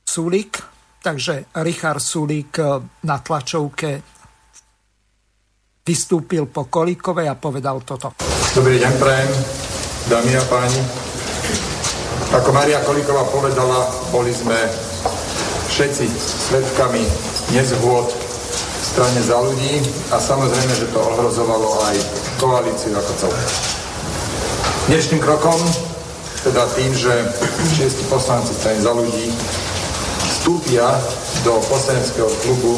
Sulík. 0.04 0.60
Takže 1.04 1.52
Richard 1.60 2.00
Sulík 2.00 2.52
eh, 2.60 2.80
na 3.04 3.16
tlačovke 3.20 4.14
vystúpil 5.84 6.48
po 6.48 6.64
Kolíkovej 6.72 7.28
a 7.28 7.36
povedal 7.36 7.84
toto. 7.84 8.16
Dobrý 8.56 8.80
deň, 8.80 8.92
prajem, 8.96 9.30
dámy 10.08 10.32
a 10.32 10.44
páni. 10.48 10.80
Ako 12.32 12.50
Maria 12.56 12.80
Kolíková 12.80 13.28
povedala, 13.28 13.84
boli 14.08 14.32
sme 14.32 14.56
všetci 15.68 16.08
svetkami 16.48 17.04
nezhôd 17.52 18.08
v 18.08 18.84
strane 18.84 19.20
za 19.20 19.36
ľudí 19.44 19.84
a 20.08 20.16
samozrejme, 20.16 20.72
že 20.72 20.88
to 20.88 21.04
ohrozovalo 21.04 21.68
aj 21.92 21.96
koalíciu 22.40 22.96
ako 22.96 23.12
celé. 23.20 23.40
Dnešným 24.88 25.20
krokom, 25.20 25.60
teda 26.48 26.64
tým, 26.72 26.92
že 26.96 27.12
šiesti 27.76 28.08
poslanci 28.08 28.56
strane 28.56 28.80
za 28.80 28.92
ľudí 28.96 29.28
vstúpia 30.44 30.84
do 31.40 31.56
poslaneckého 31.72 32.28
klubu 32.44 32.76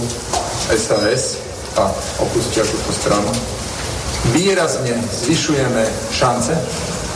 SAS 0.71 1.43
a 1.75 1.91
opustia 2.23 2.63
túto 2.63 2.95
stranu, 2.95 3.27
výrazne 4.31 4.95
zvyšujeme 5.11 5.83
šance, 6.15 6.55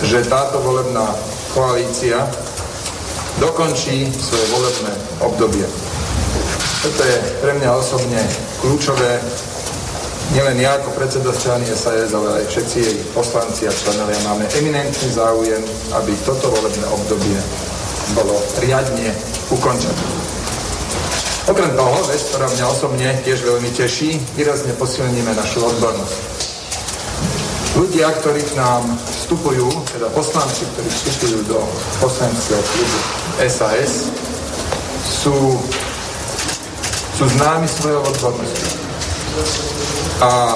že 0.02 0.26
táto 0.26 0.58
volebná 0.58 1.06
koalícia 1.54 2.26
dokončí 3.38 4.10
svoje 4.10 4.42
volebné 4.50 4.90
obdobie. 5.22 5.62
Toto 6.82 6.98
je 6.98 7.16
pre 7.46 7.54
mňa 7.54 7.70
osobne 7.70 8.18
kľúčové. 8.58 9.22
Nielen 10.34 10.58
ja 10.58 10.82
ako 10.82 10.98
predseda 10.98 11.30
strany 11.30 11.62
SAS, 11.70 12.10
ale 12.10 12.42
aj 12.42 12.50
všetci 12.50 12.76
jej 12.82 12.98
poslanci 13.14 13.70
a 13.70 13.72
členovia 13.86 14.18
máme 14.26 14.50
eminentný 14.58 15.14
záujem, 15.14 15.62
aby 15.94 16.10
toto 16.26 16.50
volebné 16.50 16.90
obdobie 16.90 17.38
bolo 18.18 18.34
riadne 18.58 19.14
ukončené. 19.54 20.39
Okrem 21.50 21.74
toho, 21.74 21.98
vec, 22.06 22.22
ktorá 22.30 22.46
mňa 22.46 22.66
osobne 22.70 23.10
tiež 23.26 23.42
veľmi 23.42 23.74
teší, 23.74 24.22
výrazne 24.38 24.70
posilníme 24.78 25.34
našu 25.34 25.66
odbornosť. 25.66 26.18
Ľudia, 27.74 28.06
ktorí 28.22 28.38
k 28.46 28.54
nám 28.54 28.86
vstupujú, 28.86 29.66
teda 29.90 30.14
poslanci, 30.14 30.62
ktorí 30.62 30.86
vstupujú 30.86 31.38
do 31.50 31.58
poslaneckého 31.98 32.62
klubu 32.62 32.98
SAS, 33.50 34.14
sú, 35.02 35.58
sú 37.18 37.24
známi 37.26 37.66
svojou 37.66 37.98
odbornosťou. 37.98 38.70
A 40.22 40.54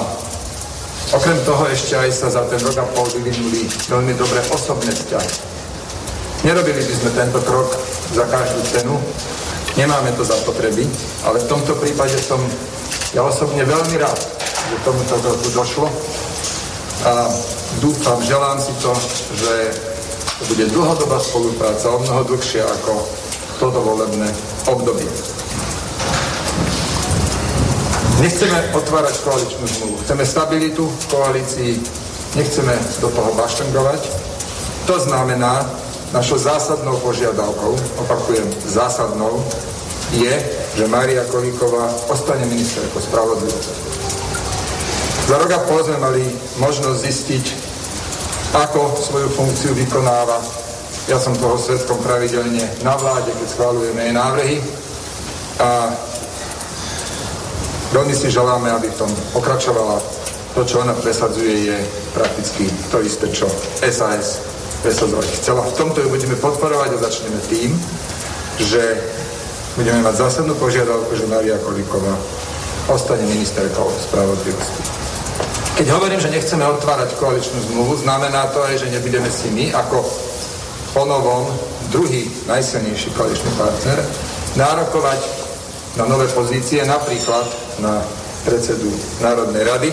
okrem 1.11 1.39
toho 1.43 1.63
ešte 1.75 1.99
aj 1.99 2.09
sa 2.15 2.31
za 2.31 2.47
ten 2.47 2.63
rok 2.63 2.79
a 2.79 2.87
pol 2.95 3.03
vyvinuli 3.19 3.67
veľmi 3.91 4.15
dobré 4.15 4.39
osobné 4.47 4.95
vzťahy. 4.95 5.31
Nerobili 6.47 6.87
by 6.87 6.93
sme 7.03 7.09
tento 7.19 7.39
krok 7.43 7.67
za 8.15 8.23
každú 8.31 8.63
cenu, 8.71 8.95
nemáme 9.77 10.11
to 10.15 10.23
za 10.23 10.35
potreby, 10.47 10.87
ale 11.23 11.39
v 11.39 11.49
tomto 11.51 11.75
prípade 11.79 12.15
som 12.19 12.39
ja 13.11 13.23
osobne 13.23 13.63
veľmi 13.63 13.95
rád, 13.99 14.19
že 14.71 14.83
tomuto 14.83 15.15
kroku 15.19 15.47
došlo 15.55 15.87
a 17.05 17.29
dúfam, 17.79 18.19
želám 18.23 18.57
si 18.59 18.71
to, 18.79 18.91
že 19.35 19.53
to 20.39 20.43
bude 20.51 20.65
dlhodobá 20.71 21.19
spolupráca, 21.19 21.91
o 21.91 21.99
mnoho 22.03 22.21
dlhšie 22.27 22.63
ako 22.63 22.93
toto 23.59 23.79
volebné 23.83 24.27
obdobie. 24.67 25.07
Nechceme 28.19 28.71
otvárať 28.71 29.15
koaličnú 29.27 29.65
zmluvu. 29.67 29.95
Chceme 30.07 30.23
stabilitu 30.23 30.87
v 30.87 31.05
koalícii, 31.11 31.71
nechceme 32.35 32.73
do 33.03 33.11
toho 33.11 33.31
baštengovať. 33.35 34.01
To 34.87 34.95
znamená, 34.99 35.67
našou 36.15 36.39
zásadnou 36.39 36.95
požiadavkou, 37.03 37.75
opakujem, 37.99 38.47
zásadnou, 38.63 39.43
je, 40.15 40.31
že 40.79 40.87
Maria 40.87 41.27
Kolíková 41.27 41.91
ostane 42.07 42.47
ministerkou 42.47 43.03
spravodlivosti. 43.03 43.75
Za 45.27 45.35
rok 45.35 45.51
a 45.51 45.59
pol 45.67 45.83
sme 45.83 45.99
mali 45.99 46.23
možnosť 46.55 46.99
zistiť, 47.03 47.45
ako 48.55 48.95
svoju 48.95 49.27
funkciu 49.35 49.75
vykonáva. 49.75 50.39
Ja 51.11 51.19
som 51.19 51.35
toho 51.35 51.59
svetkom 51.59 51.99
pravidelne 51.99 52.63
na 52.79 52.95
vláde, 52.95 53.35
keď 53.35 53.47
schválujeme 53.51 54.07
jej 54.07 54.15
návrhy. 54.15 54.55
A 55.59 55.91
veľmi 57.91 58.15
si 58.15 58.31
želáme, 58.31 58.71
aby 58.71 58.87
v 58.87 58.99
tom 59.03 59.11
pokračovala. 59.35 59.99
To, 60.55 60.63
čo 60.63 60.79
ona 60.79 60.95
presadzuje, 60.95 61.75
je 61.75 61.77
prakticky 62.15 62.71
to 62.87 63.03
isté, 63.03 63.27
čo 63.35 63.51
SAS 63.83 64.54
presadzovať 64.85 65.41
chcela. 65.41 65.65
V 65.65 65.73
tomto 65.73 66.05
ju 66.05 66.13
budeme 66.13 66.37
podporovať 66.37 66.93
a 66.93 67.03
začneme 67.09 67.41
tým, 67.49 67.73
že 68.61 69.01
budeme 69.73 70.05
mať 70.05 70.29
zásadnú 70.29 70.53
požiadavku, 70.61 71.09
že 71.17 71.25
Maria 71.25 71.57
Kolíková 71.57 72.13
ostane 72.85 73.25
ministerkou 73.25 73.89
spravodlivosti. 74.05 74.81
Keď 75.75 75.87
hovorím, 75.89 76.21
že 76.21 76.31
nechceme 76.31 76.63
otvárať 76.63 77.17
koaličnú 77.17 77.59
zmluvu, 77.67 77.99
znamená 78.05 78.47
to 78.53 78.61
aj, 78.61 78.85
že 78.85 78.93
nebudeme 78.93 79.27
si 79.27 79.49
my 79.51 79.73
ako 79.73 80.05
ponovom 80.93 81.49
druhý 81.91 82.29
najsilnejší 82.47 83.11
koaličný 83.11 83.51
partner 83.59 83.99
nárokovať 84.55 85.19
na 85.99 86.07
nové 86.07 86.31
pozície, 86.31 86.79
napríklad 86.87 87.43
na 87.83 87.99
predsedu 88.47 88.87
Národnej 89.19 89.65
rady. 89.65 89.89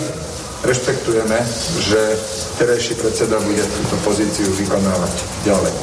Rešpektujeme, 0.63 1.43
že 1.83 1.99
terajší 2.55 2.95
predseda 2.95 3.35
bude 3.43 3.59
túto 3.67 3.99
pozíciu 4.07 4.47
vykonávať 4.55 5.15
ďalej. 5.43 5.75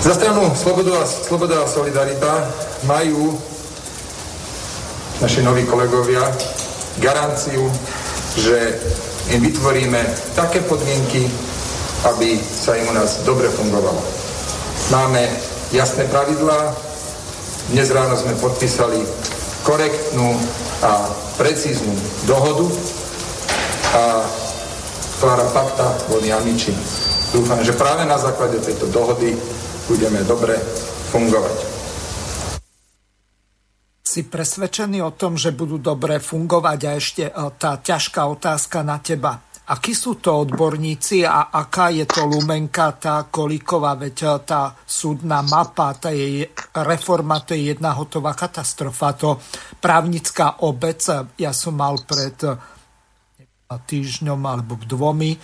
Za 0.00 0.16
stranu 0.16 0.48
Sloboda 0.56 1.04
Sloboda 1.04 1.60
a 1.60 1.68
Solidarita 1.68 2.48
majú 2.88 3.36
naši 5.20 5.44
noví 5.44 5.68
kolegovia 5.68 6.24
garanciu, 7.04 7.68
že 8.40 8.80
im 9.36 9.44
vytvoríme 9.44 10.00
také 10.32 10.64
podmienky, 10.64 11.28
aby 12.08 12.40
sa 12.40 12.80
im 12.80 12.88
u 12.88 12.96
nás 12.96 13.20
dobre 13.28 13.52
fungovalo. 13.52 14.00
Máme 14.88 15.28
jasné 15.76 16.08
pravidlá, 16.08 16.72
dnes 17.76 17.92
ráno 17.92 18.16
sme 18.16 18.32
podpísali 18.40 19.04
korektnú 19.68 20.32
a 20.80 21.12
precíznu 21.40 21.96
dohodu 22.28 22.68
a 23.96 24.28
Klára 25.20 25.48
Pakta 25.56 25.88
boli 26.12 26.28
amiči. 26.28 26.76
Dúfam, 27.32 27.64
že 27.64 27.72
práve 27.72 28.04
na 28.04 28.20
základe 28.20 28.60
tejto 28.60 28.92
dohody 28.92 29.32
budeme 29.88 30.20
dobre 30.28 30.60
fungovať 31.08 31.80
si 34.10 34.26
presvedčený 34.26 35.06
o 35.06 35.14
tom, 35.14 35.38
že 35.38 35.54
budú 35.54 35.78
dobre 35.78 36.18
fungovať 36.18 36.78
a 36.82 36.90
ešte 36.98 37.24
e, 37.30 37.32
tá 37.54 37.78
ťažká 37.78 38.26
otázka 38.26 38.82
na 38.82 38.98
teba. 38.98 39.38
Akí 39.70 39.94
sú 39.94 40.18
to 40.18 40.42
odborníci 40.42 41.22
a 41.22 41.54
aká 41.54 41.94
je 41.94 42.02
to 42.02 42.26
lumenka, 42.26 42.90
tá 42.98 43.30
kolíková, 43.30 43.94
veď 43.94 44.16
e, 44.18 44.28
tá 44.42 44.74
súdna 44.74 45.46
mapa, 45.46 45.94
tá 45.94 46.10
je 46.10 46.50
reforma, 46.74 47.38
to 47.46 47.54
je 47.54 47.70
jedna 47.70 47.94
hotová 47.94 48.34
katastrofa. 48.34 49.14
To 49.22 49.38
právnická 49.78 50.66
obec, 50.66 51.06
ja 51.38 51.54
som 51.54 51.78
mal 51.78 52.02
pred 52.02 52.34
e, 52.42 52.50
týždňom 53.70 54.40
alebo 54.42 54.74
dvomi 54.74 55.38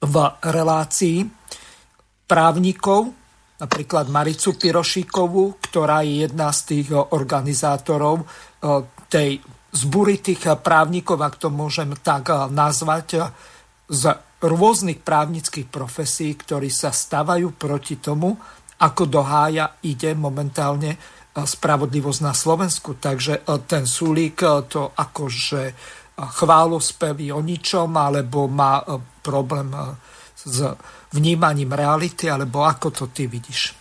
v 0.00 0.16
relácii 0.44 1.24
právnikov, 2.28 3.12
napríklad 3.60 4.12
Maricu 4.12 4.60
Pirošíkovú, 4.60 5.60
ktorá 5.60 6.04
je 6.04 6.28
jedna 6.28 6.48
z 6.52 6.60
tých 6.68 6.88
organizátorov 6.92 8.24
tej 9.08 9.40
zbury 9.72 10.18
tých 10.18 10.46
eh, 10.46 10.56
právnikov, 10.58 11.22
ak 11.22 11.38
to 11.40 11.48
môžem 11.48 11.94
tak 12.00 12.30
nazvať, 12.50 13.30
z 13.90 14.04
rôznych 14.40 15.02
právnických 15.02 15.66
profesí, 15.66 16.32
ktorí 16.38 16.70
sa 16.70 16.94
stavajú 16.94 17.58
proti 17.58 17.98
tomu, 17.98 18.38
ako 18.80 19.02
do 19.04 19.20
hája 19.20 19.76
ide 19.84 20.14
momentálne 20.14 20.96
spravodlivosť 21.34 22.20
na 22.22 22.32
Slovensku. 22.32 22.96
Takže 22.96 23.44
ten 23.66 23.84
Sulík 23.84 24.40
to 24.70 24.94
akože 24.94 25.62
chválospeví 26.16 27.34
o 27.34 27.42
ničom, 27.42 27.90
alebo 27.98 28.48
má 28.48 28.80
problém 29.20 29.68
s 30.38 30.64
vnímaním 31.12 31.74
reality, 31.76 32.30
alebo 32.30 32.64
ako 32.64 32.88
to 32.94 33.04
ty 33.12 33.28
vidíš? 33.28 33.79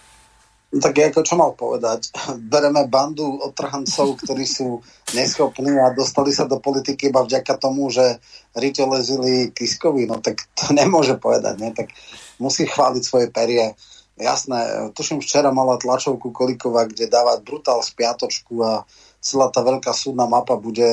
No 0.70 0.78
tak 0.78 1.02
ako 1.02 1.26
čo 1.26 1.34
mal 1.34 1.58
povedať? 1.58 2.14
Bereme 2.38 2.86
bandu 2.86 3.42
otrhancov, 3.42 4.22
ktorí 4.22 4.46
sú 4.46 4.86
neschopní 5.18 5.74
a 5.82 5.90
dostali 5.98 6.30
sa 6.30 6.46
do 6.46 6.62
politiky 6.62 7.10
iba 7.10 7.26
vďaka 7.26 7.58
tomu, 7.58 7.90
že 7.90 8.22
lezili 8.54 9.50
Kiskovi. 9.50 10.06
No 10.06 10.22
tak 10.22 10.46
to 10.54 10.70
nemôže 10.70 11.18
povedať, 11.18 11.58
ne? 11.58 11.74
Tak 11.74 11.90
musí 12.38 12.70
chváliť 12.70 13.02
svoje 13.02 13.28
perie. 13.34 13.74
Jasné, 14.20 14.92
tuším 14.94 15.24
včera 15.24 15.50
mala 15.50 15.80
tlačovku 15.80 16.30
Kolíková, 16.30 16.86
kde 16.86 17.10
dáva 17.10 17.40
brutál 17.42 17.82
spiatočku 17.82 18.62
a 18.62 18.84
celá 19.24 19.50
tá 19.50 19.64
veľká 19.64 19.90
súdna 19.96 20.28
mapa 20.28 20.60
bude 20.60 20.86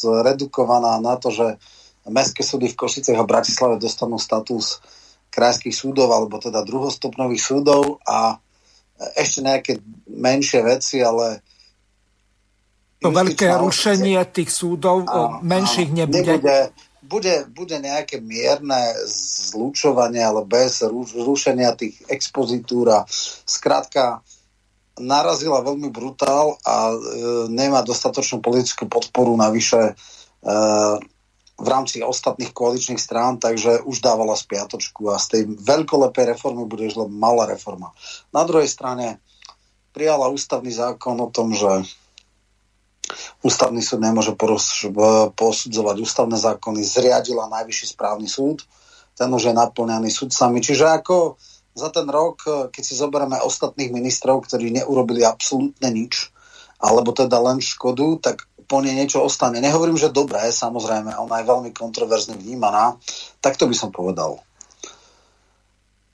zredukovaná 0.00 1.02
na 1.04 1.18
to, 1.20 1.34
že 1.34 1.60
mestské 2.08 2.46
súdy 2.46 2.70
v 2.70 2.78
Košicech 2.78 3.18
a 3.18 3.28
Bratislave 3.28 3.82
dostanú 3.82 4.16
status 4.16 4.78
krajských 5.34 5.74
súdov 5.74 6.14
alebo 6.14 6.38
teda 6.38 6.62
druhostupnových 6.62 7.42
súdov 7.42 7.98
a 8.06 8.38
ešte 9.12 9.40
nejaké 9.44 9.72
menšie 10.08 10.60
veci, 10.64 11.04
ale 11.04 11.44
to 13.04 13.12
veľké 13.12 13.46
rušenie 13.60 14.16
tých 14.32 14.48
súdov 14.48 15.04
a, 15.04 15.44
menších 15.44 15.92
a, 15.92 15.94
nebude. 16.04 16.40
nebude. 16.40 16.58
Bude, 17.04 17.44
bude 17.52 17.76
nejaké 17.84 18.16
mierne 18.24 18.96
zlučovanie, 19.52 20.24
ale 20.24 20.40
bez 20.48 20.80
rušenia 21.12 21.76
tých 21.76 22.00
expozitúr 22.08 22.88
a 22.88 23.04
skrátka 23.44 24.24
narazila 24.96 25.60
veľmi 25.60 25.92
brutál 25.92 26.56
a 26.64 26.88
e, 26.88 26.96
nemá 27.52 27.84
dostatočnú 27.84 28.40
politickú 28.40 28.88
podporu 28.88 29.36
navyše 29.36 29.92
e, 29.92 29.94
v 31.54 31.68
rámci 31.70 32.02
ostatných 32.02 32.50
koaličných 32.50 32.98
strán, 32.98 33.38
takže 33.38 33.86
už 33.86 34.02
dávala 34.02 34.34
spiatočku 34.34 35.06
a 35.14 35.22
z 35.22 35.26
tej 35.30 35.42
veľkolepej 35.62 36.34
reformy 36.34 36.66
bude 36.66 36.90
len 36.90 37.10
malá 37.14 37.46
reforma. 37.46 37.94
Na 38.34 38.42
druhej 38.42 38.66
strane 38.66 39.22
prijala 39.94 40.26
ústavný 40.26 40.74
zákon 40.74 41.14
o 41.22 41.30
tom, 41.30 41.54
že 41.54 41.86
ústavný 43.46 43.78
súd 43.78 44.02
nemôže 44.02 44.34
posudzovať 45.36 45.96
ústavné 46.02 46.34
zákony, 46.34 46.80
zriadila 46.82 47.46
najvyšší 47.46 47.86
správny 47.94 48.26
súd, 48.26 48.66
ten 49.14 49.30
už 49.30 49.52
je 49.52 49.54
naplňaný 49.54 50.10
sudcami. 50.10 50.58
Čiže 50.58 50.90
ako 50.90 51.38
za 51.74 51.90
ten 51.94 52.10
rok, 52.10 52.70
keď 52.74 52.82
si 52.82 52.98
zoberieme 52.98 53.38
ostatných 53.38 53.94
ministrov, 53.94 54.42
ktorí 54.42 54.74
neurobili 54.74 55.22
absolútne 55.22 55.86
nič, 55.94 56.34
alebo 56.82 57.14
teda 57.14 57.38
len 57.38 57.62
škodu, 57.62 58.18
tak 58.18 58.50
po 58.64 58.80
nej 58.80 58.96
niečo 58.96 59.22
ostane. 59.22 59.60
Nehovorím, 59.60 59.96
že 60.00 60.12
dobré, 60.12 60.50
samozrejme, 60.50 61.16
ona 61.16 61.40
je 61.40 61.48
veľmi 61.48 61.70
kontroverzne 61.70 62.36
vnímaná, 62.36 62.96
tak 63.38 63.60
to 63.60 63.68
by 63.68 63.76
som 63.76 63.92
povedal. 63.92 64.40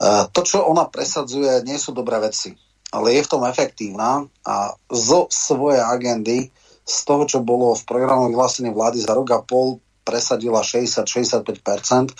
E, 0.00 0.06
to, 0.30 0.40
čo 0.42 0.66
ona 0.66 0.86
presadzuje, 0.90 1.62
nie 1.64 1.78
sú 1.78 1.94
dobré 1.94 2.18
veci, 2.20 2.52
ale 2.90 3.14
je 3.14 3.24
v 3.24 3.30
tom 3.30 3.42
efektívna 3.46 4.26
a 4.44 4.74
zo 4.90 5.30
svojej 5.30 5.80
agendy 5.80 6.50
z 6.90 6.98
toho, 7.06 7.22
čo 7.28 7.38
bolo 7.38 7.76
v 7.78 7.86
programu 7.86 8.26
vyhlásení 8.26 8.74
vlády 8.74 8.98
za 9.06 9.14
rok 9.14 9.28
a 9.30 9.40
pol, 9.46 9.78
presadila 10.02 10.66
60-65%. 10.66 12.10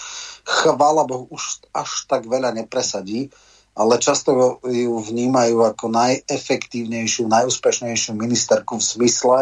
Chvála 0.47 1.03
Bohu, 1.09 1.27
už 1.35 1.67
až 1.75 2.07
tak 2.07 2.31
veľa 2.31 2.55
nepresadí, 2.55 3.35
ale 3.75 3.99
často 3.99 4.61
ju 4.63 4.95
vnímajú 5.01 5.65
ako 5.65 5.91
najefektívnejšiu, 5.91 7.27
najúspešnejšiu 7.27 8.13
ministerku 8.15 8.79
v 8.79 8.85
zmysle, 8.85 9.39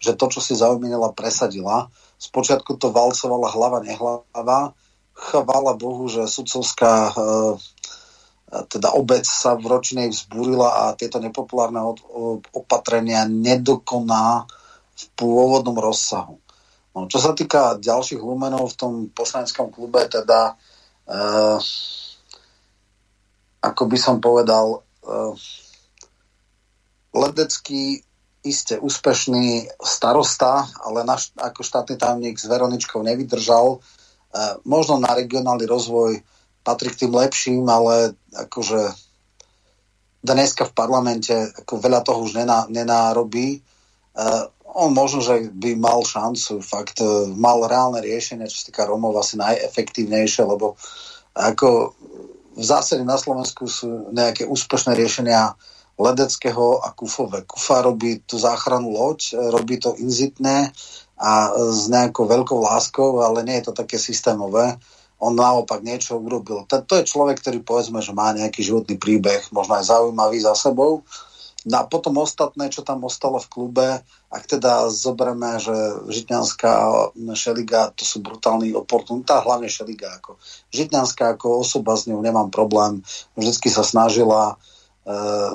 že 0.00 0.16
to, 0.16 0.26
čo 0.32 0.40
si 0.40 0.56
zaujímala, 0.56 1.12
presadila. 1.12 1.92
Spočiatku 2.16 2.80
to 2.80 2.88
valcovala 2.88 3.52
hlava, 3.52 3.78
nehlava. 3.84 4.72
Chvála 5.12 5.76
Bohu, 5.76 6.08
že 6.08 6.24
sudcovská 6.24 7.12
e, 7.12 7.14
teda 8.50 8.96
obec 8.98 9.22
sa 9.22 9.54
v 9.54 9.70
ročinej 9.70 10.10
vzbúrila 10.10 10.68
a 10.68 10.82
tieto 10.98 11.22
nepopulárne 11.22 11.78
opatrenia 12.50 13.22
nedokoná 13.28 14.48
v 14.98 15.04
pôvodnom 15.14 15.78
rozsahu. 15.78 16.42
No, 16.90 17.06
čo 17.06 17.22
sa 17.22 17.30
týka 17.30 17.78
ďalších 17.78 18.18
lumenov 18.18 18.74
v 18.74 18.78
tom 18.78 18.92
poslaneckom 19.14 19.70
klube, 19.70 20.02
teda 20.10 20.58
uh, 21.06 21.58
ako 23.62 23.82
by 23.86 23.98
som 24.00 24.18
povedal, 24.18 24.82
uh, 25.06 25.34
Ledecký 27.14 28.02
iste 28.40 28.80
úspešný 28.80 29.68
starosta, 29.80 30.64
ale 30.80 31.04
naš, 31.04 31.32
ako 31.36 31.60
štátny 31.60 32.00
tajomník 32.00 32.36
s 32.40 32.48
Veroničkou 32.48 33.04
nevydržal. 33.04 33.78
Uh, 33.78 34.56
možno 34.64 34.96
na 34.96 35.12
regionálny 35.12 35.66
rozvoj 35.66 36.22
patrí 36.64 36.92
k 36.92 37.04
tým 37.06 37.12
lepším, 37.12 37.64
ale 37.68 38.16
akože 38.32 38.94
dneska 40.20 40.68
v 40.68 40.76
parlamente 40.76 41.32
ako 41.32 41.80
veľa 41.80 42.00
toho 42.04 42.24
už 42.24 42.40
nená, 42.40 42.68
nenárobí. 42.68 43.60
Uh, 44.16 44.48
on 44.74 44.94
možno, 44.94 45.20
že 45.22 45.50
by 45.50 45.74
mal 45.76 46.02
šancu, 46.06 46.62
fakt 46.62 47.02
e, 47.02 47.06
mal 47.34 47.66
reálne 47.66 47.98
riešenie, 47.98 48.46
čo 48.46 48.62
sa 48.62 48.66
týka 48.70 48.82
Romov 48.86 49.18
asi 49.18 49.34
najefektívnejšie, 49.34 50.46
lebo 50.46 50.78
ako 51.34 51.94
v 52.54 52.64
zásade 52.64 53.02
na 53.06 53.18
Slovensku 53.18 53.66
sú 53.66 54.10
nejaké 54.14 54.46
úspešné 54.46 54.94
riešenia 54.94 55.54
Ledeckého 56.00 56.80
a 56.80 56.96
Kufové. 56.96 57.44
Kufa 57.44 57.84
robí 57.84 58.24
tú 58.24 58.40
záchranu 58.40 58.88
loď, 58.88 59.36
e, 59.36 59.52
robí 59.52 59.76
to 59.76 59.92
inzitné 60.00 60.72
a 61.20 61.52
s 61.52 61.92
nejakou 61.92 62.24
veľkou 62.24 62.56
láskou, 62.64 63.20
ale 63.20 63.44
nie 63.44 63.60
je 63.60 63.68
to 63.68 63.74
také 63.76 64.00
systémové. 64.00 64.80
On 65.20 65.36
naopak 65.36 65.84
niečo 65.84 66.16
urobil. 66.16 66.64
To, 66.64 66.80
je 66.96 67.04
človek, 67.04 67.44
ktorý 67.44 67.60
povedzme, 67.60 68.00
že 68.00 68.16
má 68.16 68.32
nejaký 68.32 68.64
životný 68.64 68.96
príbeh, 68.96 69.52
možno 69.52 69.76
aj 69.76 69.92
zaujímavý 69.92 70.40
za 70.40 70.56
sebou 70.56 71.04
No 71.68 71.76
a 71.76 71.84
potom 71.84 72.16
ostatné, 72.16 72.72
čo 72.72 72.80
tam 72.80 73.04
ostalo 73.04 73.36
v 73.36 73.50
klube, 73.52 73.88
ak 74.32 74.42
teda 74.48 74.88
zoberieme, 74.88 75.60
že 75.60 75.76
Žitňanská 76.08 76.72
Šeliga, 77.36 77.92
to 77.92 78.08
sú 78.08 78.24
brutálni 78.24 78.72
oportunita, 78.72 79.44
hlavne 79.44 79.68
Šeliga. 79.68 80.16
Ako. 80.16 80.40
Žitňanská 80.72 81.36
ako 81.36 81.60
osoba 81.60 82.00
s 82.00 82.08
ňou 82.08 82.24
nemám 82.24 82.48
problém, 82.48 83.04
vždycky 83.36 83.68
sa 83.68 83.84
snažila, 83.84 84.56
e, 84.56 84.79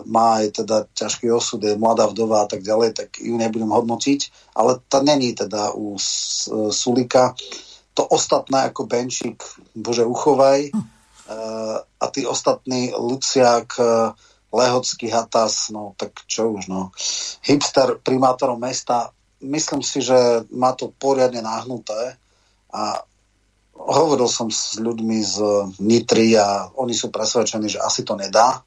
má 0.06 0.42
aj 0.42 0.66
teda 0.66 0.90
ťažký 0.98 1.30
osud, 1.32 1.62
je 1.62 1.78
mladá 1.78 2.10
vdova 2.10 2.44
a 2.44 2.48
tak 2.50 2.66
ďalej, 2.66 2.98
tak 2.98 3.10
ju 3.22 3.38
nebudem 3.38 3.70
hodnotiť, 3.70 4.52
ale 4.58 4.82
to 4.90 5.06
není 5.06 5.38
teda 5.38 5.72
u 5.78 5.96
Sulika. 6.72 7.38
To 7.96 8.04
ostatné 8.04 8.74
ako 8.74 8.90
Benčík, 8.90 9.40
Bože 9.72 10.04
uchovaj, 10.04 10.68
e, 10.68 10.72
a 11.80 12.06
tí 12.12 12.28
ostatní 12.28 12.92
Luciak, 12.92 13.80
e, 13.80 14.12
Lehocký 14.52 15.08
Hatas, 15.08 15.72
no 15.72 15.96
tak 15.96 16.12
čo 16.28 16.52
už, 16.52 16.68
no. 16.68 16.92
Hipster 17.48 17.96
primátorom 18.04 18.60
mesta, 18.60 19.16
myslím 19.40 19.80
si, 19.80 20.04
že 20.04 20.44
má 20.52 20.76
to 20.76 20.92
poriadne 20.92 21.40
nahnuté 21.40 22.20
a 22.76 23.00
hovoril 23.76 24.28
som 24.28 24.52
s 24.52 24.76
ľuďmi 24.80 25.18
z 25.24 25.36
Nitry 25.80 26.36
a 26.36 26.68
oni 26.76 26.92
sú 26.96 27.12
presvedčení, 27.12 27.68
že 27.68 27.84
asi 27.84 28.04
to 28.04 28.16
nedá. 28.16 28.64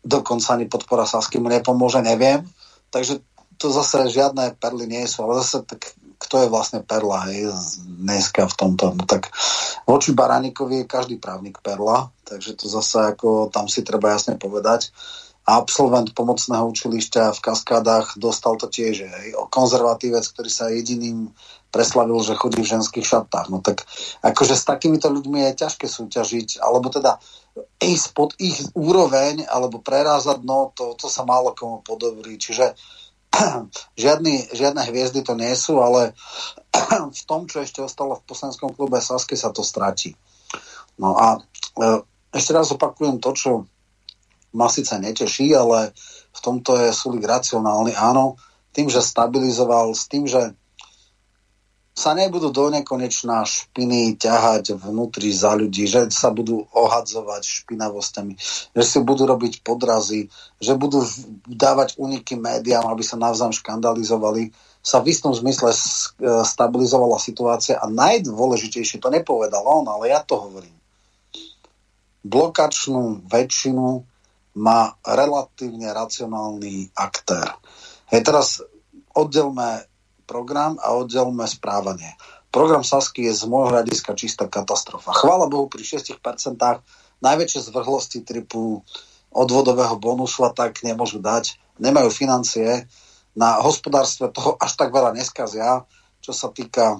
Dokonca 0.00 0.56
ani 0.56 0.66
podpora 0.66 1.04
Sasky 1.04 1.36
mu 1.36 1.52
nepomôže, 1.52 2.00
neviem. 2.00 2.44
Takže 2.88 3.20
to 3.60 3.68
zase 3.68 4.08
žiadne 4.08 4.56
perly 4.56 4.88
nie 4.88 5.04
sú, 5.04 5.28
ale 5.28 5.44
zase 5.44 5.62
tak 5.68 5.92
kto 6.20 6.44
je 6.44 6.52
vlastne 6.52 6.84
perla 6.84 7.32
hej, 7.32 7.48
dneska 7.80 8.44
v 8.44 8.54
tomto. 8.54 8.92
No 8.92 9.08
tak 9.08 9.32
voči 9.88 10.12
Baranikovi 10.12 10.84
je 10.84 10.92
každý 10.92 11.16
právnik 11.16 11.64
perla, 11.64 12.12
takže 12.28 12.60
to 12.60 12.68
zase 12.68 13.16
ako 13.16 13.48
tam 13.48 13.72
si 13.72 13.80
treba 13.80 14.12
jasne 14.12 14.36
povedať. 14.36 14.92
Absolvent 15.48 16.12
pomocného 16.12 16.68
učilišťa 16.68 17.40
v 17.40 17.40
Kaskádach 17.40 18.20
dostal 18.20 18.60
to 18.60 18.68
tiež. 18.68 19.08
Hej, 19.08 19.32
o 19.40 19.48
konzervatívec, 19.48 20.22
ktorý 20.28 20.50
sa 20.52 20.68
jediným 20.68 21.32
preslavil, 21.72 22.20
že 22.20 22.36
chodí 22.36 22.60
v 22.60 22.72
ženských 22.76 23.06
šatách. 23.06 23.48
No 23.48 23.64
tak 23.64 23.88
akože 24.20 24.54
s 24.54 24.68
takýmito 24.68 25.08
ľuďmi 25.08 25.48
je 25.50 25.64
ťažké 25.64 25.88
súťažiť, 25.88 26.60
alebo 26.60 26.92
teda 26.92 27.16
ísť 27.82 28.06
pod 28.14 28.30
ich 28.38 28.58
úroveň, 28.72 29.44
alebo 29.48 29.82
prerázať, 29.82 30.44
no 30.46 30.70
to, 30.76 30.94
to 30.94 31.10
sa 31.10 31.26
málo 31.26 31.52
komu 31.52 31.82
podobrí. 31.82 32.38
Čiže 32.38 32.74
Žiadny, 34.02 34.54
žiadne 34.54 34.82
hviezdy 34.90 35.22
to 35.22 35.38
nie 35.38 35.54
sú, 35.54 35.78
ale 35.78 36.14
v 37.20 37.22
tom, 37.26 37.46
čo 37.46 37.62
ešte 37.62 37.82
ostalo 37.82 38.18
v 38.18 38.26
poslanskom 38.26 38.74
klube 38.74 38.98
Saske, 38.98 39.38
sa 39.38 39.54
to 39.54 39.62
stratí. 39.62 40.18
No 40.98 41.14
a 41.14 41.38
e, 41.38 42.02
ešte 42.34 42.50
raz 42.52 42.68
opakujem 42.74 43.22
to, 43.22 43.30
čo 43.32 43.50
ma 44.50 44.66
síce 44.66 44.98
neteší, 44.98 45.54
ale 45.54 45.94
v 46.30 46.40
tomto 46.42 46.74
je 46.78 46.90
Sulik 46.90 47.22
racionálny. 47.22 47.94
Áno, 47.94 48.34
tým, 48.74 48.90
že 48.90 49.02
stabilizoval, 49.02 49.94
s 49.94 50.10
tým, 50.10 50.26
že 50.26 50.54
sa 52.00 52.16
nebudú 52.16 52.48
do 52.48 52.72
nekonečná 52.72 53.44
špiny 53.44 54.16
ťahať 54.16 54.72
vnútri 54.80 55.28
za 55.36 55.52
ľudí, 55.52 55.84
že 55.84 56.08
sa 56.08 56.32
budú 56.32 56.64
ohadzovať 56.72 57.44
špinavosťami, 57.44 58.32
že 58.72 58.84
si 58.88 58.98
budú 59.04 59.28
robiť 59.28 59.60
podrazy, 59.60 60.32
že 60.56 60.72
budú 60.80 61.04
dávať 61.44 62.00
uniky 62.00 62.40
médiám, 62.40 62.88
aby 62.88 63.04
sa 63.04 63.20
navzájom 63.20 63.52
škandalizovali, 63.52 64.48
sa 64.80 65.04
v 65.04 65.12
istom 65.12 65.36
zmysle 65.36 65.76
stabilizovala 66.40 67.20
situácia 67.20 67.76
a 67.76 67.84
najdôležitejšie, 67.84 68.96
to 68.96 69.12
nepovedal 69.12 69.60
on, 69.68 69.84
ale 69.92 70.08
ja 70.08 70.24
to 70.24 70.40
hovorím. 70.40 70.72
Blokačnú 72.24 73.28
väčšinu 73.28 74.08
má 74.56 74.96
relatívne 75.04 75.92
racionálny 75.92 76.96
aktér. 76.96 77.60
Hej, 78.08 78.24
teraz 78.24 78.64
oddelme 79.12 79.89
program 80.30 80.78
a 80.78 80.94
oddelme 80.94 81.42
správanie. 81.50 82.14
Program 82.54 82.86
Sasky 82.86 83.26
je 83.26 83.34
z 83.34 83.50
môjho 83.50 83.74
hľadiska 83.74 84.14
čistá 84.14 84.46
katastrofa. 84.46 85.10
Chvála 85.10 85.50
Bohu 85.50 85.66
pri 85.66 85.82
6% 85.82 86.22
najväčšie 87.18 87.60
zvrhlosti 87.66 88.22
typu 88.22 88.86
odvodového 89.34 89.98
bonusu 89.98 90.46
a 90.46 90.54
tak 90.54 90.86
nemôžu 90.86 91.18
dať. 91.18 91.58
Nemajú 91.82 92.10
financie. 92.14 92.86
Na 93.34 93.58
hospodárstve 93.62 94.30
toho 94.30 94.54
až 94.58 94.78
tak 94.78 94.94
veľa 94.94 95.14
neskazia. 95.14 95.86
Čo 96.22 96.30
sa 96.34 96.50
týka 96.50 96.98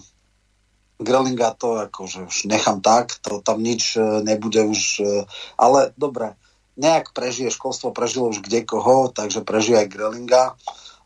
Grelinga, 1.01 1.55
to 1.59 1.87
akože 1.91 2.28
už 2.28 2.37
nechám 2.47 2.85
tak, 2.85 3.16
to 3.24 3.41
tam 3.41 3.64
nič 3.64 3.97
e, 3.97 4.20
nebude 4.20 4.61
už. 4.68 4.81
E, 5.01 5.24
ale 5.57 5.97
dobre, 5.97 6.37
nejak 6.76 7.16
prežije, 7.16 7.49
školstvo 7.49 7.91
prežilo 7.91 8.28
už 8.28 8.45
kde 8.45 8.68
koho, 8.68 9.09
takže 9.09 9.41
prežije 9.41 9.81
aj 9.81 9.89
Grelinga 9.89 10.45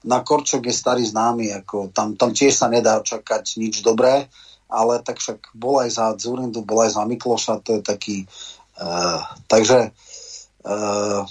na 0.05 0.21
Korčok 0.21 0.69
je 0.69 0.75
starý 0.77 1.05
známy, 1.09 1.51
ako 1.65 1.89
tam, 1.91 2.15
tam 2.15 2.31
tiež 2.37 2.53
sa 2.53 2.69
nedá 2.69 3.01
čakať 3.01 3.57
nič 3.57 3.81
dobré, 3.81 4.29
ale 4.69 5.01
tak 5.01 5.19
však 5.19 5.57
bol 5.57 5.81
aj 5.81 5.91
za 5.97 6.07
Zurindu, 6.21 6.61
bol 6.61 6.85
aj 6.85 7.01
za 7.01 7.03
Mikloša, 7.09 7.65
to 7.65 7.81
je 7.81 7.83
taký... 7.83 8.17
Uh, 8.77 9.21
takže... 9.49 9.91
Uh, 10.65 11.25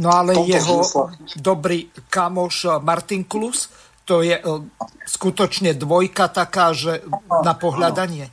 no 0.00 0.08
ale 0.08 0.36
jeho 0.48 0.80
zmysle... 0.80 1.12
dobrý 1.40 1.92
kamoš 2.08 2.80
Martin 2.80 3.24
Klus, 3.24 3.68
to 4.04 4.20
je 4.20 4.36
uh, 4.36 4.60
skutočne 5.08 5.76
dvojka 5.76 6.28
taká, 6.28 6.76
že 6.76 7.04
na 7.44 7.56
pohľadanie. 7.56 8.28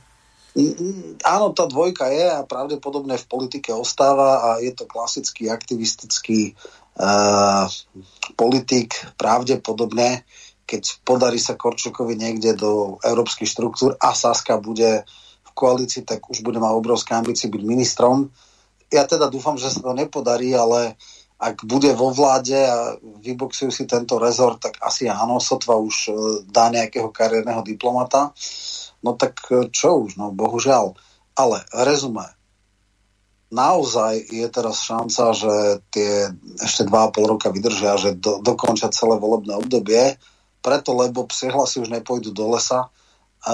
Áno, 1.24 1.56
tá 1.56 1.64
dvojka 1.64 2.12
je 2.12 2.28
a 2.28 2.44
pravdepodobne 2.44 3.16
v 3.16 3.24
politike 3.24 3.72
ostáva 3.72 4.44
a 4.44 4.48
je 4.60 4.68
to 4.76 4.84
klasický 4.84 5.48
aktivistický 5.48 6.52
uh, 6.98 7.66
politik 8.36 8.96
pravdepodobne, 9.16 10.24
keď 10.66 10.82
podarí 11.04 11.36
sa 11.36 11.58
Korčokovi 11.58 12.16
niekde 12.16 12.56
do 12.56 12.96
európskych 13.04 13.48
štruktúr 13.48 13.96
a 14.00 14.16
Saska 14.16 14.56
bude 14.56 15.04
v 15.44 15.50
koalícii, 15.52 16.08
tak 16.08 16.24
už 16.32 16.40
bude 16.40 16.56
mať 16.56 16.72
obrovské 16.72 17.12
ambície 17.12 17.52
byť 17.52 17.62
ministrom. 17.64 18.32
Ja 18.88 19.04
teda 19.04 19.28
dúfam, 19.28 19.60
že 19.60 19.68
sa 19.68 19.84
to 19.84 19.92
nepodarí, 19.92 20.52
ale 20.56 20.96
ak 21.42 21.66
bude 21.66 21.90
vo 21.98 22.14
vláde 22.14 22.54
a 22.54 22.94
vyboxujú 23.02 23.74
si 23.74 23.84
tento 23.84 24.22
rezort, 24.22 24.62
tak 24.62 24.78
asi 24.78 25.10
áno, 25.10 25.42
sotva 25.42 25.74
už 25.74 25.96
e, 26.06 26.10
dá 26.46 26.70
nejakého 26.70 27.10
kariérneho 27.10 27.66
diplomata. 27.66 28.30
No 29.02 29.18
tak 29.18 29.42
e, 29.50 29.66
čo 29.74 30.06
už, 30.06 30.22
no 30.22 30.30
bohužiaľ. 30.30 30.94
Ale 31.34 31.66
rezume, 31.74 32.30
naozaj 33.52 34.32
je 34.32 34.46
teraz 34.48 34.80
šanca, 34.82 35.36
že 35.36 35.54
tie 35.92 36.32
ešte 36.58 36.88
2,5 36.88 37.30
roka 37.30 37.52
vydržia, 37.52 38.00
že 38.00 38.16
do, 38.16 38.40
dokončia 38.40 38.88
celé 38.88 39.20
volebné 39.20 39.52
obdobie, 39.60 40.16
preto 40.64 40.96
lebo 40.96 41.28
psihlasy 41.28 41.84
už 41.84 41.92
nepôjdu 41.92 42.32
do 42.32 42.48
lesa, 42.56 42.88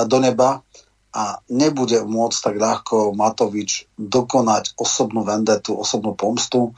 do 0.07 0.23
neba 0.23 0.63
a 1.11 1.43
nebude 1.51 2.05
môcť 2.07 2.39
tak 2.39 2.57
ľahko 2.61 3.17
Matovič 3.17 3.91
dokonať 3.99 4.79
osobnú 4.79 5.27
vendetu, 5.27 5.75
osobnú 5.75 6.15
pomstu 6.15 6.77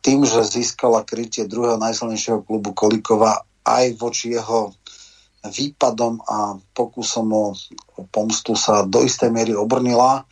tým, 0.00 0.24
že 0.24 0.46
získala 0.46 1.04
krytie 1.04 1.44
druhého 1.44 1.76
najsilnejšieho 1.76 2.46
klubu 2.46 2.72
Kolikova 2.72 3.44
aj 3.66 3.98
voči 3.98 4.32
jeho 4.32 4.72
výpadom 5.42 6.22
a 6.22 6.56
pokusom 6.72 7.28
o 7.34 7.44
pomstu 8.08 8.54
sa 8.54 8.86
do 8.86 9.02
istej 9.02 9.34
miery 9.34 9.52
obrnila 9.58 10.22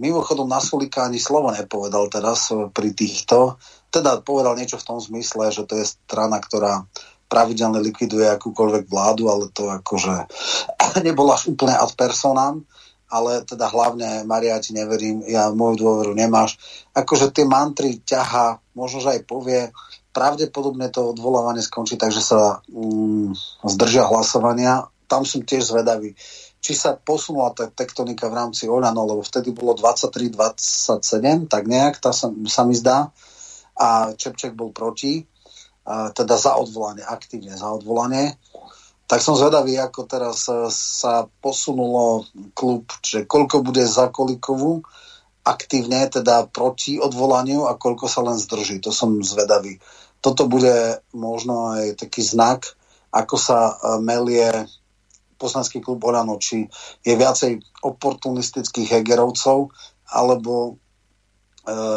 Mimochodom 0.00 0.48
na 0.48 0.64
Sulika 0.64 1.04
ani 1.04 1.20
slovo 1.20 1.52
nepovedal 1.52 2.08
teraz 2.08 2.48
eh, 2.48 2.72
pri 2.72 2.96
týchto. 2.96 3.60
Teda 3.92 4.16
povedal 4.24 4.56
niečo 4.56 4.80
v 4.80 4.86
tom 4.88 4.98
zmysle, 4.98 5.52
že 5.52 5.68
to 5.68 5.76
je 5.76 5.84
strana, 5.84 6.40
ktorá 6.40 6.88
pravidelne 7.30 7.78
likviduje 7.78 8.26
akúkoľvek 8.26 8.90
vládu, 8.90 9.30
ale 9.30 9.52
to 9.54 9.70
akože 9.70 10.26
nebolo 11.06 11.30
až 11.36 11.52
úplne 11.52 11.78
ad 11.78 11.94
personám, 11.94 12.64
ale 13.10 13.46
teda 13.46 13.70
hlavne 13.70 14.26
Maria, 14.26 14.62
ti 14.62 14.74
neverím, 14.74 15.22
ja 15.26 15.50
moju 15.54 15.78
dôveru 15.78 16.12
nemáš. 16.14 16.58
Akože 16.94 17.30
tie 17.30 17.46
mantry 17.46 18.02
ťaha, 18.02 18.74
možno, 18.74 19.02
že 19.02 19.18
aj 19.18 19.20
povie, 19.26 19.70
pravdepodobne 20.10 20.90
to 20.90 21.14
odvolávanie 21.14 21.62
skončí, 21.62 21.94
takže 21.94 22.22
sa 22.22 22.62
mm, 22.70 23.34
zdržia 23.66 24.06
hlasovania. 24.10 24.90
Tam 25.06 25.26
som 25.26 25.42
tiež 25.42 25.74
zvedavý 25.74 26.14
či 26.60 26.76
sa 26.76 26.92
posunula 26.92 27.56
tá 27.56 27.72
tektonika 27.72 28.28
v 28.28 28.36
rámci 28.36 28.68
Oľano, 28.68 29.08
lebo 29.08 29.24
vtedy 29.24 29.56
bolo 29.56 29.72
23-27, 29.80 31.48
tak 31.48 31.64
nejak, 31.64 32.04
tá 32.04 32.12
sa, 32.12 32.28
sa 32.46 32.62
mi 32.68 32.76
zdá. 32.76 33.08
A 33.80 34.12
Čepček 34.12 34.52
bol 34.52 34.68
proti, 34.76 35.24
a 35.88 36.12
teda 36.12 36.36
za 36.36 36.60
odvolanie, 36.60 37.00
aktívne 37.00 37.56
za 37.56 37.72
odvolanie. 37.72 38.36
Tak 39.08 39.24
som 39.24 39.34
zvedavý, 39.34 39.74
ako 39.80 40.06
teraz 40.06 40.46
e, 40.46 40.70
sa 40.70 41.26
posunulo 41.42 42.28
klub, 42.54 42.86
že 43.02 43.26
koľko 43.26 43.64
bude 43.66 43.82
za 43.82 44.06
Kolikovú 44.12 44.86
aktívne, 45.42 46.06
teda 46.06 46.46
proti 46.46 47.00
odvolaniu 47.00 47.66
a 47.66 47.74
koľko 47.74 48.06
sa 48.06 48.22
len 48.22 48.38
zdrží. 48.38 48.78
To 48.84 48.94
som 48.94 49.18
zvedavý. 49.24 49.82
Toto 50.22 50.46
bude 50.46 51.02
možno 51.10 51.74
aj 51.74 52.06
taký 52.06 52.22
znak, 52.22 52.76
ako 53.10 53.34
sa 53.34 53.58
e, 53.58 53.98
melie 53.98 54.68
poslanský 55.40 55.80
klub 55.80 56.04
Olano, 56.04 56.36
či 56.36 56.68
je 57.00 57.14
viacej 57.16 57.80
oportunistických 57.80 59.00
hegerovcov 59.00 59.72
alebo 60.12 60.54
e, 60.68 60.72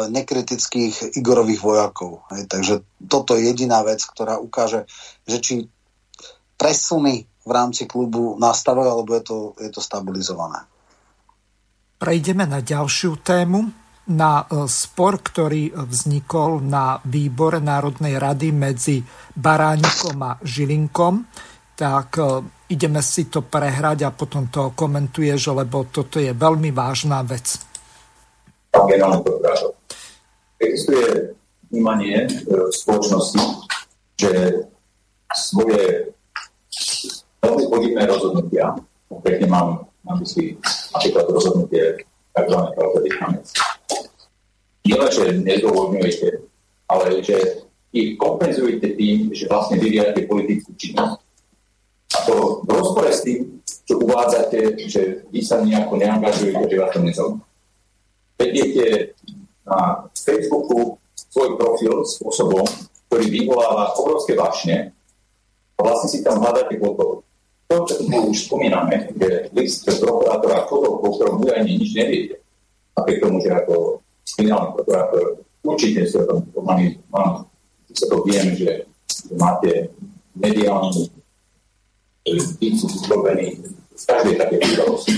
nekritických 0.08 1.20
Igorových 1.20 1.60
vojakov. 1.60 2.24
Hej, 2.32 2.48
takže 2.48 2.74
toto 3.04 3.36
je 3.36 3.52
jediná 3.52 3.84
vec, 3.84 4.00
ktorá 4.00 4.40
ukáže, 4.40 4.88
že 5.28 5.38
či 5.44 5.54
presuny 6.56 7.28
v 7.44 7.50
rámci 7.52 7.84
klubu 7.84 8.40
nastavujú, 8.40 8.88
alebo 8.88 9.12
je 9.12 9.22
to, 9.22 9.38
je 9.60 9.68
to 9.68 9.84
stabilizované. 9.84 10.64
Prejdeme 12.00 12.48
na 12.48 12.64
ďalšiu 12.64 13.20
tému, 13.20 13.84
na 14.04 14.44
e, 14.44 14.68
spor, 14.68 15.20
ktorý 15.24 15.72
vznikol 15.72 16.60
na 16.60 17.00
výbore 17.08 17.60
Národnej 17.60 18.20
rady 18.20 18.52
medzi 18.52 19.00
Baránikom 19.32 20.16
a 20.20 20.36
Žilinkom. 20.44 21.24
Tak 21.74 22.08
e, 22.18 22.22
ideme 22.70 23.02
si 23.02 23.26
to 23.26 23.42
prehrať 23.42 24.06
a 24.06 24.14
potom 24.14 24.46
to 24.46 24.70
komentuješ, 24.74 25.50
lebo 25.54 25.90
toto 25.90 26.22
je 26.22 26.30
veľmi 26.30 26.70
vážna 26.70 27.26
vec. 27.26 27.58
Existuje 30.58 31.34
vnímanie 31.70 32.26
v 32.46 32.70
spoločnosti, 32.70 33.42
že 34.14 34.30
svoje 35.34 36.14
veľmi 37.42 37.64
podivné 37.70 38.02
rozhodnutia, 38.06 38.74
konkrétne 39.10 39.46
mám 39.50 39.68
na 40.06 40.14
mysli 40.22 40.54
napríklad 40.94 41.26
rozhodnutie 41.30 41.82
tzv. 42.34 42.58
Kalvedy 42.74 43.10
Chamec, 43.18 43.46
len, 44.84 45.10
že 45.10 45.24
nezdôvodňujete, 45.42 46.28
ale 46.90 47.22
že 47.24 47.66
ich 47.94 48.18
kompenzujete 48.18 48.98
tým, 48.98 49.30
že 49.32 49.46
vlastne 49.46 49.78
vyvíjate 49.78 50.26
politickú 50.26 50.74
činnosť 50.76 51.23
a 52.14 52.16
to 52.26 52.62
v 52.62 52.70
rozpore 52.70 53.10
s 53.10 53.26
tým, 53.26 53.58
čo 53.84 53.98
uvádzate, 54.00 54.86
že 54.86 55.26
vy 55.28 55.40
sa 55.42 55.60
nejako 55.60 55.98
neangažujete, 55.98 56.64
že 56.70 56.80
vás 56.80 56.92
to 56.94 57.00
nezaujíma. 57.02 57.44
Vediete 58.38 58.86
na 59.66 60.06
Facebooku 60.14 60.98
svoj 61.14 61.58
profil 61.58 62.06
spôsobom, 62.06 62.64
ktorý 63.10 63.26
vyvoláva 63.30 63.94
obrovské 63.98 64.38
vášne 64.38 64.94
a 65.74 65.80
vlastne 65.82 66.08
si 66.10 66.18
tam 66.22 66.38
hľadáte 66.38 66.78
podporu. 66.78 67.26
To, 67.66 67.76
čo 67.88 68.06
tu 68.06 68.18
už 68.30 68.46
spomíname, 68.46 69.10
že 69.18 69.50
list 69.56 69.82
prokurátora 69.88 70.68
Kodov, 70.70 71.02
o 71.02 71.08
ktorom 71.16 71.42
údajne 71.42 71.66
nič 71.66 71.96
neviete, 71.96 72.38
napriek 72.94 73.18
tomu, 73.24 73.42
že 73.42 73.50
ako 73.50 73.98
kriminálny 74.36 74.70
prokurátor 74.78 75.24
určite 75.64 76.06
sa 76.06 76.22
mám, 76.60 76.78
mám, 77.10 77.28
sa 77.90 78.06
to 78.06 78.22
viem, 78.22 78.54
že 78.54 78.84
máte 79.34 79.90
mediálny 80.36 81.08
sú 82.24 82.86
vyrobení 83.04 83.60
z 83.94 84.02
každej 84.08 84.34
také 84.40 84.56
udalosti. 84.56 85.14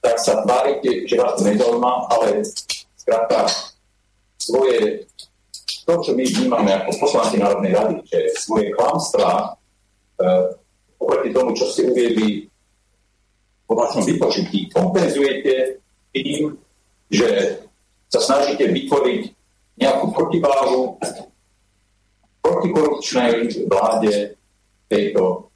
Tak 0.00 0.16
sa 0.20 0.40
tvárite, 0.44 1.04
že 1.04 1.16
vás 1.16 1.36
to 1.36 1.42
nezaujíma, 1.48 1.92
ale 2.12 2.44
skrátka 2.96 3.48
svoje, 4.40 5.04
to, 5.84 5.92
čo 6.00 6.10
my 6.16 6.24
vnímame 6.24 6.70
ako 6.72 6.90
poslanci 7.08 7.40
Národnej 7.40 7.72
rady, 7.72 7.96
že 8.08 8.18
svoje 8.40 8.72
klamstvá 8.72 9.56
eh, 10.20 10.44
oproti 11.00 11.30
tomu, 11.32 11.52
čo 11.56 11.68
ste 11.68 11.88
uviedli 11.88 12.48
po 13.64 13.76
vašom 13.76 14.04
vypočutí, 14.04 14.68
kompenzujete 14.72 15.80
tým, 16.12 16.52
že 17.08 17.60
sa 18.12 18.20
snažíte 18.20 18.68
vytvoriť 18.68 19.22
nejakú 19.80 20.06
protiváhu 20.12 21.00
protikorupčnej 22.44 23.48
vláde 23.64 24.36
tejto 24.92 25.48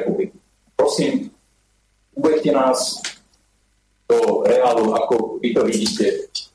republiky. 0.00 0.36
Prosím, 0.76 1.30
uvedte 2.14 2.52
nás 2.52 3.02
do 4.08 4.42
reálu, 4.44 4.92
ako 4.96 5.38
vy 5.40 5.54
to 5.54 5.62
vidíte 5.64 6.06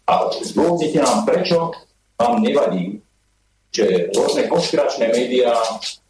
a 0.08 0.30
zdôvodnite 0.32 1.02
nám, 1.02 1.26
prečo 1.26 1.74
vám 2.18 2.42
nevadí, 2.42 3.02
že 3.74 4.10
rôzne 4.16 4.48
konšpiračné 4.48 5.12
médiá, 5.12 5.54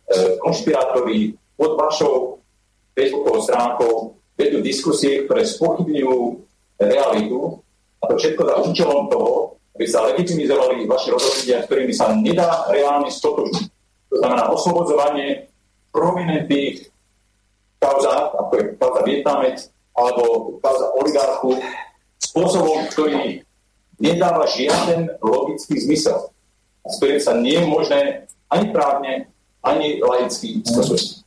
e, 0.08 0.38
konšpirátori 0.40 1.36
pod 1.58 1.76
vašou 1.76 2.38
Facebookovou 2.94 3.42
stránkou 3.42 3.94
vedú 4.38 4.62
diskusie, 4.62 5.26
ktoré 5.26 5.44
spochybňujú 5.44 6.18
realitu 6.78 7.60
a 8.02 8.04
to 8.06 8.14
všetko 8.16 8.42
za 8.46 8.56
účelom 8.62 9.10
toho, 9.10 9.58
aby 9.74 9.86
sa 9.90 10.06
legitimizovali 10.10 10.86
vaše 10.86 11.10
rozhodnutia, 11.10 11.66
ktorými 11.66 11.94
sa 11.94 12.14
nedá 12.14 12.70
reálne 12.70 13.10
stotožniť. 13.10 13.66
To 14.14 14.16
znamená 14.22 14.50
oslobodzovanie 14.54 15.50
prominentných 15.90 16.90
kauza, 17.78 18.34
ako 18.34 18.52
je 18.58 18.64
kauza 18.78 19.02
Vietnamec, 19.06 19.58
alebo 19.98 20.58
kauza 20.62 20.88
oligarchu, 20.98 21.58
spôsobom, 22.22 22.86
ktorý 22.94 23.42
nedáva 23.98 24.46
žiaden 24.50 25.10
logický 25.22 25.82
zmysel, 25.82 26.30
s 26.86 26.94
ktorým 27.02 27.22
sa 27.22 27.34
nie 27.38 27.58
je 27.58 27.66
možné 27.66 28.00
ani 28.50 28.70
právne, 28.70 29.14
ani 29.66 29.98
laicky 30.02 30.62
stotožniť. 30.62 31.26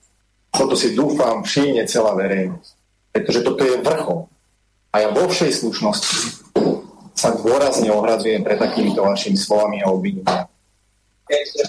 Toto 0.50 0.74
si 0.74 0.94
dúfam 0.98 1.46
všimne 1.46 1.86
celá 1.86 2.14
verejnosť. 2.18 2.70
Pretože 3.10 3.40
toto 3.42 3.62
je 3.62 3.82
vrchol. 3.82 4.26
A 4.90 5.06
ja 5.06 5.08
vo 5.14 5.26
všej 5.30 5.50
slušnosti 5.62 6.14
sa 7.14 7.34
dôrazne 7.38 7.90
ohradzujem 7.90 8.42
pre 8.42 8.58
takýmito 8.58 9.02
vašimi 9.02 9.38
slovami 9.38 9.82
a 9.82 9.90
obvineniami. 9.90 10.46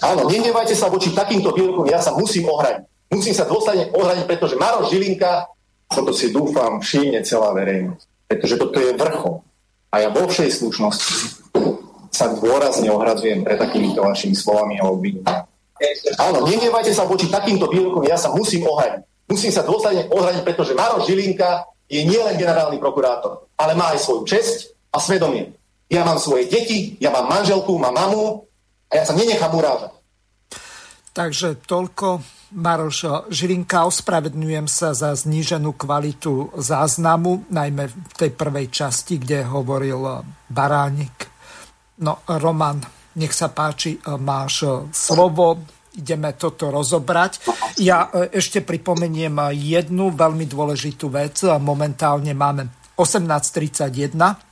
Áno, 0.02 0.26
nenevajte 0.26 0.74
sa 0.74 0.90
voči 0.90 1.14
takýmto 1.14 1.54
výrokom, 1.54 1.86
ja 1.86 2.02
sa 2.02 2.18
musím 2.18 2.50
ohradiť. 2.50 2.82
Musím 3.12 3.36
sa 3.36 3.44
dôsledne 3.44 3.92
ohradiť, 3.92 4.24
pretože 4.24 4.56
Maroš 4.56 4.88
Žilinka, 4.88 5.52
toto 5.92 6.16
si 6.16 6.32
dúfam, 6.32 6.80
všimne 6.80 7.20
celá 7.20 7.52
verejnosť. 7.52 8.04
Pretože 8.24 8.54
toto 8.56 8.80
je 8.80 8.96
vrchol. 8.96 9.44
A 9.92 9.94
ja 10.00 10.08
vo 10.08 10.24
všej 10.24 10.48
slušnosti 10.48 11.44
sa 12.08 12.32
dôrazne 12.32 12.88
ohradzujem 12.88 13.44
pre 13.44 13.60
takýmito 13.60 14.00
vašimi 14.00 14.32
slovami 14.32 14.80
a 14.80 14.88
obvineniami. 14.88 15.44
Áno, 16.16 16.48
nenevajte 16.48 16.96
sa 16.96 17.04
voči 17.04 17.28
takýmto 17.28 17.68
výrokom, 17.68 18.06
ja 18.08 18.16
sa 18.16 18.32
musím 18.32 18.64
ohraniť. 18.64 19.04
Musím 19.28 19.52
sa 19.52 19.64
dôsledne 19.64 20.08
ohraniť, 20.08 20.42
pretože 20.44 20.72
Maro 20.72 21.04
Žilinka 21.04 21.68
je 21.92 22.08
nielen 22.08 22.40
generálny 22.40 22.80
prokurátor, 22.80 23.48
ale 23.60 23.76
má 23.76 23.92
aj 23.92 24.00
svoju 24.00 24.24
česť 24.24 24.72
a 24.92 24.96
svedomie. 24.96 25.52
Ja 25.92 26.08
mám 26.08 26.16
svoje 26.16 26.48
deti, 26.48 26.96
ja 26.96 27.12
mám 27.12 27.28
manželku, 27.28 27.76
mám 27.76 27.92
mamu 27.92 28.48
a 28.88 28.92
ja 28.96 29.04
sa 29.04 29.12
nenechám 29.12 29.52
urážať. 29.52 29.92
Takže 31.12 31.60
toľko 31.68 32.24
Maroš 32.52 33.32
Žilinka, 33.32 33.88
ospravedňujem 33.88 34.68
sa 34.68 34.92
za 34.92 35.16
zníženú 35.16 35.72
kvalitu 35.72 36.52
záznamu, 36.52 37.48
najmä 37.48 37.88
v 37.88 38.14
tej 38.14 38.30
prvej 38.36 38.68
časti, 38.68 39.16
kde 39.16 39.48
hovoril 39.48 40.20
Baránik. 40.52 41.32
No, 42.04 42.20
Roman, 42.28 42.80
nech 43.16 43.32
sa 43.32 43.48
páči, 43.48 43.96
máš 44.20 44.68
slovo, 44.92 45.64
ideme 45.96 46.36
toto 46.36 46.68
rozobrať. 46.68 47.32
Ja 47.80 48.12
ešte 48.12 48.60
pripomeniem 48.60 49.52
jednu 49.56 50.12
veľmi 50.12 50.44
dôležitú 50.44 51.08
vec. 51.08 51.40
Momentálne 51.44 52.36
máme 52.36 52.68
18.31 53.00 54.51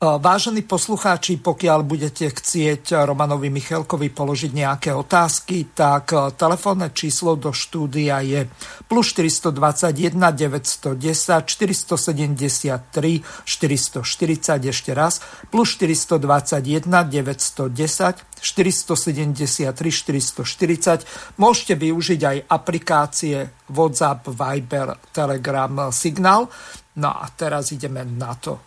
vážení 0.00 0.64
poslucháči, 0.64 1.44
pokiaľ 1.44 1.84
budete 1.84 2.32
chcieť 2.32 3.04
Romanovi 3.04 3.52
Michalkovi 3.52 4.08
položiť 4.08 4.48
nejaké 4.48 4.96
otázky, 4.96 5.76
tak 5.76 6.16
e, 6.16 6.32
telefónne 6.40 6.88
číslo 6.96 7.36
do 7.36 7.52
štúdia 7.52 8.24
je 8.24 8.48
plus 8.88 9.12
421 9.12 10.16
910 10.16 10.96
473 10.96 13.44
440 13.44 14.72
ešte 14.72 14.90
raz 14.96 15.20
plus 15.52 15.76
421 15.76 16.80
910 16.80 18.40
473 18.40 19.76
440. 19.76 21.36
Môžete 21.36 21.76
využiť 21.76 22.20
aj 22.24 22.48
aplikácie 22.48 23.68
WhatsApp, 23.68 24.32
Viber, 24.32 24.96
Telegram, 25.12 25.92
Signal. 25.92 26.48
No 26.96 27.20
a 27.20 27.28
teraz 27.36 27.68
ideme 27.76 28.08
na 28.08 28.32
to. 28.40 28.64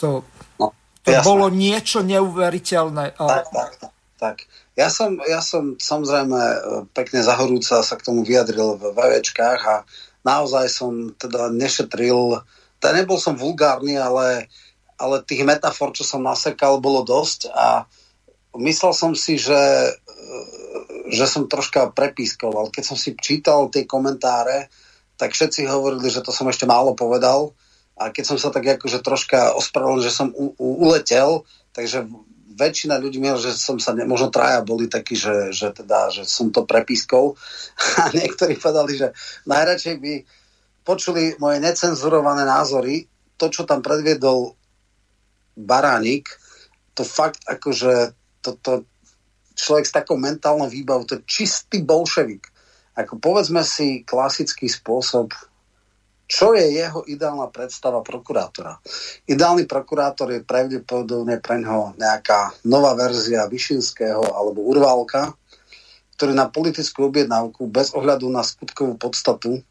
To 0.00 0.24
to 1.00 1.10
Jasné. 1.16 1.24
bolo 1.24 1.46
niečo 1.48 2.04
neuveriteľné. 2.04 3.16
Tak, 3.16 3.44
tak, 3.48 3.72
tak. 3.80 3.92
tak. 4.20 4.36
Ja, 4.76 4.88
som, 4.92 5.16
ja 5.24 5.40
som 5.40 5.76
samozrejme 5.80 6.40
e, 6.40 6.58
pekne 6.92 7.24
zahorúca 7.24 7.80
sa 7.80 7.94
k 7.96 8.04
tomu 8.04 8.24
vyjadril 8.24 8.76
v 8.76 8.92
VVčkách 8.92 9.60
a 9.64 9.76
naozaj 10.24 10.68
som 10.68 11.12
teda 11.16 11.48
nešetril, 11.52 12.40
teda 12.80 12.92
nebol 13.00 13.16
som 13.16 13.36
vulgárny, 13.36 13.96
ale, 13.96 14.48
ale 15.00 15.24
tých 15.24 15.44
metafor, 15.44 15.96
čo 15.96 16.04
som 16.04 16.24
nasekal, 16.24 16.80
bolo 16.80 17.04
dosť 17.04 17.48
a 17.52 17.84
myslel 18.56 18.92
som 18.92 19.12
si, 19.16 19.40
že, 19.40 19.56
e, 19.56 19.90
že 21.12 21.24
som 21.24 21.48
troška 21.48 21.92
prepískoval. 21.96 22.68
Keď 22.68 22.84
som 22.84 22.96
si 23.00 23.16
čítal 23.16 23.72
tie 23.72 23.88
komentáre, 23.88 24.68
tak 25.20 25.36
všetci 25.36 25.68
hovorili, 25.68 26.08
že 26.08 26.24
to 26.24 26.32
som 26.32 26.48
ešte 26.48 26.64
málo 26.64 26.96
povedal 26.96 27.52
a 28.00 28.08
keď 28.08 28.24
som 28.24 28.38
sa 28.40 28.48
tak 28.48 28.80
akože 28.80 29.04
troška 29.04 29.52
ospravedlnil, 29.60 30.08
že 30.08 30.16
som 30.16 30.32
u, 30.32 30.56
u, 30.56 30.88
uletel, 30.88 31.44
takže 31.76 32.08
väčšina 32.56 32.96
ľudí 32.96 33.20
miel, 33.20 33.36
že 33.36 33.52
som 33.52 33.76
sa, 33.76 33.92
ne, 33.92 34.08
možno 34.08 34.32
traja 34.32 34.64
boli 34.64 34.88
takí, 34.88 35.20
že, 35.20 35.52
že, 35.52 35.68
teda, 35.76 36.08
že 36.08 36.24
som 36.24 36.48
to 36.48 36.64
prepískol 36.64 37.36
a 38.00 38.08
niektorí 38.16 38.56
povedali, 38.56 38.96
že 38.96 39.12
najradšej 39.44 39.96
by 40.00 40.12
počuli 40.80 41.36
moje 41.36 41.60
necenzurované 41.60 42.48
názory, 42.48 43.04
to, 43.36 43.52
čo 43.52 43.68
tam 43.68 43.84
predviedol 43.84 44.56
Baránik, 45.60 46.32
to 46.96 47.04
fakt 47.04 47.44
akože 47.44 48.16
to, 48.40 48.56
to 48.64 48.72
človek 49.52 49.84
s 49.84 49.92
takou 49.92 50.16
mentálnou 50.16 50.72
výbavou, 50.72 51.04
to 51.04 51.20
je 51.20 51.28
čistý 51.28 51.84
bolševik. 51.84 52.48
Ako 52.96 53.20
povedzme 53.20 53.60
si 53.60 54.02
klasický 54.08 54.72
spôsob 54.72 55.32
čo 56.30 56.54
je 56.54 56.62
jeho 56.62 57.02
ideálna 57.10 57.50
predstava 57.50 58.06
prokurátora? 58.06 58.78
Ideálny 59.26 59.66
prokurátor 59.66 60.30
je 60.30 60.46
pravdepodobne 60.46 61.42
pre 61.42 61.58
ňoho 61.58 61.98
nejaká 61.98 62.54
nová 62.70 62.94
verzia 62.94 63.50
Vyšinského 63.50 64.22
alebo 64.30 64.62
Urválka, 64.62 65.34
ktorý 66.14 66.30
na 66.38 66.46
politickú 66.46 67.10
objednávku 67.10 67.66
bez 67.66 67.90
ohľadu 67.98 68.30
na 68.30 68.46
skutkovú 68.46 68.94
podstatu 68.94 69.58
e, 69.58 69.62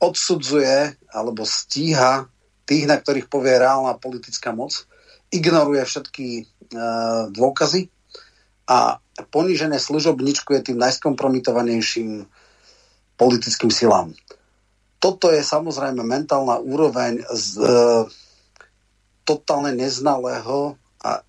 odsudzuje 0.00 0.96
alebo 1.12 1.44
stíha 1.44 2.24
tých, 2.64 2.88
na 2.88 2.96
ktorých 2.96 3.28
povie 3.28 3.60
reálna 3.60 4.00
politická 4.00 4.56
moc, 4.56 4.88
ignoruje 5.28 5.84
všetky 5.84 6.26
e, 6.40 6.42
dôkazy 7.36 7.92
a 8.64 8.96
ponížené 9.28 9.76
služobničku 9.76 10.56
je 10.56 10.72
tým 10.72 10.80
najskompromitovanejším 10.80 12.24
politickým 13.22 13.70
silám. 13.70 14.10
Toto 14.98 15.30
je 15.30 15.42
samozrejme 15.42 16.02
mentálna 16.02 16.58
úroveň 16.58 17.22
z 17.30 17.62
e, 17.62 17.70
totálne 19.22 19.70
neznalého 19.74 20.74
a 21.02 21.22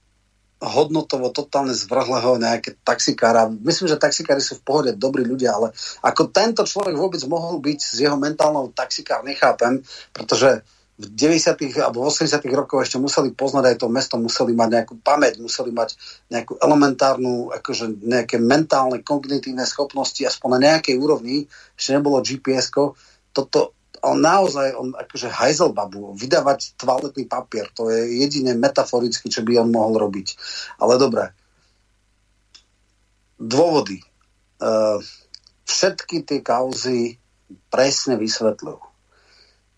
hodnotovo 0.61 1.29
totálne 1.29 1.73
zvrhlého 1.73 2.41
nejaké 2.41 2.77
taxikára. 2.81 3.49
Myslím, 3.49 3.93
že 3.93 4.01
taxikári 4.01 4.41
sú 4.41 4.57
v 4.57 4.65
pohode 4.65 4.91
dobrí 4.97 5.21
ľudia, 5.21 5.53
ale 5.53 5.73
ako 6.01 6.33
tento 6.33 6.65
človek 6.65 6.97
vôbec 6.97 7.21
mohol 7.29 7.61
byť 7.61 7.79
z 7.81 7.97
jeho 8.09 8.17
mentálnou 8.17 8.73
taxikár, 8.73 9.21
nechápem, 9.25 9.81
pretože 10.13 10.65
v 11.03 11.11
90. 11.11 11.83
alebo 11.83 12.07
80. 12.07 12.39
rokoch 12.55 12.87
ešte 12.87 12.95
museli 12.95 13.35
poznať 13.35 13.75
aj 13.75 13.75
to 13.83 13.87
mesto, 13.91 14.15
museli 14.15 14.55
mať 14.55 14.69
nejakú 14.79 14.95
pamäť, 15.03 15.43
museli 15.43 15.75
mať 15.75 15.99
nejakú 16.31 16.55
elementárnu, 16.63 17.51
akože 17.51 17.99
nejaké 17.99 18.39
mentálne, 18.39 19.03
kognitívne 19.03 19.67
schopnosti, 19.67 20.23
aspoň 20.23 20.49
na 20.55 20.59
nejakej 20.71 20.95
úrovni, 20.95 21.51
ešte 21.75 21.91
nebolo 21.99 22.23
gps 22.23 22.71
toto 23.33 23.75
on 24.03 24.19
naozaj, 24.19 24.75
on 24.75 24.91
akože 24.91 25.31
babu, 25.71 26.11
vydávať 26.11 26.75
toaletný 26.75 27.23
papier, 27.23 27.71
to 27.71 27.87
je 27.87 28.19
jediné 28.19 28.51
metaforicky, 28.51 29.31
čo 29.31 29.47
by 29.47 29.63
on 29.63 29.71
mohol 29.71 29.95
robiť. 29.95 30.35
Ale 30.83 30.99
dobre. 30.99 31.31
Dôvody. 33.39 34.03
Uh, 34.59 34.99
všetky 35.63 36.27
tie 36.27 36.43
kauzy 36.43 37.15
presne 37.71 38.19
vysvetľujú 38.19 38.92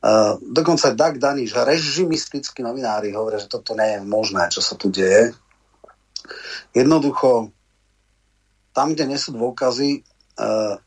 Uh, 0.06 0.38
dokonca 0.38 0.94
Doug 0.94 1.18
Daniš, 1.18 1.58
režimistickí 1.58 2.62
novinári 2.62 3.10
hovoria, 3.18 3.42
že 3.42 3.50
toto 3.50 3.74
nie 3.74 3.98
je 3.98 4.00
možné, 4.06 4.54
čo 4.54 4.62
sa 4.62 4.78
tu 4.78 4.94
deje. 4.94 5.34
Jednoducho, 6.78 7.50
tam, 8.70 8.94
kde 8.94 9.10
nie 9.10 9.18
sú 9.18 9.34
dôkazy, 9.34 10.06
uh, 10.38 10.78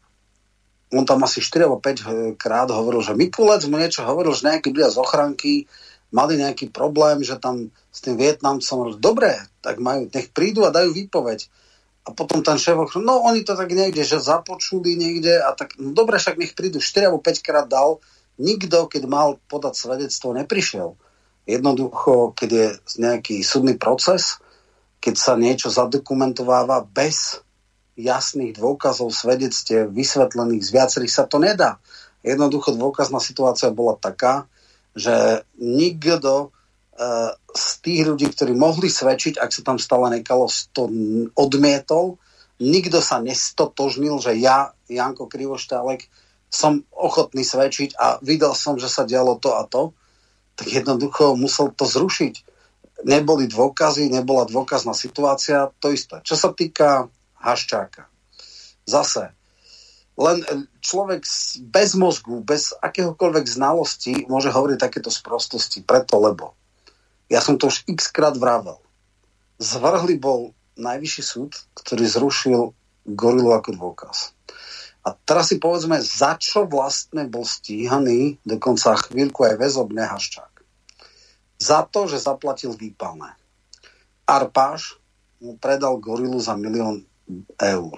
on 0.95 1.03
tam 1.03 1.27
asi 1.27 1.43
4 1.43 1.67
alebo 1.67 1.83
5 1.83 2.39
krát 2.39 2.71
hovoril, 2.71 3.03
že 3.03 3.19
Mikulec 3.19 3.67
mu 3.67 3.83
niečo 3.83 4.07
hovoril, 4.07 4.39
že 4.39 4.55
nejakí 4.55 4.71
ľudia 4.71 4.95
z 4.95 5.03
ochranky 5.03 5.67
mali 6.15 6.39
nejaký 6.39 6.71
problém, 6.71 7.21
že 7.27 7.43
tam 7.43 7.75
s 7.91 7.99
tým 7.99 8.17
Vietnamcom, 8.17 8.97
dobre, 9.03 9.35
tak 9.61 9.83
majú, 9.83 10.07
nech 10.09 10.31
prídu 10.31 10.63
a 10.63 10.71
dajú 10.71 10.95
výpoveď. 10.95 11.45
A 12.09 12.17
potom 12.17 12.41
ten 12.41 12.57
šéf 12.57 12.81
no 13.03 13.21
oni 13.27 13.45
to 13.45 13.53
tak 13.53 13.69
niekde, 13.69 14.01
že 14.01 14.23
započuli 14.23 14.97
niekde 14.97 15.43
a 15.43 15.53
tak, 15.53 15.77
no 15.77 15.93
dobre, 15.93 16.17
však 16.17 16.41
nech 16.41 16.55
prídu, 16.57 16.81
4 16.81 17.11
alebo 17.13 17.21
5 17.21 17.45
krát 17.45 17.67
dal, 17.69 18.01
nikto, 18.39 18.87
keď 18.87 19.03
mal 19.11 19.43
podať 19.51 19.75
svedectvo, 19.75 20.35
neprišiel. 20.35 20.95
Jednoducho, 21.49 22.33
keď 22.39 22.51
je 22.51 22.67
nejaký 23.01 23.41
súdny 23.43 23.75
proces, 23.75 24.39
keď 24.99 25.15
sa 25.15 25.33
niečo 25.39 25.71
zadokumentováva 25.71 26.85
bez 26.87 27.41
jasných 27.99 28.55
dôkazov, 28.55 29.11
svedectiev, 29.11 29.91
vysvetlených 29.91 30.63
z 30.63 30.71
viacerých, 30.71 31.13
sa 31.13 31.25
to 31.27 31.43
nedá. 31.43 31.83
Jednoducho 32.23 32.75
dôkazná 32.75 33.19
situácia 33.19 33.75
bola 33.75 33.99
taká, 33.99 34.47
že 34.95 35.47
nikto 35.59 36.51
uh, 36.51 37.31
z 37.55 37.67
tých 37.83 38.03
ľudí, 38.07 38.27
ktorí 38.31 38.55
mohli 38.55 38.91
svedčiť, 38.91 39.39
ak 39.39 39.51
sa 39.51 39.63
tam 39.67 39.79
stala 39.83 40.11
nekalosť, 40.15 40.59
to 40.75 40.91
odmietol. 41.35 42.19
Nikto 42.59 42.99
sa 42.99 43.23
nestotožnil, 43.23 44.19
že 44.19 44.35
ja, 44.39 44.75
Janko 44.91 45.31
Krivoštálek, 45.31 46.11
som 46.49 46.85
ochotný 46.93 47.45
svedčiť 47.45 47.97
a 48.01 48.17
videl 48.25 48.57
som, 48.57 48.81
že 48.81 48.89
sa 48.89 49.05
dialo 49.05 49.37
to 49.37 49.53
a 49.53 49.69
to, 49.69 49.93
tak 50.57 50.69
jednoducho 50.73 51.37
musel 51.39 51.71
to 51.71 51.85
zrušiť. 51.85 52.35
Neboli 53.07 53.47
dôkazy, 53.47 54.11
nebola 54.11 54.49
dôkazná 54.49 54.91
situácia, 54.97 55.71
to 55.79 55.95
isté. 55.95 56.19
Čo 56.27 56.35
sa 56.35 56.51
týka 56.51 57.07
Haščáka. 57.39 58.11
Zase, 58.89 59.31
len 60.19 60.43
človek 60.83 61.23
bez 61.71 61.95
mozgu, 61.95 62.43
bez 62.43 62.75
akéhokoľvek 62.75 63.47
znalosti 63.47 64.27
môže 64.27 64.51
hovoriť 64.51 64.79
takéto 64.83 65.15
sprostosti, 65.15 65.87
preto 65.87 66.19
lebo. 66.19 66.59
Ja 67.31 67.39
som 67.39 67.55
to 67.55 67.71
už 67.71 67.87
x 67.87 68.11
krát 68.11 68.35
vravel. 68.35 68.83
Zvrhli 69.63 70.19
bol 70.19 70.59
najvyšší 70.75 71.23
súd, 71.23 71.55
ktorý 71.79 72.05
zrušil 72.09 72.61
gorilu 73.07 73.55
ako 73.55 73.79
dôkaz. 73.79 74.35
A 75.07 75.15
teraz 75.15 75.55
si 75.55 75.57
povedzme, 75.63 76.03
za 76.03 76.37
čo 76.37 76.67
vlastne 76.67 77.25
bol 77.31 77.47
stíhaný 77.47 78.37
dokonca 78.43 78.99
chvíľku 78.99 79.47
aj 79.47 79.55
väzobne 79.57 80.03
Haščák. 80.05 80.55
Za 81.59 81.87
to, 81.91 82.07
že 82.07 82.23
zaplatil 82.23 82.75
výpalné. 82.75 83.35
Arpáš 84.29 84.99
mu 85.39 85.57
predal 85.59 86.03
gorilu 86.03 86.39
za 86.43 86.59
milión 86.59 87.07
eur. 87.59 87.97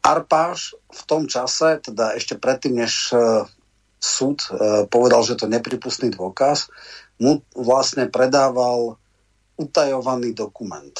Arpáš 0.00 0.76
v 0.88 1.02
tom 1.04 1.28
čase, 1.28 1.80
teda 1.84 2.16
ešte 2.16 2.40
predtým, 2.40 2.80
než 2.80 3.12
e, 3.12 3.44
súd 4.00 4.48
e, 4.48 4.84
povedal, 4.88 5.20
že 5.24 5.36
to 5.36 5.44
nepripustný 5.50 6.08
dôkaz, 6.16 6.72
mu 7.20 7.44
vlastne 7.52 8.08
predával 8.08 8.96
utajovaný 9.60 10.32
dokument. 10.32 10.96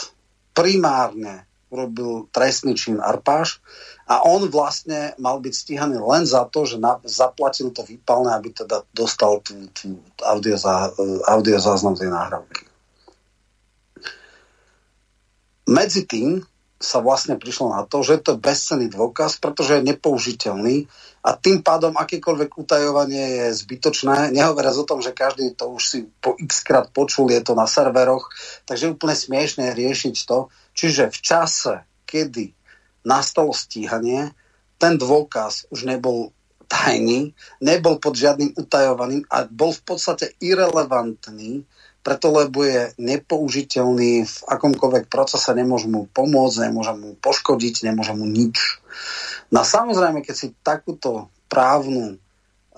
Primárne 0.53 1.49
urobil 1.71 2.27
trestný 2.35 2.75
čin 2.75 2.99
Arpáš 2.99 3.63
a 4.11 4.27
on 4.27 4.43
vlastne 4.51 5.15
mal 5.23 5.39
byť 5.39 5.55
stíhaný 5.55 6.03
len 6.03 6.27
za 6.27 6.45
to, 6.51 6.67
že 6.67 6.83
na, 6.83 6.99
zaplatil 7.07 7.71
to 7.71 7.87
výpalné, 7.87 8.35
aby 8.35 8.51
teda 8.51 8.83
dostal 8.91 9.39
tú, 9.41 9.71
tú 9.71 10.03
audiozá, 10.27 10.91
e, 10.91 11.23
audiozáznam 11.31 11.95
tej 11.95 12.11
náhrávky. 12.11 12.67
Medzi 15.71 16.03
tým 16.11 16.43
sa 16.81 17.05
vlastne 17.05 17.37
prišlo 17.37 17.77
na 17.77 17.85
to, 17.85 18.01
že 18.01 18.25
to 18.25 18.35
je 18.35 18.43
bezcenný 18.43 18.89
dôkaz, 18.89 19.37
pretože 19.37 19.77
je 19.77 19.87
nepoužiteľný 19.93 20.89
a 21.21 21.37
tým 21.37 21.61
pádom 21.61 21.93
akékoľvek 21.93 22.57
utajovanie 22.57 23.45
je 23.45 23.47
zbytočné. 23.53 24.33
Nehovoriac 24.33 24.73
o 24.81 24.89
tom, 24.89 25.05
že 25.05 25.13
každý 25.13 25.53
to 25.53 25.77
už 25.77 25.83
si 25.85 25.99
po 26.25 26.33
x 26.41 26.65
krát 26.65 26.89
počul, 26.89 27.29
je 27.29 27.45
to 27.45 27.53
na 27.53 27.69
serveroch, 27.69 28.33
takže 28.65 28.89
je 28.89 28.95
úplne 28.97 29.13
smiešné 29.13 29.77
riešiť 29.77 30.17
to. 30.25 30.49
Čiže 30.75 31.11
v 31.11 31.19
čase, 31.19 31.75
kedy 32.07 32.53
nastalo 33.07 33.51
stíhanie, 33.55 34.33
ten 34.81 34.97
dôkaz 34.97 35.69
už 35.69 35.89
nebol 35.89 36.33
tajný, 36.71 37.35
nebol 37.61 37.99
pod 37.99 38.15
žiadnym 38.15 38.55
utajovaným 38.57 39.27
a 39.29 39.45
bol 39.51 39.75
v 39.75 39.83
podstate 39.83 40.39
irrelevantný 40.39 41.67
preto 42.01 42.33
lebo 42.33 42.65
je 42.65 42.97
nepoužiteľný 42.97 44.25
v 44.25 44.37
akomkoľvek 44.49 45.13
procese, 45.13 45.53
nemôže 45.53 45.85
mu 45.85 46.09
pomôcť, 46.09 46.69
nemôže 46.69 46.97
mu 46.97 47.13
poškodiť, 47.21 47.85
nemôže 47.93 48.17
mu 48.17 48.25
nič. 48.25 48.81
No 49.53 49.61
samozrejme, 49.61 50.25
keď 50.25 50.35
si 50.35 50.57
takúto 50.65 51.29
právnu 51.53 52.17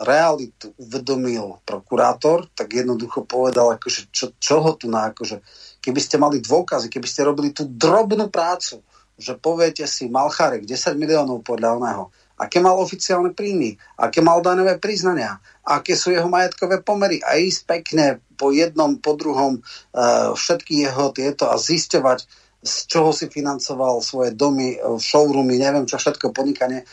realitu 0.02 0.74
uvedomil 0.76 1.62
prokurátor, 1.62 2.50
tak 2.52 2.74
jednoducho 2.74 3.24
povedal, 3.24 3.78
akože 3.78 4.10
čo, 4.10 4.56
ho 4.58 4.74
tu 4.74 4.90
na, 4.90 5.14
akože, 5.14 5.38
keby 5.78 6.00
ste 6.02 6.18
mali 6.18 6.42
dôkazy, 6.42 6.90
keby 6.90 7.08
ste 7.08 7.26
robili 7.26 7.54
tú 7.54 7.64
drobnú 7.66 8.28
prácu, 8.28 8.82
že 9.16 9.38
poviete 9.38 9.86
si 9.86 10.10
Malcharek 10.10 10.66
10 10.66 10.98
miliónov 10.98 11.46
podľa 11.46 11.78
oného, 11.78 12.04
aké 12.34 12.58
mal 12.58 12.74
oficiálne 12.80 13.30
príjmy, 13.30 13.78
aké 13.94 14.18
mal 14.18 14.42
daňové 14.42 14.82
priznania, 14.82 15.38
aké 15.62 15.94
sú 15.94 16.10
jeho 16.10 16.26
majetkové 16.26 16.82
pomery 16.82 17.22
a 17.22 17.38
ísť 17.38 17.60
pekne 17.70 18.18
po 18.34 18.50
jednom, 18.50 18.98
po 18.98 19.14
druhom 19.14 19.62
uh, 19.62 20.34
všetky 20.34 20.82
jeho 20.82 21.14
tieto 21.14 21.46
a 21.46 21.54
zisťovať, 21.54 22.26
z 22.62 22.74
čoho 22.86 23.10
si 23.10 23.26
financoval 23.26 23.98
svoje 23.98 24.38
domy, 24.38 24.78
e, 24.78 24.94
showroomy, 24.94 25.58
neviem 25.58 25.82
čo 25.82 25.98
všetko 25.98 26.30
podnikanie. 26.30 26.86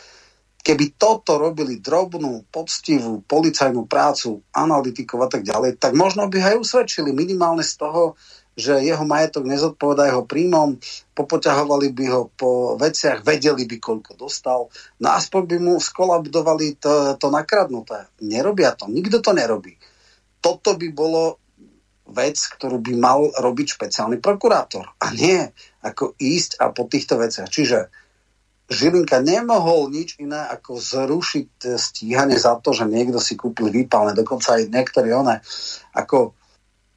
Keby 0.60 1.00
toto 1.00 1.40
robili 1.40 1.80
drobnú, 1.80 2.44
poctivú 2.52 3.24
policajnú 3.24 3.88
prácu, 3.88 4.44
analytikov 4.52 5.24
a 5.24 5.28
tak 5.32 5.42
ďalej, 5.42 5.80
tak 5.80 5.96
možno 5.96 6.28
by 6.28 6.52
aj 6.52 6.56
usvedčili 6.60 7.16
minimálne 7.16 7.64
z 7.64 7.80
toho, 7.80 8.14
že 8.60 8.76
jeho 8.84 9.08
majetok 9.08 9.48
nezodpovedá 9.48 10.12
jeho 10.12 10.28
príjmom, 10.28 10.76
popoťahovali 11.16 11.96
by 11.96 12.04
ho 12.12 12.22
po 12.36 12.76
veciach, 12.76 13.24
vedeli 13.24 13.64
by, 13.64 13.76
koľko 13.80 14.20
dostal, 14.20 14.68
no 15.00 15.08
aspoň 15.16 15.42
by 15.48 15.56
mu 15.64 15.74
skolabdovali 15.80 16.76
to, 16.76 17.16
to 17.16 17.32
nakradnuté. 17.32 18.12
Nerobia 18.20 18.76
to, 18.76 18.84
nikto 18.92 19.24
to 19.24 19.32
nerobí. 19.32 19.80
Toto 20.44 20.76
by 20.76 20.88
bolo 20.92 21.40
vec, 22.10 22.36
ktorú 22.36 22.82
by 22.82 22.92
mal 22.98 23.30
robiť 23.32 23.78
špeciálny 23.78 24.18
prokurátor. 24.18 24.92
A 24.98 25.14
nie 25.14 25.46
ako 25.80 26.18
ísť 26.18 26.58
a 26.58 26.74
po 26.74 26.90
týchto 26.90 27.16
veciach. 27.16 27.48
Čiže 27.48 27.88
Žilinka 28.70 29.18
nemohol 29.18 29.90
nič 29.90 30.14
iné 30.22 30.46
ako 30.46 30.78
zrušiť 30.78 31.74
stíhanie 31.74 32.38
za 32.38 32.54
to, 32.62 32.70
že 32.70 32.86
niekto 32.86 33.18
si 33.18 33.34
kúpil 33.34 33.66
výpalné, 33.66 34.14
dokonca 34.14 34.54
aj 34.56 34.70
niektorí 34.70 35.10
one, 35.10 35.42
ako 35.90 36.38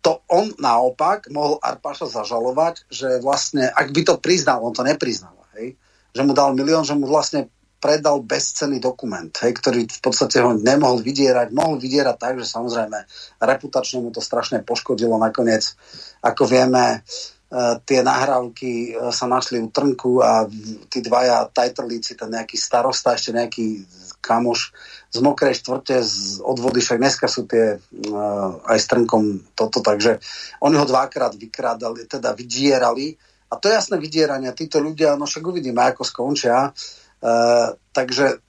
to 0.04 0.22
on 0.30 0.54
naopak 0.60 1.32
mohol 1.34 1.58
Arpaša 1.64 2.12
zažalovať, 2.12 2.92
že 2.92 3.24
vlastne, 3.24 3.72
ak 3.72 3.90
by 3.90 4.02
to 4.04 4.16
priznal, 4.20 4.62
on 4.62 4.76
to 4.76 4.84
nepriznal, 4.86 5.34
hej, 5.58 5.80
že 6.14 6.22
mu 6.22 6.36
dal 6.38 6.54
milión, 6.54 6.86
že 6.86 6.94
mu 6.94 7.10
vlastne 7.10 7.50
predal 7.84 8.24
bezcenný 8.24 8.80
dokument, 8.80 9.28
hej, 9.44 9.52
ktorý 9.60 9.84
v 9.84 10.00
podstate 10.00 10.40
ho 10.40 10.56
nemohol 10.56 11.04
vydierať. 11.04 11.52
Mohol 11.52 11.84
vydierať 11.84 12.16
tak, 12.16 12.34
že 12.40 12.48
samozrejme 12.48 12.96
reputačne 13.44 14.00
mu 14.00 14.08
to 14.08 14.24
strašne 14.24 14.64
poškodilo 14.64 15.20
nakoniec. 15.20 15.76
Ako 16.24 16.48
vieme, 16.48 17.04
e, 17.04 17.33
tie 17.86 18.02
nahrávky 18.02 18.72
e, 18.98 19.14
sa 19.14 19.30
našli 19.30 19.62
u 19.62 19.70
Trnku 19.70 20.26
a 20.26 20.50
tí 20.90 21.06
dvaja 21.06 21.46
tajtrlíci, 21.54 22.18
ten 22.18 22.34
nejaký 22.34 22.58
starosta, 22.58 23.14
ešte 23.14 23.30
nejaký 23.30 23.86
kamoš 24.24 24.74
z 25.14 25.20
mokrej 25.22 25.62
štvrte, 25.62 26.02
z 26.02 26.42
odvody, 26.42 26.82
však 26.82 26.98
dneska 26.98 27.28
sú 27.30 27.46
tie 27.46 27.78
uh, 27.78 28.50
aj 28.66 28.78
s 28.80 28.90
trnkom 28.90 29.54
toto, 29.54 29.84
takže 29.84 30.18
oni 30.64 30.80
ho 30.80 30.88
dvakrát 30.88 31.36
vykrádali, 31.38 32.08
teda 32.08 32.32
vydierali 32.34 33.14
a 33.52 33.60
to 33.60 33.70
je 33.70 33.78
jasné 33.78 34.02
vydieranie. 34.02 34.50
Títo 34.58 34.82
ľudia, 34.82 35.20
no 35.20 35.30
však 35.30 35.44
uvidíme, 35.44 35.84
ako 35.86 36.02
skončia. 36.08 36.74
Uh, 37.22 37.78
takže 37.94 38.42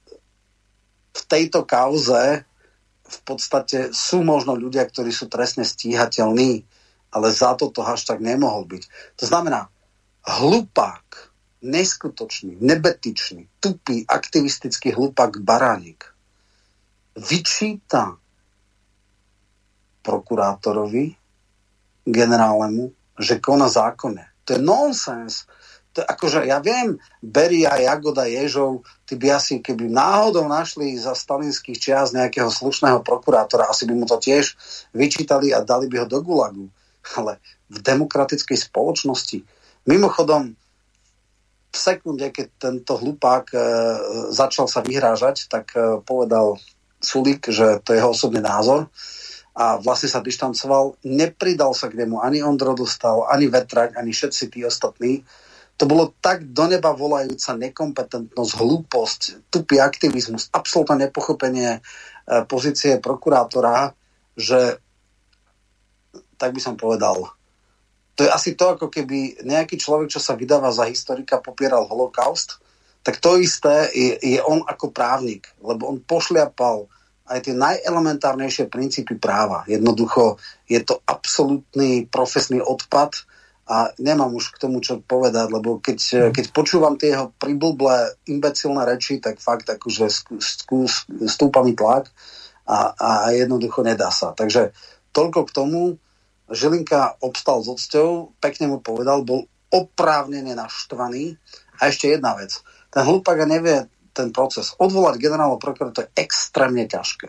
v 1.13 1.21
tejto 1.29 1.67
kauze 1.67 2.47
v 3.05 3.19
podstate 3.21 3.93
sú 3.93 4.25
možno 4.25 4.57
ľudia, 4.57 4.89
ktorí 4.89 5.13
sú 5.13 5.29
trestne 5.29 5.61
stíhateľní, 5.61 6.65
ale 7.15 7.31
za 7.31 7.55
to 7.55 7.71
to 7.71 7.79
hashtag 7.79 8.19
nemohol 8.19 8.67
byť. 8.67 8.83
To 9.15 9.23
znamená, 9.23 9.71
hlupák 10.27 11.31
neskutočný, 11.63 12.59
nebetičný, 12.59 13.47
tupý, 13.63 14.03
aktivistický 14.03 14.91
hlupak 14.91 15.39
Baránik 15.39 16.11
vyčíta 17.15 18.19
prokurátorovi, 20.03 21.15
generálemu, 22.05 22.91
že 23.17 23.41
koná 23.41 23.71
zákonne. 23.71 24.29
To 24.45 24.53
je 24.53 24.61
nonsens. 24.61 25.49
To, 25.95 26.03
akože 26.03 26.45
ja 26.45 26.59
viem, 26.59 26.99
Beria, 27.23 27.79
Jagoda, 27.81 28.27
Ježov, 28.27 28.83
ty 29.07 29.15
by 29.15 29.39
asi, 29.39 29.63
keby 29.63 29.87
náhodou 29.89 30.45
našli 30.45 30.93
za 30.99 31.15
stalinských 31.15 31.79
čias 31.79 32.11
nejakého 32.11 32.51
slušného 32.51 33.01
prokurátora, 33.01 33.71
asi 33.71 33.87
by 33.87 33.95
mu 33.95 34.05
to 34.05 34.19
tiež 34.19 34.53
vyčítali 34.91 35.55
a 35.55 35.63
dali 35.63 35.87
by 35.87 36.03
ho 36.03 36.07
do 36.11 36.19
gulagu. 36.21 36.67
Ale 37.13 37.37
v 37.69 37.77
demokratickej 37.85 38.57
spoločnosti, 38.69 39.45
mimochodom, 39.85 40.57
v 41.75 41.77
sekunde, 41.77 42.31
keď 42.31 42.47
tento 42.55 42.95
hlupák 42.95 43.45
e, 43.51 43.57
začal 44.31 44.71
sa 44.71 44.79
vyhrážať, 44.79 45.51
tak 45.51 45.75
e, 45.75 45.99
povedal 45.99 46.55
Sulik, 47.03 47.51
že 47.51 47.83
to 47.83 47.91
je 47.91 47.99
jeho 47.99 48.15
osobný 48.15 48.39
názor 48.39 48.87
a 49.55 49.79
vlastne 49.79 50.11
sa 50.11 50.23
dištancoval. 50.23 50.99
Nepridal 51.03 51.71
sa 51.71 51.91
k 51.91 51.99
nemu 52.03 52.19
ani 52.19 52.43
Ondro 52.43 52.75
Dostal, 52.75 53.27
ani 53.27 53.51
Vetrak, 53.51 53.95
ani 53.99 54.11
všetci 54.11 54.43
tí 54.51 54.59
ostatní. 54.63 55.23
To 55.75 55.83
bolo 55.83 56.15
tak 56.23 56.47
do 56.55 56.71
neba 56.71 56.95
volajúca 56.95 57.51
nekompetentnosť, 57.59 58.51
hlúposť, 58.55 59.51
tupý 59.51 59.83
aktivizmus, 59.83 60.47
absolútne 60.55 61.07
nepochopenie 61.07 61.79
e, 61.79 61.79
pozície 62.47 62.99
prokurátora, 63.03 63.91
že 64.39 64.79
tak 66.35 66.55
by 66.55 66.61
som 66.61 66.75
povedal, 66.75 67.31
to 68.15 68.23
je 68.23 68.31
asi 68.31 68.55
to, 68.55 68.79
ako 68.79 68.87
keby 68.87 69.43
nejaký 69.43 69.75
človek, 69.75 70.07
čo 70.07 70.23
sa 70.23 70.39
vydáva 70.39 70.71
za 70.71 70.87
historika, 70.87 71.43
popieral 71.43 71.83
holokaust, 71.83 72.63
tak 73.03 73.19
to 73.19 73.37
isté 73.37 73.91
je, 73.91 74.17
je 74.17 74.39
on 74.41 74.63
ako 74.65 74.89
právnik, 74.89 75.51
lebo 75.61 75.91
on 75.91 76.01
pošliapal 76.01 76.87
aj 77.25 77.39
tie 77.45 77.53
najelementárnejšie 77.57 78.71
princípy 78.71 79.17
práva. 79.17 79.65
Jednoducho 79.67 80.37
je 80.69 80.79
to 80.81 81.01
absolútny 81.05 82.07
profesný 82.07 82.61
odpad 82.61 83.13
a 83.65 83.89
nemám 83.97 84.29
už 84.29 84.53
k 84.53 84.61
tomu 84.61 84.77
čo 84.77 85.01
povedať, 85.01 85.49
lebo 85.49 85.81
keď, 85.81 86.29
keď 86.29 86.45
počúvam 86.53 86.95
tie 87.01 87.17
jeho 87.17 87.33
priblblé 87.41 88.29
imbecilné 88.29 88.85
reči, 88.85 89.17
tak 89.17 89.41
fakt 89.41 89.65
akože 89.65 90.05
stúpa 91.25 91.65
mi 91.65 91.73
tlak 91.73 92.13
a, 92.69 92.93
a 92.93 93.09
jednoducho 93.33 93.81
nedá 93.81 94.13
sa. 94.13 94.37
Takže 94.37 94.69
toľko 95.09 95.49
k 95.49 95.51
tomu, 95.53 95.81
Žilinka 96.51 97.21
obstal 97.25 97.65
s 97.65 97.67
odsťou, 97.71 98.37
pekne 98.37 98.69
mu 98.69 98.77
povedal, 98.81 99.25
bol 99.25 99.49
oprávnene 99.73 100.53
naštvaný. 100.53 101.35
A 101.81 101.91
ešte 101.91 102.13
jedna 102.13 102.37
vec. 102.37 102.55
Ten 102.93 103.03
hlupák 103.03 103.35
nevie 103.43 103.89
ten 104.15 104.31
proces. 104.31 104.71
Odvolať 104.79 105.19
generálneho 105.19 105.59
prokurátora 105.59 106.07
je 106.07 106.23
extrémne 106.23 106.87
ťažké. 106.87 107.27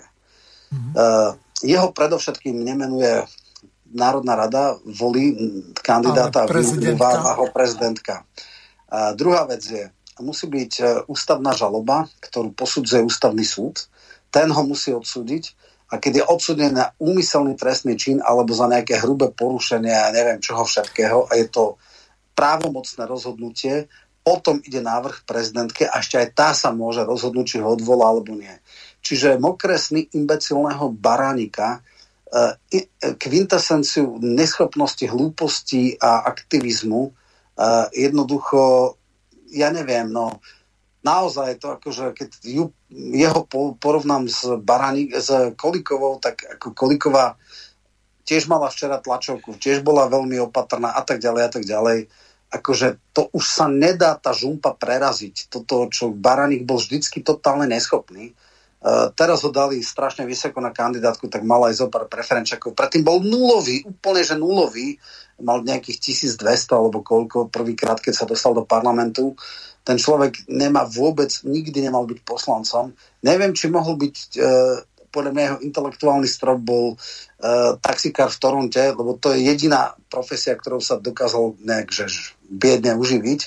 Mm-hmm. 0.71 0.93
Uh, 0.95 1.35
jeho 1.67 1.91
predovšetkým 1.91 2.63
nemenuje 2.63 3.27
Národná 3.97 4.35
rada, 4.35 4.77
volí 4.83 5.35
kandidáta 5.79 6.45
a 6.45 6.51
vymenúva 6.51 7.39
ho 7.39 7.47
prezidentka. 7.55 8.27
A 8.91 9.15
druhá 9.15 9.47
vec 9.47 9.63
je, 9.63 9.85
musí 10.19 10.51
byť 10.51 10.73
e, 10.81 10.85
ústavná 11.07 11.55
žaloba, 11.55 12.11
ktorú 12.19 12.51
posudzuje 12.51 13.07
ústavný 13.07 13.47
súd. 13.47 13.87
Ten 14.35 14.51
ho 14.51 14.63
musí 14.67 14.91
odsúdiť 14.91 15.55
a 15.87 16.03
keď 16.03 16.13
je 16.23 16.25
odsudený 16.27 16.71
na 16.75 16.91
úmyselný 16.99 17.55
trestný 17.55 17.95
čin 17.95 18.19
alebo 18.19 18.51
za 18.51 18.67
nejaké 18.67 18.99
hrubé 18.99 19.31
porušenie, 19.31 19.91
ja 19.91 20.11
neviem 20.11 20.43
čoho 20.43 20.67
všetkého, 20.67 21.31
a 21.31 21.33
je 21.39 21.47
to 21.47 21.79
právomocné 22.35 23.07
rozhodnutie, 23.07 23.87
potom 24.27 24.59
ide 24.67 24.83
návrh 24.83 25.23
prezidentke 25.23 25.87
a 25.87 26.03
ešte 26.03 26.19
aj 26.19 26.29
tá 26.35 26.51
sa 26.51 26.75
môže 26.75 27.07
rozhodnúť, 27.07 27.47
či 27.47 27.57
ho 27.63 27.79
odvolá 27.79 28.11
alebo 28.11 28.35
nie. 28.35 28.51
Čiže 28.99 29.39
mokresný 29.39 30.11
imbecilného 30.19 30.91
baránika 30.91 31.79
e, 31.79 32.83
kvintesenciu 33.15 34.19
neschopnosti, 34.19 35.07
hlúposti 35.07 35.95
a 36.03 36.27
aktivizmu 36.27 37.03
e, 37.07 37.11
jednoducho, 37.95 38.99
ja 39.55 39.71
neviem, 39.71 40.11
no 40.11 40.43
naozaj 41.07 41.62
to 41.62 41.78
akože, 41.78 42.19
keď 42.19 42.28
ju, 42.43 42.65
jeho 43.15 43.47
porovnám 43.78 44.27
s, 44.27 44.43
Baraník, 44.59 45.15
s 45.15 45.55
Kolikovou, 45.55 46.19
tak 46.19 46.43
ako 46.59 46.74
Koliková 46.74 47.39
tiež 48.27 48.51
mala 48.51 48.66
včera 48.66 48.99
tlačovku, 48.99 49.55
tiež 49.62 49.87
bola 49.87 50.11
veľmi 50.11 50.43
opatrná 50.51 50.91
a 50.91 51.03
tak 51.07 51.23
ďalej 51.23 51.43
a 51.47 51.51
tak 51.55 51.65
ďalej 51.65 51.99
akože 52.47 53.03
to 53.11 53.27
už 53.35 53.43
sa 53.43 53.66
nedá 53.66 54.15
tá 54.15 54.31
žumpa 54.31 54.78
preraziť. 54.78 55.51
Toto, 55.51 55.91
čo 55.91 56.15
Baraník 56.15 56.62
bol 56.62 56.78
vždycky 56.78 57.19
totálne 57.19 57.66
neschopný. 57.66 58.33
Uh, 58.33 58.56
teraz 59.16 59.43
ho 59.43 59.51
dali 59.51 59.82
strašne 59.82 60.28
vysoko 60.28 60.62
na 60.62 60.70
kandidátku, 60.70 61.27
tak 61.27 61.43
mal 61.43 61.65
aj 61.66 61.81
zo 61.81 61.86
pár 61.89 62.07
preferenčakov. 62.07 62.77
Predtým 62.77 63.03
bol 63.03 63.19
nulový, 63.24 63.82
úplne 63.82 64.23
že 64.23 64.36
nulový. 64.39 65.01
Mal 65.36 65.61
nejakých 65.65 66.16
1200 66.16 66.73
alebo 66.73 67.05
koľko 67.05 67.53
prvýkrát, 67.53 68.01
keď 68.01 68.15
sa 68.15 68.28
dostal 68.28 68.57
do 68.57 68.65
parlamentu. 68.65 69.36
Ten 69.85 70.01
človek 70.01 70.48
nemá 70.48 70.89
vôbec, 70.89 71.28
nikdy 71.44 71.85
nemal 71.85 72.09
byť 72.09 72.24
poslancom. 72.24 72.97
Neviem, 73.20 73.53
či 73.53 73.69
mohol 73.69 74.01
byť 74.01 74.16
uh, 74.40 74.81
podľa 75.16 75.32
mňa 75.32 75.44
jeho 75.44 75.59
intelektuálny 75.65 76.28
strop 76.28 76.61
bol 76.61 76.97
uh, 76.97 77.81
taxikár 77.81 78.28
v 78.28 78.40
Toronte, 78.40 78.82
lebo 78.93 79.16
to 79.16 79.32
je 79.32 79.48
jediná 79.48 79.97
profesia, 80.12 80.53
ktorou 80.53 80.85
sa 80.85 81.01
dokázal 81.01 81.57
nejak 81.65 81.89
že 81.89 82.36
biedne 82.47 82.94
uživiť, 82.94 83.40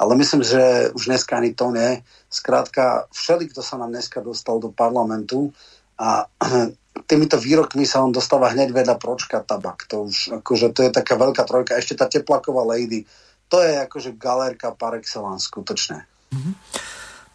ale 0.00 0.12
myslím, 0.16 0.42
že 0.42 0.92
už 0.96 1.12
dneska 1.12 1.36
ani 1.36 1.52
to 1.52 1.70
nie. 1.70 2.00
Skrátka, 2.32 3.08
všeli, 3.12 3.48
kto 3.52 3.60
sa 3.60 3.76
nám 3.76 3.92
dneska 3.92 4.24
dostal 4.24 4.58
do 4.58 4.72
parlamentu 4.72 5.52
a 6.00 6.26
týmito 7.10 7.36
výrokmi 7.38 7.84
sa 7.84 8.02
on 8.02 8.10
dostáva 8.10 8.50
hneď 8.50 8.72
vedľa 8.72 8.96
pročka 8.96 9.44
tabak. 9.44 9.86
To 9.92 10.08
už 10.08 10.42
akože 10.42 10.72
to 10.72 10.80
je 10.88 10.90
taká 10.90 11.14
veľká 11.14 11.42
trojka. 11.44 11.78
Ešte 11.78 11.94
tá 11.98 12.08
teplaková 12.08 12.64
lady, 12.64 13.04
to 13.48 13.60
je 13.60 13.78
akože 13.84 14.16
galérka 14.16 14.72
par 14.72 14.96
excellence, 14.96 15.48
skutočne. 15.48 16.04
Mm-hmm. 16.32 16.54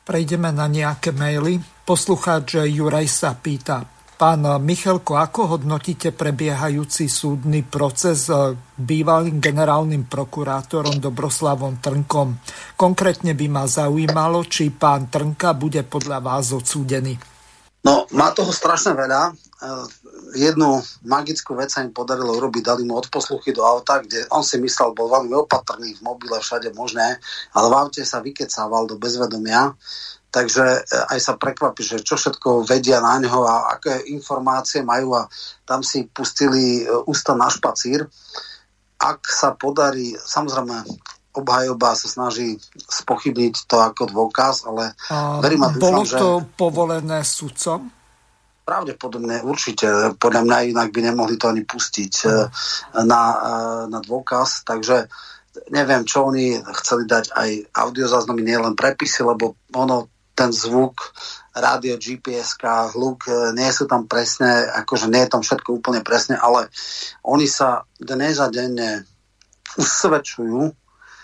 Prejdeme 0.03 0.51
na 0.51 0.67
nejaké 0.67 1.15
maily. 1.15 1.63
Poslucháč 1.87 2.59
Juraj 2.67 3.07
sa 3.07 3.31
pýta. 3.39 3.92
Pán 4.23 4.47
Michalko, 4.63 5.19
ako 5.19 5.59
hodnotíte 5.59 6.15
prebiehajúci 6.15 7.11
súdny 7.11 7.59
proces 7.67 8.31
bývalým 8.79 9.43
generálnym 9.43 10.07
prokurátorom 10.07 10.95
Dobroslavom 10.95 11.83
Trnkom? 11.83 12.39
Konkrétne 12.79 13.35
by 13.35 13.47
ma 13.51 13.67
zaujímalo, 13.67 14.47
či 14.47 14.71
pán 14.71 15.11
Trnka 15.11 15.59
bude 15.59 15.83
podľa 15.83 16.23
vás 16.23 16.55
odsúdený. 16.55 17.19
No, 17.83 18.07
má 18.15 18.31
toho 18.31 18.55
strašne 18.55 18.95
veľa. 18.95 19.27
E, 19.27 19.31
jednu 20.39 20.79
magickú 21.03 21.59
vec 21.59 21.75
sa 21.75 21.83
im 21.83 21.91
podarilo 21.91 22.31
urobiť, 22.39 22.63
dali 22.63 22.87
mu 22.87 22.95
odposluchy 22.95 23.51
do 23.51 23.67
auta, 23.67 23.99
kde 23.99 24.23
on 24.31 24.39
si 24.39 24.55
myslel, 24.55 24.95
bol 24.95 25.11
veľmi 25.11 25.35
opatrný 25.35 25.99
v 25.99 26.01
mobile, 26.07 26.39
všade 26.39 26.71
možné, 26.71 27.19
ale 27.51 27.67
v 27.67 27.75
aute 27.75 28.07
sa 28.07 28.23
vykecával 28.23 28.87
do 28.87 28.95
bezvedomia, 28.95 29.75
takže 30.33 30.65
e, 30.65 30.81
aj 31.13 31.19
sa 31.21 31.33
prekvapí, 31.37 31.85
že 31.85 32.01
čo 32.01 32.17
všetko 32.17 32.65
vedia 32.65 32.97
na 32.97 33.21
neho 33.21 33.45
a 33.45 33.77
aké 33.77 34.09
informácie 34.09 34.81
majú 34.81 35.13
a 35.13 35.29
tam 35.61 35.85
si 35.85 36.09
pustili 36.09 36.81
e, 36.81 36.89
ústa 37.05 37.37
na 37.37 37.53
špacír. 37.53 38.01
Ak 38.97 39.29
sa 39.29 39.53
podarí, 39.53 40.17
samozrejme, 40.17 40.73
obhajoba 41.37 41.93
sa 41.93 42.09
snaží 42.09 42.57
spochybniť 42.77 43.69
to 43.69 43.77
ako 43.77 44.09
dôkaz, 44.09 44.65
ale 44.65 44.97
verím 45.41 45.65
a 45.65 45.69
dúfam, 45.69 45.81
Bolo 45.81 46.01
to 46.05 46.29
že... 46.41 46.45
povolené 46.57 47.19
sudcom? 47.21 47.89
Pravdepodobne 48.63 49.43
určite. 49.43 50.15
Podľa 50.15 50.41
mňa 50.47 50.57
inak 50.71 50.89
by 50.95 50.99
nemohli 51.03 51.35
to 51.35 51.51
ani 51.51 51.67
pustiť 51.67 52.13
uh, 52.23 52.47
na, 53.03 53.23
na 53.91 53.99
dôkaz. 53.99 54.63
Takže 54.63 55.11
neviem, 55.73 56.07
čo 56.07 56.31
oni 56.31 56.63
chceli 56.81 57.03
dať 57.03 57.35
aj 57.35 57.49
audiozáznamy, 57.75 58.41
nie 58.41 58.55
len 58.55 58.73
prepisy, 58.73 59.27
lebo 59.27 59.59
ono, 59.75 60.12
ten 60.33 60.49
zvuk, 60.49 61.13
rádio, 61.53 62.01
GPS, 62.01 62.57
hluk, 62.97 63.29
nie 63.53 63.69
sú 63.69 63.85
tam 63.85 64.09
presne, 64.09 64.65
akože 64.83 65.05
nie 65.09 65.21
je 65.25 65.29
tam 65.29 65.41
všetko 65.45 65.69
úplne 65.77 66.01
presne, 66.01 66.33
ale 66.37 66.73
oni 67.21 67.45
sa 67.45 67.85
dnes 68.01 68.41
a 68.41 68.49
denne 68.49 69.05
usvedčujú 69.77 70.73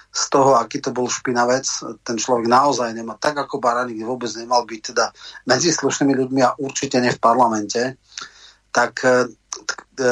z 0.09 0.23
toho, 0.29 0.57
aký 0.57 0.81
to 0.81 0.89
bol 0.89 1.05
špinavec. 1.05 1.65
Ten 2.01 2.17
človek 2.17 2.49
naozaj 2.49 2.93
nemá, 2.93 3.17
tak 3.17 3.37
ako 3.37 3.61
Baranik 3.61 4.01
vôbec 4.01 4.29
nemal 4.37 4.65
byť 4.65 4.81
teda 4.93 5.05
medzi 5.45 5.69
slušnými 5.69 6.13
ľuďmi 6.17 6.41
a 6.41 6.57
určite 6.57 6.97
nie 6.97 7.13
v 7.13 7.21
parlamente, 7.21 8.01
tak 8.73 9.05
e, 9.05 9.29
e, 10.01 10.11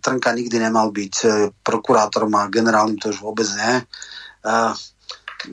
Trnka 0.00 0.30
nikdy 0.32 0.56
nemal 0.60 0.92
byť 0.92 1.14
e, 1.24 1.28
prokurátorom 1.64 2.32
a 2.36 2.52
generálnym 2.52 3.00
to 3.00 3.12
už 3.12 3.24
vôbec 3.24 3.48
nie. 3.56 3.74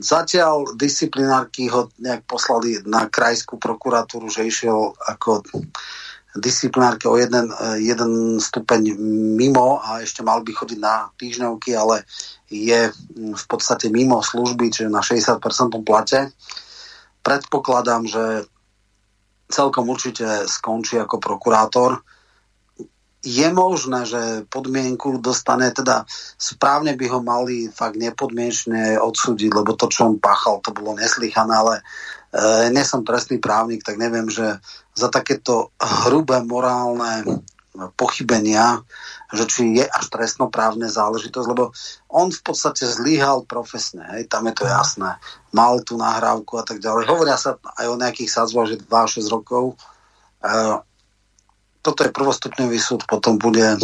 Zatiaľ 0.00 0.78
disciplinárky 0.78 1.68
ho 1.68 1.92
nejak 2.00 2.24
poslali 2.24 2.80
na 2.88 3.10
krajskú 3.12 3.60
prokuratúru, 3.60 4.32
že 4.32 4.48
išiel 4.48 4.96
ako 4.96 5.44
disciplinárke 6.32 7.04
o 7.04 7.20
jeden, 7.20 7.52
jeden 7.76 8.40
stupeň 8.40 8.96
mimo 9.36 9.84
a 9.84 10.00
ešte 10.00 10.24
mal 10.24 10.40
by 10.40 10.52
chodiť 10.56 10.78
na 10.80 11.12
týždňovky, 11.20 11.76
ale 11.76 12.08
je 12.48 12.88
mm, 12.88 13.36
v 13.36 13.44
podstate 13.44 13.92
mimo 13.92 14.24
služby, 14.24 14.72
čiže 14.72 14.88
na 14.88 15.04
60% 15.04 15.36
plate. 15.84 16.32
Predpokladám, 17.20 18.08
že 18.08 18.24
celkom 19.52 19.92
určite 19.92 20.48
skončí 20.48 20.96
ako 20.96 21.20
prokurátor. 21.20 22.00
Je 23.22 23.46
možné, 23.54 24.02
že 24.02 24.22
podmienku 24.50 25.22
dostane, 25.22 25.70
teda 25.70 26.02
správne 26.34 26.98
by 26.98 27.06
ho 27.06 27.20
mali 27.22 27.70
fakt 27.70 27.94
nepodmienečne 27.94 28.98
odsúdiť, 28.98 29.50
lebo 29.54 29.78
to, 29.78 29.86
čo 29.86 30.10
on 30.10 30.18
páchal, 30.18 30.58
to 30.58 30.74
bolo 30.74 30.98
neslychané, 30.98 31.54
ale 31.54 31.74
e, 32.34 32.72
nie 32.74 32.82
som 32.82 33.06
trestný 33.06 33.38
právnik, 33.38 33.86
tak 33.86 33.94
neviem, 33.94 34.26
že 34.26 34.58
za 34.98 35.06
takéto 35.06 35.70
hrubé 35.78 36.42
morálne 36.42 37.46
pochybenia 37.96 38.84
že 39.32 39.44
či 39.48 39.62
je 39.80 39.84
až 39.88 40.12
trestnoprávne 40.12 40.92
záležitosť, 40.92 41.46
lebo 41.48 41.72
on 42.12 42.28
v 42.28 42.42
podstate 42.44 42.84
zlyhal 42.84 43.48
profesne, 43.48 44.04
hej, 44.12 44.28
tam 44.28 44.44
je 44.44 44.54
to 44.60 44.68
jasné. 44.68 45.16
Mal 45.56 45.80
tú 45.80 45.96
nahrávku 45.96 46.60
a 46.60 46.64
tak 46.68 46.84
ďalej. 46.84 47.08
Hovoria 47.08 47.40
sa 47.40 47.56
aj 47.56 47.86
o 47.88 47.96
nejakých 47.96 48.28
sadzbách, 48.28 48.76
že 48.76 48.84
2-6 48.84 49.32
rokov. 49.32 49.64
E, 49.72 50.54
toto 51.82 52.06
je 52.06 52.14
prvostupňový 52.14 52.78
súd, 52.78 53.02
potom 53.10 53.36
bude 53.36 53.76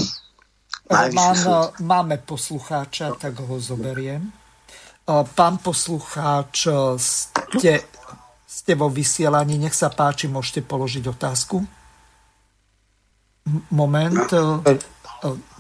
najvyšší 0.89 1.19
Mám, 1.19 1.37
súd. 1.37 1.75
Máme 1.83 2.17
poslucháča, 2.23 3.19
tak 3.19 3.43
ho 3.43 3.59
zoberiem. 3.59 4.23
E, 4.25 4.33
pán 5.35 5.59
poslucháč, 5.59 6.71
ste, 6.97 7.73
ste 8.47 8.73
vo 8.79 8.89
vysielaní, 8.89 9.59
nech 9.59 9.75
sa 9.75 9.91
páči, 9.91 10.31
môžete 10.31 10.63
položiť 10.63 11.05
otázku. 11.11 11.61
Moment. 13.75 14.29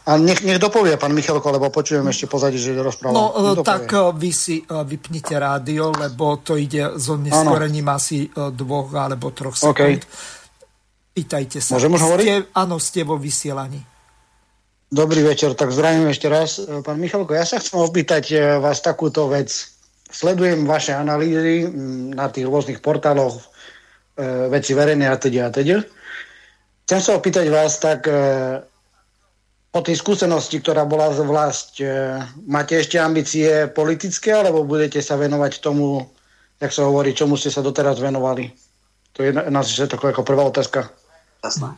A 0.09 0.17
nech, 0.17 0.41
nech 0.41 0.57
dopovie 0.57 0.97
pán 0.97 1.13
Michalko, 1.13 1.53
lebo 1.53 1.69
počujem 1.69 2.09
ešte 2.09 2.25
pozadí, 2.25 2.57
že 2.57 2.73
rozpráva. 2.81 3.13
No 3.13 3.61
tak 3.61 3.93
eh, 3.93 4.01
vy 4.17 4.31
si 4.33 4.57
eh, 4.57 4.65
vypnite 4.65 5.37
rádio, 5.37 5.93
lebo 5.93 6.41
to 6.41 6.57
ide 6.57 6.97
s 6.97 7.13
neskorením 7.13 7.93
asi 7.93 8.25
eh, 8.25 8.49
dvoch 8.49 8.89
alebo 8.97 9.29
troch 9.37 9.53
sekúnd. 9.53 10.01
Okay. 10.01 10.38
Pýtajte 11.19 11.59
sa. 11.59 11.75
Môžem 11.75 11.91
už 11.91 12.03
hovoriť? 12.07 12.27
Ste, 12.31 12.39
áno, 12.55 12.77
ste 12.79 13.01
vo 13.03 13.19
vysielaní. 13.19 13.83
Dobrý 14.87 15.27
večer, 15.27 15.59
tak 15.59 15.75
zdravím 15.75 16.07
ešte 16.15 16.31
raz. 16.31 16.63
Pán 16.87 17.03
Michalko, 17.03 17.35
ja 17.35 17.43
sa 17.43 17.59
chcem 17.59 17.83
opýtať 17.83 18.57
vás 18.63 18.79
takúto 18.79 19.27
vec. 19.27 19.51
Sledujem 20.09 20.63
vaše 20.65 20.95
analýzy 20.95 21.67
na 22.15 22.31
tých 22.31 22.47
rôznych 22.47 22.79
portáloch 22.79 23.35
veci 24.49 24.73
verejné 24.79 25.11
a 25.11 25.19
teda 25.19 25.51
a 25.51 25.53
teda. 25.53 25.83
Chcem 26.87 27.01
sa 27.03 27.19
opýtať 27.19 27.51
vás 27.51 27.77
tak, 27.83 28.07
po 29.69 29.81
tej 29.85 30.01
skúsenosti, 30.01 30.65
ktorá 30.65 30.89
bola 30.89 31.13
z 31.13 31.21
vlast, 31.23 31.77
e, 31.79 31.87
máte 32.49 32.81
ešte 32.81 32.97
ambície 32.97 33.69
politické, 33.69 34.33
alebo 34.33 34.65
budete 34.65 35.05
sa 35.05 35.21
venovať 35.21 35.61
tomu, 35.61 36.09
jak 36.57 36.73
sa 36.73 36.89
hovorí, 36.89 37.13
čomu 37.13 37.37
ste 37.37 37.53
sa 37.53 37.61
doteraz 37.61 38.01
venovali? 38.01 38.49
To 39.15 39.23
je 39.23 39.31
na 39.31 39.61
všetko 39.61 40.15
ako 40.15 40.23
prvá 40.25 40.49
otázka. 40.49 40.89
Jasné. 41.39 41.71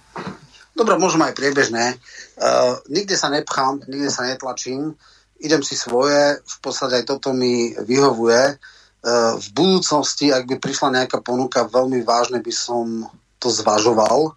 Dobre, 0.73 0.97
môžem 0.97 1.21
aj 1.21 1.37
priebežné. 1.37 2.01
Uh, 2.41 2.81
nikde 2.89 3.13
sa 3.19 3.29
nepchám, 3.29 3.85
nikde 3.85 4.09
sa 4.09 4.25
netlačím. 4.25 4.97
Idem 5.41 5.61
si 5.61 5.77
svoje, 5.77 6.41
v 6.41 6.57
podstate 6.65 7.03
aj 7.03 7.05
toto 7.05 7.37
mi 7.37 7.77
vyhovuje. 7.77 8.57
Uh, 9.01 9.37
v 9.37 9.47
budúcnosti, 9.53 10.33
ak 10.33 10.49
by 10.49 10.57
prišla 10.57 10.97
nejaká 10.97 11.21
ponuka, 11.21 11.69
veľmi 11.69 12.01
vážne 12.01 12.41
by 12.41 12.53
som 12.55 13.05
to 13.37 13.53
zvažoval 13.53 14.37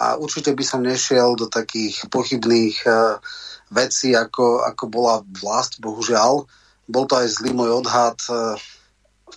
a 0.00 0.16
určite 0.16 0.52
by 0.56 0.64
som 0.64 0.84
nešiel 0.84 1.36
do 1.36 1.52
takých 1.52 2.08
pochybných 2.08 2.76
uh, 2.88 3.20
vecí, 3.68 4.16
ako, 4.16 4.64
ako 4.64 4.84
bola 4.88 5.20
vlast, 5.20 5.80
bohužiaľ. 5.84 6.48
Bol 6.88 7.04
to 7.04 7.20
aj 7.20 7.28
zlý 7.28 7.52
môj 7.52 7.84
odhad. 7.84 8.16
Uh, 8.28 8.56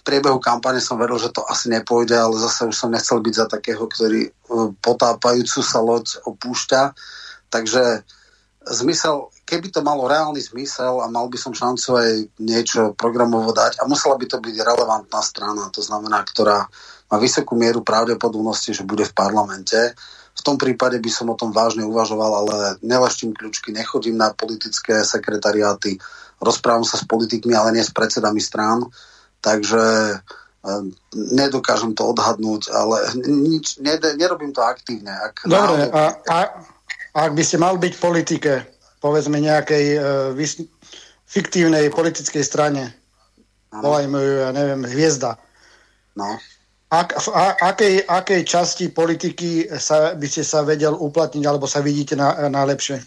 priebehu 0.07 0.39
kampane 0.39 0.79
som 0.79 0.95
veril, 0.95 1.19
že 1.19 1.35
to 1.35 1.43
asi 1.43 1.67
nepôjde, 1.67 2.15
ale 2.15 2.39
zase 2.39 2.63
už 2.63 2.75
som 2.79 2.87
nechcel 2.87 3.19
byť 3.19 3.33
za 3.35 3.45
takého, 3.51 3.83
ktorý 3.83 4.31
potápajúcu 4.79 5.59
sa 5.59 5.83
loď 5.83 6.23
opúšťa. 6.23 6.95
Takže 7.51 8.07
zmysel, 8.71 9.27
keby 9.43 9.67
to 9.71 9.83
malo 9.83 10.07
reálny 10.07 10.39
zmysel 10.39 11.03
a 11.03 11.11
mal 11.11 11.27
by 11.27 11.35
som 11.35 11.51
šancu 11.55 11.89
aj 11.99 12.11
niečo 12.39 12.95
programovo 12.95 13.51
dať 13.51 13.79
a 13.79 13.87
musela 13.87 14.15
by 14.15 14.27
to 14.27 14.39
byť 14.39 14.55
relevantná 14.63 15.19
strana, 15.23 15.71
to 15.71 15.83
znamená, 15.83 16.23
ktorá 16.23 16.67
má 17.07 17.17
vysokú 17.19 17.55
mieru 17.55 17.83
pravdepodobnosti, 17.83 18.75
že 18.75 18.87
bude 18.87 19.07
v 19.07 19.15
parlamente. 19.15 19.95
V 20.37 20.41
tom 20.43 20.59
prípade 20.59 20.99
by 20.99 21.11
som 21.11 21.31
o 21.31 21.39
tom 21.39 21.55
vážne 21.55 21.87
uvažoval, 21.87 22.31
ale 22.43 22.55
neleštím 22.83 23.31
kľúčky, 23.31 23.71
nechodím 23.71 24.19
na 24.19 24.35
politické 24.35 25.01
sekretariáty, 25.07 25.95
rozprávam 26.43 26.83
sa 26.83 26.99
s 26.99 27.07
politikmi, 27.07 27.55
ale 27.55 27.79
nie 27.79 27.83
s 27.83 27.95
predsedami 27.95 28.43
strán, 28.43 28.83
takže 29.47 29.83
e, 30.11 30.15
nedokážem 31.15 31.95
to 31.95 32.11
odhadnúť, 32.11 32.67
ale 32.75 33.15
nič, 33.23 33.79
nerobím 34.19 34.51
to 34.51 34.59
aktívne. 34.59 35.15
Ak 35.15 35.47
Dobre, 35.47 35.87
náhodou... 35.87 35.95
a, 35.95 36.03
a 36.27 36.37
ak 37.15 37.31
by 37.31 37.43
ste 37.47 37.57
mal 37.57 37.79
byť 37.79 37.93
v 37.95 38.03
politike, 38.03 38.53
povedzme 39.01 39.39
nejakej 39.41 39.85
uh, 39.97 40.03
vys- 40.37 40.69
fiktívnej 41.25 41.89
politickej 41.89 42.43
strane, 42.45 42.93
volajme 43.73 44.17
ju, 44.21 44.33
ja 44.45 44.49
neviem, 44.53 44.85
hviezda. 44.85 45.41
No. 46.13 46.37
Ak, 46.93 47.17
v 47.17 47.27
a, 47.33 47.57
akej, 47.73 48.05
akej 48.05 48.41
časti 48.47 48.85
politiky 48.93 49.67
sa, 49.75 50.13
by 50.13 50.27
ste 50.29 50.45
sa 50.45 50.61
vedel 50.61 50.93
uplatniť, 50.93 51.43
alebo 51.43 51.65
sa 51.65 51.81
vidíte 51.81 52.13
na, 52.13 52.47
najlepšie? 52.47 53.01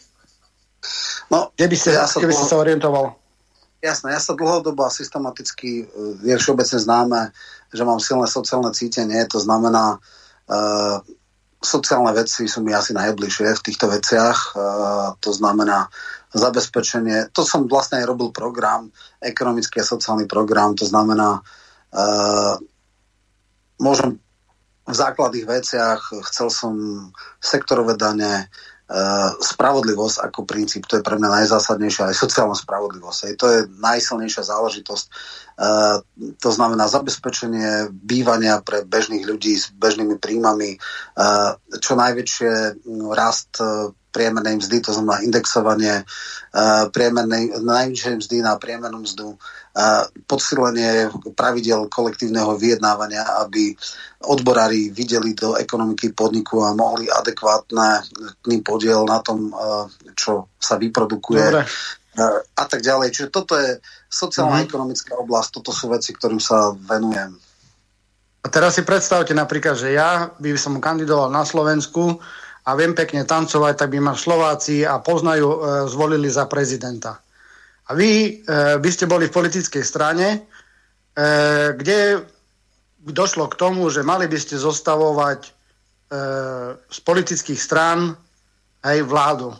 No, 1.31 1.55
kde 1.55 1.67
by 1.71 1.77
ste, 1.79 1.91
ja 1.95 2.05
sa, 2.11 2.19
kde 2.19 2.29
by 2.29 2.37
ste 2.37 2.49
sa 2.51 2.61
orientoval? 2.61 3.20
Jasné, 3.81 4.13
ja 4.13 4.21
sa 4.21 4.37
dlhodobo 4.37 4.85
a 4.85 4.93
systematicky, 4.93 5.71
e, 5.83 5.85
je 6.21 6.37
všeobecne 6.37 6.79
známe, 6.79 7.21
že 7.73 7.83
mám 7.89 7.97
silné 7.97 8.29
sociálne 8.29 8.77
cítenie, 8.77 9.25
to 9.25 9.41
znamená, 9.41 9.97
uh, 10.51 10.99
sociálne 11.63 12.11
veci 12.17 12.51
sú 12.51 12.67
mi 12.67 12.75
asi 12.75 12.91
najbližšie 12.97 13.47
v 13.55 13.65
týchto 13.65 13.87
veciach. 13.87 14.39
Uh, 14.53 15.15
to 15.23 15.31
znamená 15.31 15.87
zabezpečenie. 16.35 17.31
To 17.31 17.47
som 17.47 17.71
vlastne 17.71 18.03
aj 18.03 18.11
robil 18.11 18.35
program, 18.35 18.91
ekonomický 19.23 19.85
a 19.85 19.87
sociálny 19.87 20.27
program. 20.27 20.75
To 20.75 20.83
znamená, 20.89 21.39
uh, 21.95 22.59
môžem 23.79 24.19
v 24.91 24.95
základných 24.99 25.47
veciach, 25.47 26.01
chcel 26.33 26.51
som 26.51 26.75
sektorové 27.39 27.95
dane, 27.95 28.51
spravodlivosť 29.39 30.17
ako 30.27 30.43
princíp, 30.43 30.91
to 30.91 30.99
je 30.99 31.07
pre 31.07 31.15
mňa 31.15 31.31
najzásadnejšia, 31.43 32.11
aj 32.11 32.17
sociálna 32.19 32.59
spravodlivosť. 32.59 33.21
Aj 33.23 33.35
to 33.39 33.47
je 33.47 33.59
najsilnejšia 33.79 34.43
záležitosť. 34.43 35.05
Uh, 35.61 36.03
to 36.43 36.51
znamená 36.51 36.91
zabezpečenie 36.91 37.93
bývania 37.95 38.59
pre 38.65 38.83
bežných 38.83 39.23
ľudí 39.23 39.55
s 39.55 39.71
bežnými 39.71 40.19
príjmami, 40.19 40.75
uh, 40.75 41.55
čo 41.79 41.95
najväčšie 41.95 42.83
no, 42.91 43.15
rast 43.15 43.63
priemernej 44.11 44.59
mzdy, 44.59 44.77
to 44.83 44.91
znamená 44.93 45.23
indexovanie 45.23 46.05
priemernej, 46.91 47.63
najvyššej 47.63 48.15
mzdy 48.21 48.37
na 48.43 48.59
priemernú 48.59 49.07
mzdu, 49.07 49.39
podsilenie 50.27 51.15
pravidel 51.39 51.87
kolektívneho 51.87 52.59
vyjednávania, 52.59 53.23
aby 53.47 53.71
odborári 54.27 54.91
videli 54.91 55.33
do 55.33 55.55
ekonomiky 55.55 56.11
podniku 56.11 56.67
a 56.67 56.75
mohli 56.75 57.07
adekvátne 57.07 58.03
podiel 58.67 59.07
na 59.07 59.23
tom, 59.23 59.55
čo 60.19 60.51
sa 60.59 60.75
vyprodukuje. 60.75 61.41
Dobre. 61.41 61.65
A 62.59 62.63
tak 62.67 62.83
ďalej. 62.83 63.15
Čiže 63.15 63.29
toto 63.31 63.55
je 63.55 63.79
sociálna 64.11 64.67
ekonomická 64.67 65.15
oblasť, 65.15 65.63
toto 65.63 65.71
sú 65.71 65.95
veci, 65.95 66.11
ktorým 66.11 66.43
sa 66.43 66.75
venujem. 66.75 67.39
A 68.41 68.49
teraz 68.51 68.75
si 68.75 68.83
predstavte 68.83 69.31
napríklad, 69.37 69.79
že 69.79 69.95
ja 69.95 70.33
by 70.35 70.57
som 70.59 70.83
kandidoval 70.83 71.31
na 71.31 71.47
Slovensku 71.47 72.19
a 72.65 72.71
viem 72.77 72.93
pekne 72.93 73.25
tancovať, 73.25 73.75
tak 73.77 73.89
by 73.93 73.99
ma 74.01 74.15
Slováci 74.17 74.85
a 74.85 75.01
poznajú 75.01 75.49
e, 75.49 75.59
zvolili 75.89 76.29
za 76.29 76.45
prezidenta. 76.45 77.21
A 77.89 77.97
vy 77.97 78.11
e, 78.11 78.31
by 78.79 78.91
ste 78.95 79.11
boli 79.11 79.27
v 79.27 79.35
politickej 79.35 79.83
strane, 79.83 80.27
e, 80.31 80.39
kde 81.75 82.23
došlo 83.03 83.51
k 83.51 83.59
tomu, 83.59 83.91
že 83.91 84.07
mali 84.07 84.31
by 84.31 84.39
ste 84.39 84.61
zostavovať 84.61 85.41
e, 85.43 85.51
z 86.79 86.99
politických 87.03 87.59
strán 87.59 88.15
aj 88.87 88.97
vládu. 89.03 89.51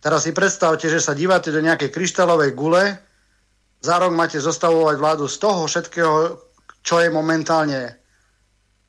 Teraz 0.00 0.24
si 0.24 0.32
predstavte, 0.32 0.88
že 0.88 1.04
sa 1.04 1.12
dívate 1.12 1.52
do 1.52 1.60
nejakej 1.60 1.92
kryštálovej 1.92 2.56
gule, 2.56 2.96
za 3.80 3.96
rok 4.00 4.12
máte 4.12 4.40
zostavovať 4.40 4.96
vládu 4.96 5.24
z 5.28 5.36
toho 5.40 5.64
všetkého, 5.68 6.40
čo 6.80 7.00
je 7.00 7.08
momentálne, 7.12 7.99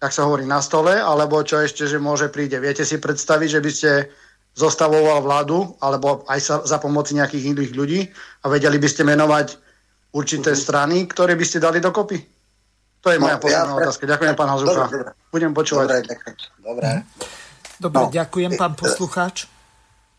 tak 0.01 0.09
sa 0.09 0.25
hovorí, 0.25 0.49
na 0.49 0.57
stole, 0.65 0.97
alebo 0.97 1.45
čo 1.45 1.61
ešte, 1.61 1.85
že 1.85 2.01
môže 2.01 2.33
príde. 2.33 2.57
Viete 2.57 2.81
si 2.81 2.97
predstaviť, 2.97 3.49
že 3.53 3.61
by 3.61 3.71
ste 3.71 3.91
zostavoval 4.57 5.21
vládu, 5.21 5.77
alebo 5.77 6.25
aj 6.25 6.39
sa, 6.41 6.55
za 6.65 6.81
pomoci 6.81 7.13
nejakých 7.13 7.53
iných 7.53 7.71
ľudí 7.77 8.09
a 8.41 8.49
vedeli 8.49 8.81
by 8.81 8.89
ste 8.89 9.05
menovať 9.05 9.61
určité 10.11 10.57
uh-huh. 10.57 10.65
strany, 10.65 11.05
ktoré 11.05 11.37
by 11.37 11.45
ste 11.45 11.61
dali 11.61 11.77
dokopy? 11.77 12.17
To 13.05 13.13
je 13.13 13.17
no, 13.21 13.29
moja 13.29 13.37
posledná 13.37 13.77
ja 13.77 13.79
otázka. 13.85 14.03
Ďakujem, 14.09 14.33
pán 14.33 14.49
Hazucha. 14.49 14.85
Budem 15.29 15.51
počúvať. 15.53 15.87
Dobre, 16.01 16.33
Dobre. 16.65 16.89
Dobre, 17.81 17.97
no, 17.97 18.13
ďakujem, 18.13 18.51
pán 18.57 18.73
poslucháč. 18.77 19.49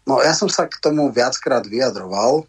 No, 0.02 0.18
ja 0.18 0.34
som 0.34 0.50
sa 0.50 0.66
k 0.66 0.82
tomu 0.82 1.10
viackrát 1.14 1.62
vyjadroval. 1.62 2.46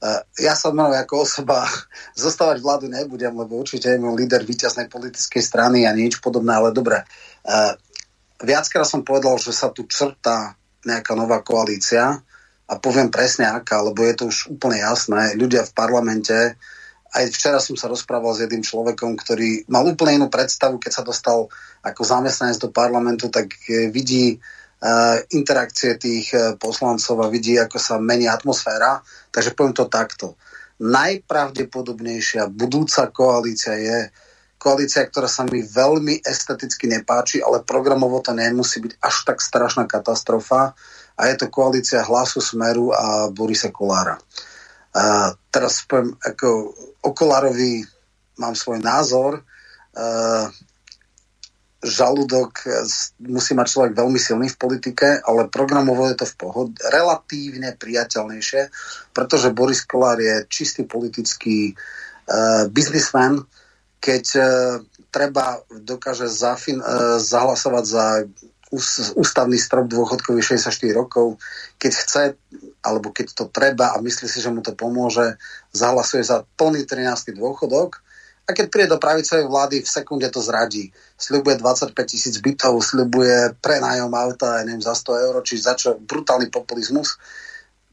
Uh, 0.00 0.24
ja 0.40 0.56
som 0.56 0.72
mnou 0.72 0.88
ako 0.96 1.28
osoba 1.28 1.68
zostávať 2.16 2.64
vládu 2.64 2.88
nebudem, 2.88 3.36
lebo 3.36 3.60
určite 3.60 3.92
je 3.92 4.00
môj 4.00 4.24
líder 4.24 4.48
víťaznej 4.48 4.88
politickej 4.88 5.42
strany 5.44 5.84
a 5.84 5.92
nič 5.92 6.24
podobné, 6.24 6.56
ale 6.56 6.72
dobre. 6.72 7.04
Uh, 7.44 7.76
viackrát 8.40 8.88
som 8.88 9.04
povedal, 9.04 9.36
že 9.36 9.52
sa 9.52 9.68
tu 9.68 9.84
črta 9.84 10.56
nejaká 10.88 11.12
nová 11.12 11.44
koalícia 11.44 12.16
a 12.70 12.72
poviem 12.80 13.12
presne 13.12 13.44
aká, 13.44 13.84
lebo 13.84 14.00
je 14.06 14.14
to 14.16 14.24
už 14.32 14.56
úplne 14.56 14.80
jasné. 14.80 15.36
Ľudia 15.36 15.68
v 15.68 15.76
parlamente, 15.76 16.56
aj 17.10 17.24
včera 17.34 17.58
som 17.58 17.74
sa 17.74 17.90
rozprával 17.90 18.32
s 18.38 18.46
jedným 18.46 18.62
človekom, 18.62 19.18
ktorý 19.18 19.66
mal 19.66 19.82
úplne 19.82 20.22
inú 20.22 20.30
predstavu, 20.30 20.78
keď 20.78 20.92
sa 20.94 21.02
dostal 21.02 21.50
ako 21.82 22.02
zamestnanec 22.06 22.62
do 22.62 22.70
parlamentu, 22.70 23.26
tak 23.26 23.50
e, 23.66 23.90
vidí 23.90 24.38
interakcie 25.36 26.00
tých 26.00 26.32
uh, 26.32 26.56
poslancov 26.56 27.20
a 27.20 27.28
vidí, 27.28 27.60
ako 27.60 27.76
sa 27.76 28.00
mení 28.00 28.24
atmosféra. 28.24 29.04
Takže 29.28 29.52
poviem 29.52 29.76
to 29.76 29.86
takto. 29.92 30.40
Najpravdepodobnejšia 30.80 32.48
budúca 32.48 33.12
koalícia 33.12 33.76
je 33.76 34.08
koalícia, 34.60 35.04
ktorá 35.04 35.28
sa 35.28 35.44
mi 35.48 35.64
veľmi 35.64 36.20
esteticky 36.24 36.88
nepáči, 36.88 37.40
ale 37.40 37.64
programovo 37.64 38.20
to 38.20 38.36
nemusí 38.36 38.80
byť 38.84 38.92
až 39.00 39.16
tak 39.24 39.38
strašná 39.40 39.84
katastrofa. 39.88 40.76
A 41.16 41.20
je 41.28 41.36
to 41.36 41.52
koalícia 41.52 42.04
Hlasu 42.04 42.40
Smeru 42.40 42.92
a 42.92 43.28
Borisa 43.28 43.68
Kolára. 43.68 44.16
A 44.96 45.32
teraz 45.52 45.84
poviem, 45.84 46.16
ako 46.16 46.72
o 47.04 47.10
Kolárovi 47.12 47.84
mám 48.40 48.56
svoj 48.56 48.80
názor. 48.80 49.44
Žalúdok 51.80 52.60
musí 53.24 53.56
mať 53.56 53.66
človek 53.72 53.92
veľmi 53.96 54.20
silný 54.20 54.52
v 54.52 54.60
politike, 54.60 55.24
ale 55.24 55.48
programovo 55.48 56.04
je 56.12 56.16
to 56.20 56.26
v 56.28 56.36
pohode, 56.36 56.76
relatívne 56.92 57.72
priateľnejšie, 57.80 58.68
pretože 59.16 59.56
Boris 59.56 59.80
Kolár 59.88 60.20
je 60.20 60.44
čistý 60.52 60.84
politický 60.84 61.72
uh, 61.72 62.68
biznisman, 62.68 63.40
keď 63.96 64.24
uh, 64.36 64.44
treba, 65.08 65.64
dokáže 65.72 66.28
zafin, 66.28 66.84
uh, 66.84 67.16
zahlasovať 67.16 67.84
za 67.88 68.04
ústavný 69.18 69.58
strop 69.58 69.90
dôchodkový 69.90 70.46
64 70.46 70.70
rokov, 70.94 71.42
keď 71.74 71.92
chce, 71.96 72.22
alebo 72.86 73.10
keď 73.10 73.34
to 73.34 73.44
treba 73.50 73.90
a 73.90 73.98
myslí 73.98 74.30
si, 74.30 74.38
že 74.38 74.52
mu 74.52 74.62
to 74.62 74.78
pomôže, 74.78 75.34
zahlasuje 75.74 76.22
za 76.22 76.46
plný 76.54 76.86
13. 76.86 77.34
dôchodok 77.34 77.98
a 78.50 78.56
keď 78.56 78.66
príde 78.66 78.90
do 78.90 78.98
pravicovej 78.98 79.46
vlády, 79.46 79.76
v 79.86 79.88
sekunde 79.88 80.26
to 80.34 80.42
zradí. 80.42 80.90
Sľubuje 81.14 81.62
25 81.62 81.94
tisíc 82.02 82.34
bytov, 82.42 82.82
sľubuje 82.82 83.54
prenájom 83.62 84.10
auta, 84.10 84.66
neviem, 84.66 84.82
za 84.82 84.98
100 84.98 85.24
eur, 85.30 85.34
či 85.46 85.54
za 85.62 85.78
čo 85.78 85.94
brutálny 86.02 86.50
populizmus. 86.50 87.14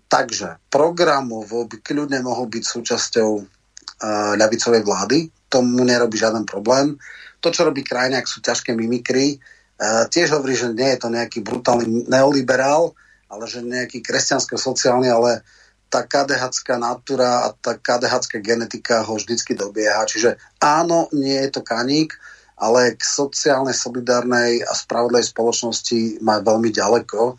Takže 0.09 0.57
programovo 0.73 1.69
by 1.69 1.77
kľudne 1.85 2.25
mohol 2.25 2.49
byť 2.49 2.63
súčasťou 2.65 3.31
uh, 3.37 4.33
ľavicovej 4.33 4.81
vlády, 4.81 5.17
tomu 5.45 5.85
nerobí 5.85 6.17
žiaden 6.17 6.43
problém. 6.43 6.97
To, 7.45 7.53
čo 7.53 7.69
robí 7.69 7.85
krajňák, 7.85 8.25
sú 8.25 8.41
ťažké 8.41 8.73
mimikry. 8.73 9.37
Uh, 9.77 10.09
tiež 10.09 10.33
hovorí, 10.33 10.57
že 10.57 10.73
nie 10.73 10.89
je 10.97 10.99
to 11.05 11.13
nejaký 11.13 11.45
brutálny 11.45 12.09
neoliberál, 12.09 12.97
ale 13.29 13.43
že 13.45 13.61
nejaký 13.61 14.01
kresťansko-sociálny, 14.01 15.11
ale 15.11 15.45
tá 15.87 16.03
KDH 16.03 16.75
natúra 16.77 17.47
a 17.47 17.55
tá 17.55 17.79
KDH 17.79 18.27
genetika 18.43 19.03
ho 19.07 19.15
vždycky 19.15 19.55
dobieha. 19.55 20.03
Čiže 20.03 20.35
áno, 20.59 21.07
nie 21.15 21.35
je 21.47 21.49
to 21.55 21.61
kaník, 21.63 22.15
ale 22.57 22.97
k 22.97 23.01
sociálnej, 23.05 23.77
solidárnej 23.77 24.65
a 24.65 24.73
spravodlej 24.73 25.29
spoločnosti 25.29 26.25
má 26.25 26.41
veľmi 26.41 26.73
ďaleko 26.73 27.37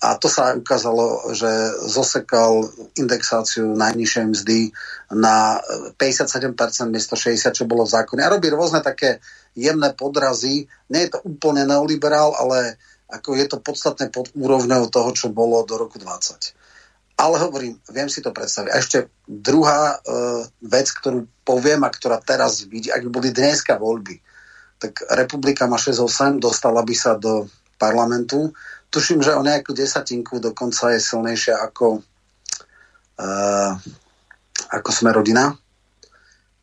A 0.00 0.16
to 0.16 0.32
sa 0.32 0.54
aj 0.54 0.64
ukázalo, 0.64 1.28
že 1.36 1.50
zosekal 1.84 2.72
indexáciu 2.96 3.76
najnižšej 3.76 4.24
mzdy 4.32 4.60
na 5.12 5.60
57% 6.00 6.56
miesto 6.88 7.20
60, 7.20 7.52
čo 7.52 7.68
bolo 7.68 7.84
v 7.84 8.00
zákone. 8.00 8.24
A 8.24 8.32
robí 8.32 8.48
rôzne 8.48 8.80
také 8.80 9.20
jemné 9.52 9.92
podrazy. 9.92 10.64
Nie 10.88 11.04
je 11.04 11.10
to 11.12 11.20
úplne 11.28 11.68
neoliberál, 11.68 12.32
ale 12.32 12.80
ako 13.12 13.36
je 13.36 13.46
to 13.50 13.58
podstatné 13.60 14.08
pod 14.08 14.32
úrovňou 14.32 14.88
toho, 14.88 15.10
čo 15.12 15.28
bolo 15.28 15.66
do 15.68 15.76
roku 15.76 16.00
20. 16.00 16.59
Ale 17.20 17.36
hovorím, 17.36 17.76
viem 17.92 18.08
si 18.08 18.24
to 18.24 18.32
predstaviť. 18.32 18.70
A 18.72 18.80
ešte 18.80 19.12
druhá 19.28 20.00
uh, 20.00 20.40
vec, 20.64 20.88
ktorú 20.88 21.28
poviem 21.44 21.84
a 21.84 21.92
ktorá 21.92 22.16
teraz 22.16 22.64
vidí, 22.64 22.88
ak 22.88 23.04
by 23.04 23.10
boli 23.12 23.28
dneska 23.28 23.76
voľby, 23.76 24.16
tak 24.80 25.04
republika 25.12 25.68
má 25.68 25.76
6-8, 25.76 26.40
dostala 26.40 26.80
by 26.80 26.96
sa 26.96 27.20
do 27.20 27.44
parlamentu. 27.76 28.56
Tuším, 28.88 29.20
že 29.20 29.36
o 29.36 29.44
nejakú 29.44 29.76
desatinku 29.76 30.40
dokonca 30.40 30.96
je 30.96 31.00
silnejšia 31.04 31.60
ako, 31.60 32.00
uh, 33.20 33.72
ako 34.72 34.88
sme 34.88 35.12
rodina. 35.12 35.52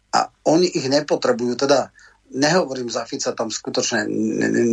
A 0.09 0.19
oni 0.49 0.73
ich 0.73 0.89
nepotrebujú, 0.89 1.53
teda 1.53 1.93
nehovorím 2.31 2.91
za 2.91 3.07
Fica, 3.07 3.31
tam 3.31 3.47
skutočne 3.47 4.03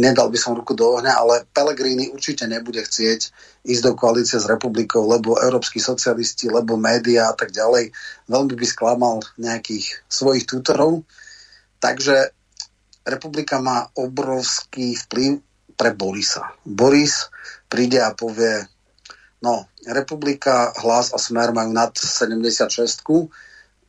nedal 0.02 0.30
by 0.30 0.38
som 0.38 0.58
ruku 0.58 0.74
do 0.74 0.98
ohňa, 0.98 1.12
ale 1.14 1.46
Pellegrini 1.54 2.10
určite 2.10 2.50
nebude 2.50 2.82
chcieť 2.82 3.20
ísť 3.62 3.82
do 3.82 3.92
koalície 3.94 4.38
s 4.42 4.50
republikou, 4.50 5.06
lebo 5.06 5.38
európsky 5.38 5.78
socialisti, 5.78 6.50
lebo 6.50 6.74
médiá 6.74 7.30
a 7.30 7.36
tak 7.38 7.54
ďalej. 7.54 7.94
Veľmi 8.26 8.54
by 8.58 8.66
sklamal 8.66 9.22
nejakých 9.38 10.02
svojich 10.10 10.44
tutorov. 10.50 11.06
Takže 11.78 12.34
republika 13.06 13.60
má 13.60 13.86
obrovský 13.94 14.98
vplyv 15.06 15.38
pre 15.74 15.90
Borisa. 15.94 16.54
Boris 16.64 17.30
príde 17.70 17.98
a 18.02 18.14
povie, 18.14 18.66
no, 19.42 19.66
republika, 19.86 20.72
hlas 20.80 21.12
a 21.12 21.18
smer 21.18 21.50
majú 21.54 21.70
nad 21.70 21.92
76 21.94 22.70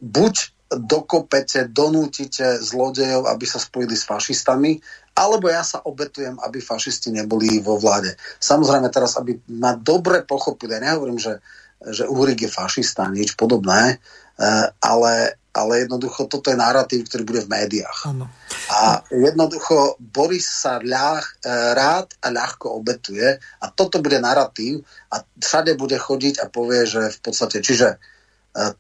buď 0.02 0.55
dokopete, 0.80 1.70
donútite 1.70 2.60
zlodejov, 2.60 3.28
aby 3.30 3.46
sa 3.48 3.60
spojili 3.62 3.96
s 3.96 4.08
fašistami, 4.08 4.80
alebo 5.16 5.48
ja 5.48 5.64
sa 5.64 5.80
obetujem, 5.80 6.36
aby 6.44 6.60
fašisti 6.60 7.16
neboli 7.16 7.64
vo 7.64 7.80
vláde. 7.80 8.20
Samozrejme 8.40 8.92
teraz, 8.92 9.16
aby 9.16 9.40
ma 9.56 9.80
dobre 9.80 10.28
pochopili, 10.28 10.76
ja 10.76 10.92
nehovorím, 10.92 11.16
že, 11.16 11.40
že 11.80 12.04
Uhrik 12.04 12.44
je 12.44 12.52
fašista, 12.52 13.08
nič 13.08 13.40
podobné, 13.40 13.96
eh, 13.96 14.66
ale, 14.84 15.40
ale 15.56 15.88
jednoducho 15.88 16.28
toto 16.28 16.52
je 16.52 16.60
narratív, 16.60 17.08
ktorý 17.08 17.24
bude 17.24 17.42
v 17.48 17.52
médiách. 17.56 18.12
Ano. 18.12 18.28
A 18.76 19.00
jednoducho 19.08 19.96
Boris 20.04 20.52
sa 20.52 20.84
ľah, 20.84 21.24
eh, 21.24 21.72
rád 21.72 22.12
a 22.20 22.28
ľahko 22.36 22.76
obetuje 22.76 23.40
a 23.40 23.66
toto 23.72 24.04
bude 24.04 24.20
narratív 24.20 24.84
a 25.16 25.24
všade 25.24 25.80
bude 25.80 25.96
chodiť 25.96 26.44
a 26.44 26.52
povie, 26.52 26.84
že 26.84 27.08
v 27.08 27.20
podstate, 27.24 27.64
čiže 27.64 27.96
E, 27.96 28.15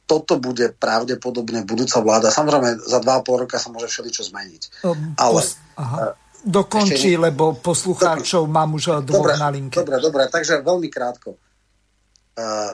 toto 0.08 0.40
bude 0.40 0.72
pravdepodobne 0.72 1.68
budúca 1.68 2.00
vláda. 2.00 2.32
Samozrejme, 2.32 2.80
za 2.80 3.00
2,5 3.04 3.44
roka 3.44 3.60
sa 3.60 3.68
môže 3.68 3.92
všeličo 3.92 4.24
zmeniť. 4.32 4.62
Ale... 5.20 5.42
Aha. 5.76 6.16
Dokončí, 6.46 7.18
ešte... 7.18 7.26
lebo 7.26 7.58
poslucháčov 7.58 8.46
dobre, 8.46 8.54
mám 8.54 8.70
už 8.78 9.02
dvoch 9.02 9.34
dobre, 9.34 9.42
na 9.42 9.50
linke. 9.50 9.82
Dobre, 9.82 9.98
dobre, 9.98 10.24
takže 10.30 10.62
veľmi 10.62 10.88
krátko. 10.94 11.42
Uh, 12.38 12.70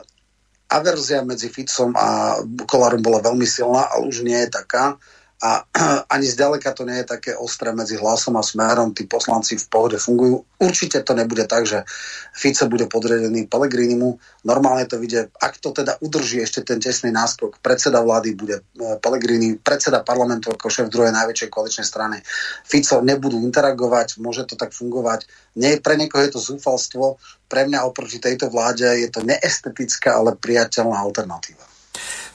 averzia 0.68 1.24
medzi 1.24 1.48
Ficom 1.48 1.96
a 1.96 2.36
Kolárom 2.68 3.00
bola 3.00 3.24
veľmi 3.24 3.48
silná, 3.48 3.88
ale 3.88 4.12
už 4.12 4.28
nie 4.28 4.36
je 4.44 4.52
taká 4.52 5.00
a 5.42 5.66
ani 6.14 6.26
zďaleka 6.30 6.70
to 6.70 6.86
nie 6.86 7.02
je 7.02 7.10
také 7.18 7.34
ostré 7.34 7.74
medzi 7.74 7.98
hlasom 7.98 8.38
a 8.38 8.46
smerom, 8.46 8.94
tí 8.94 9.10
poslanci 9.10 9.58
v 9.58 9.66
pohode 9.66 9.98
fungujú. 9.98 10.46
Určite 10.62 11.02
to 11.02 11.18
nebude 11.18 11.50
tak, 11.50 11.66
že 11.66 11.82
Fico 12.30 12.70
bude 12.70 12.86
podredený 12.86 13.50
Pelegrinimu. 13.50 14.22
Normálne 14.46 14.86
to 14.86 15.02
vidie, 15.02 15.26
ak 15.42 15.58
to 15.58 15.74
teda 15.74 15.98
udrží 15.98 16.38
ešte 16.38 16.62
ten 16.62 16.78
tesný 16.78 17.10
náskok, 17.10 17.58
predseda 17.58 17.98
vlády 17.98 18.38
bude 18.38 18.62
e, 18.62 18.62
Pelegrini, 19.02 19.58
predseda 19.58 20.06
parlamentu 20.06 20.54
ako 20.54 20.70
šéf 20.70 20.86
druhej 20.86 21.10
najväčšej 21.10 21.50
koaličnej 21.50 21.86
strany. 21.86 22.22
Fico 22.62 23.02
nebudú 23.02 23.42
interagovať, 23.42 24.22
môže 24.22 24.46
to 24.46 24.54
tak 24.54 24.70
fungovať. 24.70 25.26
Nie, 25.58 25.82
pre 25.82 25.98
niekoho 25.98 26.22
je 26.22 26.38
to 26.38 26.40
zúfalstvo, 26.40 27.18
pre 27.50 27.66
mňa 27.66 27.82
oproti 27.82 28.22
tejto 28.22 28.46
vláde 28.46 28.86
je 28.86 29.10
to 29.10 29.26
neestetická, 29.26 30.14
ale 30.14 30.38
priateľná 30.38 31.02
alternatíva. 31.02 31.71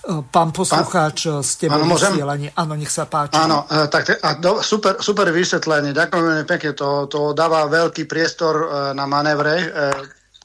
Pán 0.08 0.56
poslucháč, 0.56 1.28
Pán, 1.28 1.44
ste 1.44 1.68
boli 1.68 1.84
vysielaní. 1.84 2.48
Áno, 2.56 2.80
nech 2.80 2.88
sa 2.88 3.12
páči. 3.12 3.36
Áno, 3.36 3.68
e, 3.68 3.92
tak 3.92 4.16
a 4.24 4.40
do, 4.40 4.64
super, 4.64 5.04
super 5.04 5.28
vysvetlenie. 5.36 5.92
Ďakujem 5.92 6.24
veľmi 6.24 6.46
pekne. 6.48 6.72
To, 6.80 7.12
to 7.12 7.36
dáva 7.36 7.68
veľký 7.68 8.08
priestor 8.08 8.56
e, 8.56 8.66
na 8.96 9.04
manévre, 9.04 9.56
e, 9.60 9.68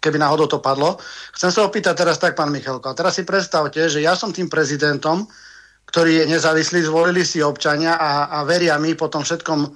keby 0.02 0.18
náhodou 0.18 0.50
to 0.50 0.58
padlo. 0.58 0.98
Chcem 1.38 1.54
sa 1.54 1.62
opýtať 1.62 1.94
teraz 1.94 2.18
tak, 2.18 2.34
pán 2.34 2.50
Michalko. 2.50 2.90
A 2.90 2.98
teraz 2.98 3.14
si 3.14 3.22
predstavte, 3.22 3.86
že 3.86 4.02
ja 4.02 4.18
som 4.18 4.34
tým 4.34 4.50
prezidentom, 4.50 5.30
ktorý 5.86 6.26
je 6.26 6.34
nezávislý, 6.34 6.82
zvolili 6.82 7.22
si 7.22 7.38
občania 7.38 7.94
a, 7.94 8.34
a 8.34 8.42
veria 8.42 8.74
mi 8.82 8.98
po 8.98 9.06
tom 9.06 9.22
všetkom, 9.22 9.70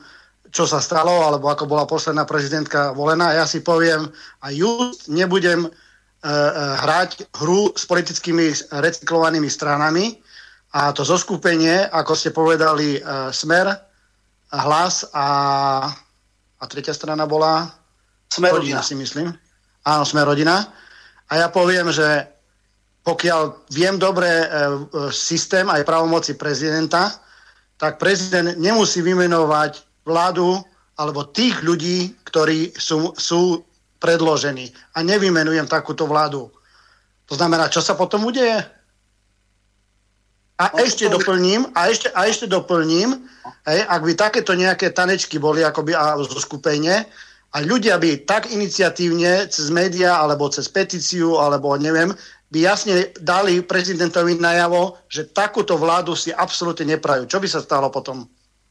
čo 0.50 0.66
sa 0.66 0.82
stalo, 0.82 1.30
alebo 1.30 1.46
ako 1.46 1.70
bola 1.70 1.86
posledná 1.86 2.26
prezidentka 2.26 2.90
volená. 2.90 3.38
Ja 3.38 3.46
si 3.46 3.62
poviem, 3.62 4.10
a 4.42 4.50
just 4.50 5.06
nebudem 5.06 5.70
E, 5.70 5.70
e, 5.70 5.85
hrať 6.82 7.30
hru 7.38 7.70
s 7.76 7.86
politickými 7.86 8.50
recyklovanými 8.74 9.46
stranami 9.46 10.18
a 10.74 10.90
to 10.92 11.06
zoskupenie, 11.06 11.86
ako 11.88 12.12
ste 12.12 12.34
povedali, 12.34 12.98
e, 12.98 13.00
Smer, 13.30 13.70
Hlas 14.46 15.06
a, 15.10 15.28
a 16.58 16.64
tretia 16.70 16.94
strana 16.94 17.26
bola 17.26 17.70
Smer 18.30 18.58
rodina, 18.58 18.82
si 18.82 18.94
myslím. 18.94 19.34
Áno, 19.86 20.02
Smer 20.06 20.26
rodina. 20.26 20.66
A 21.26 21.32
ja 21.42 21.48
poviem, 21.50 21.90
že 21.90 22.06
pokiaľ 23.06 23.70
viem 23.70 23.98
dobre 24.02 24.26
systém 25.14 25.66
aj 25.70 25.86
pravomoci 25.86 26.34
prezidenta, 26.34 27.22
tak 27.78 28.02
prezident 28.02 28.58
nemusí 28.58 28.98
vymenovať 28.98 30.02
vládu 30.02 30.58
alebo 30.98 31.28
tých 31.30 31.60
ľudí, 31.62 32.18
ktorí 32.26 32.74
sú, 32.74 33.14
sú 33.14 33.62
predložený 33.98 34.73
a 34.94 35.02
nevymenujem 35.02 35.66
takúto 35.68 36.05
vládu. 36.05 36.48
To 37.27 37.35
znamená, 37.35 37.66
čo 37.73 37.82
sa 37.82 37.98
potom 37.98 38.28
udeje? 38.28 38.62
A 40.56 40.73
no, 40.73 40.81
ešte 40.81 41.05
doplním, 41.12 41.68
a 41.77 41.93
ešte, 41.93 42.09
a 42.16 42.24
ešte 42.24 42.48
doplním, 42.48 43.12
hej, 43.68 43.81
ak 43.85 44.01
by 44.01 44.12
takéto 44.16 44.56
nejaké 44.56 44.89
tanečky 44.89 45.36
boli 45.36 45.60
akoby 45.60 45.93
a 45.93 46.16
zo 46.16 46.40
skupenie, 46.40 47.05
a 47.52 47.56
ľudia 47.64 48.01
by 48.01 48.24
tak 48.24 48.52
iniciatívne 48.52 49.48
cez 49.48 49.68
médiá 49.73 50.20
alebo 50.20 50.48
cez 50.48 50.68
petíciu 50.68 51.40
alebo 51.40 51.77
neviem, 51.77 52.12
by 52.52 52.59
jasne 52.62 53.12
dali 53.20 53.60
prezidentovi 53.64 54.39
najavo, 54.39 54.97
že 55.09 55.28
takúto 55.28 55.77
vládu 55.77 56.16
si 56.16 56.32
absolútne 56.32 56.97
neprajú. 56.97 57.28
Čo 57.28 57.40
by 57.40 57.48
sa 57.48 57.60
stalo 57.60 57.93
potom? 57.93 58.24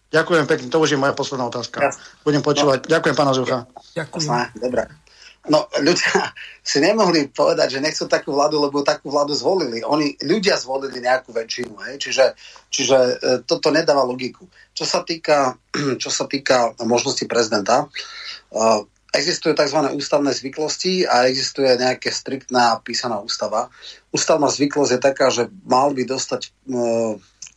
Ďakujem 0.09 0.45
pekne, 0.47 0.67
to 0.71 0.79
už 0.79 0.95
je 0.95 1.01
moja 1.01 1.17
posledná 1.17 1.49
otázka. 1.49 1.91
Budem 2.23 2.39
počúvať. 2.45 2.87
Ďakujem, 2.87 3.15
pána 3.17 3.33
Zucha. 3.35 3.67
Ďakujem. 3.93 4.29
Dobre. 4.57 5.04
No, 5.45 5.69
ľudia 5.77 6.33
si 6.69 6.81
nemohli 6.81 7.29
povedať, 7.29 7.77
že 7.77 7.83
nechcú 7.83 8.09
takú 8.09 8.33
vládu, 8.33 8.57
lebo 8.57 8.81
takú 8.81 9.13
vládu 9.13 9.37
zvolili. 9.37 9.85
Oni, 9.85 10.17
ľudia 10.25 10.57
zvolili 10.57 11.01
nejakú 11.01 11.29
väčšinu, 11.29 11.73
hej? 11.89 11.95
Čiže, 12.01 12.25
čiže 12.73 12.97
e, 12.97 13.13
toto 13.45 13.69
nedáva 13.69 14.01
logiku. 14.01 14.49
Čo 14.73 14.85
sa 14.85 15.05
týka, 15.05 15.57
čo 16.01 16.09
sa 16.09 16.25
týka 16.25 16.73
možnosti 16.81 17.23
prezidenta, 17.29 17.85
uh, 17.85 18.81
existujú 19.15 19.55
tzv. 19.55 19.79
ústavné 19.95 20.35
zvyklosti 20.35 21.07
a 21.07 21.31
existuje 21.31 21.71
nejaká 21.79 22.11
striktná 22.11 22.83
písaná 22.83 23.23
ústava. 23.23 23.71
Ústavná 24.11 24.51
zvyklosť 24.51 24.91
je 24.91 24.99
taká, 24.99 25.27
že 25.31 25.47
mal 25.63 25.95
by 25.95 26.03
dostať 26.03 26.51
uh, 26.51 27.15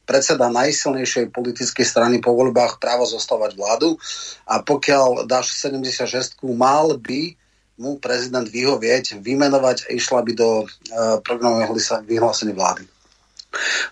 predseda 0.09 0.49
najsilnejšej 0.49 1.35
politickej 1.35 1.85
strany 1.85 2.17
po 2.25 2.33
voľbách 2.33 2.81
právo 2.81 3.05
zostávať 3.05 3.61
vládu 3.61 4.01
a 4.49 4.65
pokiaľ 4.65 5.29
dáš 5.29 5.53
76, 5.61 6.41
mal 6.57 6.97
by 6.97 7.37
mu 7.79 8.03
prezident 8.03 8.45
vyhovieť, 8.45 9.23
vymenovať 9.23 9.87
a 9.87 9.95
išla 9.95 10.21
by 10.27 10.33
do 10.35 10.51
uh, 10.63 11.23
programového 11.23 11.73
vyhlásenia 12.05 12.55
vlády. 12.55 12.85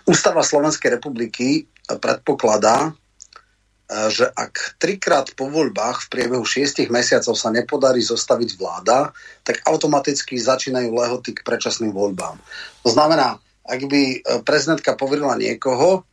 Ústava 0.05 0.43
Slovenskej 0.43 0.99
republiky 0.99 1.65
predpokladá, 1.87 2.91
uh, 2.91 4.07
že 4.11 4.27
ak 4.27 4.77
trikrát 4.77 5.31
po 5.33 5.47
voľbách 5.47 6.05
v 6.05 6.11
priebehu 6.11 6.43
šiestich 6.43 6.91
mesiacov 6.91 7.33
sa 7.39 7.49
nepodarí 7.49 8.03
zostaviť 8.03 8.49
vláda, 8.59 9.15
tak 9.47 9.63
automaticky 9.63 10.35
začínajú 10.35 10.91
lehoty 10.91 11.31
k 11.31 11.47
predčasným 11.47 11.95
voľbám. 11.95 12.35
To 12.83 12.89
znamená, 12.91 13.39
ak 13.67 13.81
by 13.83 14.01
e, 14.15 14.17
prezidentka 14.47 14.95
poverila 14.95 15.35
niekoho, 15.35 16.07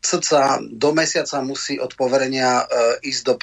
cca 0.00 0.64
do 0.64 0.96
mesiaca 0.96 1.44
musí 1.44 1.76
od 1.76 1.92
poverenia 1.92 2.64
e, 2.64 2.64
ísť 3.12 3.22
do 3.28 3.34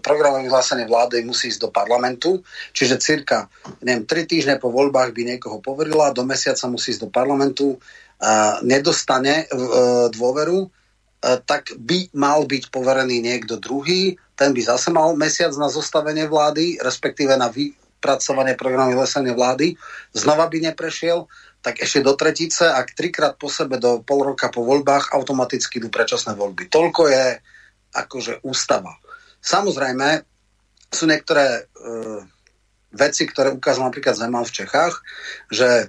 programového 0.00 0.42
vyhlásenia 0.48 0.88
vlády, 0.88 1.28
musí 1.28 1.52
ísť 1.52 1.68
do 1.68 1.70
parlamentu, 1.70 2.40
čiže 2.72 2.96
cirka, 2.96 3.52
neviem, 3.84 4.08
tri 4.08 4.24
týždne 4.24 4.56
po 4.56 4.72
voľbách 4.72 5.12
by 5.12 5.36
niekoho 5.36 5.60
poverila, 5.60 6.16
do 6.16 6.24
mesiaca 6.24 6.64
musí 6.72 6.96
ísť 6.96 7.04
do 7.04 7.10
parlamentu, 7.12 7.76
e, 7.76 7.78
nedostane 8.64 9.44
e, 9.44 9.56
dôveru, 10.08 10.58
e, 10.64 10.68
tak 11.44 11.76
by 11.76 12.08
mal 12.16 12.48
byť 12.48 12.72
poverený 12.72 13.20
niekto 13.20 13.60
druhý, 13.60 14.16
ten 14.34 14.56
by 14.56 14.60
zase 14.64 14.88
mal 14.88 15.12
mesiac 15.20 15.52
na 15.60 15.68
zostavenie 15.68 16.24
vlády, 16.24 16.80
respektíve 16.80 17.36
na 17.36 17.52
vy, 17.52 17.76
vypracovanie 18.04 18.52
programu 18.52 19.00
lesenia 19.00 19.32
vlády, 19.32 19.80
znova 20.12 20.44
by 20.52 20.68
neprešiel, 20.68 21.24
tak 21.64 21.80
ešte 21.80 22.04
do 22.04 22.12
tretice, 22.12 22.68
ak 22.68 22.92
trikrát 22.92 23.40
po 23.40 23.48
sebe 23.48 23.80
do 23.80 24.04
pol 24.04 24.20
roka 24.20 24.52
po 24.52 24.60
voľbách 24.68 25.16
automaticky 25.16 25.80
idú 25.80 25.88
predčasné 25.88 26.36
voľby. 26.36 26.68
Toľko 26.68 27.08
je 27.08 27.40
akože 27.96 28.44
ústava. 28.44 29.00
Samozrejme, 29.40 30.28
sú 30.92 31.08
niektoré 31.08 31.44
e, 31.48 31.60
veci, 32.92 33.24
ktoré 33.24 33.56
ukázal 33.56 33.88
napríklad 33.88 34.12
Zeman 34.12 34.44
v 34.44 34.56
Čechách, 34.60 35.00
že 35.48 35.88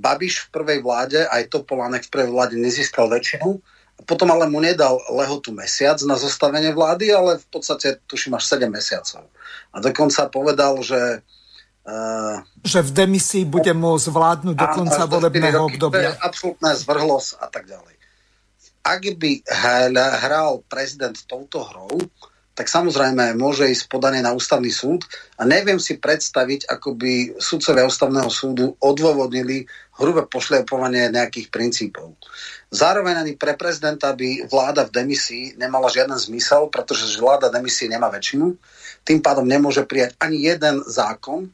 Babiš 0.00 0.48
v 0.48 0.52
prvej 0.56 0.78
vláde, 0.80 1.20
aj 1.28 1.52
Topolánek 1.52 2.08
v 2.08 2.12
prvej 2.16 2.30
vláde 2.32 2.56
nezískal 2.56 3.06
väčšinu, 3.12 3.60
potom 4.08 4.26
ale 4.34 4.50
mu 4.50 4.58
nedal 4.58 4.98
lehotu 5.14 5.54
mesiac 5.54 6.00
na 6.02 6.18
zostavenie 6.18 6.74
vlády, 6.74 7.14
ale 7.14 7.38
v 7.38 7.46
podstate 7.46 8.02
tuším 8.10 8.34
až 8.34 8.58
7 8.58 8.66
mesiacov. 8.66 9.30
A 9.70 9.78
dokonca 9.78 10.26
povedal, 10.32 10.74
že 10.82 11.22
Uh, 11.84 12.40
že 12.64 12.80
v 12.80 12.90
demisii 12.96 13.44
bude 13.44 13.76
môcť 13.76 14.08
zvládnuť 14.08 14.56
do 14.56 14.68
konca 14.72 15.04
volebného 15.04 15.68
obdobia. 15.68 16.16
To 16.16 16.16
je 16.16 16.24
absolútna 16.24 16.70
zvrhlosť 16.72 17.30
a 17.36 17.46
tak 17.52 17.68
ďalej. 17.68 17.94
Ak 18.84 19.04
by 19.04 19.30
hral 20.24 20.64
prezident 20.64 21.16
touto 21.28 21.60
hrou, 21.60 21.92
tak 22.54 22.70
samozrejme 22.70 23.34
môže 23.34 23.66
ísť 23.66 23.90
podanie 23.90 24.22
na 24.22 24.30
ústavný 24.30 24.70
súd 24.70 25.02
a 25.36 25.42
neviem 25.42 25.82
si 25.82 25.98
predstaviť, 25.98 26.70
ako 26.70 26.94
by 26.94 27.12
sudcovia 27.36 27.82
ústavného 27.84 28.30
súdu 28.30 28.78
odôvodnili 28.78 29.66
hrubé 29.98 30.24
pošľapovanie 30.30 31.10
nejakých 31.10 31.50
princípov. 31.50 32.14
Zároveň 32.70 33.26
ani 33.26 33.32
pre 33.34 33.58
prezidenta 33.58 34.14
by 34.14 34.46
vláda 34.46 34.86
v 34.86 34.94
demisii 35.02 35.58
nemala 35.58 35.90
žiaden 35.90 36.16
zmysel, 36.16 36.70
pretože 36.70 37.18
vláda 37.18 37.50
demisii 37.50 37.90
nemá 37.90 38.06
väčšinu, 38.08 38.54
tým 39.02 39.18
pádom 39.18 39.44
nemôže 39.44 39.82
prijať 39.82 40.14
ani 40.22 40.46
jeden 40.46 40.80
zákon, 40.86 41.50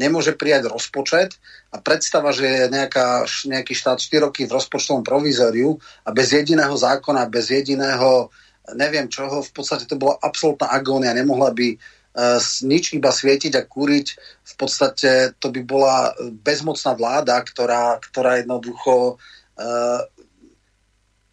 nemôže 0.00 0.32
prijať 0.32 0.72
rozpočet 0.72 1.36
a 1.68 1.76
predstava, 1.76 2.32
že 2.32 2.48
je 2.48 2.64
nejaká, 2.72 3.28
nejaký 3.44 3.76
štát 3.76 4.00
4 4.00 4.24
roky 4.24 4.48
v 4.48 4.56
rozpočtovom 4.56 5.04
provizoriu 5.04 5.76
a 6.08 6.10
bez 6.16 6.32
jediného 6.32 6.72
zákona, 6.72 7.28
bez 7.28 7.52
jediného 7.52 8.32
neviem 8.74 9.10
čoho, 9.12 9.44
v 9.44 9.52
podstate 9.52 9.84
to 9.84 10.00
bola 10.00 10.16
absolútna 10.20 10.70
agónia, 10.70 11.16
nemohla 11.16 11.50
by 11.52 11.68
uh, 11.74 12.38
nič 12.64 12.94
iba 12.94 13.10
svietiť 13.10 13.52
a 13.58 13.66
kúriť, 13.66 14.06
v 14.46 14.54
podstate 14.54 15.36
to 15.36 15.50
by 15.50 15.60
bola 15.66 16.14
bezmocná 16.42 16.94
vláda, 16.94 17.36
ktorá, 17.42 17.98
ktorá 17.98 18.40
jednoducho 18.40 19.16
uh, 19.16 20.00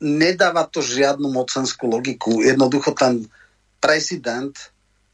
nedáva 0.01 0.69
to 0.69 0.81
žiadnu 0.81 1.29
mocenskú 1.33 1.89
logiku. 1.89 2.45
Jednoducho 2.45 2.93
ten 2.93 3.25
prezident 3.81 4.53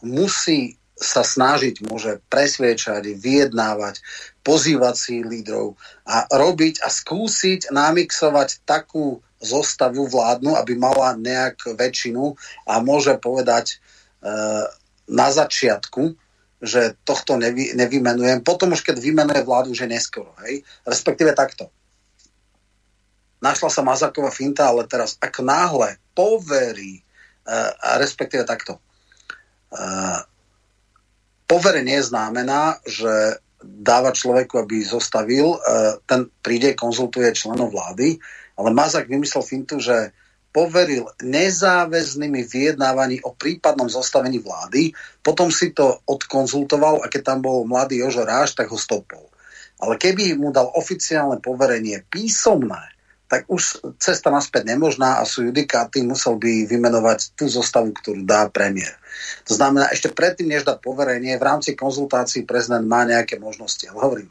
musí 0.04 0.76
sa 1.04 1.22
snažiť, 1.22 1.84
môže 1.84 2.24
presviečať, 2.32 3.20
vyjednávať, 3.20 4.00
pozývať 4.42 4.96
si 4.96 5.16
lídrov 5.20 5.76
a 6.08 6.24
robiť 6.32 6.80
a 6.80 6.88
skúsiť 6.88 7.72
namixovať 7.76 8.64
takú 8.64 9.20
zostavu 9.44 10.08
vládnu, 10.08 10.56
aby 10.56 10.80
mala 10.80 11.20
nejak 11.20 11.76
väčšinu 11.76 12.34
a 12.64 12.80
môže 12.80 13.20
povedať 13.20 13.76
e, 13.76 13.76
na 15.12 15.28
začiatku, 15.28 16.16
že 16.64 16.96
tohto 17.04 17.36
nevy, 17.36 17.76
nevymenujem. 17.76 18.40
Potom 18.40 18.72
už 18.72 18.88
keď 18.88 19.04
vymenuje 19.04 19.44
vládu, 19.44 19.76
že 19.76 19.84
neskoro. 19.84 20.32
Hej? 20.48 20.64
Respektíve 20.88 21.36
takto. 21.36 21.68
Našla 23.44 23.68
sa 23.68 23.84
Mazaková 23.84 24.32
finta, 24.32 24.72
ale 24.72 24.88
teraz 24.88 25.20
ako 25.20 25.44
náhle 25.44 26.00
poverí, 26.16 27.04
e, 27.44 27.54
respektíve 28.00 28.48
takto. 28.48 28.80
E, 28.80 28.82
Poverenie 31.54 32.02
znamená, 32.02 32.82
že 32.82 33.38
dáva 33.62 34.10
človeku, 34.10 34.58
aby 34.58 34.82
zostavil, 34.82 35.54
e, 35.54 35.58
ten 36.10 36.26
príde, 36.42 36.74
konzultuje 36.74 37.30
členov 37.38 37.70
vlády, 37.78 38.18
ale 38.58 38.74
Mazak 38.74 39.06
vymyslel 39.06 39.46
fintu, 39.46 39.78
že 39.78 40.10
poveril 40.50 41.10
nezáväznými 41.22 42.46
vyjednávaní 42.46 43.22
o 43.22 43.38
prípadnom 43.38 43.86
zostavení 43.86 44.42
vlády, 44.42 44.94
potom 45.22 45.54
si 45.54 45.74
to 45.74 46.02
odkonzultoval 46.10 47.02
a 47.02 47.10
keď 47.10 47.22
tam 47.34 47.40
bol 47.46 47.70
mladý 47.70 48.02
Jožo 48.02 48.26
Ráš, 48.26 48.58
tak 48.58 48.74
ho 48.74 48.78
stopol. 48.78 49.30
Ale 49.78 49.98
keby 49.98 50.34
mu 50.38 50.50
dal 50.50 50.70
oficiálne 50.74 51.38
poverenie 51.38 52.02
písomné, 52.10 52.94
tak 53.26 53.50
už 53.50 53.82
cesta 53.98 54.30
naspäť 54.30 54.74
nemožná 54.74 55.18
a 55.18 55.26
sú 55.26 55.50
judikáty, 55.50 56.06
musel 56.06 56.38
by 56.38 56.70
vymenovať 56.70 57.34
tú 57.34 57.50
zostavu, 57.50 57.90
ktorú 57.90 58.22
dá 58.26 58.46
premiér. 58.54 58.94
To 59.50 59.54
znamená, 59.54 59.92
ešte 59.92 60.12
predtým, 60.12 60.50
než 60.50 60.64
dá 60.64 60.78
poverenie, 60.80 61.36
v 61.36 61.48
rámci 61.48 61.76
konzultácií 61.78 62.48
prezident 62.48 62.86
má 62.86 63.04
nejaké 63.04 63.40
možnosti. 63.40 63.84
Ale 63.88 64.00
hovorím, 64.00 64.30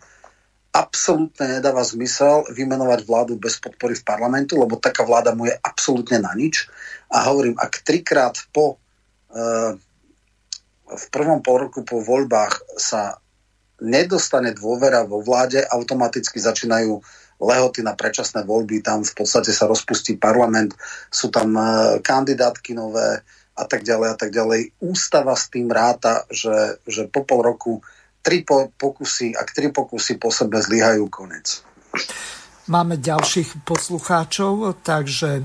absolútne 0.73 1.61
nedáva 1.61 1.85
zmysel 1.85 2.49
vymenovať 2.49 3.05
vládu 3.05 3.37
bez 3.37 3.61
podpory 3.61 3.93
v 3.93 4.07
parlamentu, 4.09 4.57
lebo 4.57 4.81
taká 4.81 5.05
vláda 5.05 5.37
mu 5.37 5.45
je 5.45 5.55
absolútne 5.61 6.17
na 6.17 6.33
nič. 6.33 6.67
A 7.13 7.29
hovorím, 7.29 7.61
ak 7.61 7.85
trikrát 7.85 8.41
po 8.57 8.81
e, 9.29 9.77
v 10.89 11.05
prvom 11.13 11.45
pol 11.45 11.69
roku 11.69 11.85
po 11.85 12.01
voľbách 12.01 12.81
sa 12.81 13.21
nedostane 13.85 14.57
dôvera 14.57 15.05
vo 15.05 15.21
vláde, 15.21 15.61
automaticky 15.61 16.41
začínajú 16.41 17.05
lehoty 17.43 17.83
na 17.85 17.93
predčasné 17.93 18.47
voľby, 18.47 18.81
tam 18.81 19.03
v 19.03 19.13
podstate 19.13 19.51
sa 19.51 19.67
rozpustí 19.69 20.17
parlament, 20.17 20.73
sú 21.13 21.29
tam 21.29 21.53
e, 21.53 21.63
kandidátky 22.01 22.73
nové 22.73 23.21
a 23.53 23.65
tak 23.69 23.85
ďalej 23.85 24.09
a 24.13 24.17
tak 24.17 24.31
ďalej. 24.33 24.73
Ústava 24.81 25.37
s 25.37 25.53
tým 25.53 25.69
ráta, 25.69 26.25
že, 26.33 26.81
že 26.89 27.05
po 27.09 27.25
pol 27.29 27.45
roku 27.45 27.85
tri 28.25 28.47
po, 28.47 28.73
pokusy, 28.73 29.35
ak 29.37 29.53
tri 29.53 29.69
pokusy 29.69 30.17
po 30.17 30.33
sebe 30.33 30.63
zlyhajú, 30.63 31.11
konec. 31.13 31.61
Máme 32.71 32.97
ďalších 32.97 33.67
poslucháčov, 33.67 34.81
takže 34.87 35.43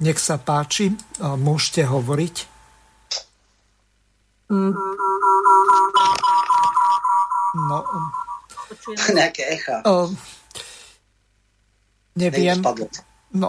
nech 0.00 0.18
sa 0.22 0.38
páči, 0.38 0.96
môžete 1.20 1.84
hovoriť. 1.84 2.36
No, 7.52 7.78
nejaké 9.12 9.42
echa. 9.60 9.82
Neviem. 12.16 12.62
No, 13.36 13.48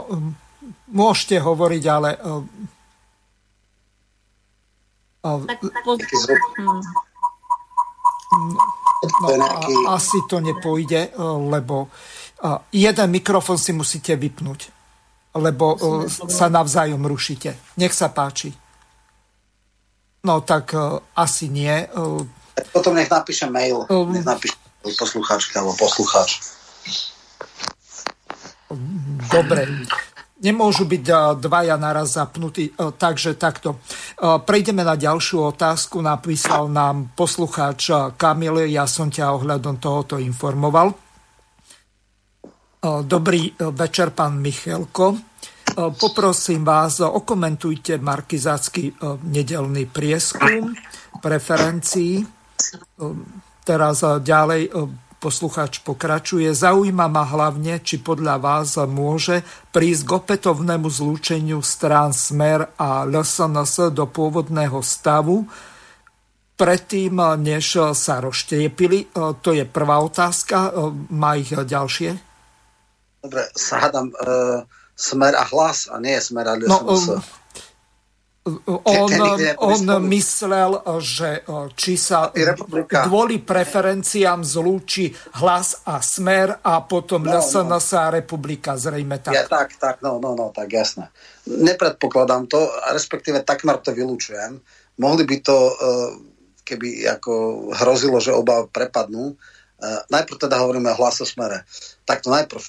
môžete 0.92 1.40
hovoriť, 1.40 1.84
ale... 1.88 2.10
Uh, 5.24 5.40
uh, 5.40 6.84
no, 9.24 9.28
a, 9.40 9.96
asi 9.96 10.20
to 10.28 10.44
nepôjde, 10.44 11.16
uh, 11.16 11.40
lebo 11.48 11.88
jeden 12.76 13.08
mikrofon 13.08 13.56
si 13.56 13.72
musíte 13.72 14.20
vypnúť, 14.20 14.68
lebo 15.40 15.80
sa 16.28 16.52
navzájom 16.52 17.00
rušíte. 17.00 17.56
Nech 17.80 17.96
sa 17.96 18.12
páči. 18.12 18.52
No 20.28 20.44
tak 20.44 20.76
asi 21.16 21.48
nie. 21.48 21.72
Potom 22.76 23.00
nech 23.00 23.08
napíše 23.08 23.48
mail. 23.48 23.88
Nech 23.88 24.28
napíše 24.28 24.60
poslucháčka 25.00 25.64
alebo 25.64 25.80
poslucháč. 25.80 26.44
Dobre. 29.32 29.88
Nemôžu 30.44 30.84
byť 30.84 31.04
dvaja 31.40 31.80
naraz 31.80 32.20
zapnutí, 32.20 32.76
takže 32.76 33.40
takto. 33.40 33.80
Prejdeme 34.20 34.84
na 34.84 35.00
ďalšiu 35.00 35.56
otázku. 35.56 36.04
Napísal 36.04 36.68
nám 36.68 37.16
poslucháč 37.16 37.90
Kamil, 38.20 38.68
ja 38.68 38.84
som 38.84 39.08
ťa 39.08 39.40
ohľadom 39.40 39.80
tohoto 39.80 40.20
informoval. 40.20 40.92
Dobrý 42.84 43.56
večer, 43.56 44.12
pán 44.12 44.44
Michelko. 44.44 45.16
Poprosím 45.74 46.68
vás, 46.68 47.00
okomentujte 47.00 47.96
markizácky 48.04 48.92
nedelný 49.24 49.88
prieskum 49.88 50.76
preferencií. 51.24 52.20
Teraz 53.64 54.04
ďalej 54.04 54.76
Poslucháč 55.24 55.80
pokračuje. 55.80 56.52
Zaujíma 56.52 57.08
ma 57.08 57.24
hlavne, 57.24 57.80
či 57.80 58.04
podľa 58.04 58.44
vás 58.44 58.76
môže 58.76 59.40
prísť 59.72 60.04
k 60.04 60.12
opätovnému 60.20 60.92
zlúčeniu 60.92 61.64
strán 61.64 62.12
Smer 62.12 62.76
a 62.76 63.08
LSNS 63.08 63.96
do 63.96 64.04
pôvodného 64.04 64.84
stavu, 64.84 65.48
predtým, 66.60 67.40
než 67.40 67.96
sa 67.96 68.20
rozštiepili? 68.20 69.16
To 69.16 69.50
je 69.56 69.64
prvá 69.64 70.04
otázka. 70.04 70.76
Má 71.16 71.40
ich 71.40 71.56
ďalšie? 71.56 72.20
Dobre, 73.24 73.48
sa 73.56 73.80
hádam 73.80 74.12
uh, 74.12 74.68
Smer 74.92 75.40
a 75.40 75.48
hlas, 75.48 75.88
a 75.88 76.04
nie 76.04 76.20
Smer 76.20 76.52
a 76.52 76.60
LSNS. 76.60 77.08
No, 77.08 77.24
on, 78.84 79.12
on 79.64 79.82
myslel, 80.12 80.84
že 81.00 81.48
či 81.80 81.96
sa 81.96 82.28
kvôli 83.08 83.40
preferenciám 83.40 84.44
zlúči 84.44 85.16
hlas 85.40 85.88
a 85.88 86.04
smer 86.04 86.60
a 86.60 86.84
potom 86.84 87.24
no, 87.24 87.40
LSNS 87.40 87.88
no. 87.96 88.00
a 88.04 88.06
republika, 88.12 88.76
zrejme 88.76 89.24
tak. 89.24 89.34
Ja, 89.34 89.48
tak, 89.48 89.80
tak, 89.80 90.04
no, 90.04 90.20
no, 90.20 90.36
no, 90.36 90.52
tak 90.52 90.68
jasné. 90.68 91.08
Nepredpokladám 91.48 92.52
to, 92.52 92.68
respektíve 92.92 93.48
takmer 93.48 93.80
to 93.80 93.96
vylúčujem. 93.96 94.60
Mohli 95.00 95.24
by 95.24 95.38
to 95.40 95.58
uh, 95.58 96.12
keby 96.64 97.06
ako 97.20 97.34
hrozilo, 97.76 98.18
že 98.24 98.32
oba 98.32 98.66
prepadnú. 98.68 99.36
Najprv 99.84 100.38
teda 100.40 100.64
hovoríme 100.64 100.96
o 100.96 101.00
hlasosmere. 101.00 101.68
Takto 102.08 102.32
najprv 102.32 102.64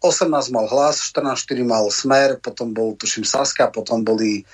18 0.00 0.54
mal 0.54 0.64
hlas, 0.70 1.02
14-4 1.12 1.60
mal 1.66 1.84
smer, 1.92 2.38
potom 2.40 2.72
bol 2.72 2.96
tuším 2.96 3.26
Saska, 3.26 3.68
potom 3.68 4.00
boli 4.00 4.46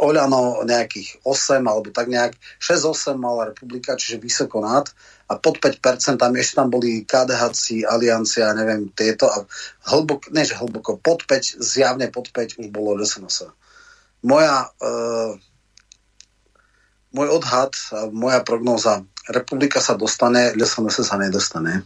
Oľano 0.00 0.64
nejakých 0.64 1.20
8 1.28 1.60
alebo 1.68 1.92
tak 1.92 2.08
nejak 2.08 2.32
6-8 2.56 3.12
mala 3.20 3.52
republika, 3.52 3.92
čiže 3.92 4.16
vysoko 4.16 4.64
nad 4.64 4.88
a 5.28 5.36
pod 5.36 5.60
5% 5.60 6.16
tam 6.16 6.32
ešte 6.32 6.58
tam 6.58 6.72
boli 6.72 7.04
KDH, 7.04 7.52
Aliancia, 7.84 8.56
neviem, 8.56 8.88
tieto 8.96 9.28
a 9.28 9.44
hlboko, 9.92 10.32
ne 10.32 10.48
že 10.48 10.56
hlboko, 10.56 10.96
pod 10.96 11.28
5, 11.28 11.60
zjavne 11.60 12.08
pod 12.08 12.32
5 12.32 12.56
už 12.56 12.66
bolo 12.72 12.96
LSNS. 12.96 13.52
Moja 14.24 14.72
uh, 14.72 15.36
môj 17.12 17.28
odhad, 17.30 17.76
moja 18.16 18.40
prognóza, 18.42 19.04
republika 19.28 19.78
sa 19.84 19.94
dostane, 19.94 20.56
LSNS 20.56 21.04
sa 21.04 21.20
nedostane. 21.20 21.84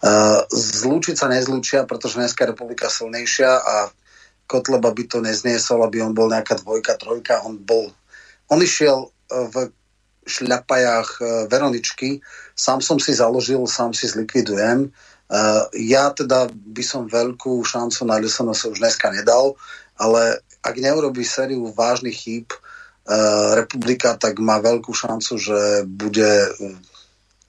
Uh, 0.00 0.44
zlúčiť 0.52 1.16
sa 1.16 1.32
nezlúčia, 1.32 1.88
pretože 1.88 2.16
dneska 2.16 2.44
je 2.44 2.52
republika 2.52 2.92
silnejšia 2.92 3.50
a 3.50 3.74
Kotleba 4.50 4.90
by 4.90 5.04
to 5.06 5.22
nezniesol, 5.22 5.86
aby 5.86 6.02
on 6.02 6.10
bol 6.10 6.26
nejaká 6.26 6.58
dvojka, 6.58 6.98
trojka. 6.98 7.46
On 7.46 7.54
bol, 7.54 7.94
on 8.50 8.58
išiel 8.58 9.06
e, 9.06 9.08
v 9.46 9.70
šľapajách 10.26 11.10
e, 11.22 11.24
Veroničky, 11.46 12.18
sám 12.58 12.82
som 12.82 12.98
si 12.98 13.14
založil, 13.14 13.62
sám 13.70 13.94
si 13.94 14.10
zlikvidujem. 14.10 14.86
E, 14.86 14.88
ja 15.86 16.10
teda 16.10 16.50
by 16.50 16.82
som 16.82 17.06
veľkú 17.06 17.62
šancu 17.62 18.02
na 18.10 18.18
sa 18.26 18.66
už 18.66 18.82
dneska 18.82 19.14
nedal, 19.14 19.54
ale 19.94 20.42
ak 20.66 20.74
neurobi 20.82 21.22
sériu 21.22 21.70
vážnych 21.70 22.18
chýb 22.18 22.50
republika, 23.56 24.14
tak 24.14 24.38
má 24.38 24.62
veľkú 24.62 24.92
šancu, 24.94 25.34
že 25.40 25.82
bude 25.88 26.30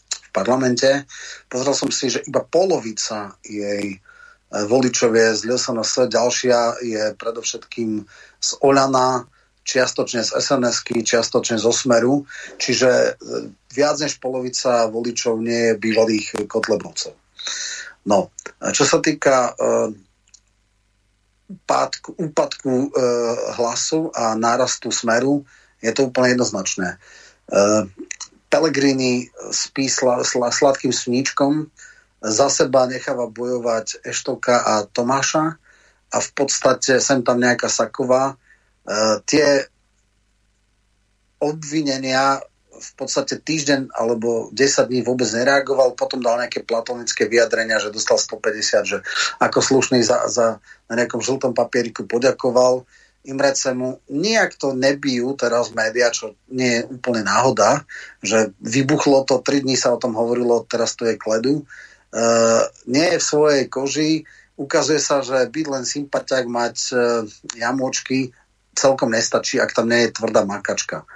v 0.10 0.30
parlamente. 0.34 1.06
Pozrel 1.52 1.76
som 1.76 1.92
si, 1.92 2.10
že 2.10 2.24
iba 2.26 2.42
polovica 2.42 3.36
jej 3.46 4.00
voličov 4.52 5.16
je 5.16 5.28
z 5.36 5.42
LSNS, 5.48 6.12
ďalšia 6.12 6.84
je 6.84 7.04
predovšetkým 7.16 8.04
z 8.40 8.50
Olana, 8.60 9.24
čiastočne 9.64 10.26
z 10.26 10.32
sns 10.42 10.84
čiastočne 10.84 11.56
z 11.62 11.66
Osmeru, 11.70 12.26
čiže 12.58 12.90
e, 12.90 13.12
viac 13.72 13.96
než 14.02 14.18
polovica 14.18 14.90
voličov 14.90 15.40
nie 15.40 15.72
je 15.72 15.80
bývalých 15.80 16.50
Kotlebovcov. 16.50 17.14
No, 18.02 18.34
čo 18.74 18.82
sa 18.82 18.98
týka 18.98 19.54
uh, 19.54 19.94
pádku, 21.70 22.18
úpadku 22.18 22.90
uh, 22.90 22.90
hlasu 23.62 24.10
a 24.10 24.34
nárastu 24.34 24.90
smeru, 24.90 25.46
je 25.86 25.94
to 25.94 26.10
úplne 26.10 26.34
jednoznačné. 26.34 26.98
Uh, 27.46 27.86
Pelegrini 28.50 29.30
spí 29.54 29.86
sla, 29.86 30.26
sla, 30.26 30.50
sladkým 30.50 30.90
sníčkom, 30.90 31.70
za 32.22 32.48
seba 32.54 32.86
necháva 32.86 33.26
bojovať 33.26 34.06
Eštoka 34.06 34.62
a 34.62 34.86
Tomáša 34.86 35.58
a 36.14 36.18
v 36.22 36.30
podstate 36.38 37.02
sem 37.02 37.26
tam 37.26 37.42
nejaká 37.42 37.66
Saková. 37.66 38.34
E, 38.34 38.36
tie 39.26 39.66
obvinenia 41.42 42.38
v 42.82 42.92
podstate 42.98 43.42
týždeň 43.42 43.94
alebo 43.94 44.50
10 44.54 44.90
dní 44.90 45.02
vôbec 45.06 45.30
nereagoval, 45.30 45.94
potom 45.94 46.18
dal 46.22 46.42
nejaké 46.42 46.66
platonické 46.66 47.30
vyjadrenia, 47.30 47.78
že 47.78 47.94
dostal 47.94 48.18
150, 48.18 48.90
že 48.90 48.98
ako 49.38 49.60
slušný 49.62 50.02
za, 50.02 50.26
za 50.30 50.58
na 50.90 50.94
nejakom 50.98 51.22
žltom 51.22 51.54
papieriku 51.54 52.06
poďakoval 52.06 52.86
Imrecemu. 53.22 54.02
Nijak 54.10 54.58
to 54.58 54.74
nebijú 54.74 55.38
teraz 55.38 55.70
médiá, 55.78 56.10
čo 56.10 56.34
nie 56.50 56.82
je 56.82 56.90
úplne 56.90 57.22
náhoda, 57.22 57.86
že 58.26 58.50
vybuchlo 58.66 59.30
to, 59.30 59.46
3 59.46 59.62
dní 59.62 59.78
sa 59.78 59.94
o 59.94 60.02
tom 60.02 60.18
hovorilo, 60.18 60.66
teraz 60.66 60.98
to 60.98 61.06
je 61.06 61.22
kledu. 61.22 61.62
Uh, 61.62 61.91
nie 62.88 63.08
je 63.16 63.18
v 63.18 63.24
svojej 63.24 63.64
koži. 63.72 64.12
Ukazuje 64.60 65.00
sa, 65.00 65.24
že 65.24 65.48
byť 65.48 65.66
len 65.72 65.84
sympatiak, 65.88 66.46
mať 66.46 66.76
uh, 66.92 67.00
jamočky 67.56 68.36
celkom 68.76 69.12
nestačí, 69.16 69.58
ak 69.58 69.74
tam 69.74 69.90
nie 69.90 70.08
je 70.08 70.16
tvrdá 70.16 70.44
makačka. 70.44 71.08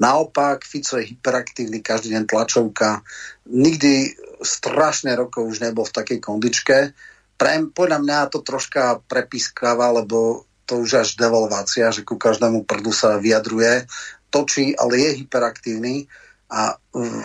Naopak, 0.00 0.66
Fico 0.66 0.98
je 0.98 1.14
hyperaktívny, 1.14 1.78
každý 1.84 2.16
deň 2.16 2.24
tlačovka. 2.26 3.06
Nikdy 3.46 4.18
strašne 4.42 5.14
rokov 5.14 5.46
už 5.46 5.62
nebol 5.62 5.86
v 5.86 5.94
takej 5.94 6.18
kondičke. 6.18 6.78
Pre, 7.38 7.52
podľa 7.70 7.98
mňa 8.02 8.18
to 8.32 8.42
troška 8.42 8.98
prepískáva, 9.06 9.94
lebo 9.94 10.46
to 10.66 10.82
už 10.82 11.06
až 11.06 11.08
devalvácia, 11.14 11.92
že 11.94 12.02
ku 12.02 12.18
každému 12.18 12.66
prdu 12.66 12.90
sa 12.90 13.18
vyjadruje, 13.18 13.86
točí, 14.32 14.72
ale 14.74 14.98
je 14.98 15.10
hyperaktívny 15.22 16.08
a 16.52 16.76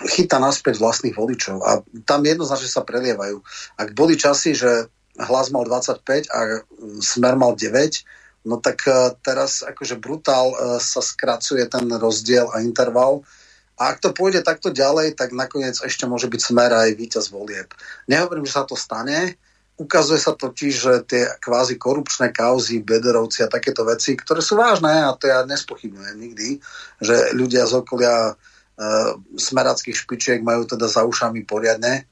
chytá 0.07 0.39
naspäť 0.39 0.79
vlastných 0.79 1.11
voličov. 1.11 1.59
A 1.59 1.83
tam 2.07 2.23
jednoznačne 2.23 2.71
sa 2.71 2.87
prelievajú. 2.87 3.43
Ak 3.75 3.91
boli 3.91 4.15
časy, 4.15 4.55
že 4.55 4.87
hlas 5.19 5.51
mal 5.51 5.67
25 5.67 6.31
a 6.31 6.63
smer 7.03 7.35
mal 7.35 7.51
9, 7.59 8.47
no 8.47 8.63
tak 8.63 8.87
e, 8.87 9.11
teraz 9.19 9.67
akože 9.67 9.99
brutál 9.99 10.55
e, 10.55 10.57
sa 10.79 11.03
skracuje 11.03 11.67
ten 11.67 11.91
rozdiel 11.91 12.47
a 12.55 12.63
interval. 12.63 13.27
A 13.75 13.91
ak 13.91 13.99
to 13.99 14.15
pôjde 14.15 14.47
takto 14.47 14.71
ďalej, 14.71 15.19
tak 15.19 15.35
nakoniec 15.35 15.75
ešte 15.75 16.07
môže 16.07 16.31
byť 16.31 16.41
smer 16.41 16.71
aj 16.71 16.89
víťaz 16.95 17.27
volieb. 17.27 17.67
Nehovorím, 18.07 18.47
že 18.47 18.55
sa 18.55 18.63
to 18.63 18.79
stane, 18.79 19.35
ukazuje 19.77 20.17
sa 20.17 20.33
totiž, 20.33 20.73
že 20.73 20.93
tie 21.05 21.23
kvázi 21.37 21.77
korupčné 21.77 22.33
kauzy, 22.33 22.81
bederovci 22.81 23.45
a 23.45 23.51
takéto 23.51 23.85
veci, 23.85 24.17
ktoré 24.17 24.41
sú 24.41 24.57
vážne, 24.57 25.05
a 25.05 25.13
to 25.13 25.29
ja 25.29 25.45
nespochybňujem 25.45 26.17
nikdy, 26.17 26.49
že 26.97 27.37
ľudia 27.37 27.69
z 27.69 27.85
okolia 27.85 28.33
smerackých 29.37 29.97
špičiek 29.97 30.39
majú 30.45 30.69
teda 30.69 30.85
za 30.85 31.01
ušami 31.03 31.43
poriadne. 31.43 32.05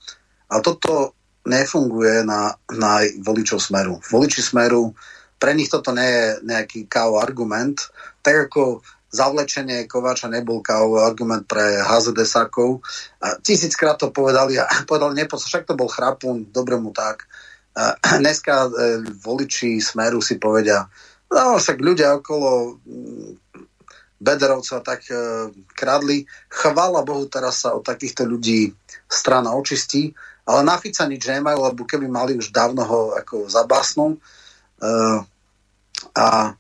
Ale 0.49 0.61
toto 0.65 1.13
nefunguje 1.45 2.25
na, 2.25 2.57
na 2.73 3.05
voličov 3.21 3.61
smeru. 3.61 4.01
Voliči 4.09 4.41
smeru, 4.41 4.93
pre 5.37 5.53
nich 5.53 5.69
toto 5.69 5.93
nie 5.93 6.09
je 6.09 6.25
nejaký 6.41 6.89
KO 6.89 7.21
argument. 7.21 7.77
Tak 8.25 8.49
ako 8.49 8.81
zavlečenie 9.13 9.87
Kováča 9.87 10.27
nebol 10.27 10.59
KO 10.59 10.99
argument 10.99 11.45
pre 11.47 11.79
HZDSákov. 11.85 12.81
A 13.21 13.37
tisíckrát 13.39 13.95
to 13.95 14.09
povedali 14.09 14.59
a 14.59 14.65
povedali, 14.89 15.23
nepo, 15.23 15.37
však 15.37 15.69
to 15.69 15.77
bol 15.77 15.87
chrapun, 15.87 16.49
dobre 16.49 16.75
mu 16.81 16.89
tak. 16.91 17.29
A 17.77 17.93
dneska 18.21 18.67
e, 18.67 18.69
voliči 19.21 19.77
smeru 19.77 20.19
si 20.19 20.41
povedia, 20.41 20.89
no 21.29 21.61
však 21.61 21.77
ľudia 21.77 22.19
okolo 22.19 22.79
Bederovca 24.19 24.79
tak 24.79 25.03
e, 25.11 25.15
kradli. 25.75 26.23
Chvála 26.47 27.03
Bohu, 27.03 27.27
teraz 27.27 27.67
sa 27.67 27.75
od 27.75 27.83
takýchto 27.83 28.23
ľudí 28.23 28.71
strana 29.11 29.51
očistí, 29.51 30.15
ale 30.47 30.61
na 30.63 30.79
Fica 30.79 31.03
nič 31.03 31.25
nemajú, 31.25 31.59
lebo 31.59 31.83
keby 31.83 32.07
mali 32.07 32.33
už 32.37 32.53
dávno 32.55 32.85
ho 32.85 33.01
ako 33.17 33.51
zabásnu. 33.51 34.15
E, 34.15 34.17
a 36.15 36.55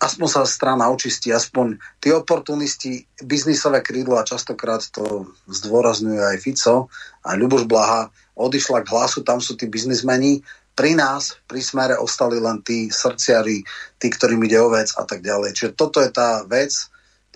aspoň 0.00 0.28
sa 0.32 0.48
strana 0.48 0.88
očistí, 0.88 1.28
aspoň 1.28 1.76
tí 2.00 2.08
oportunisti, 2.08 3.04
biznisové 3.20 3.84
krídlo 3.84 4.16
a 4.16 4.24
častokrát 4.24 4.80
to 4.88 5.28
zdôrazňuje 5.44 6.24
aj 6.24 6.36
Fico 6.40 6.88
a 7.20 7.36
Ľuboš 7.36 7.68
Blaha 7.68 8.08
odišla 8.40 8.80
k 8.80 8.92
hlasu, 8.96 9.20
tam 9.20 9.44
sú 9.44 9.52
tí 9.60 9.68
biznismeni 9.68 10.40
pri 10.80 10.96
nás, 10.96 11.36
pri 11.44 11.60
smere 11.60 12.00
ostali 12.00 12.40
len 12.40 12.64
tí 12.64 12.88
srdciari, 12.88 13.60
tí, 14.00 14.08
ktorým 14.08 14.40
ide 14.48 14.56
o 14.64 14.72
vec 14.72 14.88
a 14.96 15.04
tak 15.04 15.20
ďalej. 15.20 15.52
Čiže 15.52 15.76
toto 15.76 16.00
je 16.00 16.08
tá 16.08 16.40
vec, 16.48 16.72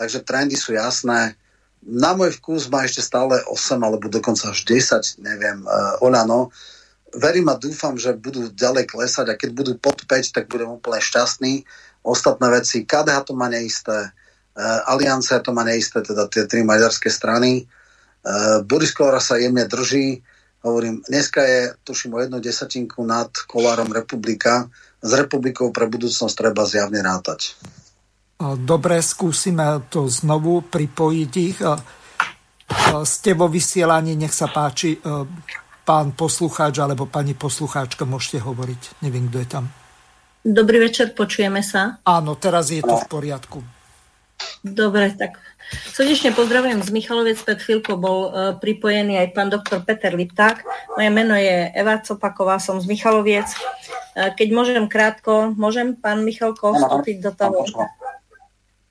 takže 0.00 0.24
trendy 0.24 0.56
sú 0.56 0.72
jasné. 0.72 1.36
Na 1.84 2.16
môj 2.16 2.40
vkus 2.40 2.72
má 2.72 2.88
ešte 2.88 3.04
stále 3.04 3.44
8 3.44 3.76
alebo 3.84 4.08
dokonca 4.08 4.48
až 4.48 4.64
10, 4.64 5.20
neviem, 5.20 5.60
uh, 5.60 6.00
Olano. 6.00 6.48
Verím 7.12 7.52
a 7.52 7.60
dúfam, 7.60 8.00
že 8.00 8.16
budú 8.16 8.48
ďalej 8.48 8.88
klesať 8.88 9.26
a 9.28 9.36
keď 9.36 9.50
budú 9.52 9.72
pod 9.76 10.08
5, 10.08 10.32
tak 10.32 10.48
budem 10.48 10.72
úplne 10.72 11.04
šťastný. 11.04 11.68
Ostatné 12.00 12.48
veci, 12.48 12.88
KDH 12.88 13.28
to 13.28 13.36
má 13.36 13.52
neisté, 13.52 14.08
uh, 14.56 14.88
Aliancia 14.88 15.44
to 15.44 15.52
má 15.52 15.68
neisté, 15.68 16.00
teda 16.00 16.32
tie 16.32 16.48
tri 16.48 16.64
maďarské 16.64 17.12
strany. 17.12 17.68
Uh, 18.24 18.64
Boris 18.64 18.96
Kolora 18.96 19.20
sa 19.20 19.36
jemne 19.36 19.68
drží, 19.68 20.24
Hovorím, 20.64 21.04
dneska 21.04 21.44
je, 21.44 21.76
tuším, 21.84 22.16
o 22.16 22.18
jednu 22.24 22.40
desatinku 22.40 23.04
nad 23.04 23.28
kolárom 23.44 23.92
republika. 23.92 24.72
S 25.04 25.12
republikou 25.12 25.68
pre 25.68 25.84
budúcnosť 25.84 26.32
treba 26.32 26.64
zjavne 26.64 27.04
rátať. 27.04 27.52
Dobre, 28.40 29.04
skúsime 29.04 29.84
to 29.92 30.08
znovu 30.08 30.64
pripojiť 30.64 31.32
ich. 31.36 31.60
Ste 33.04 33.30
vo 33.36 33.52
vysielaní, 33.52 34.16
nech 34.16 34.32
sa 34.32 34.48
páči, 34.48 34.96
pán 35.84 36.16
poslucháč 36.16 36.80
alebo 36.80 37.04
pani 37.12 37.36
poslucháčka, 37.36 38.08
môžete 38.08 38.40
hovoriť. 38.40 39.04
Neviem, 39.04 39.28
kto 39.28 39.38
je 39.44 39.48
tam. 39.48 39.68
Dobrý 40.40 40.80
večer, 40.80 41.12
počujeme 41.12 41.60
sa. 41.60 42.00
Áno, 42.08 42.40
teraz 42.40 42.72
je 42.72 42.80
to 42.80 42.96
v 42.96 43.06
poriadku. 43.12 43.60
Dobre, 44.64 45.12
tak 45.12 45.36
Srdečne 45.72 46.34
pozdravujem 46.34 46.82
z 46.82 46.90
Michaloviec, 46.90 47.38
pred 47.40 47.58
chvíľkou 47.58 47.96
bol 47.96 48.18
uh, 48.28 48.32
pripojený 48.58 49.16
aj 49.20 49.28
pán 49.32 49.48
doktor 49.48 49.80
Peter 49.80 50.12
Lipták. 50.12 50.60
Moje 50.94 51.10
meno 51.10 51.38
je 51.38 51.70
Eva 51.72 52.02
Copaková, 52.02 52.60
som 52.60 52.82
z 52.82 52.86
Michaloviec. 52.90 53.48
Uh, 54.14 54.34
keď 54.34 54.48
môžem 54.52 54.84
krátko, 54.90 55.54
môžem 55.56 55.96
pán 55.96 56.26
Michalko 56.26 56.74
vstúpiť 56.76 57.16
do 57.24 57.32
toho? 57.32 57.64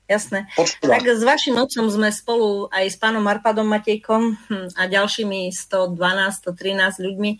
Jasné. 0.04 0.44
Počúva. 0.52 1.00
Tak 1.00 1.16
s 1.16 1.24
vašim 1.24 1.56
otcom 1.56 1.88
sme 1.88 2.12
spolu 2.12 2.68
aj 2.68 2.92
s 2.92 2.96
pánom 3.00 3.24
Arpadom 3.24 3.64
Matejkom 3.64 4.36
hm, 4.36 4.76
a 4.76 4.84
ďalšími 4.84 5.48
112-113 5.48 7.00
ľuďmi 7.00 7.30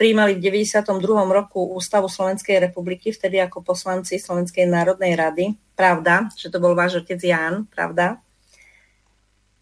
prijímali 0.00 0.40
v 0.40 0.40
92. 0.40 0.88
roku 1.28 1.76
Ústavu 1.76 2.08
Slovenskej 2.08 2.64
republiky, 2.64 3.12
vtedy 3.12 3.44
ako 3.44 3.60
poslanci 3.60 4.16
Slovenskej 4.16 4.64
národnej 4.64 5.20
rady. 5.20 5.52
Pravda, 5.76 6.32
že 6.32 6.48
to 6.48 6.64
bol 6.64 6.72
váš 6.72 7.04
otec 7.04 7.20
Ján, 7.20 7.68
pravda? 7.68 8.24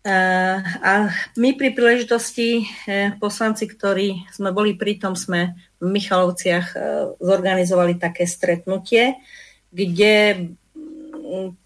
A 0.03 1.15
my 1.39 1.55
pri 1.55 1.70
príležitosti 1.79 2.66
eh, 2.91 3.15
poslanci, 3.23 3.70
ktorí 3.70 4.27
sme 4.35 4.51
boli 4.51 4.74
pritom, 4.74 5.15
sme 5.15 5.55
v 5.79 5.87
Michalovciach 5.87 6.66
eh, 6.74 6.81
zorganizovali 7.23 8.03
také 8.03 8.27
stretnutie, 8.27 9.15
kde 9.70 10.51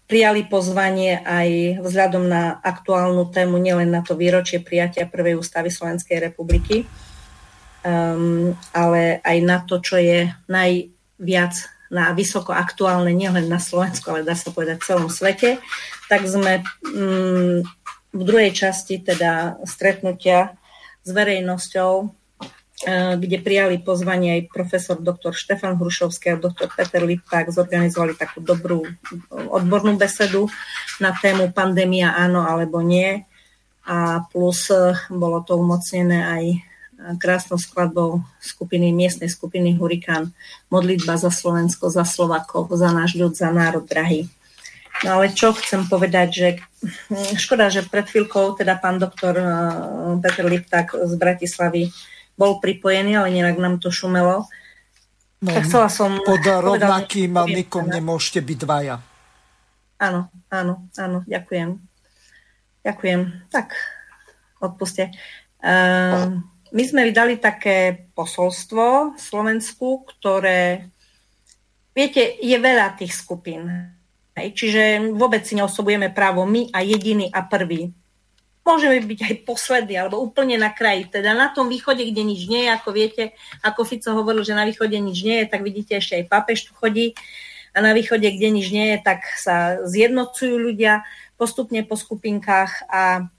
prijali 0.07 0.47
pozvanie 0.47 1.19
aj 1.19 1.81
vzhľadom 1.83 2.31
na 2.31 2.55
aktuálnu 2.63 3.27
tému, 3.27 3.59
nielen 3.59 3.91
na 3.91 3.99
to 3.99 4.15
výročie 4.15 4.63
prijatia 4.63 5.09
Prvej 5.09 5.35
ústavy 5.35 5.67
Slovenskej 5.67 6.23
republiky, 6.23 6.87
um, 7.83 8.55
ale 8.71 9.19
aj 9.19 9.37
na 9.43 9.57
to, 9.67 9.83
čo 9.83 9.99
je 9.99 10.31
najviac 10.47 11.53
na 11.91 12.11
vysoko 12.15 12.55
aktuálne, 12.55 13.11
nielen 13.11 13.51
na 13.51 13.59
Slovensku, 13.59 14.07
ale 14.11 14.23
dá 14.23 14.35
sa 14.35 14.51
povedať 14.51 14.79
v 14.79 14.87
celom 14.87 15.09
svete, 15.11 15.59
tak 16.07 16.23
sme 16.23 16.63
um, 16.87 17.63
v 18.17 18.23
druhej 18.25 18.51
časti 18.51 18.97
teda 18.97 19.61
stretnutia 19.63 20.57
s 21.05 21.09
verejnosťou 21.13 22.17
E, 22.77 23.17
kde 23.17 23.41
prijali 23.41 23.81
pozvanie 23.81 24.37
aj 24.37 24.53
profesor 24.53 25.01
doktor 25.01 25.33
Štefan 25.33 25.81
Hrušovský 25.81 26.29
a 26.29 26.37
doktor 26.37 26.69
Peter 26.69 27.01
Lipták, 27.01 27.49
zorganizovali 27.49 28.13
takú 28.13 28.37
dobrú 28.37 28.85
odbornú 29.33 29.97
besedu 29.97 30.45
na 31.01 31.09
tému 31.09 31.49
pandémia 31.57 32.13
áno 32.13 32.45
alebo 32.45 32.85
nie. 32.85 33.25
A 33.81 34.21
plus 34.29 34.69
bolo 35.09 35.41
to 35.41 35.57
umocnené 35.57 36.21
aj 36.21 36.43
krásnou 37.17 37.57
skladbou 37.57 38.21
skupiny, 38.37 38.93
miestnej 38.93 39.33
skupiny 39.33 39.73
Hurikán. 39.73 40.29
Modlitba 40.69 41.17
za 41.17 41.33
Slovensko, 41.33 41.89
za 41.89 42.05
Slovakov, 42.05 42.69
za 42.77 42.93
náš 42.93 43.17
ľud, 43.17 43.33
za 43.33 43.49
národ 43.49 43.89
drahý. 43.89 44.29
No 45.05 45.21
ale 45.21 45.29
čo 45.29 45.53
chcem 45.53 45.85
povedať, 45.85 46.27
že 46.33 46.47
hm, 47.13 47.37
škoda, 47.37 47.69
že 47.69 47.85
pred 47.85 48.09
chvíľkou 48.09 48.57
teda 48.57 48.81
pán 48.81 48.97
doktor 48.97 49.37
e, 49.37 49.45
Peter 50.25 50.45
Lipták 50.49 50.89
z 50.93 51.13
Bratislavy 51.19 51.93
bol 52.37 52.57
pripojený, 52.57 53.17
ale 53.17 53.33
inak 53.33 53.57
nám 53.61 53.77
to 53.77 53.93
šumelo. 53.93 54.45
No, 55.41 55.49
tak 55.53 55.69
chcela 55.69 55.89
som... 55.89 56.17
Pod 56.21 56.41
rovnakým 56.41 57.33
nikom 57.45 57.85
nemôžete 57.85 58.41
byť 58.41 58.57
dvaja. 58.57 58.97
Áno, 60.01 60.29
áno, 60.49 60.89
áno, 60.97 61.17
ďakujem. 61.25 61.77
Ďakujem. 62.85 63.21
Tak, 63.49 63.73
odpuste. 64.61 65.13
Uh, 65.61 66.41
my 66.73 66.83
sme 66.85 67.09
vydali 67.09 67.41
také 67.41 68.09
posolstvo 68.13 69.17
Slovensku, 69.17 70.05
ktoré, 70.05 70.89
viete, 71.97 72.37
je 72.37 72.57
veľa 72.57 72.97
tých 72.97 73.17
skupín. 73.17 73.96
Hej, 74.37 74.53
čiže 74.53 74.81
vôbec 75.17 75.41
si 75.41 75.57
neosobujeme 75.57 76.13
právo 76.13 76.45
my 76.45 76.69
a 76.69 76.85
jediný 76.85 77.33
a 77.33 77.41
prvý 77.41 77.89
môžeme 78.67 78.99
byť 78.99 79.19
aj 79.23 79.35
poslední, 79.47 79.95
alebo 79.95 80.19
úplne 80.19 80.59
na 80.59 80.67
kraji. 80.75 81.07
Teda 81.07 81.31
na 81.31 81.47
tom 81.47 81.71
východe, 81.71 82.03
kde 82.03 82.27
nič 82.27 82.51
nie 82.51 82.67
je, 82.67 82.75
ako 82.75 82.89
viete, 82.91 83.23
ako 83.63 83.87
Fico 83.87 84.11
hovoril, 84.11 84.43
že 84.43 84.51
na 84.51 84.67
východe 84.67 84.99
nič 84.99 85.23
nie 85.23 85.39
je, 85.39 85.45
tak 85.47 85.63
vidíte, 85.63 86.03
ešte 86.03 86.19
aj 86.19 86.27
pápež 86.27 86.67
tu 86.67 86.75
chodí. 86.75 87.15
A 87.71 87.79
na 87.79 87.95
východe, 87.95 88.27
kde 88.27 88.51
nič 88.51 88.67
nie 88.75 88.91
je, 88.91 88.97
tak 88.99 89.23
sa 89.39 89.79
zjednocujú 89.87 90.59
ľudia 90.59 91.07
postupne 91.39 91.79
po 91.87 91.95
skupinkách 91.95 92.91
a 92.91 93.31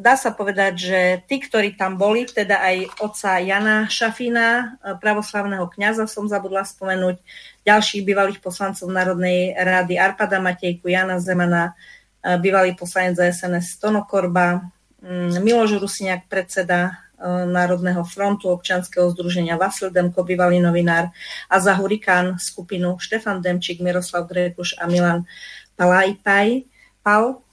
dá 0.00 0.14
sa 0.16 0.32
povedať, 0.32 0.72
že 0.72 1.00
tí, 1.28 1.36
ktorí 1.36 1.76
tam 1.76 2.00
boli, 2.00 2.24
teda 2.24 2.64
aj 2.64 2.76
oca 3.04 3.36
Jana 3.44 3.84
Šafína, 3.92 4.48
e, 4.48 4.64
pravoslavného 4.96 5.68
kňaza 5.68 6.08
som 6.08 6.24
zabudla 6.24 6.64
spomenúť, 6.64 7.20
ďalších 7.68 8.08
bývalých 8.08 8.40
poslancov 8.40 8.88
Národnej 8.88 9.52
rady 9.52 10.00
Arpada 10.00 10.40
Matejku, 10.40 10.88
Jana 10.88 11.20
Zemana, 11.20 11.76
bývalý 12.24 12.72
poslanec 12.72 13.20
za 13.20 13.28
SNS 13.28 13.84
Tono 13.84 14.08
mm, 14.08 15.36
Miloš 15.44 15.76
Rusiniak, 15.76 16.24
predseda 16.24 17.04
Národného 17.24 18.04
frontu 18.04 18.52
občanského 18.52 19.08
združenia 19.12 19.56
Vasil 19.56 19.88
Demko, 19.88 20.24
bývalý 20.26 20.60
novinár 20.60 21.08
a 21.48 21.56
za 21.60 21.72
Hurikán 21.76 22.36
skupinu 22.36 23.00
Štefan 23.00 23.40
Demčík, 23.40 23.80
Miroslav 23.80 24.28
Grekuš 24.28 24.76
a 24.76 24.84
Milan 24.88 25.24
Palajpaj, 25.76 26.68
Pal 27.04 27.43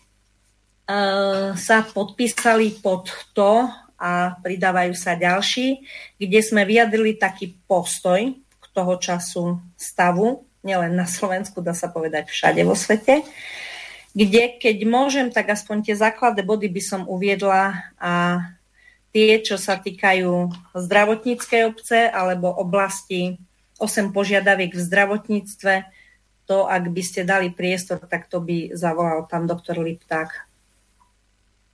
sa 1.56 1.78
podpísali 1.88 2.82
pod 2.84 3.08
to 3.32 3.70
a 4.02 4.36
pridávajú 4.42 4.98
sa 4.98 5.14
ďalší, 5.14 5.86
kde 6.18 6.40
sme 6.42 6.66
vyjadrili 6.66 7.16
taký 7.16 7.54
postoj 7.70 8.34
k 8.36 8.66
toho 8.74 8.94
času 8.98 9.62
stavu, 9.78 10.44
nielen 10.66 10.98
na 10.98 11.06
Slovensku, 11.06 11.62
dá 11.62 11.72
sa 11.72 11.88
povedať 11.88 12.28
všade 12.28 12.62
vo 12.66 12.74
svete 12.74 13.24
kde 14.12 14.60
keď 14.60 14.78
môžem, 14.88 15.28
tak 15.32 15.52
aspoň 15.52 15.88
tie 15.88 15.96
základné 15.96 16.44
body 16.44 16.68
by 16.68 16.82
som 16.84 17.02
uviedla 17.08 17.96
a 17.96 18.44
tie, 19.16 19.40
čo 19.40 19.56
sa 19.56 19.80
týkajú 19.80 20.52
zdravotníckej 20.76 21.62
obce 21.68 22.12
alebo 22.12 22.52
oblasti 22.52 23.40
8 23.80 24.12
požiadaviek 24.12 24.76
v 24.76 24.84
zdravotníctve, 24.84 25.74
to 26.46 26.68
ak 26.68 26.84
by 26.92 27.02
ste 27.02 27.24
dali 27.24 27.50
priestor, 27.56 28.04
tak 28.04 28.28
to 28.28 28.44
by 28.44 28.76
zavolal 28.76 29.24
pán 29.26 29.48
doktor 29.48 29.80
Lipták. 29.80 30.51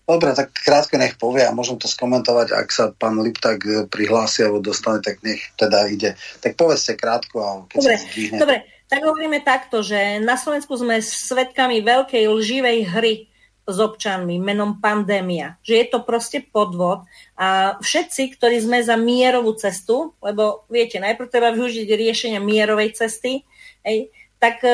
Dobre, 0.07 0.31
tak 0.31 0.55
krátko 0.55 0.95
nech 0.95 1.19
povie 1.19 1.43
a 1.43 1.51
môžem 1.51 1.75
to 1.75 1.91
skomentovať, 1.91 2.55
ak 2.55 2.67
sa 2.71 2.95
pán 2.95 3.19
Lipták 3.19 3.59
prihlási 3.91 4.47
alebo 4.47 4.63
dostane, 4.63 5.03
tak 5.03 5.19
nech 5.19 5.43
teda 5.59 5.91
ide. 5.91 6.15
Tak 6.39 6.55
povedzte 6.55 6.95
krátko 6.95 7.35
a 7.43 7.49
keď 7.67 7.77
dobre, 7.83 7.91
sa 7.91 8.03
zdvihne... 8.07 8.39
Dobre, 8.39 8.57
tak 8.87 9.01
hovoríme 9.03 9.39
takto, 9.43 9.83
že 9.83 10.23
na 10.23 10.39
Slovensku 10.39 10.79
sme 10.79 11.03
svetkami 11.03 11.83
veľkej 11.83 12.23
lživej 12.23 12.79
hry 12.87 13.27
s 13.67 13.77
občanmi 13.83 14.39
menom 14.39 14.79
pandémia. 14.79 15.59
Že 15.59 15.73
je 15.75 15.85
to 15.91 15.99
proste 16.07 16.39
podvod 16.55 17.03
a 17.35 17.75
všetci, 17.83 18.39
ktorí 18.39 18.63
sme 18.63 18.79
za 18.79 18.95
mierovú 18.95 19.59
cestu, 19.59 20.15
lebo 20.23 20.63
viete, 20.71 21.03
najprv 21.03 21.27
treba 21.27 21.51
využiť 21.51 21.83
riešenia 21.83 22.39
mierovej 22.39 22.95
cesty, 22.95 23.43
hej, 23.83 24.07
tak 24.39 24.63
e, 24.63 24.71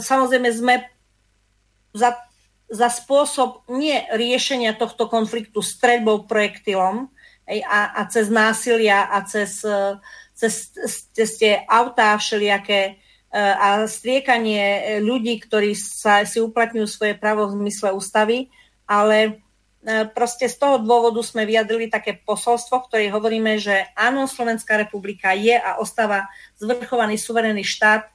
samozrejme 0.00 0.48
sme 0.56 0.74
za, 1.92 2.16
za 2.70 2.88
spôsob 2.88 3.66
nie 3.66 3.98
riešenia 4.14 4.78
tohto 4.78 5.10
konfliktu 5.10 5.58
streľbou 5.58 6.30
projektilom 6.30 7.10
a, 7.50 7.80
a 7.98 8.02
cez 8.06 8.30
násilia 8.30 9.10
a 9.10 9.26
cez, 9.26 9.66
e, 9.66 9.98
cez, 10.38 10.70
cez 11.10 11.30
tie 11.34 11.66
autá 11.66 12.14
všelijaké 12.14 13.02
a 13.30 13.86
striekanie 13.86 14.98
ľudí, 14.98 15.38
ktorí 15.38 15.78
sa, 15.78 16.26
si 16.26 16.42
uplatňujú 16.42 16.86
svoje 16.90 17.14
právo 17.14 17.46
v 17.46 17.62
zmysle 17.62 17.94
ústavy, 17.94 18.50
ale 18.90 19.18
e, 19.22 19.30
proste 20.10 20.50
z 20.50 20.58
toho 20.58 20.82
dôvodu 20.82 21.22
sme 21.22 21.46
vyjadrili 21.46 21.86
také 21.86 22.18
posolstvo, 22.18 22.90
ktoré 22.90 23.06
hovoríme, 23.06 23.54
že 23.62 23.86
áno, 23.94 24.26
Slovenská 24.26 24.74
republika 24.74 25.30
je 25.30 25.54
a 25.54 25.78
ostáva 25.78 26.26
zvrchovaný 26.58 27.22
suverénny 27.22 27.62
štát, 27.62 28.10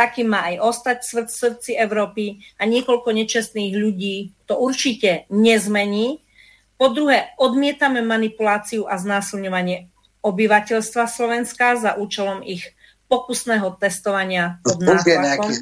taký 0.00 0.24
má 0.24 0.48
aj 0.48 0.64
ostať 0.64 0.98
v 1.04 1.28
srdci 1.28 1.70
Európy 1.76 2.40
a 2.56 2.64
niekoľko 2.64 3.12
nečestných 3.12 3.76
ľudí 3.76 4.32
to 4.48 4.56
určite 4.56 5.28
nezmení. 5.28 6.24
Po 6.80 6.88
druhé, 6.88 7.36
odmietame 7.36 8.00
manipuláciu 8.00 8.88
a 8.88 8.96
znásilňovanie 8.96 9.92
obyvateľstva 10.24 11.04
Slovenska 11.04 11.76
za 11.76 12.00
účelom 12.00 12.40
ich 12.40 12.64
pokusného 13.12 13.76
testovania 13.76 14.64
pod 14.64 14.80
nátlakom. 14.80 15.52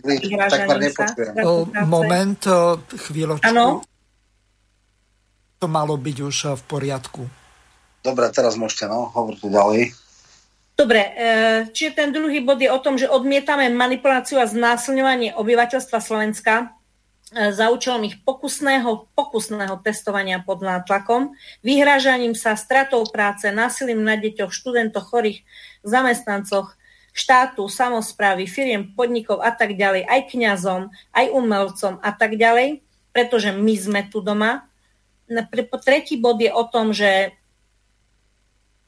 Moment, 1.90 2.42
chvíľočku. 2.94 3.42
Ano? 3.42 3.82
To 5.58 5.66
malo 5.66 5.98
byť 5.98 6.16
už 6.22 6.36
v 6.54 6.62
poriadku. 6.70 7.26
Dobre, 8.06 8.30
teraz 8.30 8.54
môžete, 8.54 8.86
no, 8.86 9.10
hovorte 9.10 9.50
ďalej. 9.50 9.90
Dobre, 10.78 11.02
e, 11.02 11.12
čiže 11.74 11.98
ten 11.98 12.14
druhý 12.14 12.38
bod 12.38 12.62
je 12.62 12.70
o 12.70 12.78
tom, 12.78 12.94
že 12.94 13.10
odmietame 13.10 13.66
manipuláciu 13.66 14.38
a 14.38 14.46
znásilňovanie 14.46 15.34
obyvateľstva 15.34 15.98
Slovenska 15.98 16.54
e, 17.34 17.50
za 17.50 17.74
účelom 17.74 18.06
ich 18.06 18.22
pokusného, 18.22 19.10
pokusného 19.10 19.74
testovania 19.82 20.38
pod 20.38 20.62
nátlakom, 20.62 21.34
vyhrážaním 21.66 22.38
sa 22.38 22.54
stratou 22.54 23.02
práce, 23.10 23.50
násilím 23.50 24.06
na 24.06 24.14
deťoch, 24.14 24.54
študentoch, 24.54 25.10
chorých, 25.10 25.42
zamestnancoch, 25.82 26.78
štátu, 27.10 27.66
samozprávy, 27.66 28.46
firiem, 28.46 28.94
podnikov 28.94 29.42
a 29.42 29.50
tak 29.50 29.74
ďalej, 29.74 30.06
aj 30.06 30.30
kňazom, 30.30 30.94
aj 31.10 31.26
umelcom 31.34 31.98
a 31.98 32.10
tak 32.14 32.38
ďalej, 32.38 32.86
pretože 33.10 33.50
my 33.50 33.74
sme 33.74 34.00
tu 34.06 34.22
doma. 34.22 34.70
Tretí 35.82 36.22
bod 36.22 36.38
je 36.38 36.54
o 36.54 36.62
tom, 36.70 36.94
že 36.94 37.34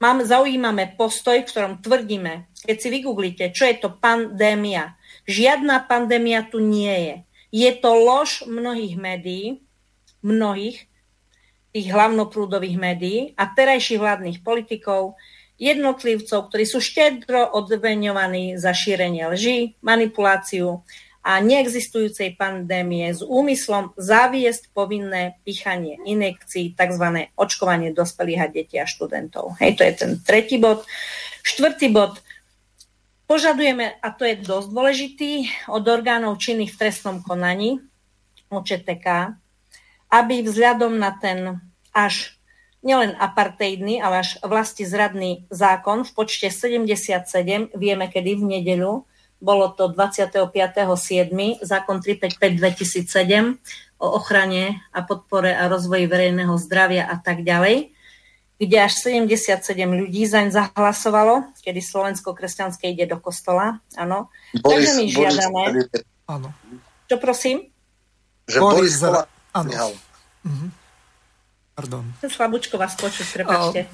mám, 0.00 0.24
zaujímame 0.24 0.96
postoj, 0.96 1.44
v 1.44 1.48
ktorom 1.48 1.74
tvrdíme, 1.84 2.48
keď 2.64 2.76
si 2.80 2.88
vygooglite, 2.88 3.44
čo 3.52 3.68
je 3.68 3.76
to 3.78 3.94
pandémia. 3.94 4.96
Žiadna 5.28 5.86
pandémia 5.86 6.48
tu 6.48 6.58
nie 6.58 6.90
je. 6.90 7.16
Je 7.50 7.70
to 7.76 7.92
lož 7.94 8.48
mnohých 8.48 8.96
médií, 8.96 9.46
mnohých 10.24 10.88
tých 11.70 11.86
hlavnoprúdových 11.86 12.76
médií 12.80 13.20
a 13.38 13.46
terajších 13.46 14.02
vládnych 14.02 14.38
politikov, 14.42 15.14
jednotlivcov, 15.60 16.48
ktorí 16.50 16.64
sú 16.64 16.80
štedro 16.80 17.52
odveňovaní 17.52 18.56
za 18.56 18.72
šírenie 18.72 19.28
lží, 19.28 19.76
manipuláciu 19.84 20.82
a 21.20 21.36
neexistujúcej 21.44 22.40
pandémie 22.40 23.12
s 23.12 23.20
úmyslom 23.20 23.92
zaviesť 24.00 24.72
povinné 24.72 25.36
pichanie 25.44 26.00
inekcií, 26.08 26.72
tzv. 26.72 27.28
očkovanie 27.36 27.92
dospelých 27.92 28.40
a 28.40 28.48
detí 28.48 28.76
a 28.80 28.88
študentov. 28.88 29.60
Hej, 29.60 29.76
to 29.76 29.82
je 29.84 29.92
ten 29.92 30.12
tretí 30.24 30.56
bod. 30.56 30.88
Štvrtý 31.44 31.92
bod. 31.92 32.24
Požadujeme, 33.28 33.94
a 34.00 34.08
to 34.10 34.26
je 34.26 34.42
dosť 34.42 34.68
dôležitý, 34.74 35.32
od 35.70 35.84
orgánov 35.86 36.40
činných 36.40 36.74
v 36.74 36.80
trestnom 36.82 37.22
konaní, 37.22 37.78
OČTK, 38.50 39.38
aby 40.10 40.42
vzhľadom 40.42 40.98
na 40.98 41.14
ten 41.14 41.62
až 41.94 42.34
nielen 42.82 43.14
apartheidný, 43.14 44.00
ale 44.00 44.24
až 44.24 44.40
vlasti 44.42 44.82
zradný 44.88 45.46
zákon 45.52 46.02
v 46.02 46.10
počte 46.16 46.48
77, 46.48 47.76
vieme 47.76 48.08
kedy 48.08 48.40
v 48.40 48.44
nedeľu, 48.58 49.04
bolo 49.40 49.72
to 49.72 49.88
25.7. 49.88 51.64
zákon 51.64 51.96
355-2007 51.98 53.56
o 54.00 54.06
ochrane 54.16 54.84
a 54.92 55.00
podpore 55.04 55.52
a 55.56 55.68
rozvoji 55.68 56.08
verejného 56.08 56.56
zdravia 56.60 57.08
a 57.08 57.16
tak 57.20 57.44
ďalej, 57.44 57.92
kde 58.60 58.76
až 58.76 58.92
77 59.00 59.64
ľudí 59.88 60.28
zaň 60.28 60.52
zahlasovalo, 60.52 61.48
kedy 61.64 61.80
Slovensko 61.80 62.36
kresťanské 62.36 62.92
ide 62.92 63.08
do 63.08 63.16
kostola. 63.16 63.80
Áno. 63.96 64.28
Boris, 64.60 64.88
Takže 64.88 64.90
my 64.96 65.04
Boris, 65.04 65.16
žiadame... 65.16 65.62
Áno. 66.28 66.48
Čo 67.08 67.16
prosím? 67.16 67.72
Že 68.44 68.58
Boris, 68.60 69.00
Boris, 69.00 69.26
Boris 69.26 69.28
áno. 69.56 69.72
Mhm. 70.44 70.66
Pardon. 71.80 72.04
Slabúčko 72.20 72.76
vás 72.76 72.92
počuť, 72.92 73.26
prepačte. 73.40 73.88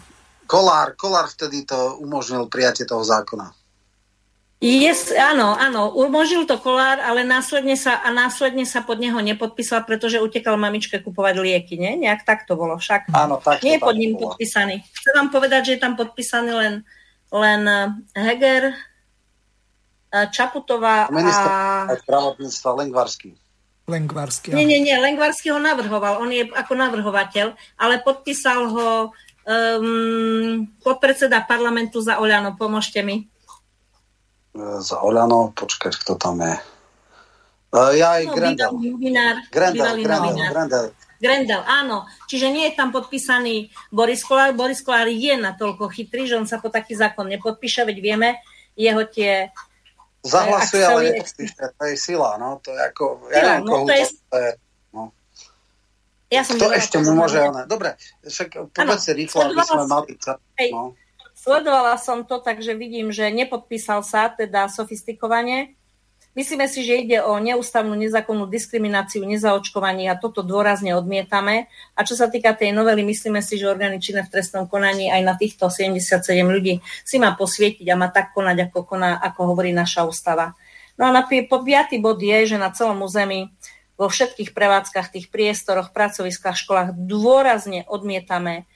Kolár, 0.47 0.99
Kolár 0.99 1.31
vtedy 1.31 1.63
to 1.67 1.99
umožnil 2.03 2.51
prijatie 2.51 2.83
toho 2.87 3.03
zákona. 3.03 3.55
Yes, 4.57 5.13
áno, 5.13 5.53
áno, 5.53 5.93
umožnil 5.93 6.49
to 6.49 6.57
kolár, 6.57 6.97
ale 7.05 7.29
následne 7.29 7.77
sa, 7.77 8.01
a 8.01 8.09
následne 8.09 8.65
sa 8.65 8.81
pod 8.81 8.97
neho 8.97 9.21
nepodpísal, 9.21 9.85
pretože 9.85 10.17
utekal 10.17 10.57
mamičke 10.57 10.97
kupovať 11.05 11.37
lieky, 11.37 11.77
nie? 11.77 12.01
Nejak 12.01 12.25
tak 12.25 12.49
to 12.49 12.57
bolo 12.57 12.81
však. 12.81 13.13
Áno, 13.13 13.37
tak 13.37 13.61
Nie 13.61 13.77
je 13.77 13.85
pod 13.85 14.01
ním 14.01 14.17
bolo. 14.17 14.33
podpísaný. 14.33 14.81
Chcem 14.81 15.13
vám 15.13 15.29
povedať, 15.29 15.61
že 15.61 15.73
je 15.77 15.81
tam 15.85 15.93
podpísaný 15.93 16.57
len, 16.57 16.75
len 17.37 17.61
eh, 17.69 17.93
Heger, 18.17 18.73
eh, 18.73 20.27
Čaputová 20.33 21.13
Minister 21.13 21.53
a... 21.53 21.93
zdravotníctva 22.01 22.71
Lengvarský. 22.81 23.37
Lengvarsky. 23.87 24.57
Nie, 24.57 24.65
nie, 24.65 24.81
nie, 24.81 24.97
Lengvarsky 24.97 25.53
ho 25.53 25.61
navrhoval, 25.61 26.19
on 26.19 26.33
je 26.33 26.49
ako 26.49 26.75
navrhovateľ, 26.75 27.55
ale 27.79 28.03
podpísal 28.03 28.67
ho 28.67 29.15
um, 29.47 30.67
podpredseda 30.83 31.47
parlamentu 31.47 32.03
za 32.03 32.19
Oľano, 32.19 32.59
pomôžte 32.59 32.99
mi. 33.07 33.31
E, 34.57 34.81
Za 34.81 34.97
Oľano, 34.99 35.53
počkať, 35.53 35.93
kto 35.95 36.17
tam 36.17 36.41
je. 36.41 36.55
E, 36.57 37.81
Ja 37.95 38.17
aj 38.17 38.23
No, 38.25 38.33
Grendel. 38.33 38.71
novinár, 38.73 39.37
Grendel, 39.53 39.95
Grendel. 40.01 40.49
Grendel. 40.49 40.87
Grendel, 41.17 41.63
áno. 41.65 42.05
Čiže 42.29 42.53
nie 42.53 42.69
je 42.69 42.77
tam 42.77 42.93
podpísaný 42.93 43.69
Boris 43.89 44.21
Kolár. 44.21 44.53
Boris 44.53 44.81
Kolár 44.81 45.09
je 45.09 45.33
natoľko 45.33 45.89
chytrý, 45.89 46.29
že 46.29 46.37
on 46.37 46.45
sa 46.45 46.61
po 46.61 46.69
taký 46.69 46.93
zákon 46.93 47.25
nepodpíše, 47.27 47.85
veď 47.85 47.99
vieme, 48.01 48.29
jeho 48.77 49.01
tie... 49.09 49.49
Zahlasuje, 50.21 50.83
ak 50.83 50.91
ale 50.91 51.01
nepodpíše. 51.15 51.63
To 51.73 51.85
je 51.89 51.97
sila, 51.97 52.37
no. 52.37 52.61
To 52.61 52.69
je 52.69 52.81
ako... 52.83 53.05
Sila, 53.23 53.33
Ja 53.33 53.41
neviem, 53.43 53.65
no, 53.65 53.75
to 53.85 53.93
je- 53.93 54.13
to 54.29 54.37
je... 54.37 54.51
No. 54.93 55.03
Ja 56.29 56.43
som 56.45 56.55
To 56.59 56.69
ešte 56.69 56.97
mu 57.01 57.11
môže... 57.15 57.39
Ona. 57.41 57.65
Dobre, 57.65 57.95
však 58.21 58.49
povedzte 58.77 59.13
rýchlo, 59.15 59.41
aby 59.47 59.63
sme 59.63 59.85
mali... 59.87 60.13
No. 60.69 60.93
Sledovala 61.47 61.95
som 61.95 62.27
to, 62.27 62.43
takže 62.43 62.75
vidím, 62.75 63.15
že 63.15 63.31
nepodpísal 63.31 64.03
sa, 64.03 64.27
teda 64.27 64.67
sofistikovane. 64.67 65.79
Myslíme 66.35 66.67
si, 66.67 66.83
že 66.83 67.07
ide 67.07 67.23
o 67.23 67.39
neústavnú 67.39 67.95
nezákonnú 67.95 68.51
diskrimináciu 68.51 69.23
nezaočkovaní 69.23 70.11
a 70.11 70.19
toto 70.19 70.43
dôrazne 70.43 70.99
odmietame. 70.99 71.71
A 71.95 72.03
čo 72.03 72.19
sa 72.19 72.27
týka 72.27 72.51
tej 72.51 72.75
novely, 72.75 73.07
myslíme 73.07 73.39
si, 73.47 73.63
že 73.63 73.71
orgány 73.71 74.03
činné 74.03 74.27
v 74.27 74.35
trestnom 74.35 74.67
konaní 74.67 75.07
aj 75.07 75.23
na 75.23 75.39
týchto 75.39 75.71
77 75.71 76.19
ľudí 76.43 76.83
si 77.07 77.17
má 77.23 77.31
posvietiť 77.39 77.87
a 77.89 77.95
má 77.95 78.11
tak 78.11 78.35
konať, 78.35 78.67
ako, 78.67 78.83
koná, 78.83 79.15
ako 79.15 79.55
hovorí 79.55 79.71
naša 79.71 80.03
ústava. 80.03 80.59
No 80.99 81.07
a 81.07 81.15
na 81.15 81.23
piatý 81.31 82.03
bod 82.03 82.19
je, 82.19 82.43
že 82.43 82.59
na 82.59 82.75
celom 82.75 82.99
území 83.07 83.55
vo 83.95 84.11
všetkých 84.11 84.51
prevádzkach, 84.51 85.15
tých 85.15 85.31
priestoroch, 85.31 85.95
pracoviskách, 85.95 86.59
školách 86.59 86.99
dôrazne 86.99 87.87
odmietame 87.87 88.67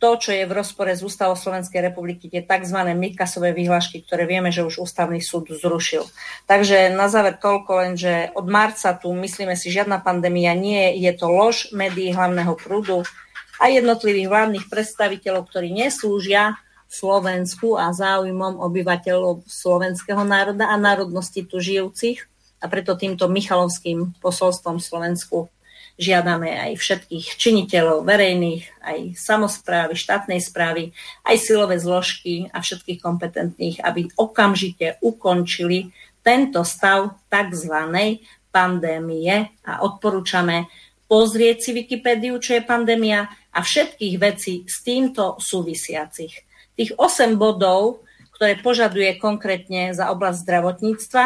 to, 0.00 0.16
čo 0.16 0.32
je 0.32 0.48
v 0.48 0.56
rozpore 0.56 0.88
s 0.96 1.04
ústavou 1.04 1.36
Slovenskej 1.36 1.92
republiky, 1.92 2.32
tie 2.32 2.40
tzv. 2.40 2.78
Mikasové 2.96 3.52
vyhlášky, 3.52 4.00
ktoré 4.00 4.24
vieme, 4.24 4.48
že 4.48 4.64
už 4.64 4.80
ústavný 4.80 5.20
súd 5.20 5.52
zrušil. 5.52 6.08
Takže 6.48 6.88
na 6.96 7.12
záver 7.12 7.36
toľko 7.36 7.70
len, 7.84 7.92
že 8.00 8.32
od 8.32 8.48
marca 8.48 8.96
tu 8.96 9.12
myslíme 9.12 9.52
si, 9.60 9.68
žiadna 9.68 10.00
pandémia 10.00 10.56
nie 10.56 10.96
je, 10.96 11.04
je 11.04 11.12
to 11.20 11.28
lož 11.28 11.68
médií 11.76 12.16
hlavného 12.16 12.56
prúdu 12.56 13.04
a 13.60 13.68
jednotlivých 13.68 14.32
vládnych 14.32 14.66
predstaviteľov, 14.72 15.52
ktorí 15.52 15.68
neslúžia 15.68 16.56
Slovensku 16.88 17.76
a 17.76 17.92
záujmom 17.92 18.56
obyvateľov 18.56 19.46
slovenského 19.46 20.24
národa 20.24 20.72
a 20.72 20.80
národnosti 20.80 21.44
tu 21.44 21.60
žijúcich. 21.60 22.24
A 22.60 22.68
preto 22.68 22.92
týmto 22.96 23.28
Michalovským 23.28 24.20
posolstvom 24.20 24.80
Slovensku 24.80 25.48
žiadame 26.00 26.56
aj 26.56 26.72
všetkých 26.80 27.36
činiteľov 27.36 28.08
verejných, 28.08 28.64
aj 28.80 28.98
samozprávy, 29.20 29.92
štátnej 29.92 30.40
správy, 30.40 30.96
aj 31.28 31.36
silové 31.36 31.76
zložky 31.76 32.48
a 32.48 32.64
všetkých 32.64 33.04
kompetentných, 33.04 33.84
aby 33.84 34.08
okamžite 34.16 34.96
ukončili 35.04 35.92
tento 36.24 36.64
stav 36.64 37.20
tzv. 37.28 37.76
pandémie 38.48 39.52
a 39.68 39.84
odporúčame 39.84 40.72
pozrieť 41.04 41.68
si 41.68 41.70
Wikipédiu, 41.76 42.40
čo 42.40 42.56
je 42.56 42.62
pandémia 42.64 43.28
a 43.52 43.60
všetkých 43.60 44.14
vecí 44.16 44.64
s 44.64 44.80
týmto 44.80 45.36
súvisiacich. 45.36 46.32
Tých 46.78 46.90
8 46.96 47.36
bodov, 47.36 48.08
ktoré 48.40 48.56
požaduje 48.56 49.20
konkrétne 49.20 49.92
za 49.92 50.08
oblasť 50.08 50.48
zdravotníctva, 50.48 51.24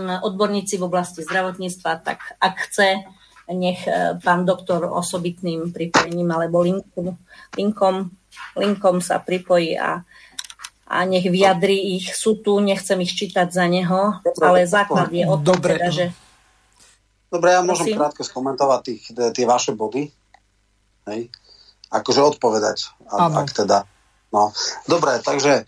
odborníci 0.00 0.76
v 0.76 0.86
oblasti 0.86 1.24
zdravotníctva, 1.24 1.90
tak 2.04 2.36
ak 2.40 2.54
chce, 2.68 3.04
nech 3.50 3.86
e, 3.86 4.18
pán 4.18 4.42
doktor 4.42 4.90
osobitným 4.90 5.70
pripojením 5.70 6.26
alebo 6.34 6.66
linkom, 6.66 7.14
linkom, 7.54 8.10
linkom 8.58 8.96
sa 8.98 9.22
pripojí 9.22 9.78
a, 9.78 10.02
a 10.90 10.96
nech 11.06 11.30
vyjadrí 11.30 11.98
ich. 11.98 12.10
Sú 12.14 12.42
tu, 12.42 12.58
nechcem 12.58 12.98
ich 13.06 13.14
čítať 13.14 13.46
za 13.46 13.70
neho, 13.70 14.18
ale 14.42 14.66
základ 14.66 15.14
je 15.14 15.22
o 15.26 15.38
tom, 15.38 15.58
Dobre. 15.58 15.78
teda, 15.78 15.90
že 15.94 16.06
Dobre, 17.26 17.58
ja 17.58 17.62
môžem 17.62 17.90
Prosím. 17.90 17.98
krátko 17.98 18.22
skomentovať 18.22 18.80
tých, 18.86 19.02
tie 19.34 19.44
vaše 19.46 19.74
body. 19.74 20.08
Hej. 21.10 21.30
Akože 21.90 22.22
odpovedať, 22.22 22.94
a, 23.06 23.30
Áno. 23.30 23.42
ak 23.42 23.50
teda. 23.50 23.86
No. 24.30 24.50
Dobre, 24.90 25.22
takže 25.22 25.62
e, 25.62 25.64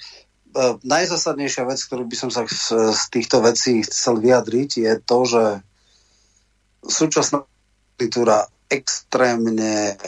najzásadnejšia 0.82 1.62
vec, 1.66 1.78
ktorú 1.82 2.06
by 2.10 2.16
som 2.18 2.30
sa 2.30 2.42
z, 2.46 2.94
z 2.94 3.02
týchto 3.10 3.38
vecí 3.42 3.86
chcel 3.86 4.18
vyjadriť, 4.18 4.70
je 4.82 4.92
to, 5.02 5.18
že 5.26 5.44
súčasná 6.82 7.46
kultúra 7.98 8.46
extrémne 8.70 9.98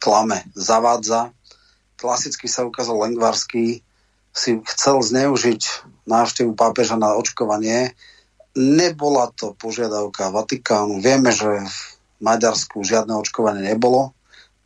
klame, 0.00 0.46
zavádza. 0.56 1.34
Klasicky 2.00 2.48
sa 2.48 2.64
ukázal 2.64 2.96
Lengvarský, 2.96 3.82
si 4.32 4.50
chcel 4.64 5.02
zneužiť 5.02 5.62
návštevu 6.06 6.54
pápeža 6.54 6.94
na 6.94 7.18
očkovanie. 7.18 7.92
Nebola 8.54 9.28
to 9.34 9.52
požiadavka 9.58 10.30
Vatikánu. 10.30 11.02
Vieme, 11.02 11.34
že 11.34 11.62
v 11.66 11.78
Maďarsku 12.22 12.86
žiadne 12.86 13.18
očkovanie 13.18 13.66
nebolo 13.66 14.14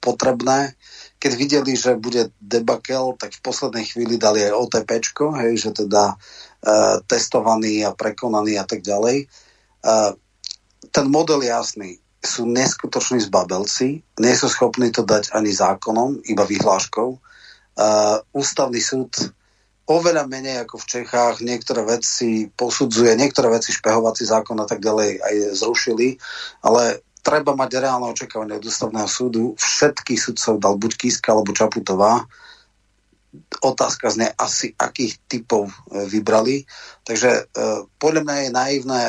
potrebné. 0.05 0.77
Keď 1.23 1.33
videli, 1.39 1.73
že 1.79 1.97
bude 1.97 2.35
debakel, 2.43 3.15
tak 3.17 3.33
v 3.33 3.45
poslednej 3.45 3.87
chvíli 3.87 4.19
dali 4.19 4.43
aj 4.45 4.53
OTP, 4.59 4.91
hej, 5.39 5.55
že 5.57 5.71
teda 5.71 6.13
e, 6.13 6.17
testovaný 7.07 7.87
a 7.87 7.95
prekonaný 7.95 8.59
a 8.59 8.67
tak 8.67 8.83
ďalej. 8.83 9.25
E, 9.25 9.27
ten 10.91 11.07
model 11.07 11.47
je 11.47 11.51
jasný. 11.55 11.91
Sú 12.23 12.47
neskutoční 12.47 13.19
zbabelci, 13.27 14.01
nie 14.23 14.35
sú 14.39 14.47
schopní 14.47 14.95
to 14.95 15.03
dať 15.03 15.35
ani 15.35 15.51
zákonom, 15.51 16.23
iba 16.31 16.47
vyhláškou. 16.47 17.19
Uh, 17.73 18.21
ústavný 18.31 18.79
súd 18.79 19.35
oveľa 19.91 20.31
menej 20.31 20.63
ako 20.63 20.79
v 20.79 20.89
Čechách 20.89 21.43
niektoré 21.43 21.83
veci 21.83 22.47
posudzuje, 22.47 23.19
niektoré 23.19 23.51
veci 23.51 23.75
špehovací 23.75 24.23
zákon 24.23 24.57
a 24.63 24.67
tak 24.69 24.79
ďalej 24.79 25.19
aj 25.19 25.35
zrušili, 25.59 26.17
ale 26.63 27.03
treba 27.23 27.55
mať 27.55 27.71
reálne 27.79 28.11
očakávanie 28.11 28.59
od 28.59 28.67
ústavného 28.67 29.09
súdu. 29.11 29.55
Všetkých 29.59 30.21
sudcov 30.21 30.63
dal 30.63 30.75
buď 30.79 30.93
Kiska 30.99 31.35
alebo 31.35 31.55
Čaputová. 31.55 32.27
Otázka 33.65 34.13
zne 34.13 34.29
asi, 34.37 34.77
akých 34.77 35.17
typov 35.25 35.71
e, 35.71 36.05
vybrali. 36.05 36.69
Takže 37.07 37.31
e, 37.31 37.43
podľa 37.97 38.23
mňa 38.27 38.37
je 38.37 38.51
naivné 38.51 39.03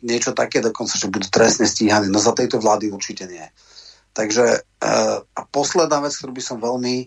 niečo 0.00 0.32
také 0.32 0.64
dokonca, 0.64 0.96
že 0.96 1.12
budú 1.12 1.28
trestne 1.28 1.68
stíhaní. 1.68 2.08
No 2.08 2.18
za 2.18 2.32
tejto 2.32 2.56
vlády 2.56 2.88
určite 2.88 3.28
nie. 3.28 3.44
Takže 4.16 4.44
uh, 4.64 5.22
a 5.22 5.40
posledná 5.52 6.02
vec, 6.02 6.16
ktorú 6.16 6.32
by 6.34 6.42
som 6.42 6.58
veľmi 6.58 7.06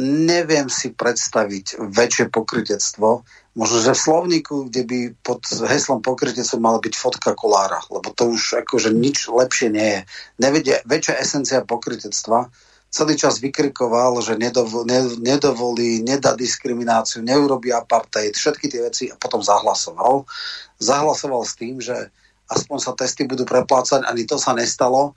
neviem 0.00 0.72
si 0.72 0.88
predstaviť 0.88 1.76
väčšie 1.76 2.32
pokrytectvo. 2.32 3.28
Možno, 3.52 3.76
že 3.84 3.92
v 3.92 4.04
slovníku, 4.08 4.72
kde 4.72 4.82
by 4.88 4.98
pod 5.20 5.44
heslom 5.68 6.00
pokrytectvo 6.00 6.56
mala 6.56 6.80
byť 6.80 6.94
fotka 6.96 7.36
kolára, 7.36 7.84
lebo 7.92 8.08
to 8.16 8.32
už 8.32 8.64
akože 8.64 8.88
nič 8.96 9.28
lepšie 9.28 9.68
nie 9.68 9.88
je. 9.92 10.00
Nevedie, 10.40 10.80
väčšia 10.88 11.20
esencia 11.20 11.60
pokrytectva 11.60 12.48
celý 12.92 13.16
čas 13.16 13.40
vykrikoval, 13.40 14.20
že 14.20 14.36
nedov, 14.36 14.68
ne, 14.84 15.00
nedovolí, 15.16 16.04
nedá 16.04 16.36
diskrimináciu, 16.36 17.24
neurobí 17.24 17.72
apartheid, 17.72 18.36
všetky 18.36 18.68
tie 18.68 18.80
veci 18.84 19.04
a 19.08 19.16
potom 19.16 19.40
zahlasoval. 19.40 20.28
Zahlasoval 20.76 21.42
s 21.48 21.56
tým, 21.56 21.80
že 21.80 22.12
aspoň 22.52 22.78
sa 22.84 22.92
testy 22.92 23.24
budú 23.24 23.48
preplácať, 23.48 24.04
ani 24.04 24.28
to 24.28 24.36
sa 24.36 24.52
nestalo. 24.52 25.16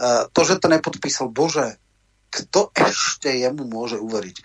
E, 0.00 0.32
to, 0.32 0.40
že 0.48 0.64
to 0.64 0.72
nepodpísal, 0.72 1.28
bože, 1.28 1.76
kto 2.32 2.72
ešte 2.72 3.28
jemu 3.28 3.68
môže 3.68 4.00
uveriť? 4.00 4.36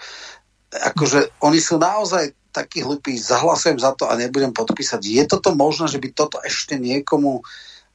Akože 0.91 1.39
oni 1.47 1.63
sú 1.63 1.79
naozaj 1.79 2.35
takí 2.51 2.83
hlupí, 2.83 3.15
zahlasujem 3.15 3.79
za 3.79 3.95
to 3.95 4.11
a 4.11 4.19
nebudem 4.19 4.51
podpísať. 4.51 4.99
Je 4.99 5.23
toto 5.23 5.55
možné, 5.55 5.87
že 5.87 5.99
by 6.03 6.11
toto 6.11 6.43
ešte 6.43 6.75
niekomu 6.75 7.39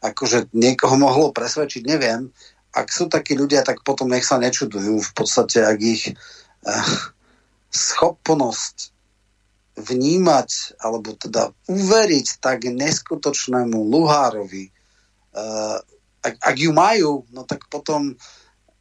akože 0.01 0.57
niekoho 0.57 0.97
mohlo 0.97 1.29
presvedčiť, 1.29 1.85
neviem 1.85 2.33
ak 2.71 2.87
sú 2.91 3.11
takí 3.11 3.35
ľudia, 3.35 3.67
tak 3.67 3.83
potom 3.83 4.11
nech 4.11 4.23
sa 4.23 4.39
nečudujú. 4.39 5.03
V 5.03 5.13
podstate, 5.15 5.63
ak 5.67 5.79
ich 5.83 6.15
eh, 6.15 6.87
schopnosť 7.71 8.95
vnímať, 9.81 10.81
alebo 10.83 11.17
teda 11.17 11.51
uveriť 11.67 12.27
tak 12.43 12.69
neskutočnému 12.69 13.79
Luhárovi, 13.79 14.71
eh, 14.71 15.79
ak, 16.21 16.35
ak 16.37 16.57
ju 16.57 16.71
majú, 16.71 17.25
no 17.33 17.43
tak 17.49 17.67
potom 17.73 18.15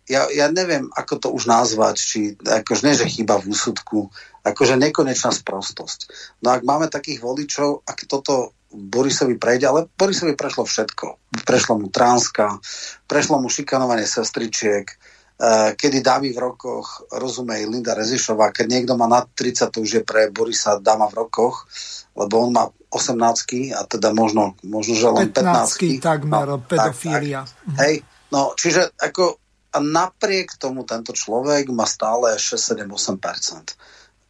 ja, 0.09 0.25
ja 0.33 0.49
neviem, 0.49 0.89
ako 0.97 1.13
to 1.21 1.27
už 1.29 1.45
nazvať, 1.45 1.95
či 2.01 2.19
akože 2.41 2.81
nie, 2.81 2.97
že 2.97 3.05
chyba 3.05 3.37
v 3.37 3.53
úsudku, 3.53 4.09
akože 4.43 4.79
nekonečná 4.79 5.31
sprostosť. 5.31 5.99
No 6.43 6.55
ak 6.55 6.61
máme 6.63 6.87
takých 6.87 7.19
voličov, 7.19 7.83
ak 7.83 8.07
toto 8.07 8.55
Borisovi 8.69 9.41
prejde, 9.41 9.65
ale 9.65 9.89
Borisovi 9.89 10.37
prešlo 10.37 10.61
všetko. 10.61 11.33
Prešlo 11.41 11.81
mu 11.81 11.87
Tránska, 11.89 12.61
prešlo 13.09 13.41
mu 13.41 13.49
šikanovanie 13.49 14.05
sestričiek, 14.05 14.85
uh, 14.85 15.73
kedy 15.73 16.05
dámy 16.05 16.29
v 16.29 16.37
rokoch, 16.37 17.09
rozumej 17.09 17.65
Linda 17.65 17.97
Rezišová, 17.97 18.53
keď 18.53 18.65
niekto 18.69 18.93
má 18.93 19.09
nad 19.09 19.25
30, 19.33 19.73
to 19.73 19.81
už 19.81 19.91
je 20.01 20.03
pre 20.05 20.29
Borisa 20.29 20.77
dáma 20.77 21.09
v 21.09 21.25
rokoch, 21.25 21.65
lebo 22.13 22.45
on 22.45 22.53
má 22.53 22.69
18 22.93 23.73
a 23.73 23.81
teda 23.89 24.13
možno, 24.13 24.53
možno 24.61 24.93
že 24.93 25.09
len 25.09 25.33
15 25.33 26.01
takmer, 26.01 26.45
no, 26.45 26.57
pedofília. 26.61 27.45
Tak, 27.45 27.53
tak. 27.73 27.77
Hej, 27.85 27.95
no, 28.29 28.53
čiže 28.53 28.93
ako 29.01 29.41
a 29.69 29.77
napriek 29.77 30.57
tomu 30.57 30.81
tento 30.81 31.13
človek 31.13 31.69
má 31.69 31.85
stále 31.85 32.33
6, 32.37 32.57
7, 32.57 32.89
8%. 32.89 33.77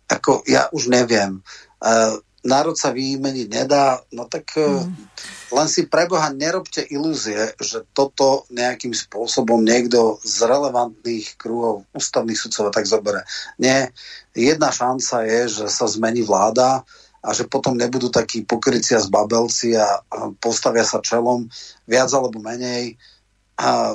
Ako 0.10 0.44
ja 0.50 0.68
už 0.74 0.90
neviem. 0.90 1.40
Uh, 1.80 2.18
národ 2.44 2.76
sa 2.76 2.96
vymeniť 2.96 3.48
nedá, 3.52 4.00
no 4.16 4.24
tak 4.28 4.56
mm. 4.56 4.88
len 5.52 5.68
si 5.68 5.92
preboha 5.92 6.32
nerobte 6.32 6.80
ilúzie, 6.88 7.52
že 7.60 7.84
toto 7.92 8.48
nejakým 8.52 8.96
spôsobom 8.96 9.60
niekto 9.60 10.18
z 10.24 10.48
relevantných 10.48 11.36
kruhov 11.36 11.84
ústavných 11.92 12.40
sudcov 12.40 12.72
tak 12.72 12.88
zoberie. 12.88 13.28
Nie, 13.60 13.92
jedna 14.32 14.72
šanca 14.72 15.28
je, 15.28 15.42
že 15.62 15.66
sa 15.68 15.86
zmení 15.88 16.24
vláda 16.24 16.88
a 17.20 17.30
že 17.36 17.52
potom 17.52 17.76
nebudú 17.76 18.08
takí 18.08 18.48
pokrycia 18.48 19.04
z 19.04 19.12
babelci 19.12 19.76
a, 19.76 20.00
a 20.00 20.32
postavia 20.40 20.88
sa 20.88 21.04
čelom 21.04 21.52
viac 21.84 22.08
alebo 22.16 22.40
menej. 22.40 22.96
A 23.60 23.92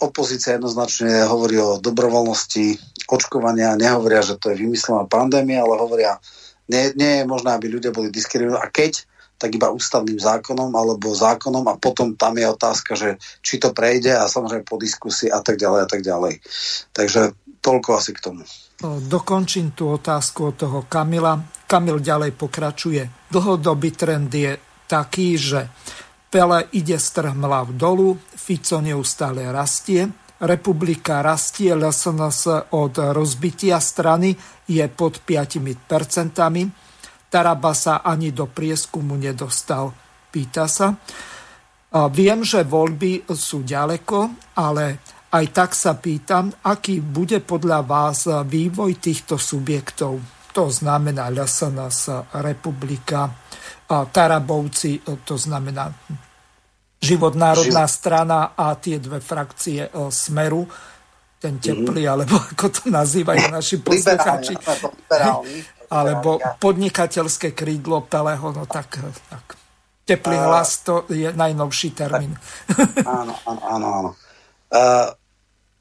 opozícia 0.00 0.56
jednoznačne 0.56 1.28
hovorí 1.28 1.60
o 1.60 1.76
dobrovoľnosti 1.76 2.91
očkovania, 3.08 3.78
nehovoria, 3.78 4.22
že 4.24 4.38
to 4.38 4.52
je 4.52 4.60
vymyslená 4.60 5.06
pandémia, 5.06 5.62
ale 5.62 5.78
hovoria 5.78 6.18
nie, 6.70 6.94
nie 6.94 7.22
je 7.22 7.24
možné, 7.28 7.52
aby 7.52 7.66
ľudia 7.68 7.90
boli 7.90 8.08
diskriminovaní. 8.08 8.62
A 8.62 8.70
keď, 8.70 9.04
tak 9.36 9.58
iba 9.58 9.74
ústavným 9.74 10.22
zákonom 10.22 10.70
alebo 10.70 11.10
zákonom 11.10 11.66
a 11.66 11.74
potom 11.74 12.14
tam 12.14 12.38
je 12.38 12.46
otázka, 12.46 12.92
že 12.94 13.18
či 13.42 13.58
to 13.58 13.74
prejde 13.74 14.14
a 14.14 14.30
samozrejme 14.30 14.62
po 14.62 14.78
diskusii 14.78 15.28
a 15.28 15.42
tak 15.42 15.58
ďalej 15.58 15.80
a 15.82 15.88
tak 15.90 16.00
ďalej. 16.06 16.38
Takže 16.94 17.34
toľko 17.58 17.90
asi 17.98 18.14
k 18.14 18.22
tomu. 18.22 18.42
Dokončím 18.82 19.74
tú 19.74 19.94
otázku 19.94 20.54
od 20.54 20.56
toho 20.58 20.78
Kamila. 20.86 21.38
Kamil 21.66 22.02
ďalej 22.02 22.34
pokračuje. 22.34 23.30
Dlhodobý 23.30 23.94
trend 23.94 24.30
je 24.34 24.58
taký, 24.90 25.38
že 25.38 25.70
Pele 26.32 26.64
ide 26.72 26.96
strhmlav 26.96 27.76
dolu, 27.76 28.16
Fico 28.34 28.80
neustále 28.80 29.44
rastie, 29.52 30.08
Republika 30.42 31.22
rastie, 31.22 31.70
LSNS 31.70 32.74
od 32.74 32.98
rozbitia 33.14 33.78
strany 33.78 34.34
je 34.66 34.82
pod 34.90 35.22
5%. 35.22 35.70
Taraba 37.30 37.72
sa 37.72 38.02
ani 38.02 38.34
do 38.34 38.50
prieskumu 38.50 39.14
nedostal. 39.14 39.94
Pýta 40.34 40.66
sa. 40.66 40.98
Viem, 42.10 42.42
že 42.42 42.66
voľby 42.66 43.30
sú 43.30 43.62
ďaleko, 43.62 44.50
ale 44.58 44.98
aj 45.30 45.44
tak 45.54 45.70
sa 45.78 45.94
pýtam, 45.94 46.50
aký 46.66 46.98
bude 46.98 47.38
podľa 47.40 47.80
vás 47.86 48.26
vývoj 48.26 48.98
týchto 48.98 49.38
subjektov. 49.38 50.42
To 50.52 50.68
znamená 50.68 51.32
LSNS, 51.32 52.28
Republika, 52.44 53.24
Tarabovci, 53.88 55.00
to 55.24 55.40
znamená 55.40 55.88
Život 57.02 57.34
národná 57.34 57.82
Život. 57.90 57.98
strana 57.98 58.40
a 58.54 58.78
tie 58.78 59.02
dve 59.02 59.18
frakcie 59.18 59.90
e, 59.90 59.90
Smeru, 60.06 60.70
ten 61.42 61.58
teplý, 61.58 62.06
mm-hmm. 62.06 62.14
alebo 62.14 62.34
ako 62.54 62.66
to 62.70 62.82
nazývajú 62.86 63.44
naši 63.50 63.76
poslucháči. 63.86 64.54
alebo 65.98 66.38
podnikateľské 66.62 67.52
krídlo 67.52 68.06
Peleho, 68.06 68.54
no 68.54 68.64
tak, 68.70 69.02
tak. 69.02 69.44
Teplý 70.02 70.36
uh, 70.38 70.46
hlas, 70.48 70.80
to 70.86 71.04
je 71.10 71.30
najnovší 71.34 71.92
termín. 71.92 72.38
áno, 73.04 73.34
áno, 73.44 73.60
áno. 73.66 73.88
áno. 73.92 74.10
Uh, 74.72 75.12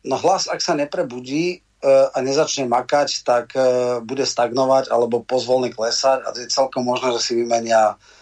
no 0.03 0.15
hlas, 0.19 0.52
ak 0.52 0.60
sa 0.60 0.76
neprebudí 0.76 1.64
uh, 1.85 2.11
a 2.11 2.19
nezačne 2.19 2.68
makať, 2.68 3.23
tak 3.23 3.56
bude 4.03 4.26
stagnovať 4.27 4.91
alebo 4.91 5.23
pozvolne 5.23 5.72
klesať 5.72 6.27
a 6.27 6.35
je 6.35 6.49
celkom 6.52 6.84
možné, 6.84 7.15
že 7.15 7.22
si 7.23 7.34
vymenia 7.39 7.95
E, 7.95 8.20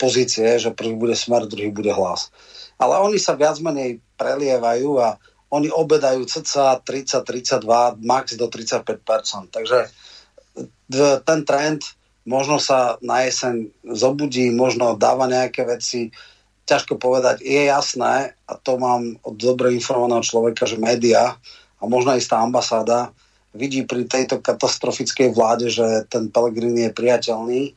pozície, 0.00 0.56
že 0.56 0.72
prvý 0.72 0.96
bude 0.96 1.12
smer, 1.12 1.44
druhý 1.44 1.68
bude 1.68 1.92
hlas. 1.92 2.32
Ale 2.80 2.96
oni 3.04 3.20
sa 3.20 3.36
viac 3.36 3.60
menej 3.60 4.00
prelievajú 4.16 4.90
a 5.00 5.20
oni 5.48 5.72
obedajú 5.72 6.28
cca 6.28 6.80
30-32, 6.84 7.64
max 8.04 8.36
do 8.36 8.48
35%. 8.48 9.48
Takže 9.48 9.88
ten 11.24 11.40
trend 11.44 11.80
možno 12.28 12.60
sa 12.60 13.00
na 13.00 13.24
jeseň 13.24 13.72
zobudí, 13.96 14.52
možno 14.52 15.00
dáva 15.00 15.24
nejaké 15.24 15.64
veci, 15.64 16.12
ťažko 16.68 17.00
povedať. 17.00 17.40
Je 17.40 17.64
jasné, 17.72 18.36
a 18.44 18.52
to 18.60 18.76
mám 18.76 19.16
od 19.24 19.40
dobre 19.40 19.72
informovaného 19.72 20.20
človeka, 20.20 20.68
že 20.68 20.76
média 20.76 21.40
a 21.80 21.82
možno 21.88 22.12
aj 22.12 22.28
tá 22.28 22.44
ambasáda 22.44 23.16
vidí 23.56 23.88
pri 23.88 24.04
tejto 24.04 24.44
katastrofickej 24.44 25.32
vláde, 25.32 25.72
že 25.72 26.04
ten 26.12 26.28
Pellegrini 26.28 26.92
je 26.92 26.92
priateľný 26.92 27.72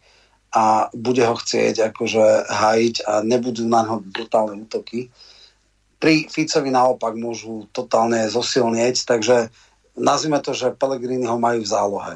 a 0.51 0.91
bude 0.91 1.23
ho 1.23 1.35
chcieť 1.35 1.91
akože 1.91 2.51
hájiť 2.51 2.95
a 3.07 3.23
nebudú 3.23 3.63
na 3.63 3.87
ňo 3.87 4.03
brutálne 4.03 4.67
útoky. 4.67 5.07
Pri 5.95 6.27
Ficovi 6.27 6.69
naopak 6.73 7.15
môžu 7.15 7.71
totálne 7.71 8.27
zosilnieť, 8.27 9.07
takže 9.07 9.47
nazvime 9.95 10.43
to, 10.43 10.51
že 10.51 10.75
Pelegrini 10.75 11.23
ho 11.23 11.39
majú 11.39 11.63
v 11.63 11.71
zálohe. 11.71 12.13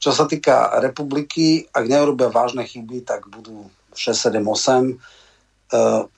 Čo 0.00 0.12
sa 0.12 0.24
týka 0.24 0.76
republiky, 0.80 1.68
ak 1.72 1.84
neurobia 1.88 2.32
vážne 2.32 2.64
chyby, 2.64 3.04
tak 3.04 3.28
budú 3.28 3.68
6, 3.96 4.12
7, 4.12 4.40
8. 4.40 4.96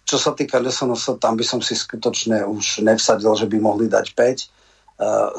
Čo 0.02 0.16
sa 0.18 0.30
týka 0.35 0.59
LSNS, 0.59 1.18
tam 1.22 1.39
by 1.39 1.44
som 1.47 1.62
si 1.62 1.78
skutočne 1.78 2.43
už 2.44 2.82
nevsadil, 2.82 3.32
že 3.39 3.47
by 3.47 3.59
mohli 3.62 3.86
dať 3.86 4.12
5. 4.12 4.18
E, 4.18 4.47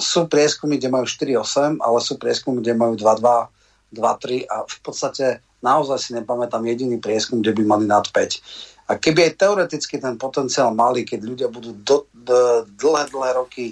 sú 0.01 0.25
prieskumy, 0.25 0.79
kde 0.79 0.89
majú 0.89 1.05
4-8, 1.05 1.77
ale 1.77 1.97
sú 2.01 2.17
prieskumy, 2.17 2.63
kde 2.63 2.73
majú 2.73 2.97
2-2, 2.97 3.51
2-3 3.93 4.49
a 4.49 4.65
v 4.65 4.77
podstate 4.81 5.25
naozaj 5.59 5.97
si 5.99 6.11
nepamätám 6.15 6.63
jediný 6.65 6.99
prieskum, 6.99 7.43
kde 7.43 7.55
by 7.55 7.63
mali 7.63 7.85
nad 7.85 8.07
5. 8.07 8.89
A 8.89 8.97
keby 8.97 9.29
aj 9.29 9.37
teoreticky 9.37 10.01
ten 10.01 10.17
potenciál 10.17 10.73
mali, 10.73 11.05
keď 11.05 11.19
ľudia 11.21 11.47
budú 11.47 11.77
do, 11.85 12.09
do, 12.09 12.65
dlhé, 12.65 13.13
dlhé 13.13 13.31
roky 13.37 13.65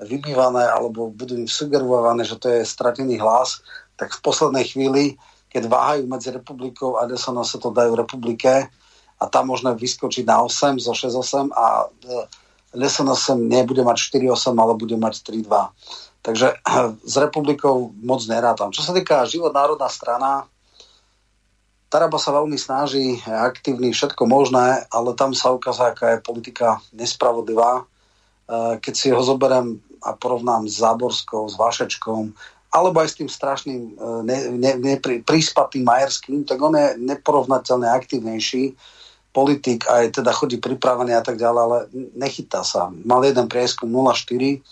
vybývané 0.00 0.64
alebo 0.64 1.10
budú 1.12 1.36
im 1.36 1.50
sugerované, 1.50 2.24
že 2.24 2.38
to 2.38 2.48
je 2.48 2.62
stratený 2.64 3.20
hlas, 3.20 3.60
tak 3.98 4.14
v 4.16 4.22
poslednej 4.24 4.64
chvíli, 4.64 5.18
keď 5.52 5.68
váhajú 5.68 6.02
medzi 6.08 6.30
republikou 6.32 6.96
a 6.96 7.04
DSN 7.04 7.42
sa 7.44 7.58
to 7.58 7.74
dajú 7.74 7.98
republike 7.98 8.70
a 9.20 9.24
tam 9.28 9.52
možno 9.52 9.76
vyskočiť 9.76 10.24
na 10.24 10.40
8 10.46 10.80
zo 10.80 10.94
6-8 10.96 11.52
a 11.52 11.90
DSNS 12.70 13.36
nebude 13.36 13.82
mať 13.82 14.08
4-8, 14.14 14.54
ale 14.54 14.72
bude 14.78 14.96
mať 14.96 15.26
3-2. 15.26 15.50
Takže 16.20 16.46
s 17.04 17.14
republikou 17.16 17.92
moc 18.00 18.22
nerátam. 18.28 18.72
Čo 18.72 18.86
sa 18.86 18.92
týka 18.94 19.28
život 19.28 19.52
národná 19.52 19.88
strana, 19.88 20.46
Taraba 21.90 22.22
sa 22.22 22.30
veľmi 22.30 22.54
snaží, 22.54 23.18
je 23.18 23.34
aktívny, 23.34 23.90
všetko 23.90 24.22
možné, 24.30 24.86
ale 24.94 25.10
tam 25.18 25.34
sa 25.34 25.50
ukazuje, 25.50 25.90
aká 25.90 26.06
je 26.14 26.22
politika 26.22 26.78
nespravodlivá. 26.94 27.82
Keď 28.78 28.94
si 28.94 29.10
ho 29.10 29.18
zoberiem 29.18 29.82
a 29.98 30.14
porovnám 30.14 30.70
s 30.70 30.78
Záborskou, 30.78 31.50
s 31.50 31.58
Vašečkom, 31.58 32.30
alebo 32.70 33.02
aj 33.02 33.10
s 33.10 33.18
tým 33.18 33.26
strašným 33.26 33.82
ne, 34.22 34.38
ne, 34.54 34.72
ne, 34.78 34.94
príspatým 35.02 35.82
Majerským, 35.82 36.46
tak 36.46 36.62
on 36.62 36.78
je 36.78 36.94
neporovnateľne 37.02 37.90
aktívnejší 37.90 38.78
politik 39.34 39.90
a 39.90 40.06
je 40.06 40.14
teda 40.14 40.30
chodí 40.30 40.62
pripravený 40.62 41.14
a 41.18 41.22
tak 41.26 41.38
ďalej, 41.42 41.60
ale 41.66 41.78
nechytá 42.14 42.62
sa. 42.62 42.90
Mal 42.90 43.26
jeden 43.26 43.50
prieskum 43.50 43.90
0,4. 43.90 44.62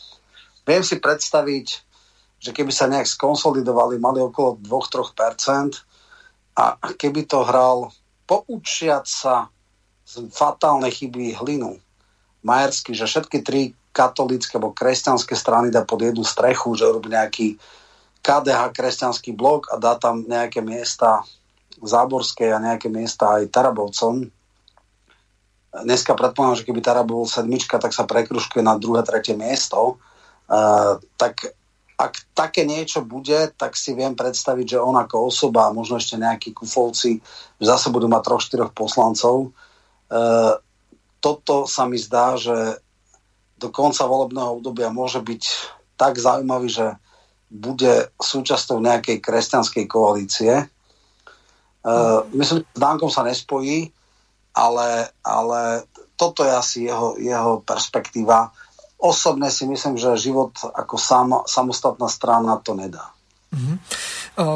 Viem 0.67 0.83
si 0.87 0.97
predstaviť, 1.03 1.67
že 2.39 2.51
keby 2.55 2.71
sa 2.71 2.87
nejak 2.87 3.11
skonsolidovali, 3.11 3.99
mali 3.99 4.23
okolo 4.23 4.63
2-3%, 4.63 5.88
a 6.59 6.75
keby 6.99 7.31
to 7.31 7.47
hral 7.47 7.95
poučiať 8.27 9.07
sa 9.07 9.35
z 10.03 10.27
fatálnej 10.35 10.91
chyby 10.91 11.39
hlinu 11.39 11.79
Majersky, 12.43 12.99
že 12.99 13.07
všetky 13.07 13.47
tri 13.47 13.79
katolické 13.95 14.59
alebo 14.59 14.75
kresťanské 14.75 15.39
strany 15.39 15.71
dá 15.71 15.87
pod 15.87 16.03
jednu 16.03 16.27
strechu, 16.27 16.75
že 16.75 16.91
robí 16.91 17.15
nejaký 17.15 17.59
KDH 18.23 18.75
kresťanský 18.75 19.39
blok 19.39 19.71
a 19.71 19.79
dá 19.79 19.95
tam 19.99 20.27
nejaké 20.27 20.59
miesta 20.63 21.23
Záborské 21.79 22.51
a 22.51 22.59
nejaké 22.59 22.91
miesta 22.91 23.39
aj 23.39 23.55
Tarabovcom. 23.55 24.27
Dneska 25.79 26.19
predpokladám, 26.19 26.59
že 26.59 26.67
keby 26.67 26.81
Tarabov 26.83 27.31
sedmička, 27.31 27.79
tak 27.79 27.95
sa 27.95 28.03
prekruškuje 28.03 28.67
na 28.67 28.75
druhé, 28.75 29.07
tretie 29.07 29.39
miesto. 29.39 30.03
Uh, 30.49 30.99
tak 31.15 31.55
ak 31.99 32.31
také 32.31 32.63
niečo 32.63 33.03
bude, 33.03 33.51
tak 33.59 33.75
si 33.75 33.91
viem 33.91 34.15
predstaviť, 34.15 34.79
že 34.79 34.79
on 34.79 34.95
ako 34.95 35.35
osoba 35.35 35.67
a 35.67 35.75
možno 35.75 35.99
ešte 35.99 36.15
nejakí 36.15 36.55
kufovci 36.55 37.19
zase 37.59 37.91
budú 37.91 38.07
mať 38.07 38.23
troch, 38.23 38.43
štyroch 38.43 38.71
poslancov. 38.71 39.51
E, 40.07 40.19
toto 41.19 41.67
sa 41.67 41.91
mi 41.91 41.99
zdá, 41.99 42.39
že 42.39 42.79
do 43.59 43.75
konca 43.75 44.07
volebného 44.07 44.63
obdobia 44.63 44.95
môže 44.95 45.19
byť 45.19 45.43
tak 45.99 46.23
zaujímavý, 46.23 46.71
že 46.71 46.87
bude 47.51 48.15
súčasťou 48.23 48.79
nejakej 48.79 49.19
kresťanskej 49.19 49.85
koalície. 49.91 50.55
E, 50.55 50.65
myslím, 52.31 52.63
že 52.63 52.79
s 52.79 52.79
Dankom 52.79 53.11
sa 53.11 53.27
nespojí, 53.27 53.91
ale, 54.55 55.11
ale 55.27 55.83
toto 56.15 56.47
je 56.47 56.53
asi 56.55 56.79
jeho, 56.87 57.19
jeho 57.19 57.59
perspektíva 57.67 58.55
osobne 58.99 59.49
si 59.49 59.65
myslím, 59.65 59.97
že 59.97 60.19
život 60.19 60.53
ako 60.63 60.99
sam, 60.99 61.47
samostatná 61.47 62.11
strana 62.11 62.59
to 62.59 62.75
nedá. 62.75 63.15
Mm-hmm. 63.49 63.79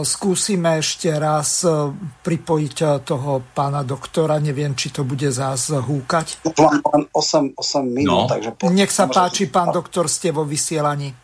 Skúsime 0.05 0.85
ešte 0.85 1.09
raz 1.17 1.65
e, 1.65 1.91
pripojiť 1.97 2.77
e, 2.85 2.87
toho 3.09 3.41
pána 3.57 3.81
doktora. 3.81 4.37
Neviem, 4.37 4.77
či 4.77 4.93
to 4.93 5.01
bude 5.01 5.33
zás 5.33 5.73
húkať. 5.73 6.45
Len 6.45 7.09
8, 7.09 7.57
8 7.57 7.83
minút. 7.89 8.29
No. 8.29 8.31
Takže 8.31 8.51
po... 8.53 8.69
Nech 8.69 8.93
sa 8.93 9.09
páči, 9.09 9.49
pán 9.49 9.73
doktor, 9.73 10.13
ste 10.13 10.29
vo 10.29 10.45
vysielaní. 10.45 11.17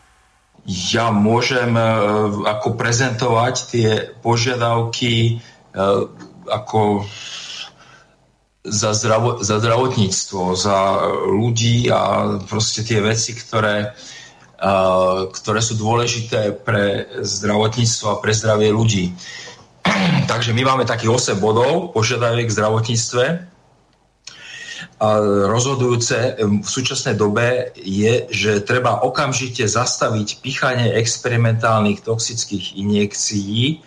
Ja 0.65 1.13
môžem 1.13 1.71
ako 2.43 2.75
prezentovať 2.75 3.55
tie 3.71 3.89
požiadavky 4.19 5.39
ako 6.49 7.05
za, 8.63 8.91
zdravo, 8.93 9.39
za 9.39 9.59
zdravotníctvo, 9.59 10.55
za 10.55 10.77
ľudí 11.27 11.87
a 11.87 12.35
proste 12.43 12.83
tie 12.83 12.99
veci, 12.99 13.31
ktoré, 13.31 13.95
uh, 14.59 15.31
ktoré 15.31 15.59
sú 15.63 15.79
dôležité 15.79 16.51
pre 16.51 17.07
zdravotníctvo 17.23 18.05
a 18.11 18.19
pre 18.19 18.31
zdravie 18.35 18.69
ľudí. 18.75 19.15
Takže 20.31 20.51
my 20.51 20.63
máme 20.67 20.83
takých 20.83 21.35
8 21.35 21.39
bodov 21.39 21.95
požiadaviek 21.95 22.51
v 22.51 22.55
zdravotníctve. 22.55 23.25
A 24.99 25.07
rozhodujúce 25.47 26.39
v 26.39 26.67
súčasnej 26.67 27.15
dobe 27.15 27.71
je, 27.79 28.27
že 28.31 28.63
treba 28.63 28.99
okamžite 28.99 29.63
zastaviť 29.63 30.43
pichanie 30.43 30.91
experimentálnych 30.95 32.03
toxických 32.03 32.75
injekcií, 32.75 33.79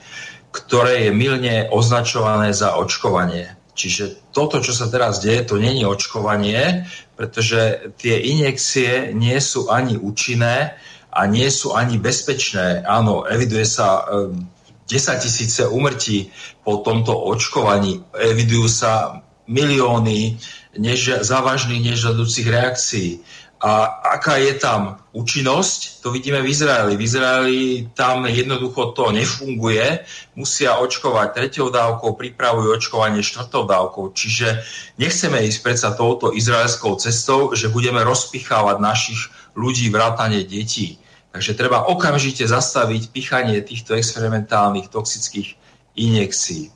ktoré 0.53 1.09
je 1.09 1.11
milne 1.13 1.69
označované 1.69 2.53
za 2.57 2.77
očkovanie. 2.77 3.62
Čiže 3.73 4.33
toto, 4.37 4.61
čo 4.61 4.77
sa 4.77 4.93
teraz 4.93 5.25
deje, 5.25 5.49
to 5.49 5.57
není 5.57 5.85
očkovanie, 5.89 6.85
pretože 7.17 7.93
tie 7.97 8.21
injekcie 8.21 9.17
nie 9.17 9.41
sú 9.41 9.73
ani 9.73 9.97
účinné 9.97 10.77
a 11.09 11.21
nie 11.25 11.49
sú 11.49 11.73
ani 11.73 11.97
bezpečné. 11.97 12.85
Áno, 12.85 13.25
eviduje 13.25 13.65
sa 13.65 14.05
10 14.05 14.93
ehm, 14.93 15.21
tisíce 15.21 15.65
umrtí 15.65 16.29
po 16.61 16.85
tomto 16.85 17.17
očkovaní, 17.17 18.05
evidujú 18.13 18.69
sa 18.69 19.25
milióny 19.49 20.37
než, 20.79 21.25
závažných 21.25 21.93
nežadúcich 21.93 22.49
reakcií. 22.49 23.21
A 23.63 23.87
aká 24.19 24.43
je 24.43 24.59
tam 24.59 24.99
účinnosť, 25.15 26.03
to 26.03 26.11
vidíme 26.11 26.43
v 26.43 26.51
Izraeli. 26.51 26.99
V 26.99 27.07
Izraeli 27.07 27.61
tam 27.95 28.27
jednoducho 28.27 28.91
to 28.91 29.15
nefunguje, 29.15 30.03
musia 30.35 30.83
očkovať 30.83 31.31
tretou 31.31 31.71
dávkou, 31.71 32.19
pripravujú 32.19 32.75
očkovanie 32.75 33.23
štvrtou 33.23 33.71
dávkou. 33.71 34.11
Čiže 34.19 34.67
nechceme 34.99 35.47
ísť 35.47 35.63
predsa 35.63 35.95
touto 35.95 36.35
izraelskou 36.35 36.99
cestou, 36.99 37.55
že 37.55 37.71
budeme 37.71 38.03
rozpichávať 38.03 38.83
našich 38.83 39.31
ľudí 39.55 39.95
vrátane 39.95 40.43
detí. 40.43 40.99
Takže 41.31 41.55
treba 41.55 41.87
okamžite 41.87 42.43
zastaviť 42.43 43.15
pichanie 43.15 43.63
týchto 43.63 43.95
experimentálnych 43.95 44.91
toxických 44.91 45.55
injekcií. 45.95 46.75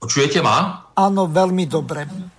Počujete 0.00 0.40
ma? 0.40 0.88
Áno, 0.96 1.28
veľmi 1.28 1.68
dobre 1.68 2.33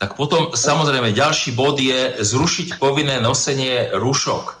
tak 0.00 0.16
potom 0.16 0.56
samozrejme 0.56 1.12
ďalší 1.12 1.52
bod 1.52 1.76
je 1.76 2.24
zrušiť 2.24 2.80
povinné 2.80 3.20
nosenie 3.20 3.92
rúšok. 3.92 4.56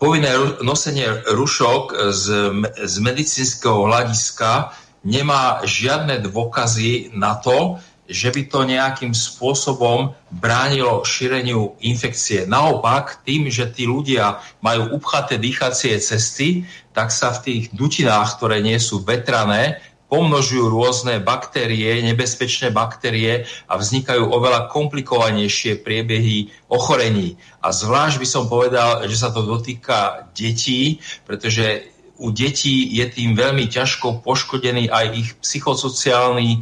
Povinné 0.00 0.32
nosenie 0.64 1.04
rúšok 1.28 2.08
z, 2.08 2.24
z 2.72 2.94
medicínskeho 3.04 3.84
hľadiska 3.84 4.72
nemá 5.04 5.60
žiadne 5.68 6.24
dôkazy 6.24 7.12
na 7.12 7.36
to, 7.36 7.76
že 8.08 8.32
by 8.32 8.42
to 8.48 8.68
nejakým 8.68 9.12
spôsobom 9.16 10.12
bránilo 10.32 11.04
šíreniu 11.04 11.76
infekcie. 11.80 12.44
Naopak, 12.44 13.24
tým, 13.24 13.48
že 13.48 13.68
tí 13.68 13.88
ľudia 13.88 14.40
majú 14.60 14.96
upchaté 14.96 15.40
dýchacie 15.40 15.96
cesty, 16.00 16.68
tak 16.92 17.12
sa 17.12 17.32
v 17.36 17.42
tých 17.48 17.62
dutinách, 17.72 18.40
ktoré 18.40 18.60
nie 18.60 18.76
sú 18.76 19.04
vetrané, 19.04 19.80
pomnožujú 20.14 20.70
rôzne 20.70 21.18
baktérie, 21.18 21.98
nebezpečné 22.06 22.70
baktérie 22.70 23.50
a 23.66 23.74
vznikajú 23.74 24.30
oveľa 24.30 24.70
komplikovanejšie 24.70 25.82
priebehy 25.82 26.54
ochorení. 26.70 27.34
A 27.58 27.74
zvlášť 27.74 28.22
by 28.22 28.28
som 28.30 28.46
povedal, 28.46 29.02
že 29.10 29.18
sa 29.18 29.34
to 29.34 29.42
dotýka 29.42 30.30
detí, 30.30 31.02
pretože 31.26 31.90
u 32.22 32.30
detí 32.30 32.94
je 32.94 33.10
tým 33.10 33.34
veľmi 33.34 33.66
ťažko 33.66 34.22
poškodený 34.22 34.86
aj 34.86 35.06
ich 35.18 35.30
psychosociálny 35.42 36.50
e, 36.54 36.58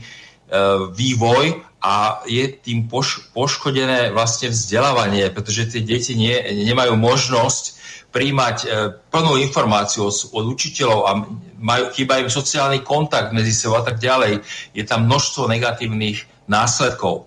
vývoj 0.96 1.60
a 1.84 2.24
je 2.24 2.48
tým 2.56 2.88
poš- 2.88 3.28
poškodené 3.36 4.16
vlastne 4.16 4.48
vzdelávanie, 4.48 5.28
pretože 5.28 5.76
tie 5.76 5.84
deti 5.84 6.16
nie, 6.16 6.40
nemajú 6.64 6.96
možnosť 6.96 7.81
príjmať 8.12 8.56
e, 8.62 8.66
plnú 9.08 9.40
informáciu 9.40 10.12
od, 10.12 10.44
učiteľov 10.52 11.00
a 11.08 11.12
majú, 11.58 11.84
chýba 11.96 12.20
im 12.20 12.28
sociálny 12.28 12.84
kontakt 12.84 13.32
medzi 13.32 13.56
sebou 13.56 13.80
a 13.80 13.84
tak 13.84 13.96
ďalej. 13.98 14.44
Je 14.76 14.84
tam 14.84 15.08
množstvo 15.08 15.48
negatívnych 15.48 16.28
následkov. 16.44 17.26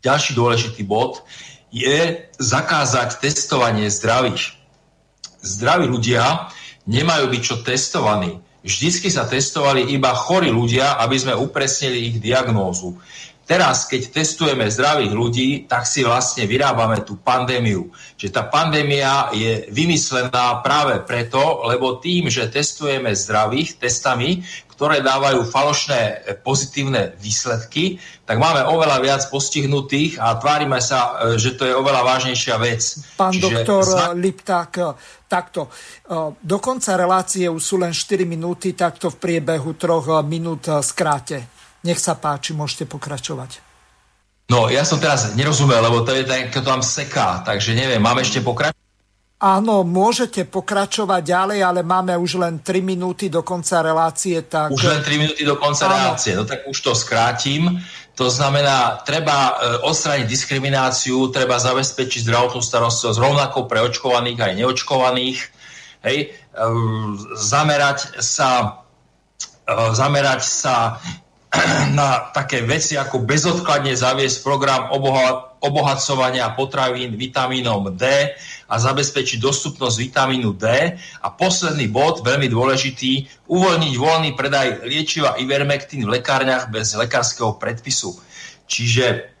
Ďalší 0.00 0.32
dôležitý 0.32 0.82
bod 0.88 1.20
je 1.68 2.24
zakázať 2.40 3.20
testovanie 3.20 3.92
zdravých. 3.92 4.56
Zdraví 5.44 5.86
ľudia 5.86 6.48
nemajú 6.88 7.28
byť 7.28 7.42
čo 7.44 7.56
testovaní. 7.60 8.40
Vždycky 8.60 9.08
sa 9.08 9.24
testovali 9.24 9.88
iba 9.92 10.12
chorí 10.12 10.52
ľudia, 10.52 11.00
aby 11.00 11.16
sme 11.16 11.32
upresnili 11.32 12.12
ich 12.12 12.16
diagnózu. 12.20 12.96
Teraz, 13.50 13.90
keď 13.90 14.14
testujeme 14.14 14.70
zdravých 14.70 15.10
ľudí, 15.10 15.48
tak 15.66 15.82
si 15.82 16.06
vlastne 16.06 16.46
vyrábame 16.46 17.02
tú 17.02 17.18
pandémiu. 17.18 17.90
Že 18.14 18.30
tá 18.30 18.46
pandémia 18.46 19.26
je 19.34 19.66
vymyslená 19.74 20.62
práve 20.62 21.02
preto, 21.02 21.66
lebo 21.66 21.98
tým, 21.98 22.30
že 22.30 22.46
testujeme 22.46 23.10
zdravých 23.10 23.82
testami, 23.82 24.46
ktoré 24.70 25.02
dávajú 25.02 25.50
falošné 25.50 26.00
e, 26.00 26.14
pozitívne 26.38 27.18
výsledky, 27.18 27.98
tak 28.22 28.38
máme 28.38 28.70
oveľa 28.70 29.02
viac 29.02 29.22
postihnutých 29.26 30.22
a 30.22 30.38
tvárime 30.38 30.78
sa, 30.78 31.34
e, 31.34 31.34
že 31.34 31.58
to 31.58 31.66
je 31.66 31.74
oveľa 31.74 32.06
vážnejšia 32.06 32.54
vec. 32.54 33.02
Pán 33.18 33.34
Čiže 33.34 33.66
doktor 33.66 33.82
zna... 33.82 34.14
Lipták, 34.14 34.70
e, 34.78 34.88
takto. 35.26 35.74
Do 36.38 36.58
konca 36.62 36.94
relácie 36.94 37.50
už 37.50 37.62
sú 37.62 37.82
len 37.82 37.90
4 37.90 38.22
minúty, 38.22 38.78
takto 38.78 39.10
v 39.10 39.18
priebehu 39.18 39.74
troch 39.74 40.22
minút 40.22 40.70
skráte. 40.86 41.59
Nech 41.84 42.00
sa 42.00 42.12
páči, 42.16 42.52
môžete 42.52 42.84
pokračovať. 42.84 43.60
No, 44.50 44.66
ja 44.66 44.82
som 44.82 44.98
teraz 44.98 45.32
nerozumel, 45.38 45.78
lebo 45.78 46.02
to 46.02 46.10
je 46.10 46.26
tak, 46.26 46.50
to 46.50 46.60
tam 46.60 46.82
seká, 46.82 47.46
takže 47.46 47.70
neviem, 47.70 48.02
máme 48.02 48.26
ešte 48.26 48.42
pokračovať? 48.42 48.80
Áno, 49.40 49.88
môžete 49.88 50.44
pokračovať 50.44 51.22
ďalej, 51.24 51.58
ale 51.64 51.80
máme 51.80 52.12
už 52.20 52.44
len 52.44 52.60
3 52.60 52.84
minúty 52.84 53.32
do 53.32 53.40
konca 53.40 53.80
relácie. 53.80 54.44
Tak... 54.44 54.68
Už 54.68 54.84
len 54.84 55.00
3 55.00 55.16
minúty 55.16 55.48
do 55.48 55.56
konca 55.56 55.88
Áno. 55.88 55.96
relácie, 55.96 56.36
no 56.36 56.44
tak 56.44 56.68
už 56.68 56.76
to 56.76 56.92
skrátim. 56.92 57.80
To 58.20 58.28
znamená, 58.28 59.00
treba 59.00 59.32
e, 59.32 59.52
odstrániť 59.80 60.28
diskrimináciu, 60.28 61.32
treba 61.32 61.56
zabezpečiť 61.56 62.28
zdravotnú 62.28 62.60
starostlivosť 62.60 63.16
rovnako 63.16 63.64
pre 63.64 63.80
očkovaných 63.80 64.44
aj 64.44 64.52
neočkovaných. 64.60 65.38
Hej, 66.04 66.18
e, 66.28 66.60
zamerať 67.32 68.20
sa, 68.20 68.84
e, 69.64 69.72
zamerať 69.96 70.42
sa 70.44 71.00
na 71.98 72.30
také 72.30 72.62
veci 72.62 72.94
ako 72.94 73.26
bezodkladne 73.26 73.90
zaviesť 73.98 74.38
program 74.46 74.86
obohacovania 75.60 76.54
potravín 76.54 77.18
vitamínom 77.18 77.90
D 77.98 78.06
a 78.70 78.74
zabezpečiť 78.78 79.42
dostupnosť 79.42 79.96
vitamínu 79.98 80.54
D. 80.54 80.66
A 80.94 81.28
posledný 81.34 81.90
bod, 81.90 82.22
veľmi 82.22 82.46
dôležitý, 82.46 83.26
uvoľniť 83.50 83.94
voľný 83.98 84.30
predaj 84.38 84.86
liečiva 84.86 85.34
Ivermectin 85.42 86.06
v 86.06 86.22
lekárniach 86.22 86.70
bez 86.70 86.94
lekárskeho 86.94 87.58
predpisu. 87.58 88.14
Čiže 88.70 89.34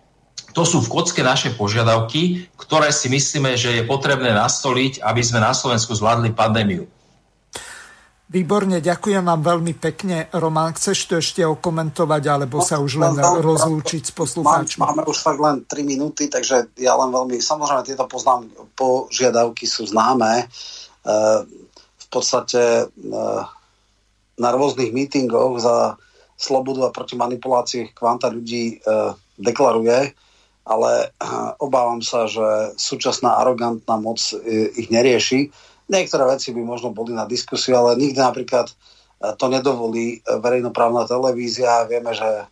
to 0.50 0.66
sú 0.66 0.82
v 0.82 0.90
kocke 0.90 1.22
naše 1.22 1.54
požiadavky, 1.54 2.50
ktoré 2.58 2.90
si 2.90 3.06
myslíme, 3.06 3.54
že 3.54 3.70
je 3.78 3.86
potrebné 3.86 4.34
nastoliť, 4.34 4.98
aby 5.06 5.22
sme 5.22 5.38
na 5.38 5.54
Slovensku 5.54 5.94
zvládli 5.94 6.34
pandémiu. 6.34 6.90
Výborne, 8.30 8.78
ďakujem 8.78 9.26
vám 9.26 9.42
veľmi 9.42 9.74
pekne. 9.74 10.30
Roman, 10.30 10.70
chceš 10.78 11.10
to 11.10 11.18
ešte 11.18 11.42
okomentovať, 11.42 12.22
alebo 12.30 12.62
sa 12.62 12.78
už 12.78 13.02
len 13.02 13.18
no, 13.18 13.26
no, 13.26 13.42
rozlúčiť 13.42 14.06
s 14.06 14.12
poslucháčmi? 14.14 14.78
Máme 14.86 15.02
už 15.02 15.18
fakt 15.18 15.42
len 15.42 15.66
3 15.66 15.82
minúty, 15.82 16.30
takže 16.30 16.70
ja 16.78 16.94
len 16.94 17.10
veľmi... 17.10 17.42
Samozrejme, 17.42 17.82
tieto 17.82 18.06
poznám, 18.06 18.46
požiadavky 18.78 19.66
sú 19.66 19.82
známe. 19.90 20.46
E, 20.46 21.12
v 21.74 22.06
podstate 22.06 22.86
e, 22.86 23.12
na 24.38 24.48
rôznych 24.54 24.94
mítingoch 24.94 25.58
za 25.58 25.98
slobodu 26.38 26.86
a 26.86 26.94
proti 26.94 27.18
manipulácii 27.18 27.90
kvanta 27.90 28.30
ľudí 28.30 28.78
e, 28.78 29.10
deklaruje, 29.42 30.14
ale 30.70 31.10
obávam 31.58 31.98
sa, 31.98 32.30
že 32.30 32.78
súčasná 32.78 33.42
arogantná 33.42 33.98
moc 33.98 34.22
ich 34.78 34.86
nerieši 34.86 35.50
Niektoré 35.90 36.22
veci 36.30 36.54
by 36.54 36.62
možno 36.62 36.94
boli 36.94 37.10
na 37.10 37.26
diskusiu, 37.26 37.74
ale 37.74 37.98
nikdy 37.98 38.22
napríklad 38.22 38.70
e, 38.70 38.74
to 39.34 39.50
nedovolí 39.50 40.22
e, 40.22 40.38
verejnoprávna 40.38 41.02
televízia. 41.10 41.90
Vieme, 41.90 42.14
že 42.14 42.30
e, 42.30 42.44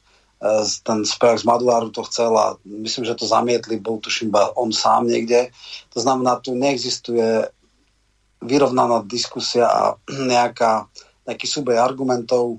ten 0.83 1.07
spevák 1.07 1.39
z 1.39 1.47
Maduáru 1.47 1.95
to 1.95 2.03
chcel 2.11 2.35
a 2.35 2.59
myslím, 2.67 3.07
že 3.07 3.15
to 3.15 3.31
zamietli, 3.31 3.79
bol 3.79 4.03
tuším 4.03 4.35
iba 4.35 4.51
on 4.59 4.75
sám 4.75 5.07
niekde. 5.07 5.55
To 5.95 6.03
znamená, 6.03 6.43
tu 6.43 6.59
neexistuje 6.59 7.47
vyrovnaná 8.43 9.07
diskusia 9.07 9.71
a 9.71 9.83
nejaká, 10.35 10.91
nejaký 11.23 11.47
súbej 11.47 11.79
argumentov. 11.79 12.59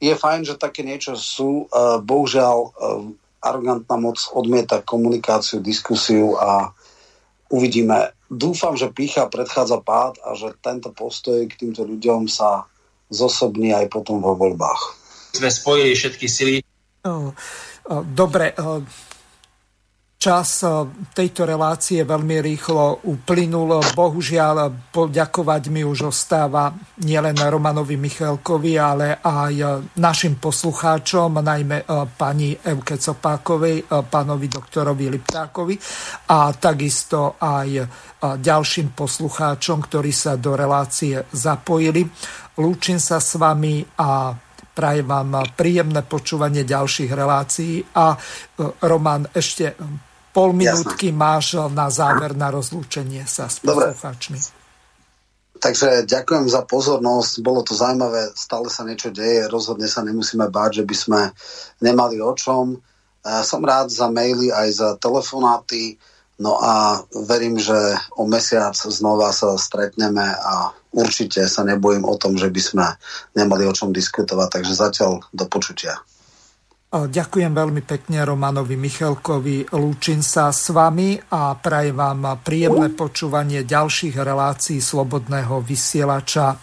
Je 0.00 0.14
fajn, 0.14 0.48
že 0.48 0.60
také 0.60 0.80
niečo 0.80 1.18
sú. 1.20 1.68
Bohužiaľ, 2.04 2.72
arogantná 3.44 3.96
moc 4.00 4.18
odmieta 4.32 4.80
komunikáciu, 4.80 5.60
diskusiu 5.60 6.34
a 6.40 6.72
uvidíme, 7.52 8.15
dúfam, 8.26 8.74
že 8.74 8.90
pícha 8.90 9.26
predchádza 9.30 9.82
pád 9.82 10.18
a 10.22 10.34
že 10.34 10.54
tento 10.58 10.90
postoj 10.90 11.42
k 11.46 11.54
týmto 11.54 11.86
ľuďom 11.86 12.26
sa 12.26 12.66
zosobní 13.10 13.70
aj 13.70 13.86
potom 13.90 14.18
vo 14.18 14.34
voľbách. 14.34 14.82
Sme 15.36 15.50
spojili 15.50 15.94
všetky 15.94 16.26
sily. 16.26 16.56
Dobre, 18.10 18.50
Čas 20.16 20.64
eh, 20.64 20.72
tejto 21.12 21.44
relácie 21.44 22.00
veľmi 22.00 22.40
rýchlo 22.40 23.04
uplynul. 23.04 23.84
Bohužiaľ, 23.92 24.88
poďakovať 24.88 25.68
mi 25.68 25.84
už 25.84 26.08
ostáva 26.08 26.72
nielen 27.04 27.36
Romanovi 27.36 28.00
Michalkovi, 28.00 28.80
ale 28.80 29.20
aj 29.20 29.54
eh, 29.60 29.68
našim 30.00 30.40
poslucháčom, 30.40 31.36
najmä 31.36 31.84
eh, 31.84 32.08
pani 32.16 32.56
Evke 32.56 32.96
Copákovej, 32.96 33.84
pánovi 34.08 34.48
doktorovi 34.48 35.04
Liptákovi 35.12 35.76
a 36.32 36.48
takisto 36.56 37.36
aj 37.36 37.68
ďalším 38.40 38.96
poslucháčom, 38.96 39.84
ktorí 39.84 40.10
sa 40.16 40.40
do 40.40 40.56
relácie 40.56 41.28
zapojili. 41.28 42.08
Lúčim 42.56 42.96
sa 42.96 43.20
s 43.20 43.36
vami 43.36 43.84
a 44.00 44.32
prajem 44.72 45.06
vám 45.06 45.44
príjemné 45.52 46.00
počúvanie 46.04 46.64
ďalších 46.64 47.12
relácií 47.12 47.84
a 47.96 48.16
Roman, 48.84 49.28
ešte 49.32 49.76
pol 50.36 50.52
minútky 50.52 51.08
Jasne. 51.08 51.16
máš 51.16 51.46
na 51.72 51.88
záver 51.88 52.36
na 52.36 52.52
rozlúčenie 52.52 53.24
sa 53.24 53.48
s 53.48 53.64
poslucháčmi. 53.64 54.36
Takže 55.56 56.04
ďakujem 56.04 56.52
za 56.52 56.68
pozornosť, 56.68 57.40
bolo 57.40 57.64
to 57.64 57.72
zaujímavé, 57.72 58.28
stále 58.36 58.68
sa 58.68 58.84
niečo 58.84 59.08
deje, 59.08 59.48
rozhodne 59.48 59.88
sa 59.88 60.04
nemusíme 60.04 60.44
báť, 60.52 60.84
že 60.84 60.84
by 60.84 60.96
sme 60.96 61.20
nemali 61.80 62.20
o 62.20 62.36
čom. 62.36 62.76
Som 63.24 63.64
rád 63.64 63.88
za 63.88 64.12
maily 64.12 64.52
aj 64.52 64.68
za 64.76 64.88
telefonáty, 65.00 65.96
no 66.36 66.60
a 66.60 67.00
verím, 67.24 67.56
že 67.56 67.96
o 68.20 68.28
mesiac 68.28 68.76
znova 68.76 69.32
sa 69.32 69.56
stretneme 69.56 70.28
a 70.28 70.76
určite 70.92 71.48
sa 71.48 71.64
nebojím 71.64 72.04
o 72.04 72.20
tom, 72.20 72.36
že 72.36 72.52
by 72.52 72.60
sme 72.60 72.86
nemali 73.32 73.64
o 73.64 73.72
čom 73.72 73.96
diskutovať, 73.96 74.60
takže 74.60 74.76
zatiaľ 74.76 75.24
do 75.32 75.48
počutia. 75.48 75.96
Ďakujem 76.86 77.50
veľmi 77.50 77.82
pekne 77.82 78.22
Romanovi 78.22 78.78
Michalkovi. 78.78 79.74
Lúčim 79.74 80.22
sa 80.22 80.54
s 80.54 80.70
vami 80.70 81.18
a 81.18 81.52
prajem 81.58 81.98
vám 81.98 82.40
príjemné 82.40 82.94
počúvanie 82.94 83.66
ďalších 83.66 84.14
relácií 84.16 84.78
Slobodného 84.78 85.60
vysielača. 85.66 86.56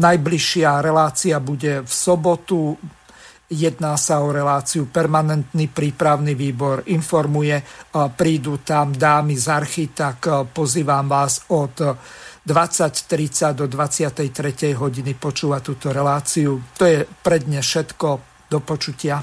Najbližšia 0.00 0.80
relácia 0.80 1.36
bude 1.44 1.84
v 1.84 1.92
sobotu. 1.92 2.74
Jedná 3.52 4.00
sa 4.00 4.24
o 4.24 4.32
reláciu 4.32 4.88
Permanentný 4.88 5.68
prípravný 5.68 6.32
výbor 6.32 6.88
informuje. 6.88 7.60
Prídu 8.16 8.64
tam 8.64 8.96
dámy 8.96 9.36
z 9.36 9.46
archy, 9.52 9.92
tak 9.92 10.24
pozývam 10.56 11.04
vás 11.04 11.52
od 11.52 11.76
20.30 12.48 13.54
do 13.54 13.68
23. 13.68 14.72
hodiny 14.72 15.14
počúvať 15.20 15.60
túto 15.62 15.92
reláciu. 15.92 16.58
To 16.80 16.88
je 16.88 17.04
predne 17.20 17.60
všetko 17.60 18.31
do 18.52 18.60
počutia. 18.60 19.22